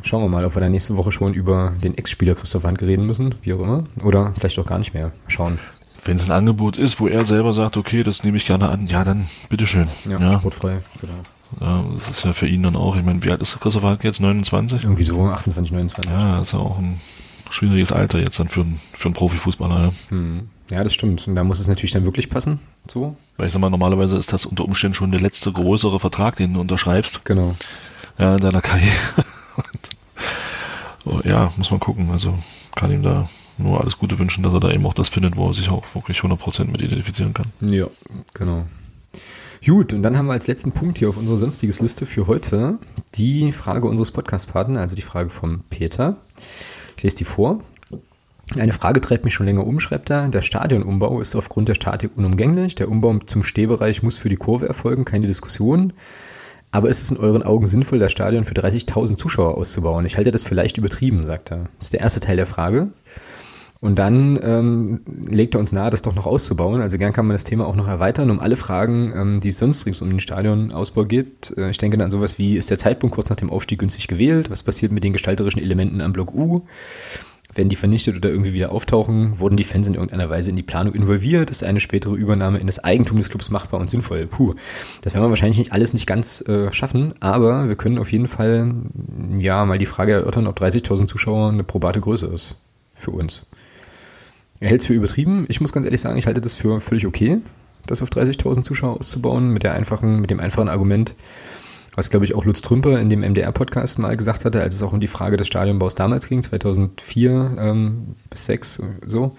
Schauen 0.03 0.23
wir 0.23 0.29
mal, 0.29 0.45
ob 0.45 0.55
wir 0.55 0.61
dann 0.61 0.73
nächste 0.73 0.97
Woche 0.97 1.13
schon 1.13 1.35
über 1.35 1.73
den 1.83 1.97
Ex-Spieler 1.97 2.35
Christoph 2.35 2.65
Handke 2.65 2.87
reden 2.87 3.07
müssen, 3.07 3.35
wie 3.43 3.55
auch 3.55 3.61
immer. 3.61 3.85
Oder 4.03 4.33
vielleicht 4.35 4.59
auch 4.59 4.67
gar 4.67 4.79
nicht 4.79 4.95
mehr. 4.95 5.13
Schauen. 5.29 5.59
Wenn 6.05 6.17
es 6.17 6.31
ein 6.31 6.37
Angebot 6.37 6.77
ist, 6.77 7.01
wo 7.01 7.09
er 7.09 7.27
selber 7.27 7.53
sagt, 7.53 7.77
okay, 7.77 8.03
das 8.03 8.25
nehme 8.25 8.37
ich 8.37 8.47
gerne 8.47 8.69
an, 8.69 8.87
ja, 8.87 9.05
dann 9.05 9.27
bitteschön. 9.49 9.89
Ja, 10.09 10.19
ja. 10.19 10.39
sportfrei, 10.39 10.81
genau. 11.01 11.15
Das 11.61 12.11
ist 12.11 12.25
ja 12.25 12.33
für 12.33 12.47
ihn 12.47 12.63
dann 12.63 12.77
auch, 12.77 12.97
ich 12.97 13.03
meine, 13.03 13.23
wie 13.25 13.31
alt 13.31 13.41
ist 13.41 13.59
Christoph 13.61 13.83
Handke 13.83 14.07
jetzt? 14.07 14.21
29? 14.21 14.85
Irgendwie 14.85 15.03
so, 15.03 15.23
28, 15.23 15.73
29. 15.73 16.11
Ja, 16.11 16.39
das 16.39 16.49
ist 16.49 16.53
ja 16.53 16.59
auch 16.59 16.79
ein 16.79 17.01
schwieriges 17.51 17.93
Alter 17.93 18.19
jetzt 18.19 18.39
dann 18.39 18.49
für, 18.49 18.61
einen, 18.61 18.81
für 18.93 19.09
einen 19.09 19.15
Profifußballer. 19.15 19.85
Ja. 19.85 19.93
Hm. 20.11 20.49
Ja, 20.71 20.85
das 20.85 20.93
stimmt. 20.93 21.27
Und 21.27 21.35
da 21.35 21.45
muss 21.45 21.61
es 21.61 21.69
natürlich 21.69 21.93
dann 21.93 22.05
wirklich 22.05 22.29
passen. 22.29 22.61
So. 22.87 23.17
Weil 23.39 23.47
ich 23.47 23.53
sag 23.53 23.61
mal, 23.61 23.71
normalerweise 23.71 24.19
ist 24.19 24.33
das 24.33 24.45
unter 24.45 24.65
Umständen 24.65 24.95
schon 24.95 25.11
der 25.11 25.21
letzte 25.21 25.51
größere 25.51 25.99
Vertrag, 25.99 26.37
den 26.37 26.55
du 26.55 26.61
unterschreibst. 26.61 27.25
Genau. 27.25 27.55
Ja, 28.19 28.35
in 28.35 28.41
deiner 28.41 28.61
Karriere. 28.61 28.93
ja, 31.25 31.51
muss 31.57 31.71
man 31.71 31.81
gucken. 31.81 32.11
Also 32.11 32.35
kann 32.75 32.93
ihm 32.93 33.03
da 33.03 33.29
nur 33.57 33.81
alles 33.81 33.99
Gute 33.99 34.19
wünschen, 34.19 34.43
dass 34.43 34.53
er 34.53 34.61
da 34.61 34.71
eben 34.71 34.85
auch 34.87 34.95
das 34.95 35.09
findet, 35.09 35.37
wo 35.37 35.49
er 35.49 35.55
sich 35.55 35.71
auch 35.71 35.85
wirklich 35.95 36.19
100% 36.19 36.65
mit 36.65 36.83
identifizieren 36.83 37.33
kann. 37.33 37.47
Ja, 37.61 37.87
genau. 38.35 38.67
Gut, 39.65 39.93
und 39.93 40.03
dann 40.03 40.17
haben 40.17 40.27
wir 40.27 40.35
als 40.35 40.47
letzten 40.47 40.73
Punkt 40.73 40.99
hier 40.99 41.09
auf 41.09 41.17
unserer 41.17 41.37
sonstiges 41.37 41.81
Liste 41.81 42.07
für 42.07 42.27
heute 42.27 42.79
die 43.15 43.53
Frage 43.53 43.89
unseres 43.89 44.13
Podcast-Partners, 44.13 44.81
also 44.81 44.97
die 44.97 45.03
Frage 45.03 45.31
vom 45.31 45.65
Peter. 45.69 46.17
Ich 46.97 47.03
lese 47.03 47.17
die 47.17 47.25
vor. 47.25 47.61
Eine 48.57 48.73
Frage 48.73 49.01
treibt 49.01 49.25
mich 49.25 49.35
schon 49.35 49.47
länger 49.47 49.67
um, 49.67 49.79
schreibt 49.79 50.11
er. 50.11 50.29
Der 50.29 50.41
Stadionumbau 50.41 51.21
ist 51.21 51.37
aufgrund 51.37 51.69
der 51.69 51.75
Statik 51.75 52.13
unumgänglich. 52.17 52.77
Der 52.77 52.89
Umbau 52.89 53.19
zum 53.19 53.43
Stehbereich 53.43 54.03
muss 54.03 54.17
für 54.17 54.29
die 54.29 54.37
Kurve 54.37 54.67
erfolgen, 54.67 55.05
keine 55.05 55.27
Diskussion. 55.27 55.93
Aber 56.71 56.89
ist 56.89 57.03
es 57.03 57.11
in 57.11 57.17
euren 57.17 57.43
Augen 57.43 57.67
sinnvoll, 57.67 57.99
das 57.99 58.13
Stadion 58.13 58.45
für 58.45 58.55
30.000 58.55 59.17
Zuschauer 59.17 59.57
auszubauen? 59.57 60.07
Ich 60.07 60.17
halte 60.17 60.31
das 60.31 60.45
für 60.45 60.55
leicht 60.55 60.79
übertrieben, 60.79 61.25
sagt 61.25 61.51
er. 61.51 61.69
Das 61.79 61.89
ist 61.89 61.93
der 61.93 62.01
erste 62.01 62.21
Teil 62.21 62.37
der 62.37 62.47
Frage. 62.47 62.89
Und 63.81 63.99
dann 63.99 64.41
ähm, 64.43 65.01
legt 65.31 65.55
er 65.55 65.61
uns 65.61 65.71
nahe, 65.71 65.91
das 65.91 66.03
doch 66.03 66.15
noch 66.15 66.27
auszubauen. 66.27 66.81
Also 66.81 66.99
gern 66.99 67.13
kann 67.13 67.27
man 67.27 67.35
das 67.35 67.45
Thema 67.45 67.67
auch 67.67 67.77
noch 67.77 67.87
erweitern 67.87 68.31
um 68.31 68.41
alle 68.41 68.57
Fragen, 68.57 69.13
ähm, 69.15 69.41
die 69.41 69.51
es 69.51 69.59
sonst 69.59 69.87
rings 69.87 70.03
um 70.03 70.11
den 70.11 70.19
Stadionausbau 70.19 71.05
gibt. 71.05 71.57
Äh, 71.57 71.71
ich 71.71 71.79
denke 71.79 71.97
dann 71.97 72.07
an 72.07 72.11
sowas 72.11 72.39
wie, 72.39 72.57
ist 72.57 72.71
der 72.71 72.79
Zeitpunkt 72.79 73.15
kurz 73.15 73.31
nach 73.31 73.37
dem 73.37 73.51
Aufstieg 73.51 73.79
günstig 73.79 74.09
gewählt? 74.09 74.51
Was 74.51 74.65
passiert 74.65 74.91
mit 74.91 75.05
den 75.05 75.13
gestalterischen 75.13 75.63
Elementen 75.63 76.01
am 76.01 76.13
Block 76.13 76.35
U? 76.35 76.63
Werden 77.55 77.69
die 77.69 77.77
vernichtet 77.77 78.17
oder 78.17 78.31
irgendwie 78.31 78.53
wieder 78.53 78.73
auftauchen? 78.73 79.39
Wurden 79.39 79.57
die 79.57 79.65
Fans 79.65 79.87
in 79.87 79.95
irgendeiner 79.95 80.29
Weise 80.29 80.51
in 80.51 80.57
die 80.57 80.65
Planung 80.65 80.95
involviert? 80.95 81.49
Ist 81.49 81.63
eine 81.63 81.81
spätere 81.81 82.15
Übernahme 82.15 82.59
in 82.59 82.67
das 82.67 82.83
Eigentum 82.83 83.17
des 83.17 83.31
Clubs 83.31 83.49
machbar 83.51 83.79
und 83.81 83.89
sinnvoll? 83.89 84.27
Puh, 84.27 84.55
das 85.03 85.15
werden 85.15 85.25
wir 85.25 85.31
wahrscheinlich 85.31 85.59
nicht 85.59 85.73
alles 85.73 85.93
nicht 85.93 86.07
ganz 86.09 86.41
äh, 86.49 86.73
schaffen, 86.73 87.15
aber 87.21 87.69
wir 87.69 87.77
können 87.77 87.99
auf 87.99 88.11
jeden 88.11 88.27
Fall 88.27 88.75
ja 89.39 89.65
mal 89.65 89.79
die 89.79 89.87
Frage 89.87 90.13
erörtern, 90.13 90.49
ob 90.49 90.61
30.000 90.61 91.07
Zuschauer 91.07 91.49
eine 91.51 91.65
probate 91.65 92.01
Größe 92.01 92.27
ist 92.27 92.57
für 92.93 93.13
uns. 93.13 93.47
Er 94.61 94.71
hält 94.71 94.81
es 94.81 94.87
für 94.87 94.95
übertrieben. 94.95 95.47
Ich 95.49 95.61
muss 95.61 95.73
ganz 95.73 95.85
ehrlich 95.85 96.01
sagen, 96.01 96.19
ich 96.19 96.27
halte 96.27 96.41
das 96.41 96.55
für 96.55 96.81
völlig 96.81 97.07
okay, 97.07 97.39
das 97.87 98.03
auf 98.03 98.11
30.000 98.11 98.63
Zuschauer 98.63 98.99
auszubauen, 98.99 99.51
mit 99.51 99.63
der 99.63 99.75
einfachen, 99.75 100.21
mit 100.21 100.31
dem 100.31 100.41
einfachen 100.41 100.69
Argument, 100.69 101.15
was 101.95 102.11
glaube 102.11 102.25
ich 102.25 102.35
auch 102.35 102.45
Lutz 102.45 102.61
Trümper 102.61 102.99
in 102.99 103.11
dem 103.11 103.21
MDR-Podcast 103.21 103.99
mal 103.99 104.17
gesagt 104.17 104.45
hatte, 104.45 104.61
als 104.61 104.75
es 104.75 104.83
auch 104.83 104.93
um 104.93 105.01
die 105.01 105.07
Frage 105.07 105.37
des 105.37 105.47
Stadionbaus 105.47 105.95
damals 105.95 106.29
ging, 106.29 106.43
2004 106.43 107.57
ähm, 107.59 108.17
bis 108.31 108.47
6 108.47 108.83
so. 109.07 109.37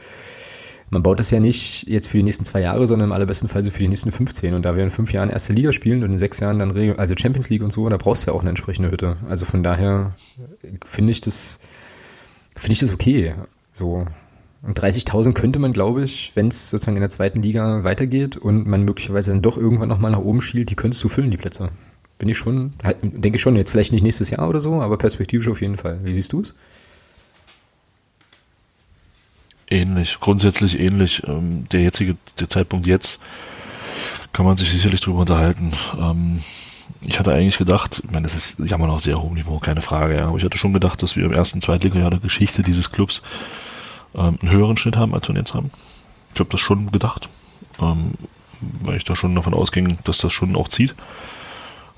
man 0.89 1.03
baut 1.03 1.19
das 1.19 1.31
ja 1.31 1.39
nicht 1.39 1.87
jetzt 1.87 2.07
für 2.07 2.17
die 2.17 2.23
nächsten 2.23 2.45
zwei 2.45 2.61
Jahre, 2.61 2.87
sondern 2.87 3.09
im 3.09 3.13
allerbesten 3.13 3.47
Fall 3.47 3.63
so 3.63 3.71
für 3.71 3.79
die 3.79 3.87
nächsten 3.87 4.11
15. 4.11 4.53
Und 4.53 4.63
da 4.63 4.75
wir 4.75 4.83
in 4.83 4.89
fünf 4.89 5.13
Jahren 5.13 5.29
erste 5.29 5.53
Liga 5.53 5.71
spielen 5.71 6.03
und 6.03 6.11
in 6.11 6.17
sechs 6.17 6.39
Jahren 6.39 6.59
dann 6.59 6.75
also 6.97 7.15
Champions 7.17 7.49
League 7.49 7.63
und 7.63 7.71
so, 7.71 7.87
da 7.87 7.97
brauchst 7.97 8.25
du 8.25 8.31
ja 8.31 8.35
auch 8.35 8.41
eine 8.41 8.49
entsprechende 8.49 8.91
Hütte. 8.91 9.17
Also 9.29 9.45
von 9.45 9.63
daher 9.63 10.15
finde 10.83 11.11
ich 11.11 11.21
das, 11.21 11.59
finde 12.55 12.73
ich 12.73 12.79
das 12.79 12.93
okay. 12.93 13.35
So. 13.71 14.05
Und 14.61 14.77
30.000 14.77 15.33
könnte 15.33 15.59
man, 15.59 15.71
glaube 15.71 16.03
ich, 16.03 16.33
wenn 16.35 16.49
es 16.49 16.69
sozusagen 16.69 16.97
in 16.97 17.01
der 17.01 17.09
zweiten 17.09 17.41
Liga 17.41 17.83
weitergeht 17.83 18.35
und 18.35 18.67
man 18.67 18.83
möglicherweise 18.83 19.31
dann 19.31 19.41
doch 19.41 19.57
irgendwann 19.57 19.87
nochmal 19.87 20.11
nach 20.11 20.19
oben 20.19 20.41
schielt, 20.41 20.69
die 20.69 20.75
könntest 20.75 21.03
du 21.03 21.09
füllen, 21.09 21.31
die 21.31 21.37
Plätze. 21.37 21.69
Bin 22.17 22.27
ich 22.27 22.37
schon, 22.37 22.73
halt, 22.83 22.97
denke 23.01 23.37
ich 23.37 23.41
schon, 23.41 23.55
jetzt 23.55 23.71
vielleicht 23.71 23.93
nicht 23.93 24.03
nächstes 24.03 24.29
Jahr 24.29 24.49
oder 24.49 24.59
so, 24.59 24.81
aber 24.81 24.97
perspektivisch 24.97 25.47
auf 25.47 25.61
jeden 25.61 25.77
Fall. 25.77 25.99
Wie 26.03 26.13
siehst 26.13 26.33
du 26.33 26.41
es? 26.41 26.55
Ähnlich, 29.69 30.17
grundsätzlich 30.19 30.77
ähnlich. 30.77 31.23
Ähm, 31.25 31.69
der 31.71 31.81
jetzige, 31.81 32.17
der 32.39 32.49
Zeitpunkt 32.49 32.87
jetzt 32.87 33.21
kann 34.33 34.45
man 34.45 34.57
sich 34.57 34.71
sicherlich 34.71 34.99
drüber 34.99 35.19
unterhalten. 35.19 35.71
Ähm, 35.97 36.39
ich 37.01 37.19
hatte 37.19 37.31
eigentlich 37.31 37.57
gedacht, 37.57 38.01
ich 38.03 38.11
meine, 38.11 38.23
das 38.23 38.35
ist 38.35 38.59
ja 38.59 38.77
mal 38.77 38.87
noch 38.87 38.99
sehr 38.99 39.21
hohem 39.21 39.35
Niveau, 39.35 39.59
keine 39.59 39.81
Frage, 39.81 40.15
ja, 40.15 40.27
aber 40.27 40.37
ich 40.37 40.43
hatte 40.43 40.57
schon 40.57 40.73
gedacht, 40.73 41.01
dass 41.01 41.15
wir 41.15 41.23
im 41.23 41.33
ersten 41.33 41.61
Zweitliga-Jahr 41.61 42.09
der 42.09 42.19
Geschichte 42.19 42.63
dieses 42.63 42.91
Clubs 42.91 43.21
ähm, 44.15 44.37
einen 44.41 44.51
höheren 44.51 44.77
Schnitt 44.77 44.97
haben, 44.97 45.13
als 45.13 45.27
wir 45.27 45.35
jetzt 45.35 45.53
haben. 45.53 45.71
Ich 46.33 46.39
habe 46.39 46.49
das 46.49 46.59
schon 46.59 46.91
gedacht, 46.91 47.29
ähm, 47.81 48.13
weil 48.81 48.97
ich 48.97 49.03
da 49.03 49.15
schon 49.15 49.35
davon 49.35 49.53
ausging, 49.53 49.97
dass 50.03 50.19
das 50.19 50.33
schon 50.33 50.55
auch 50.55 50.67
zieht. 50.67 50.95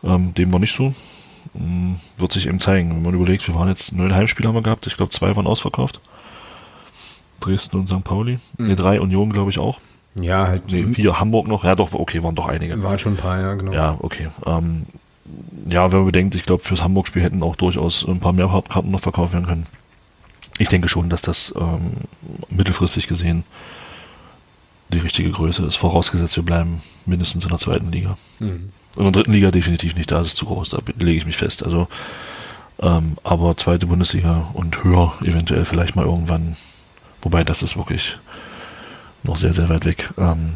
Ähm, 0.03 0.34
dem 0.34 0.51
war 0.51 0.59
nicht 0.59 0.76
so. 0.76 0.93
Ähm, 1.55 1.97
wird 2.18 2.32
sich 2.32 2.47
eben 2.47 2.59
zeigen. 2.59 2.91
Wenn 2.91 3.03
man 3.03 3.14
überlegt, 3.14 3.47
wir 3.47 3.55
waren 3.55 3.68
jetzt 3.68 3.91
neun 3.93 4.14
Heimspiele 4.14 4.47
haben 4.47 4.55
wir 4.55 4.62
gehabt, 4.62 4.88
ich 4.88 4.97
glaube 4.97 5.12
zwei 5.12 5.36
waren 5.36 5.47
ausverkauft. 5.47 5.99
Dresden 7.39 7.78
und 7.78 7.88
St. 7.88 8.03
Pauli. 8.03 8.38
Mhm. 8.57 8.68
Ne, 8.68 8.76
drei 8.76 9.01
Union, 9.01 9.34
glaube 9.34 9.49
ich, 9.49 9.59
auch. 9.59 9.80
Ja, 10.20 10.47
halt. 10.47 10.72
Nee, 10.72 10.84
vier 10.86 11.20
Hamburg 11.20 11.47
noch. 11.47 11.64
Ja, 11.64 11.76
doch, 11.76 11.93
okay, 11.93 12.22
waren 12.22 12.36
doch 12.36 12.47
einige. 12.47 12.82
Waren 12.84 12.99
schon 12.99 13.14
ein 13.14 13.18
paar, 13.18 13.39
ja, 13.39 13.53
genau. 13.55 13.72
Ja, 13.72 13.95
okay. 13.99 14.28
Ähm, 14.45 14.86
ja, 15.66 15.91
wenn 15.91 15.99
man 15.99 16.05
bedenkt, 16.07 16.36
ich 16.36 16.43
glaube, 16.43 16.64
fürs 16.64 16.84
Hamburg-Spiel 16.84 17.22
hätten 17.22 17.43
auch 17.43 17.55
durchaus 17.55 18.05
ein 18.07 18.20
paar 18.20 18.34
mehr 18.34 18.47
Karten 18.68 18.91
noch 18.91 18.99
verkauft 18.99 19.34
werden 19.34 19.45
können. 19.45 19.68
Ich 20.58 20.70
denke 20.70 20.89
schon, 20.89 21.10
dass 21.10 21.22
das 21.22 21.54
ähm, 21.58 21.91
mittelfristig 22.49 23.08
gesehen 23.08 23.43
die 24.89 24.99
richtige 24.99 25.32
Größe 25.32 25.66
ist, 25.66 25.78
vorausgesetzt 25.78 26.36
wir 26.36 26.43
bleiben 26.43 26.82
mindestens 27.06 27.45
in 27.45 27.49
der 27.49 27.60
zweiten 27.60 27.91
Liga. 27.91 28.18
Mhm. 28.39 28.72
In 28.97 29.04
der 29.04 29.12
dritten 29.12 29.32
Liga 29.32 29.49
definitiv 29.49 29.95
nicht, 29.95 30.12
da 30.12 30.20
ist 30.20 30.28
es 30.28 30.36
zu 30.36 30.45
groß, 30.45 30.72
da 30.72 30.80
lege 30.99 31.18
ich 31.18 31.26
mich 31.26 31.38
fest. 31.38 31.64
Also, 31.64 31.88
ähm, 32.80 33.18
aber 33.24 33.56
zweite 33.56 33.88
Bundesliga 33.88 34.49
und 34.54 34.84
höher 34.84 35.14
eventuell 35.22 35.64
vielleicht 35.64 35.95
mal 35.95 36.06
irgendwann 36.06 36.58
wobei 37.22 37.43
das 37.43 37.62
ist 37.62 37.78
wirklich 37.78 38.18
noch 39.24 39.38
sehr, 39.38 39.54
sehr 39.54 39.70
weit 39.70 39.86
weg, 39.86 40.10
ähm, 40.18 40.54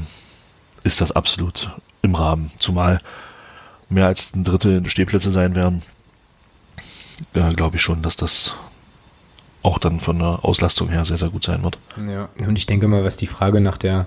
ist 0.83 1.01
das 1.01 1.11
absolut 1.11 1.71
im 2.01 2.15
Rahmen. 2.15 2.51
Zumal 2.59 2.99
mehr 3.89 4.07
als 4.07 4.33
ein 4.35 4.43
Drittel 4.43 4.87
Stehplätze 4.89 5.31
sein 5.31 5.55
werden, 5.55 5.81
äh, 7.33 7.53
glaube 7.53 7.77
ich 7.77 7.81
schon, 7.81 8.01
dass 8.01 8.15
das 8.15 8.55
auch 9.65 9.79
dann 9.79 9.99
von 9.99 10.19
der 10.19 10.45
Auslastung 10.45 10.89
her 10.89 11.05
sehr, 11.05 11.17
sehr 11.17 11.29
gut 11.29 11.43
sein 11.43 11.63
wird. 11.63 11.79
Ja, 12.07 12.29
und 12.47 12.57
ich 12.57 12.67
denke 12.67 12.87
mal, 12.87 13.03
was 13.03 13.17
die 13.17 13.25
Frage 13.25 13.61
nach 13.61 13.77
der, 13.77 14.05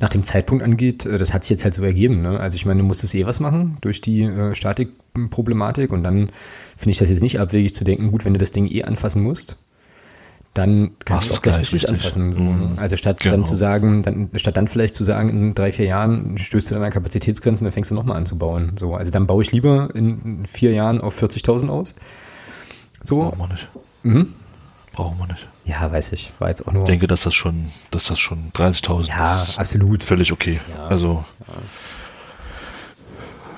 nach 0.00 0.08
dem 0.08 0.24
Zeitpunkt 0.24 0.64
angeht, 0.64 1.06
äh, 1.06 1.18
das 1.18 1.32
hat 1.32 1.44
sich 1.44 1.50
jetzt 1.50 1.64
halt 1.64 1.74
so 1.74 1.84
ergeben. 1.84 2.20
Ne? 2.20 2.40
Also 2.40 2.56
ich 2.56 2.66
meine, 2.66 2.80
du 2.80 2.86
musstest 2.86 3.14
eh 3.14 3.24
was 3.24 3.38
machen 3.38 3.78
durch 3.80 4.00
die 4.00 4.24
äh, 4.24 4.54
Statikproblematik 4.56 5.92
und 5.92 6.02
dann 6.02 6.30
finde 6.76 6.90
ich 6.90 6.98
das 6.98 7.10
jetzt 7.10 7.22
nicht 7.22 7.38
abwegig 7.38 7.74
zu 7.74 7.84
denken, 7.84 8.10
gut, 8.10 8.24
wenn 8.24 8.34
du 8.34 8.40
das 8.40 8.50
Ding 8.50 8.66
eh 8.66 8.82
anfassen 8.82 9.22
musst, 9.22 9.58
dann 10.54 10.90
kannst 11.04 11.30
du 11.30 11.34
auch 11.34 11.42
gleich 11.42 11.58
richtig, 11.58 11.88
anfassen. 11.88 12.32
So. 12.32 12.40
Mhm. 12.40 12.72
Also 12.78 12.96
statt 12.96 13.20
genau. 13.20 13.36
dann 13.36 13.46
zu 13.46 13.54
sagen, 13.54 14.02
dann, 14.02 14.30
statt 14.34 14.56
dann 14.56 14.66
vielleicht 14.66 14.96
zu 14.96 15.04
sagen, 15.04 15.28
in 15.28 15.54
drei, 15.54 15.70
vier 15.70 15.86
Jahren 15.86 16.36
stößt 16.36 16.70
du 16.70 16.74
dann 16.74 16.82
an 16.82 16.90
Kapazitätsgrenzen, 16.90 17.64
dann 17.64 17.72
fängst 17.72 17.92
du 17.92 17.94
nochmal 17.94 18.16
an 18.16 18.26
zu 18.26 18.36
bauen. 18.36 18.72
So, 18.76 18.96
also 18.96 19.12
dann 19.12 19.28
baue 19.28 19.42
ich 19.42 19.52
lieber 19.52 19.90
in 19.94 20.44
vier 20.44 20.72
Jahren 20.72 21.00
auf 21.00 21.22
40.000 21.22 21.68
aus. 21.68 21.94
So. 23.00 23.20
Brauchen 23.20 23.38
wir 23.38 23.48
nicht. 23.48 23.68
Mhm. 24.02 24.34
Brauchen 24.98 25.16
wir 25.16 25.28
nicht. 25.28 25.46
Ja, 25.64 25.88
weiß 25.88 26.10
ich. 26.10 26.32
War 26.40 26.48
jetzt 26.48 26.66
auch 26.66 26.72
nur. 26.72 26.82
Ich 26.82 26.88
denke, 26.88 27.06
dass 27.06 27.22
das 27.22 27.32
schon, 27.32 27.66
dass 27.92 28.06
das 28.06 28.18
schon 28.18 28.50
30.000 28.52 29.06
ja, 29.06 29.46
absolut. 29.56 30.02
Völlig 30.02 30.32
okay. 30.32 30.58
Ja, 30.74 30.88
also. 30.88 31.24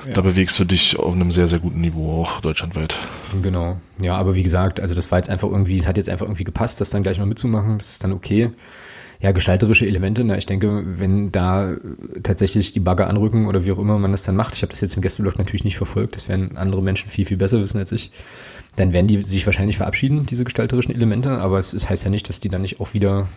Ja. 0.05 0.12
Da 0.12 0.20
bewegst 0.20 0.59
du 0.59 0.66
dich 0.66 0.99
auf 0.99 1.14
einem 1.14 1.32
sehr, 1.32 1.49
sehr 1.49 1.59
guten 1.59 1.80
Niveau 1.80 2.20
auch 2.20 2.43
deutschlandweit. 2.43 2.95
Genau. 3.43 3.80
Ja, 4.03 4.16
aber 4.16 4.34
wie 4.34 4.43
gesagt, 4.43 4.80
also 4.80 4.95
das 4.95 5.11
war 5.11 5.18
jetzt 5.18 5.30
einfach 5.30 5.49
irgendwie, 5.49 5.78
es 5.78 5.88
hat 5.88 5.97
jetzt 5.97 6.11
einfach 6.11 6.26
irgendwie 6.26 6.45
gepasst, 6.45 6.78
das 6.78 6.91
dann 6.91 7.03
gleich 7.03 7.16
noch 7.16 7.24
mitzumachen. 7.24 7.78
Das 7.78 7.93
ist 7.93 8.05
dann 8.05 8.12
okay. 8.12 8.51
Ja, 9.20 9.32
gestalterische 9.32 9.86
Elemente. 9.86 10.22
Na, 10.24 10.36
ich 10.36 10.45
denke, 10.45 10.82
wenn 10.84 11.32
da 11.32 11.72
tatsächlich 12.22 12.74
die 12.74 12.80
Bagger 12.80 13.07
anrücken 13.07 13.47
oder 13.47 13.64
wie 13.64 13.72
auch 13.72 13.78
immer 13.78 13.99
man 13.99 14.11
das 14.11 14.24
dann 14.24 14.36
macht, 14.36 14.55
ich 14.55 14.61
habe 14.61 14.72
das 14.72 14.82
jetzt 14.82 14.95
im 14.95 15.01
Gästeblock 15.01 15.38
natürlich 15.38 15.64
nicht 15.64 15.78
verfolgt, 15.78 16.16
das 16.16 16.28
werden 16.28 16.59
andere 16.59 16.82
Menschen 16.82 17.09
viel, 17.09 17.24
viel 17.24 17.38
besser 17.38 17.62
wissen 17.62 17.78
als 17.78 17.93
ich, 17.93 18.11
dann 18.80 18.92
werden 18.92 19.06
die 19.06 19.22
sich 19.22 19.46
wahrscheinlich 19.46 19.76
verabschieden, 19.76 20.26
diese 20.26 20.44
gestalterischen 20.44 20.94
Elemente, 20.94 21.38
aber 21.38 21.58
es, 21.58 21.72
es 21.72 21.88
heißt 21.88 22.04
ja 22.04 22.10
nicht, 22.10 22.28
dass 22.28 22.40
die 22.40 22.48
dann 22.48 22.62
nicht 22.62 22.80
auch 22.80 22.94
wieder 22.94 23.28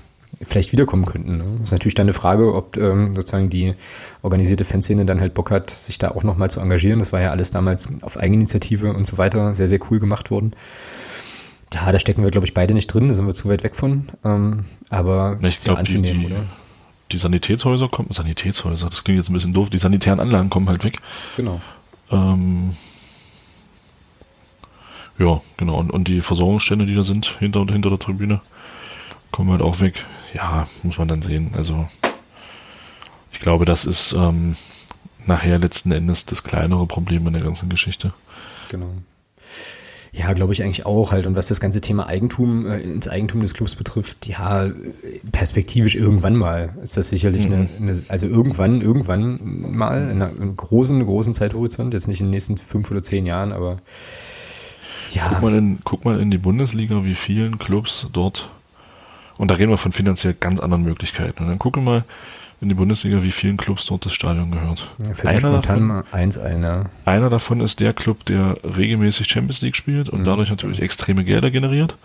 vielleicht 0.41 0.71
wiederkommen 0.71 1.05
könnten. 1.05 1.37
Ne? 1.37 1.45
Das 1.59 1.69
ist 1.69 1.71
natürlich 1.71 1.95
dann 1.95 2.05
eine 2.05 2.13
Frage, 2.13 2.55
ob 2.55 2.77
ähm, 2.77 3.13
sozusagen 3.13 3.49
die 3.49 3.75
organisierte 4.21 4.65
Fanszene 4.65 5.05
dann 5.05 5.19
halt 5.21 5.33
Bock 5.33 5.51
hat, 5.51 5.69
sich 5.69 5.97
da 5.99 6.11
auch 6.11 6.23
nochmal 6.23 6.49
zu 6.49 6.59
engagieren. 6.59 6.99
Das 6.99 7.13
war 7.13 7.21
ja 7.21 7.29
alles 7.29 7.51
damals 7.51 7.89
auf 8.01 8.17
Eigeninitiative 8.17 8.93
und 8.93 9.05
so 9.05 9.17
weiter 9.17 9.53
sehr, 9.53 9.67
sehr 9.67 9.79
cool 9.91 9.99
gemacht 9.99 10.31
worden. 10.31 10.53
Ja, 11.73 11.91
da 11.91 11.99
stecken 11.99 12.23
wir, 12.23 12.31
glaube 12.31 12.47
ich, 12.47 12.53
beide 12.53 12.73
nicht 12.73 12.87
drin, 12.87 13.09
da 13.09 13.13
sind 13.13 13.25
wir 13.25 13.33
zu 13.33 13.49
weit 13.49 13.63
weg 13.63 13.75
von. 13.75 14.07
Ähm, 14.23 14.65
aber 14.89 15.37
ich 15.41 15.49
ist 15.49 15.67
ja 15.67 15.73
anzunehmen, 15.73 16.21
die, 16.21 16.27
die, 16.27 16.33
oder? 16.33 16.43
Die 17.11 17.17
Sanitätshäuser 17.17 17.89
kommen, 17.89 18.09
Sanitätshäuser, 18.11 18.89
das 18.89 19.03
klingt 19.03 19.19
jetzt 19.19 19.29
ein 19.29 19.33
bisschen 19.33 19.53
doof, 19.53 19.69
die 19.69 19.77
sanitären 19.77 20.19
Anlagen 20.19 20.49
kommen 20.49 20.69
halt 20.69 20.83
weg. 20.83 20.97
Genau. 21.35 21.61
Ähm, 22.11 22.71
ja, 25.19 25.41
genau. 25.57 25.77
Und, 25.77 25.91
und 25.91 26.07
die 26.07 26.21
Versorgungsstände, 26.21 26.85
die 26.85 26.95
da 26.95 27.03
sind, 27.03 27.35
hinter, 27.39 27.65
hinter 27.65 27.89
der 27.89 27.99
Tribüne, 27.99 28.41
kommen 29.31 29.51
halt 29.51 29.61
auch 29.61 29.79
weg 29.79 30.03
ja, 30.33 30.67
muss 30.83 30.97
man 30.97 31.07
dann 31.07 31.21
sehen. 31.21 31.51
Also 31.55 31.85
ich 33.31 33.39
glaube, 33.39 33.65
das 33.65 33.85
ist 33.85 34.13
ähm, 34.13 34.55
nachher 35.25 35.59
letzten 35.59 35.91
Endes 35.91 36.25
das 36.25 36.43
kleinere 36.43 36.85
Problem 36.85 37.25
in 37.27 37.33
der 37.33 37.43
ganzen 37.43 37.69
Geschichte. 37.69 38.13
Genau. 38.69 38.89
Ja, 40.11 40.31
glaube 40.33 40.53
ich 40.53 40.61
eigentlich 40.61 40.85
auch 40.85 41.11
halt. 41.11 41.25
Und 41.25 41.35
was 41.35 41.47
das 41.47 41.59
ganze 41.59 41.81
Thema 41.81 42.05
Eigentum 42.05 42.67
äh, 42.67 42.79
ins 42.81 43.07
Eigentum 43.07 43.41
des 43.41 43.55
Clubs 43.55 43.75
betrifft, 43.75 44.27
ja, 44.27 44.69
perspektivisch 45.31 45.95
irgendwann 45.95 46.35
mal 46.35 46.75
ist 46.83 46.97
das 46.97 47.09
sicherlich 47.09 47.47
mhm. 47.47 47.53
eine, 47.53 47.69
eine, 47.79 48.03
also 48.09 48.27
irgendwann, 48.27 48.81
irgendwann 48.81 49.75
mal 49.75 50.11
in 50.11 50.21
einem 50.21 50.55
großen, 50.55 51.03
großen 51.03 51.33
Zeithorizont, 51.33 51.95
jetzt 51.95 52.07
nicht 52.07 52.19
in 52.19 52.27
den 52.27 52.31
nächsten 52.31 52.57
fünf 52.57 52.91
oder 52.91 53.01
zehn 53.01 53.25
Jahren, 53.25 53.51
aber 53.51 53.79
ja. 55.13 55.29
Guck 55.29 55.41
mal 55.41 55.55
in, 55.55 55.79
guck 55.83 56.05
mal 56.05 56.19
in 56.19 56.31
die 56.31 56.37
Bundesliga, 56.37 57.05
wie 57.05 57.15
vielen 57.15 57.59
Clubs 57.59 58.07
dort 58.11 58.49
und 59.37 59.51
da 59.51 59.55
reden 59.55 59.71
wir 59.71 59.77
von 59.77 59.91
finanziell 59.91 60.33
ganz 60.33 60.59
anderen 60.59 60.83
Möglichkeiten. 60.83 61.43
Und 61.43 61.49
dann 61.49 61.59
gucken 61.59 61.83
wir 61.83 61.91
mal 61.91 62.03
in 62.61 62.69
die 62.69 62.75
Bundesliga, 62.75 63.23
wie 63.23 63.31
vielen 63.31 63.57
Clubs 63.57 63.85
dort 63.85 64.05
das 64.05 64.13
Stadion 64.13 64.51
gehört. 64.51 64.87
Ja, 65.01 65.29
einer, 65.29 65.51
davon, 65.51 66.03
eins 66.11 66.37
einer. 66.37 66.85
einer 67.03 67.29
davon 67.29 67.59
ist 67.59 67.79
der 67.79 67.93
Club, 67.93 68.23
der 68.25 68.57
regelmäßig 68.63 69.27
Champions 69.27 69.61
League 69.61 69.75
spielt 69.75 70.09
und 70.09 70.21
mhm. 70.21 70.25
dadurch 70.25 70.49
natürlich 70.49 70.81
extreme 70.81 71.23
Gelder 71.23 71.51
generiert. 71.51 71.97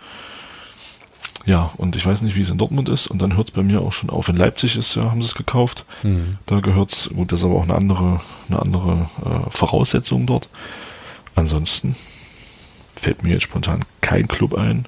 Ja, 1.45 1.71
und 1.77 1.95
ich 1.95 2.05
weiß 2.05 2.21
nicht, 2.23 2.35
wie 2.35 2.41
es 2.41 2.49
in 2.49 2.57
Dortmund 2.57 2.89
ist. 2.89 3.07
Und 3.07 3.21
dann 3.21 3.37
hört 3.37 3.49
es 3.49 3.55
bei 3.55 3.63
mir 3.63 3.79
auch 3.79 3.93
schon 3.93 4.09
auf. 4.09 4.27
In 4.27 4.35
Leipzig 4.35 4.75
ist 4.75 4.95
ja, 4.95 5.03
haben 5.03 5.21
sie 5.21 5.29
es 5.29 5.35
gekauft. 5.35 5.85
Mhm. 6.03 6.37
Da 6.45 6.59
gehört 6.59 6.91
es, 6.91 7.09
gut, 7.09 7.31
das 7.31 7.39
ist 7.39 7.45
aber 7.45 7.55
auch 7.55 7.63
eine 7.63 7.75
andere, 7.75 8.19
eine 8.49 8.61
andere 8.61 9.07
äh, 9.23 9.49
Voraussetzung 9.49 10.25
dort. 10.25 10.49
Ansonsten 11.35 11.95
fällt 12.99 13.23
mir 13.23 13.33
jetzt 13.33 13.43
spontan 13.43 13.83
kein 14.01 14.27
Club 14.27 14.55
ein, 14.55 14.85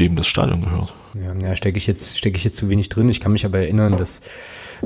dem 0.00 0.16
das 0.16 0.26
Stadion 0.26 0.62
gehört. 0.62 0.92
Ja, 1.14 1.32
ja 1.46 1.56
stecke 1.56 1.78
ich 1.78 1.86
jetzt 1.86 2.18
stecke 2.18 2.36
ich 2.36 2.44
jetzt 2.44 2.56
zu 2.56 2.68
wenig 2.68 2.88
drin. 2.88 3.08
Ich 3.08 3.20
kann 3.20 3.32
mich 3.32 3.44
aber 3.44 3.58
erinnern, 3.58 3.96
dass 3.96 4.20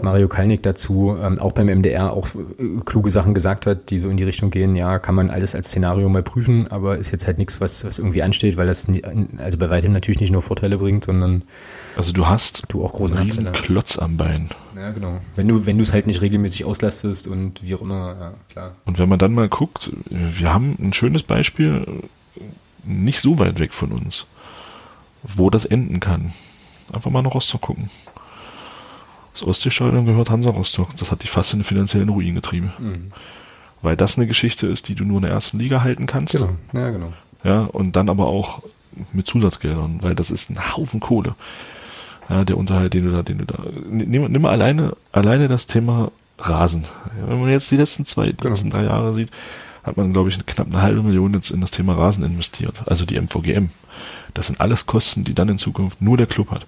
Mario 0.01 0.29
Kalnick 0.29 0.63
dazu 0.63 1.17
ähm, 1.21 1.39
auch 1.39 1.53
beim 1.53 1.67
MDR 1.67 2.13
auch 2.13 2.29
äh, 2.35 2.81
kluge 2.85 3.11
Sachen 3.11 3.35
gesagt 3.35 3.67
hat, 3.67 3.91
die 3.91 3.99
so 3.99 4.09
in 4.09 4.17
die 4.17 4.25
Richtung 4.25 4.51
gehen. 4.51 4.77
Ja, 4.77 4.99
kann 4.99 5.15
man 5.15 5.31
alles 5.31 5.55
als 5.55 5.69
Szenario 5.69 6.09
mal 6.09 6.23
prüfen, 6.23 6.69
aber 6.69 6.99
ist 6.99 7.11
jetzt 7.11 7.27
halt 7.27 7.39
nichts, 7.39 7.61
was 7.61 7.85
was 7.85 7.99
irgendwie 7.99 8.23
ansteht, 8.23 8.57
weil 8.57 8.67
das 8.67 8.89
also 9.39 9.59
bei 9.59 9.71
weitem 9.71 9.93
natürlich 9.93 10.21
nicht 10.21 10.31
nur 10.31 10.43
Vorteile 10.43 10.79
bringt, 10.79 11.05
sondern 11.05 11.43
also 11.97 12.13
du 12.13 12.27
hast 12.27 12.65
du 12.69 12.85
auch 12.85 12.93
großen 12.93 13.19
einen 13.19 13.53
Klotz 13.53 13.99
am 13.99 14.17
Bein. 14.17 14.49
Ja, 14.77 14.91
genau. 14.93 15.21
Wenn 15.35 15.49
du 15.49 15.67
wenn 15.67 15.77
du 15.77 15.83
es 15.83 15.93
halt 15.93 16.07
nicht 16.07 16.23
regelmäßig 16.23 16.65
auslastest 16.65 17.27
und 17.27 17.63
wie 17.63 17.75
auch 17.75 17.83
immer, 17.83 18.17
ja, 18.21 18.35
klar. 18.49 18.73
Und 18.85 18.99
wenn 18.99 19.09
man 19.09 19.19
dann 19.19 19.33
mal 19.33 19.49
guckt, 19.49 19.91
wir 20.09 20.53
haben 20.53 20.77
ein 20.81 20.93
schönes 20.93 21.23
Beispiel 21.23 21.85
nicht 22.85 23.21
so 23.21 23.39
weit 23.39 23.59
weg 23.59 23.73
von 23.73 23.93
uns 23.93 24.27
wo 25.23 25.51
das 25.51 25.65
enden 25.65 26.01
kann. 26.01 26.33
Einfach 26.93 27.11
mal 27.11 27.23
nach 27.23 27.35
Rostock 27.35 27.61
gucken. 27.61 27.91
Das 29.33 29.43
Ostseestadion 29.43 30.07
gehört 30.07 30.31
Hansa 30.31 30.51
Rostock. 30.51 30.97
Das 30.97 31.11
hat 31.11 31.23
die 31.23 31.29
fast 31.29 31.53
in 31.53 31.61
den 31.61 31.65
finanziellen 31.65 32.09
Ruin 32.09 32.35
getrieben. 32.35 32.73
Mhm. 32.79 33.13
Weil 33.83 33.97
das 33.97 34.19
eine 34.19 34.27
Geschichte 34.27 34.67
ist, 34.67 34.89
die 34.89 34.95
du 34.95 35.05
nur 35.05 35.19
in 35.19 35.23
der 35.23 35.31
ersten 35.31 35.59
Liga 35.59 35.83
halten 35.83 36.07
kannst. 36.07 36.33
Genau, 36.33 36.57
ja, 36.73 36.91
genau. 36.91 37.13
Ja, 37.45 37.63
und 37.63 37.97
dann 37.97 38.11
aber 38.11 38.27
auch 38.27 38.63
mit 39.13 39.27
Zusatzgeldern, 39.27 40.01
weil 40.03 40.15
das 40.15 40.31
ist 40.31 40.51
ein 40.51 40.77
Haufen 40.77 41.01
Kohle. 41.01 41.35
Ja, 42.29 42.45
der 42.45 42.59
Unterhalt, 42.59 42.93
den 42.93 43.05
du 43.05 43.13
da, 43.13 43.23
den 43.23 43.39
du 43.39 43.47
da, 43.47 43.59
nimm, 43.89 44.31
nimm 44.31 44.43
mal 44.43 44.51
alleine, 44.51 44.97
alleine 45.13 45.49
das 45.49 45.67
Thema 45.67 46.11
Rasen. 46.39 46.85
Ja, 47.19 47.31
wenn 47.31 47.41
man 47.41 47.51
jetzt 47.51 47.71
die 47.71 47.77
letzten 47.77 48.05
zwei, 48.05 48.27
die 48.27 48.37
genau. 48.37 48.51
letzten 48.51 48.71
drei 48.71 48.85
Jahre 48.85 49.15
sieht, 49.15 49.31
hat 49.83 49.97
man, 49.97 50.13
glaube 50.13 50.29
ich, 50.29 50.45
knapp 50.47 50.67
eine 50.67 50.83
halbe 50.83 51.03
Million 51.03 51.35
jetzt 51.35 51.51
in 51.51 51.61
das 51.61 51.71
Thema 51.71 51.95
Rasen 51.95 52.25
investiert. 52.25 52.83
Also 52.87 53.05
die 53.07 53.21
MVGM. 53.21 53.71
Das 54.35 54.47
sind 54.47 54.61
alles 54.61 54.87
Kosten, 54.87 55.25
die 55.25 55.35
dann 55.35 55.49
in 55.49 55.59
Zukunft 55.59 56.01
nur 56.01 56.17
der 56.17 56.27
Club 56.27 56.51
hat. 56.51 56.67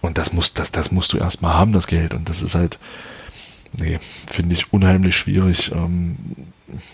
Und 0.00 0.18
das 0.18 0.32
muss, 0.32 0.54
das, 0.54 0.72
das 0.72 0.90
musst 0.92 1.12
du 1.12 1.18
erstmal 1.18 1.54
haben, 1.54 1.72
das 1.72 1.86
Geld. 1.86 2.14
Und 2.14 2.28
das 2.28 2.42
ist 2.42 2.54
halt, 2.54 2.78
nee, 3.78 3.98
finde 4.00 4.54
ich 4.54 4.72
unheimlich 4.72 5.16
schwierig. 5.16 5.72
Ähm, 5.72 6.16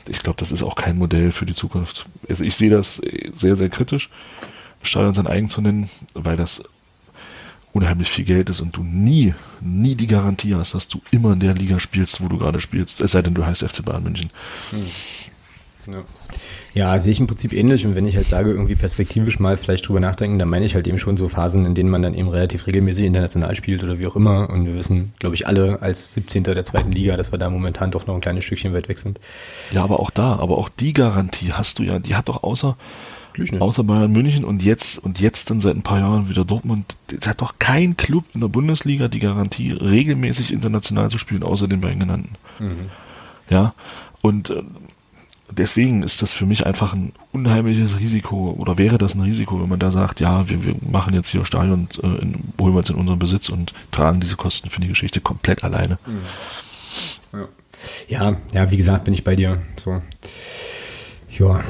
ich 0.09 0.19
glaube, 0.19 0.39
das 0.39 0.51
ist 0.53 0.63
auch 0.63 0.75
kein 0.75 0.99
Modell 0.99 1.33
für 1.33 1.47
die 1.47 1.55
Zukunft. 1.55 2.07
Also 2.29 2.45
ich 2.45 2.57
sehe 2.57 2.71
das 2.71 3.01
sehr, 3.35 3.57
sehr 3.57 3.69
kritisch, 3.69 4.11
Stadion 4.83 5.15
sein 5.15 5.27
eigen 5.27 5.51
zu 5.51 5.61
nennen, 5.61 5.89
weil 6.15 6.37
das 6.37 6.63
unheimlich 7.73 8.11
viel 8.11 8.25
Geld 8.25 8.51
ist 8.51 8.61
und 8.61 8.77
du 8.77 8.83
nie, 8.83 9.35
nie 9.61 9.95
die 9.95 10.07
Garantie 10.07 10.55
hast, 10.55 10.75
dass 10.75 10.89
du 10.89 11.01
immer 11.11 11.33
in 11.33 11.41
der 11.41 11.55
Liga 11.55 11.79
spielst, 11.79 12.21
wo 12.23 12.29
du 12.29 12.39
gerade 12.39 12.61
spielst, 12.61 13.01
es 13.01 13.13
sei 13.13 13.23
denn, 13.23 13.35
du 13.35 13.45
heißt 13.45 13.63
FC 13.63 13.85
Bayern 13.85 14.03
München. 14.03 14.31
Hm. 14.71 14.85
Ja. 15.87 16.05
ja. 16.75 16.99
sehe 16.99 17.13
ich 17.13 17.21
im 17.21 17.27
Prinzip 17.27 17.53
ähnlich. 17.53 17.87
Und 17.87 17.95
wenn 17.95 18.07
ich 18.07 18.17
halt 18.17 18.27
sage, 18.27 18.51
irgendwie 18.51 18.75
perspektivisch 18.75 19.39
mal 19.39 19.57
vielleicht 19.57 19.89
drüber 19.89 20.01
nachdenken, 20.01 20.39
dann 20.39 20.49
meine 20.49 20.65
ich 20.65 20.75
halt 20.75 20.87
eben 20.87 20.99
schon 20.99 21.17
so 21.17 21.29
Phasen, 21.29 21.65
in 21.67 21.75
denen 21.75 21.91
man 21.91 22.03
dann 22.03 22.15
eben 22.15 22.29
relativ 22.29 22.67
regelmäßig 22.67 23.07
international 23.07 23.55
spielt 23.55 23.83
oder 23.83 23.99
wie 23.99 24.07
auch 24.07 24.17
immer. 24.17 24.51
Und 24.51 24.67
wir 24.67 24.75
wissen, 24.75 25.13
glaube 25.19 25.35
ich, 25.35 25.47
alle 25.47 25.81
als 25.81 26.15
17. 26.15 26.45
der 26.45 26.65
zweiten 26.65 26.93
Liga, 26.93 27.17
dass 27.17 27.33
wir 27.33 27.39
da 27.39 27.49
momentan 27.49 27.91
doch 27.91 28.07
noch 28.07 28.15
ein 28.15 28.21
kleines 28.21 28.45
Stückchen 28.45 28.75
weit 28.75 28.89
weg 28.89 28.99
sind. 28.99 29.21
Ja, 29.73 29.83
aber 29.83 30.01
auch 30.01 30.11
da, 30.11 30.37
aber 30.37 30.59
auch 30.59 30.69
die 30.69 30.93
Garantie 30.93 31.53
hast 31.53 31.79
du 31.79 31.85
ja, 31.85 31.99
die 31.99 32.15
hat 32.15 32.29
doch 32.29 32.43
außer 32.43 32.77
Außer 33.61 33.85
Bayern 33.85 34.13
München 34.13 34.45
und 34.45 34.63
jetzt 34.63 34.99
und 34.99 35.21
jetzt 35.21 35.51
dann 35.51 35.61
seit 35.61 35.77
ein 35.77 35.83
paar 35.83 36.01
Jahren 36.01 36.29
wieder 36.29 36.45
Dortmund. 36.45 36.97
Es 37.19 37.27
hat 37.27 37.41
doch 37.41 37.55
kein 37.59 37.97
Club 37.97 38.25
in 38.35 38.41
der 38.41 38.49
Bundesliga 38.49 39.09
die 39.09 39.21
Garantie, 39.21 39.73
regelmäßig 39.73 40.53
international 40.53 41.11
zu 41.11 41.19
spielen, 41.19 41.43
außer 41.43 41.69
den 41.69 41.81
beiden 41.81 42.01
genannten. 42.01 42.35
Mhm. 42.59 42.91
Ja, 43.49 43.75
und 44.21 44.51
äh, 44.51 44.63
deswegen 45.51 46.03
ist 46.03 46.23
das 46.23 46.35
für 46.35 46.47
mich 46.47 46.67
einfach 46.67 46.93
ein 46.95 47.13
unheimliches 47.33 47.99
Risiko 47.99 48.55
oder 48.59 48.79
wäre 48.79 48.99
das 48.99 49.15
ein 49.15 49.21
Risiko, 49.21 49.61
wenn 49.61 49.69
man 49.69 49.79
da 49.79 49.91
sagt, 49.91 50.21
ja, 50.21 50.49
wir, 50.49 50.65
wir 50.65 50.75
machen 50.91 51.15
jetzt 51.15 51.29
hier 51.29 51.45
Stadion, 51.45 51.89
äh, 52.03 52.07
in, 52.07 52.35
holen 52.61 52.75
wir 52.75 52.79
uns 52.79 52.91
in 52.91 52.97
unseren 52.97 53.19
Besitz 53.19 53.49
und 53.49 53.73
tragen 53.91 54.21
diese 54.21 54.37
Kosten 54.37 54.71
für 54.71 54.81
die 54.81 54.89
Geschichte 54.89 55.21
komplett 55.21 55.65
alleine. 55.65 55.99
Mhm. 56.07 57.39
Ja. 57.39 57.49
ja, 58.09 58.37
ja, 58.53 58.71
wie 58.71 58.77
gesagt, 58.77 59.05
bin 59.05 59.15
ich 59.15 59.25
bei 59.25 59.37
dir. 59.37 59.63
So. 59.77 60.03
Ja, 61.39 61.61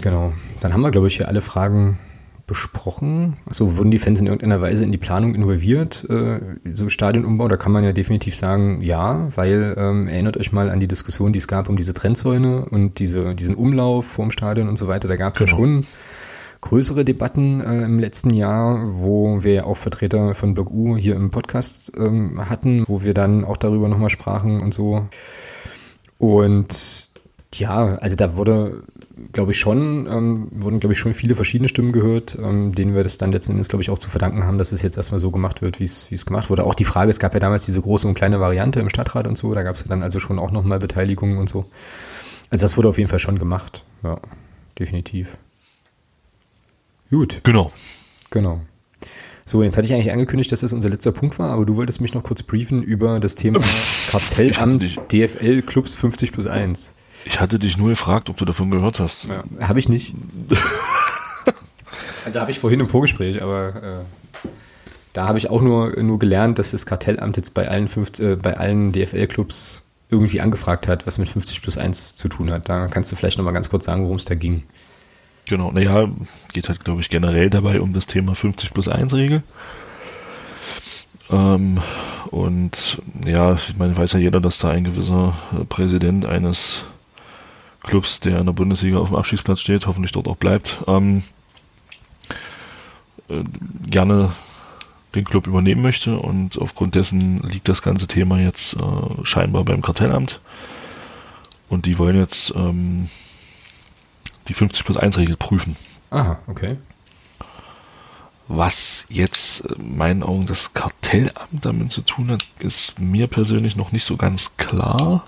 genau. 0.00 0.34
Dann 0.60 0.72
haben 0.72 0.82
wir, 0.82 0.90
glaube 0.90 1.06
ich, 1.06 1.16
hier 1.16 1.28
alle 1.28 1.40
Fragen 1.40 1.98
besprochen. 2.46 3.36
Also 3.46 3.76
wurden 3.76 3.90
die 3.90 3.98
Fans 3.98 4.20
in 4.20 4.26
irgendeiner 4.26 4.60
Weise 4.60 4.84
in 4.84 4.92
die 4.92 4.98
Planung 4.98 5.34
involviert, 5.34 6.06
äh, 6.08 6.38
so 6.72 6.88
Stadionumbau? 6.88 7.48
Da 7.48 7.56
kann 7.56 7.72
man 7.72 7.82
ja 7.82 7.92
definitiv 7.92 8.36
sagen, 8.36 8.82
ja, 8.82 9.28
weil 9.34 9.74
ähm, 9.76 10.06
erinnert 10.06 10.36
euch 10.36 10.52
mal 10.52 10.70
an 10.70 10.78
die 10.78 10.86
Diskussion, 10.86 11.32
die 11.32 11.38
es 11.38 11.48
gab 11.48 11.68
um 11.68 11.76
diese 11.76 11.92
Trennzäune 11.92 12.64
und 12.66 12.98
diese, 13.00 13.34
diesen 13.34 13.56
Umlauf 13.56 14.06
vorm 14.06 14.30
Stadion 14.30 14.68
und 14.68 14.78
so 14.78 14.86
weiter. 14.86 15.08
Da 15.08 15.16
gab 15.16 15.32
es 15.32 15.38
genau. 15.40 15.50
ja 15.50 15.56
schon 15.56 15.86
größere 16.60 17.04
Debatten 17.04 17.60
äh, 17.60 17.84
im 17.84 17.98
letzten 17.98 18.30
Jahr, 18.30 18.80
wo 18.86 19.42
wir 19.42 19.52
ja 19.52 19.64
auch 19.64 19.76
Vertreter 19.76 20.34
von 20.34 20.54
Block 20.54 20.70
U 20.70 20.96
hier 20.96 21.16
im 21.16 21.30
Podcast 21.30 21.92
ähm, 21.96 22.48
hatten, 22.48 22.84
wo 22.86 23.02
wir 23.02 23.14
dann 23.14 23.44
auch 23.44 23.56
darüber 23.56 23.88
nochmal 23.88 24.10
sprachen 24.10 24.62
und 24.62 24.72
so. 24.72 25.06
Und 26.18 27.10
ja, 27.54 27.96
also 27.96 28.16
da 28.16 28.36
wurde 28.36 28.82
glaube 29.32 29.52
ich 29.52 29.58
schon, 29.58 30.06
ähm, 30.06 30.48
wurden, 30.50 30.80
glaube 30.80 30.92
ich, 30.92 30.98
schon 30.98 31.14
viele 31.14 31.34
verschiedene 31.34 31.68
Stimmen 31.68 31.92
gehört, 31.92 32.36
ähm, 32.40 32.74
denen 32.74 32.94
wir 32.94 33.02
das 33.02 33.18
dann 33.18 33.32
letzten 33.32 33.52
Endes, 33.52 33.68
glaube 33.68 33.82
ich, 33.82 33.90
auch 33.90 33.98
zu 33.98 34.10
verdanken 34.10 34.44
haben, 34.44 34.58
dass 34.58 34.72
es 34.72 34.82
jetzt 34.82 34.96
erstmal 34.96 35.18
so 35.18 35.30
gemacht 35.30 35.62
wird, 35.62 35.80
wie 35.80 35.84
es 35.84 36.10
wie 36.10 36.14
es 36.14 36.26
gemacht 36.26 36.50
wurde. 36.50 36.64
Auch 36.64 36.74
die 36.74 36.84
Frage, 36.84 37.10
es 37.10 37.18
gab 37.18 37.32
ja 37.34 37.40
damals 37.40 37.64
diese 37.64 37.80
große 37.80 38.06
und 38.06 38.14
kleine 38.14 38.40
Variante 38.40 38.80
im 38.80 38.90
Stadtrat 38.90 39.26
und 39.26 39.38
so, 39.38 39.54
da 39.54 39.62
gab 39.62 39.74
es 39.74 39.82
ja 39.82 39.88
dann 39.88 40.02
also 40.02 40.18
schon 40.18 40.38
auch 40.38 40.50
nochmal 40.50 40.78
Beteiligungen 40.78 41.38
und 41.38 41.48
so. 41.48 41.66
Also 42.50 42.62
das 42.62 42.76
wurde 42.76 42.88
auf 42.88 42.98
jeden 42.98 43.08
Fall 43.08 43.18
schon 43.18 43.38
gemacht, 43.38 43.84
ja, 44.02 44.20
definitiv. 44.78 45.38
Gut. 47.10 47.40
Genau. 47.44 47.72
Genau. 48.30 48.60
So, 49.44 49.62
jetzt 49.62 49.76
hatte 49.76 49.86
ich 49.86 49.94
eigentlich 49.94 50.10
angekündigt, 50.10 50.50
dass 50.50 50.60
das 50.60 50.72
unser 50.72 50.88
letzter 50.88 51.12
Punkt 51.12 51.38
war, 51.38 51.50
aber 51.50 51.64
du 51.64 51.76
wolltest 51.76 52.00
mich 52.00 52.14
noch 52.14 52.24
kurz 52.24 52.42
briefen 52.42 52.82
über 52.82 53.20
das 53.20 53.36
Thema 53.36 53.60
Kartellamt 54.10 54.98
DFL 55.12 55.62
Clubs 55.62 55.94
50 55.94 56.32
plus 56.32 56.46
1. 56.46 56.96
Ich 57.26 57.40
hatte 57.40 57.58
dich 57.58 57.76
nur 57.76 57.88
gefragt, 57.88 58.30
ob 58.30 58.36
du 58.36 58.44
davon 58.44 58.70
gehört 58.70 59.00
hast. 59.00 59.24
Ja, 59.24 59.42
habe 59.60 59.80
ich 59.80 59.88
nicht. 59.88 60.14
also 62.24 62.40
habe 62.40 62.52
ich 62.52 62.60
vorhin 62.60 62.78
im 62.78 62.86
Vorgespräch, 62.86 63.42
aber 63.42 64.04
äh, 64.44 64.48
da 65.12 65.26
habe 65.26 65.36
ich 65.36 65.50
auch 65.50 65.60
nur, 65.60 66.00
nur 66.00 66.20
gelernt, 66.20 66.60
dass 66.60 66.70
das 66.70 66.86
Kartellamt 66.86 67.36
jetzt 67.36 67.52
bei 67.52 67.68
allen, 67.68 67.88
äh, 68.20 68.48
allen 68.48 68.92
DFL-Clubs 68.92 69.82
irgendwie 70.08 70.40
angefragt 70.40 70.86
hat, 70.86 71.08
was 71.08 71.18
mit 71.18 71.28
50 71.28 71.62
plus 71.62 71.76
1 71.76 72.14
zu 72.14 72.28
tun 72.28 72.52
hat. 72.52 72.68
Da 72.68 72.86
kannst 72.86 73.10
du 73.10 73.16
vielleicht 73.16 73.38
nochmal 73.38 73.54
ganz 73.54 73.70
kurz 73.70 73.86
sagen, 73.86 74.04
worum 74.04 74.16
es 74.16 74.24
da 74.24 74.36
ging. 74.36 74.62
Genau, 75.46 75.72
naja, 75.72 76.08
geht 76.52 76.68
halt, 76.68 76.84
glaube 76.84 77.00
ich, 77.00 77.08
generell 77.08 77.50
dabei 77.50 77.80
um 77.80 77.92
das 77.92 78.06
Thema 78.06 78.36
50 78.36 78.72
plus 78.72 78.86
1 78.86 79.14
Regel. 79.14 79.42
Ähm, 81.30 81.78
und 82.30 83.02
ja, 83.26 83.54
ich 83.54 83.76
meine, 83.76 83.96
weiß 83.96 84.12
ja 84.12 84.20
jeder, 84.20 84.40
dass 84.40 84.58
da 84.58 84.70
ein 84.70 84.84
gewisser 84.84 85.34
Präsident 85.68 86.24
eines 86.24 86.84
Clubs, 87.86 88.20
der 88.20 88.38
in 88.38 88.46
der 88.46 88.52
Bundesliga 88.52 88.98
auf 88.98 89.08
dem 89.08 89.16
Abstiegsplatz 89.16 89.60
steht, 89.60 89.86
hoffentlich 89.86 90.12
dort 90.12 90.28
auch 90.28 90.36
bleibt, 90.36 90.84
ähm, 90.86 91.22
äh, 93.28 93.42
gerne 93.88 94.30
den 95.14 95.24
Club 95.24 95.46
übernehmen 95.46 95.82
möchte 95.82 96.18
und 96.18 96.58
aufgrund 96.60 96.94
dessen 96.94 97.40
liegt 97.40 97.68
das 97.68 97.82
ganze 97.82 98.06
Thema 98.06 98.38
jetzt 98.38 98.74
äh, 98.74 99.24
scheinbar 99.24 99.64
beim 99.64 99.80
Kartellamt 99.80 100.40
und 101.68 101.86
die 101.86 101.98
wollen 101.98 102.16
jetzt 102.16 102.52
ähm, 102.54 103.08
die 104.48 104.54
50 104.54 104.84
plus 104.84 104.96
1 104.96 105.18
Regel 105.18 105.36
prüfen. 105.36 105.76
Aha, 106.10 106.38
okay. 106.46 106.76
Was 108.48 109.06
jetzt 109.08 109.60
in 109.60 109.92
äh, 109.92 109.96
meinen 109.96 110.22
Augen 110.22 110.46
das 110.46 110.72
Kartellamt 110.72 111.64
damit 111.64 111.90
zu 111.90 112.02
tun 112.02 112.30
hat, 112.30 112.46
ist 112.60 113.00
mir 113.00 113.26
persönlich 113.26 113.74
noch 113.74 113.90
nicht 113.90 114.04
so 114.04 114.16
ganz 114.16 114.56
klar. 114.56 115.24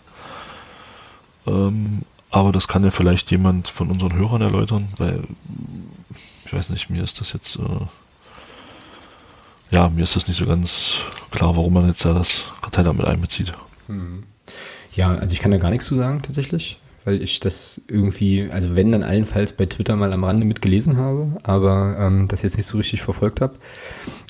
Ähm, 1.46 2.02
aber 2.30 2.52
das 2.52 2.68
kann 2.68 2.84
ja 2.84 2.90
vielleicht 2.90 3.30
jemand 3.30 3.68
von 3.68 3.90
unseren 3.90 4.14
Hörern 4.14 4.42
erläutern, 4.42 4.88
weil 4.98 5.24
ich 6.44 6.52
weiß 6.52 6.70
nicht, 6.70 6.90
mir 6.90 7.02
ist 7.02 7.20
das 7.20 7.32
jetzt, 7.32 7.56
äh, 7.56 7.86
ja, 9.70 9.88
mir 9.88 10.02
ist 10.02 10.16
das 10.16 10.28
nicht 10.28 10.38
so 10.38 10.46
ganz 10.46 10.94
klar, 11.30 11.56
warum 11.56 11.74
man 11.74 11.88
jetzt 11.88 12.04
da 12.04 12.14
das 12.14 12.44
Kartellamt 12.62 12.98
mit 12.98 13.06
einbezieht. 13.06 13.52
Hm. 13.86 14.24
Ja, 14.94 15.14
also 15.14 15.32
ich 15.32 15.40
kann 15.40 15.50
da 15.50 15.58
gar 15.58 15.70
nichts 15.70 15.86
zu 15.86 15.96
sagen 15.96 16.22
tatsächlich 16.22 16.78
weil 17.04 17.22
ich 17.22 17.40
das 17.40 17.82
irgendwie, 17.88 18.48
also 18.50 18.76
wenn 18.76 18.92
dann 18.92 19.02
allenfalls 19.02 19.52
bei 19.52 19.66
Twitter 19.66 19.96
mal 19.96 20.12
am 20.12 20.24
Rande 20.24 20.46
mitgelesen 20.46 20.96
habe, 20.96 21.36
aber 21.42 21.96
ähm, 21.98 22.26
das 22.28 22.42
jetzt 22.42 22.56
nicht 22.56 22.66
so 22.66 22.76
richtig 22.76 23.02
verfolgt 23.02 23.40
habe. 23.40 23.54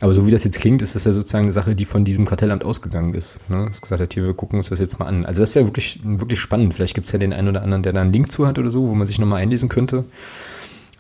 Aber 0.00 0.12
so 0.12 0.26
wie 0.26 0.30
das 0.30 0.44
jetzt 0.44 0.60
klingt, 0.60 0.82
ist 0.82 0.94
das 0.94 1.04
ja 1.04 1.12
sozusagen 1.12 1.44
eine 1.44 1.52
Sache, 1.52 1.74
die 1.74 1.84
von 1.84 2.04
diesem 2.04 2.24
Kartellamt 2.24 2.64
ausgegangen 2.64 3.14
ist. 3.14 3.40
Ne? 3.48 3.64
Das 3.66 3.80
gesagt 3.80 4.00
hat, 4.00 4.14
hier, 4.14 4.24
wir 4.24 4.34
gucken 4.34 4.58
uns 4.58 4.68
das 4.68 4.78
jetzt 4.78 4.98
mal 4.98 5.06
an. 5.06 5.24
Also 5.24 5.40
das 5.40 5.54
wäre 5.54 5.64
wirklich, 5.64 6.00
wirklich 6.04 6.38
spannend. 6.38 6.74
Vielleicht 6.74 6.94
gibt 6.94 7.06
es 7.06 7.12
ja 7.12 7.18
den 7.18 7.32
einen 7.32 7.48
oder 7.48 7.62
anderen, 7.62 7.82
der 7.82 7.92
da 7.92 8.00
einen 8.00 8.12
Link 8.12 8.30
zu 8.30 8.46
hat 8.46 8.58
oder 8.58 8.70
so, 8.70 8.88
wo 8.88 8.94
man 8.94 9.06
sich 9.06 9.18
nochmal 9.18 9.42
einlesen 9.42 9.68
könnte. 9.68 10.04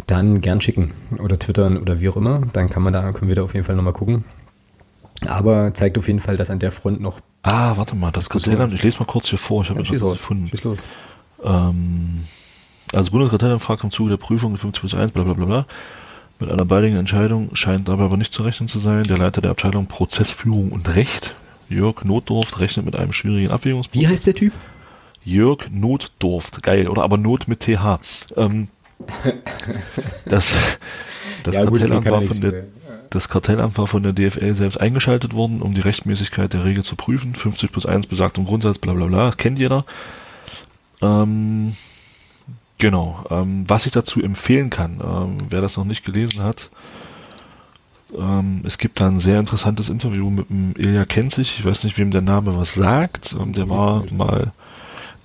Dann 0.06 0.40
gern 0.40 0.60
schicken 0.60 0.92
oder 1.22 1.38
twittern 1.38 1.76
oder 1.76 2.00
wie 2.00 2.08
auch 2.08 2.16
immer. 2.16 2.42
Dann 2.52 2.70
kann 2.70 2.82
man 2.82 2.92
da, 2.92 3.12
können 3.12 3.28
wir 3.28 3.36
da 3.36 3.42
auf 3.42 3.54
jeden 3.54 3.64
Fall 3.64 3.76
nochmal 3.76 3.92
gucken. 3.92 4.24
Aber 5.26 5.74
zeigt 5.74 5.98
auf 5.98 6.06
jeden 6.06 6.20
Fall, 6.20 6.36
dass 6.36 6.50
an 6.50 6.60
der 6.60 6.70
Front 6.70 7.00
noch. 7.00 7.20
Ah, 7.42 7.76
warte 7.76 7.96
mal, 7.96 8.12
das 8.12 8.30
Kartellamt, 8.30 8.72
ich 8.72 8.82
lese 8.82 8.98
mal 8.98 9.04
kurz 9.04 9.28
hier 9.28 9.38
vor, 9.38 9.62
ich 9.62 9.70
habe 9.70 9.80
ja, 9.80 9.92
etwas 9.92 10.12
gefunden. 10.12 10.46
Schieß 10.46 10.64
los. 10.64 10.88
Ähm, 11.42 12.24
also 12.92 13.10
Bundeskartellamt 13.10 13.84
im 13.84 13.90
Zuge 13.90 14.10
der 14.10 14.16
Prüfung 14.16 14.56
50 14.56 14.80
plus 14.80 14.94
1, 14.94 15.12
bla 15.12 15.24
bla 15.24 15.34
bla 15.34 15.44
bla. 15.44 15.66
Mit 16.40 16.50
einer 16.50 16.64
baldigen 16.64 16.98
Entscheidung 16.98 17.54
scheint 17.54 17.88
dabei 17.88 18.04
aber 18.04 18.16
nicht 18.16 18.32
zu 18.32 18.42
rechnen 18.42 18.68
zu 18.68 18.78
sein. 18.78 19.02
Der 19.04 19.18
Leiter 19.18 19.40
der 19.40 19.50
Abteilung 19.50 19.86
Prozessführung 19.86 20.70
und 20.70 20.94
Recht, 20.94 21.34
Jörg 21.68 22.04
Notdorf, 22.04 22.60
rechnet 22.60 22.86
mit 22.86 22.96
einem 22.96 23.12
schwierigen 23.12 23.50
Abwägungsprozess. 23.50 24.00
Wie 24.00 24.08
heißt 24.08 24.26
der 24.26 24.34
Typ? 24.34 24.52
Jörg 25.24 25.68
Notdorf, 25.70 26.50
geil, 26.62 26.88
oder 26.88 27.02
aber 27.02 27.16
Not 27.18 27.48
mit 27.48 27.60
TH. 27.60 27.98
Ähm, 28.36 28.68
das 30.26 30.54
das 31.44 31.56
ja, 31.56 31.64
Kartellamt 31.64 32.04
gut, 32.04 32.12
war 32.12 32.22
von 32.22 32.40
der, 32.40 32.64
das 33.10 33.28
Kartellamt 33.28 33.78
war 33.78 33.86
von 33.86 34.02
der 34.02 34.12
DFL 34.12 34.54
selbst 34.54 34.76
eingeschaltet 34.78 35.34
worden, 35.34 35.62
um 35.62 35.74
die 35.74 35.80
Rechtmäßigkeit 35.80 36.52
der 36.52 36.64
Regel 36.64 36.84
zu 36.84 36.96
prüfen. 36.96 37.34
50 37.34 37.72
plus 37.72 37.86
1 37.86 38.06
besagt 38.06 38.38
im 38.38 38.44
Grundsatz, 38.44 38.78
bla 38.78 38.92
bla 38.92 39.06
bla, 39.06 39.30
kennt 39.32 39.58
jeder. 39.58 39.84
Ähm, 41.02 41.74
genau. 42.78 43.24
Ähm, 43.30 43.64
was 43.68 43.86
ich 43.86 43.92
dazu 43.92 44.22
empfehlen 44.22 44.70
kann, 44.70 45.00
ähm, 45.02 45.38
wer 45.50 45.60
das 45.60 45.76
noch 45.76 45.84
nicht 45.84 46.04
gelesen 46.04 46.42
hat, 46.42 46.70
ähm, 48.16 48.62
es 48.64 48.78
gibt 48.78 49.00
da 49.00 49.06
ein 49.06 49.18
sehr 49.18 49.38
interessantes 49.38 49.88
Interview 49.88 50.30
mit 50.30 50.48
dem 50.48 50.74
Ilja 50.76 51.04
Kenzig. 51.04 51.58
Ich 51.58 51.64
weiß 51.64 51.84
nicht, 51.84 51.98
wem 51.98 52.10
der 52.10 52.22
Name 52.22 52.56
was 52.56 52.74
sagt. 52.74 53.34
Ähm, 53.38 53.52
der 53.52 53.68
war 53.68 54.04
mal, 54.12 54.52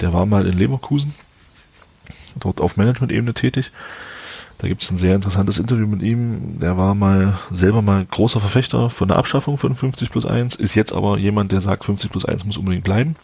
der 0.02 0.14
war 0.14 0.26
mal 0.26 0.46
in 0.48 0.58
Leverkusen, 0.58 1.14
dort 2.40 2.60
auf 2.60 2.78
Management-Ebene 2.78 3.34
tätig. 3.34 3.72
Da 4.58 4.68
gibt 4.68 4.82
es 4.82 4.92
ein 4.92 4.98
sehr 4.98 5.16
interessantes 5.16 5.58
Interview 5.58 5.88
mit 5.88 6.04
ihm. 6.04 6.60
Der 6.60 6.78
war 6.78 6.96
mal 6.96 7.38
selber 7.52 7.82
mal 7.82 8.06
großer 8.06 8.40
Verfechter 8.40 8.90
von 8.90 9.08
der 9.08 9.18
Abschaffung 9.18 9.58
von 9.58 9.76
50 9.76 10.10
plus 10.10 10.26
1, 10.26 10.56
ist 10.56 10.76
jetzt 10.76 10.94
aber 10.94 11.18
jemand, 11.18 11.52
der 11.52 11.62
sagt, 11.62 11.84
50 11.86 12.12
plus 12.12 12.26
1 12.26 12.46
muss 12.46 12.58
unbedingt 12.58 12.84
bleiben, 12.84 13.16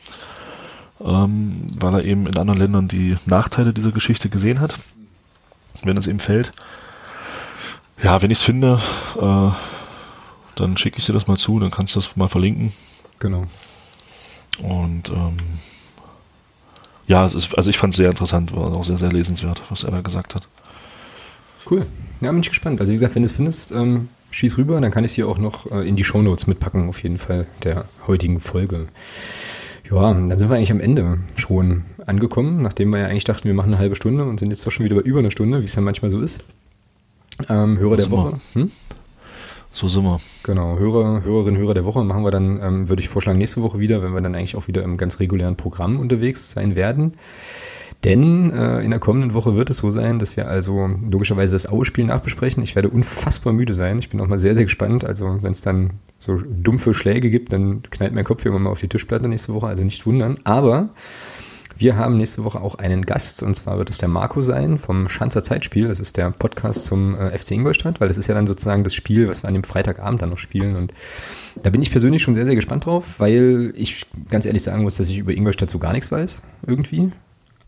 ähm, 1.02 1.68
weil 1.80 1.94
er 1.96 2.04
eben 2.04 2.28
in 2.28 2.38
anderen 2.38 2.60
Ländern 2.60 2.88
die 2.88 3.16
Nachteile 3.26 3.74
dieser 3.74 3.92
Geschichte 3.92 4.30
gesehen 4.30 4.60
hat, 4.60 4.76
wenn 5.84 5.98
es 5.98 6.08
ihm 6.08 6.20
fällt. 6.20 6.52
Ja, 8.02 8.22
wenn 8.22 8.32
ich 8.32 8.40
es 8.40 8.44
finde, 8.44 8.80
äh, 9.18 9.52
dann 10.56 10.78
schicke 10.78 11.00
ich 11.00 11.06
dir 11.06 11.14
das 11.14 11.28
mal 11.28 11.38
zu, 11.38 11.60
dann 11.60 11.72
kannst 11.72 11.96
du 11.96 12.00
das 12.00 12.16
mal 12.16 12.28
verlinken. 12.28 12.72
Genau. 13.20 13.46
Und 14.62 15.10
ähm, 15.10 15.38
ja, 17.08 17.26
es 17.26 17.34
ist, 17.34 17.56
also 17.56 17.70
ich 17.70 17.78
fand 17.78 17.94
es 17.94 17.98
sehr 17.98 18.10
interessant, 18.10 18.56
war 18.56 18.76
auch 18.76 18.84
sehr, 18.84 18.98
sehr 18.98 19.12
lesenswert, 19.12 19.62
was 19.70 19.84
er 19.84 19.92
da 19.92 20.02
gesagt 20.02 20.36
hat. 20.36 20.48
Cool. 21.70 21.86
Ja, 22.22 22.32
bin 22.32 22.42
ich 22.42 22.50
gespannt. 22.50 22.80
Also 22.80 22.92
wie 22.92 22.96
gesagt, 22.96 23.16
wenn 23.16 23.24
du 23.24 23.28
es 23.28 23.34
findest, 23.34 23.72
ähm, 23.72 24.10
schieß 24.32 24.58
rüber, 24.58 24.80
dann 24.82 24.92
kann 24.92 25.04
ich 25.04 25.12
es 25.12 25.16
hier 25.16 25.28
auch 25.28 25.38
noch 25.38 25.72
äh, 25.72 25.88
in 25.88 25.96
die 25.96 26.04
Shownotes 26.04 26.48
mitpacken, 26.48 26.90
auf 26.90 27.02
jeden 27.04 27.18
Fall, 27.18 27.48
der 27.64 27.86
heutigen 28.08 28.40
Folge. 28.40 28.88
Ja, 29.90 30.14
dann 30.14 30.38
sind 30.38 30.50
wir 30.50 30.58
eigentlich 30.58 30.72
am 30.72 30.82
Ende 30.82 31.18
schon 31.36 31.84
angekommen, 32.06 32.62
nachdem 32.62 32.92
wir 32.92 33.00
ja 33.00 33.08
eigentlich 33.08 33.24
dachten, 33.24 33.46
wir 33.46 33.54
machen 33.56 33.74
eine 33.74 33.80
halbe 33.80 33.96
Stunde 33.96 34.24
und 34.24 34.40
sind 34.40 34.52
jetzt 34.52 34.66
doch 34.66 34.72
schon 34.72 34.86
wieder 34.86 34.96
bei 34.96 35.02
über 35.02 35.20
eine 35.20 35.32
Stunde, 35.32 35.62
wie 35.62 35.66
es 35.66 35.76
ja 35.76 35.82
manchmal 35.82 36.12
so 36.12 36.22
ist. 36.22 36.44
Ähm, 37.50 37.78
Hörer 37.80 37.98
der 37.98 38.12
Woche. 38.12 38.40
Hm? 38.54 38.72
So 39.72 39.88
sind 39.88 40.04
wir. 40.04 40.20
Genau, 40.44 40.78
Hörer, 40.78 41.24
Hörerinnen, 41.24 41.60
Hörer 41.60 41.74
der 41.74 41.86
Woche 41.86 42.04
machen 42.04 42.24
wir 42.24 42.32
dann, 42.32 42.60
ähm, 42.62 42.90
würde 42.90 43.02
ich 43.02 43.10
vorschlagen, 43.10 43.38
nächste 43.38 43.62
Woche 43.62 43.80
wieder, 43.80 44.04
wenn 44.04 44.14
wir 44.14 44.22
dann 44.22 44.36
eigentlich 44.36 44.56
auch 44.56 44.68
wieder 44.68 44.84
im 44.84 44.98
ganz 44.98 45.20
regulären 45.20 45.56
Programm 45.56 46.00
unterwegs 46.00 46.52
sein 46.52 46.76
werden. 46.76 47.14
Denn 48.06 48.52
äh, 48.52 48.80
in 48.80 48.92
der 48.92 49.00
kommenden 49.00 49.34
Woche 49.34 49.58
wird 49.58 49.70
es 49.70 49.78
so 49.78 49.92
sein, 49.92 50.20
dass 50.20 50.38
wir 50.38 50.48
also 50.48 50.88
logischerweise 51.12 51.54
das 51.54 51.66
Ausspiel 51.66 52.06
nachbesprechen. 52.06 52.64
Ich 52.64 52.76
werde 52.76 52.90
unfassbar 52.90 53.52
müde 53.52 53.74
sein. 53.74 54.00
Ich 54.00 54.10
bin 54.10 54.22
auch 54.22 54.28
mal 54.28 54.38
sehr, 54.38 54.56
sehr 54.56 54.64
gespannt. 54.64 55.04
Also 55.04 55.40
wenn 55.42 55.52
es 55.52 55.62
dann 55.62 55.92
so 56.18 56.38
dumpfe 56.38 56.94
Schläge 56.94 57.30
gibt, 57.30 57.52
dann 57.52 57.84
knallt 57.90 58.14
mein 58.14 58.24
Kopf 58.24 58.46
immer 58.46 58.60
mal 58.60 58.70
auf 58.70 58.80
die 58.80 58.88
Tischplatte 58.88 59.28
nächste 59.28 59.54
Woche. 59.54 59.68
Also 59.68 59.84
nicht 59.84 60.06
wundern. 60.06 60.38
Aber 60.46 60.90
wir 61.76 61.98
haben 61.98 62.16
nächste 62.16 62.46
Woche 62.46 62.62
auch 62.62 62.76
einen 62.76 63.06
Gast 63.06 63.42
und 63.44 63.54
zwar 63.54 63.78
wird 63.78 63.90
es 63.90 64.00
der 64.00 64.10
Marco 64.10 64.42
sein 64.42 64.78
vom 64.78 65.10
Schanzer 65.10 65.44
Zeitspiel. 65.44 65.88
Das 65.88 66.00
ist 66.00 66.16
der 66.16 66.32
Podcast 66.32 66.86
zum 66.86 67.16
äh, 67.16 67.38
FC 67.38 67.52
Ingolstadt, 67.52 68.00
weil 68.00 68.08
das 68.08 68.18
ist 68.18 68.28
ja 68.28 68.36
dann 68.36 68.48
sozusagen 68.48 68.84
das 68.86 68.94
Spiel, 68.94 69.28
was 69.28 69.44
wir 69.44 69.50
an 69.50 69.54
dem 69.54 69.64
Freitagabend 69.64 70.22
dann 70.22 70.30
noch 70.30 70.38
spielen. 70.38 70.78
Und 70.78 70.94
da 71.64 71.70
bin 71.70 71.82
ich 71.82 71.92
persönlich 71.92 72.22
schon 72.22 72.34
sehr, 72.34 72.46
sehr 72.46 72.56
gespannt 72.56 72.86
drauf, 72.86 73.20
weil 73.20 73.74
ich 73.76 74.06
ganz 74.30 74.46
ehrlich 74.46 74.64
sagen 74.64 74.84
muss, 74.84 74.98
dass 74.98 75.10
ich 75.10 75.20
über 75.20 75.34
Ingolstadt 75.34 75.70
so 75.70 75.80
gar 75.80 75.92
nichts 75.94 76.12
weiß, 76.12 76.42
irgendwie. 76.66 77.12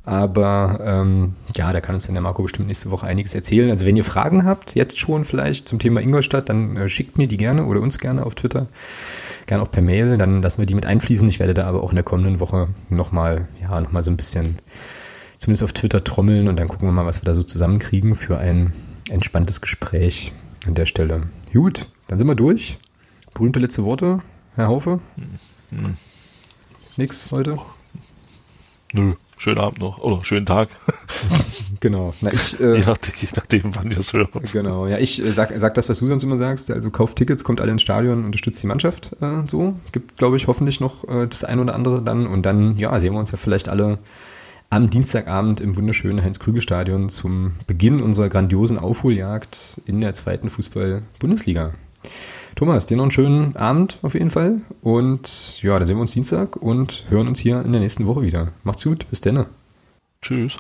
Aber 0.04 0.80
ähm, 0.84 1.36
ja, 1.56 1.72
da 1.72 1.80
kann 1.80 1.94
uns 1.94 2.08
dann 2.08 2.16
der 2.16 2.24
Marco 2.24 2.42
bestimmt 2.42 2.68
nächste 2.68 2.90
Woche 2.90 3.06
einiges 3.06 3.36
erzählen. 3.36 3.70
Also 3.70 3.86
wenn 3.86 3.96
ihr 3.96 4.04
Fragen 4.04 4.46
habt, 4.46 4.74
jetzt 4.74 4.98
schon 4.98 5.24
vielleicht 5.24 5.68
zum 5.68 5.78
Thema 5.78 6.02
Ingolstadt, 6.02 6.50
dann 6.50 6.76
äh, 6.76 6.90
schickt 6.90 7.18
mir 7.18 7.28
die 7.28 7.38
gerne 7.38 7.66
oder 7.66 7.82
uns 7.82 8.00
gerne 8.00 8.26
auf 8.26 8.36
Twitter 8.36 8.68
gerne 9.52 9.64
auch 9.64 9.72
per 9.72 9.82
Mail, 9.82 10.18
dann 10.18 10.42
lassen 10.42 10.60
wir 10.60 10.66
die 10.66 10.76
mit 10.76 10.86
einfließen. 10.86 11.28
Ich 11.28 11.40
werde 11.40 11.54
da 11.54 11.68
aber 11.68 11.84
auch 11.84 11.90
in 11.90 11.96
der 11.96 12.06
kommenden 12.06 12.40
Woche 12.40 12.70
nochmal, 12.88 13.50
ja, 13.62 13.82
nochmal 13.82 14.02
so 14.02 14.10
ein 14.10 14.16
bisschen, 14.16 14.58
zumindest 15.38 15.64
auf 15.64 15.74
Twitter 15.74 16.06
trommeln 16.06 16.48
und 16.48 16.58
dann 16.58 16.70
gucken 16.70 16.88
wir 16.88 16.94
mal, 16.94 17.06
was 17.06 17.22
wir 17.22 17.26
da 17.26 17.34
so 17.34 17.44
zusammenkriegen 17.44 18.16
für 18.16 18.38
ein 18.38 18.74
entspanntes 19.10 19.60
Gespräch 19.60 20.32
an 20.66 20.76
der 20.76 20.86
Stelle. 20.86 21.24
Gut, 21.52 21.90
dann 22.08 22.18
sind 22.18 22.28
wir 22.28 22.36
durch. 22.36 22.78
Berühmte 23.34 23.60
letzte 23.60 23.84
Worte, 23.84 24.22
Herr 24.56 24.68
Haufe? 24.68 25.02
Hm. 25.70 25.96
Nix 26.96 27.32
heute? 27.32 27.58
Nö 28.94 29.16
schönen 29.42 29.58
Abend 29.58 29.80
noch 29.80 29.98
oder 29.98 30.24
schönen 30.24 30.46
Tag. 30.46 30.70
genau. 31.80 32.14
Na, 32.22 32.32
ich, 32.32 32.60
äh, 32.60 32.76
je, 32.78 32.86
nachdem, 32.86 33.14
je 33.20 33.28
nachdem, 33.36 33.76
wann 33.76 33.90
ihr 33.90 33.98
es 33.98 34.14
hört. 34.14 34.30
Genau, 34.52 34.86
ja, 34.86 35.00
ich 35.00 35.24
äh, 35.24 35.32
sag, 35.32 35.52
sag 35.56 35.74
das, 35.74 35.90
was 35.90 36.00
du 36.00 36.06
sonst 36.06 36.24
immer 36.24 36.38
sagst. 36.38 36.70
Also 36.70 36.92
kauft 36.92 37.18
Tickets, 37.18 37.44
kommt 37.44 37.60
alle 37.60 37.72
ins 37.72 37.82
Stadion, 37.82 38.24
unterstützt 38.24 38.62
die 38.62 38.68
Mannschaft. 38.68 39.14
Äh, 39.20 39.48
so. 39.48 39.76
Gibt, 39.92 40.18
glaube 40.18 40.38
ich, 40.38 40.48
hoffentlich 40.48 40.80
noch 40.80 41.08
äh, 41.08 41.26
das 41.26 41.44
ein 41.44 41.60
oder 41.60 41.74
andere 41.74 42.04
dann. 42.04 42.28
Und 42.28 42.46
dann, 42.46 42.78
ja, 42.78 42.98
sehen 43.00 43.14
wir 43.14 43.20
uns 43.20 43.32
ja 43.32 43.38
vielleicht 43.38 43.68
alle 43.68 43.98
am 44.70 44.90
Dienstagabend 44.90 45.60
im 45.60 45.76
wunderschönen 45.76 46.24
Heinz-Krügel-Stadion 46.24 47.10
zum 47.10 47.54
Beginn 47.66 48.00
unserer 48.00 48.30
grandiosen 48.30 48.78
Aufholjagd 48.78 49.82
in 49.86 50.02
der 50.02 50.14
zweiten 50.14 50.50
Fußball-Bundesliga. 50.50 51.74
Thomas, 52.62 52.86
dir 52.86 52.96
noch 52.96 53.06
einen 53.06 53.12
schönen 53.12 53.56
Abend 53.56 53.98
auf 54.04 54.14
jeden 54.14 54.30
Fall. 54.30 54.62
Und 54.84 55.64
ja, 55.64 55.80
dann 55.80 55.88
sehen 55.88 55.98
wir 55.98 56.02
uns 56.02 56.12
Dienstag 56.12 56.58
und 56.58 57.06
hören 57.10 57.28
uns 57.28 57.40
hier 57.40 57.66
in 57.66 57.72
der 57.72 57.82
nächsten 57.82 58.06
Woche 58.06 58.22
wieder. 58.22 58.50
Macht's 58.64 58.84
gut, 58.84 59.10
bis 59.10 59.20
dann. 59.20 59.48
Tschüss. 60.22 60.58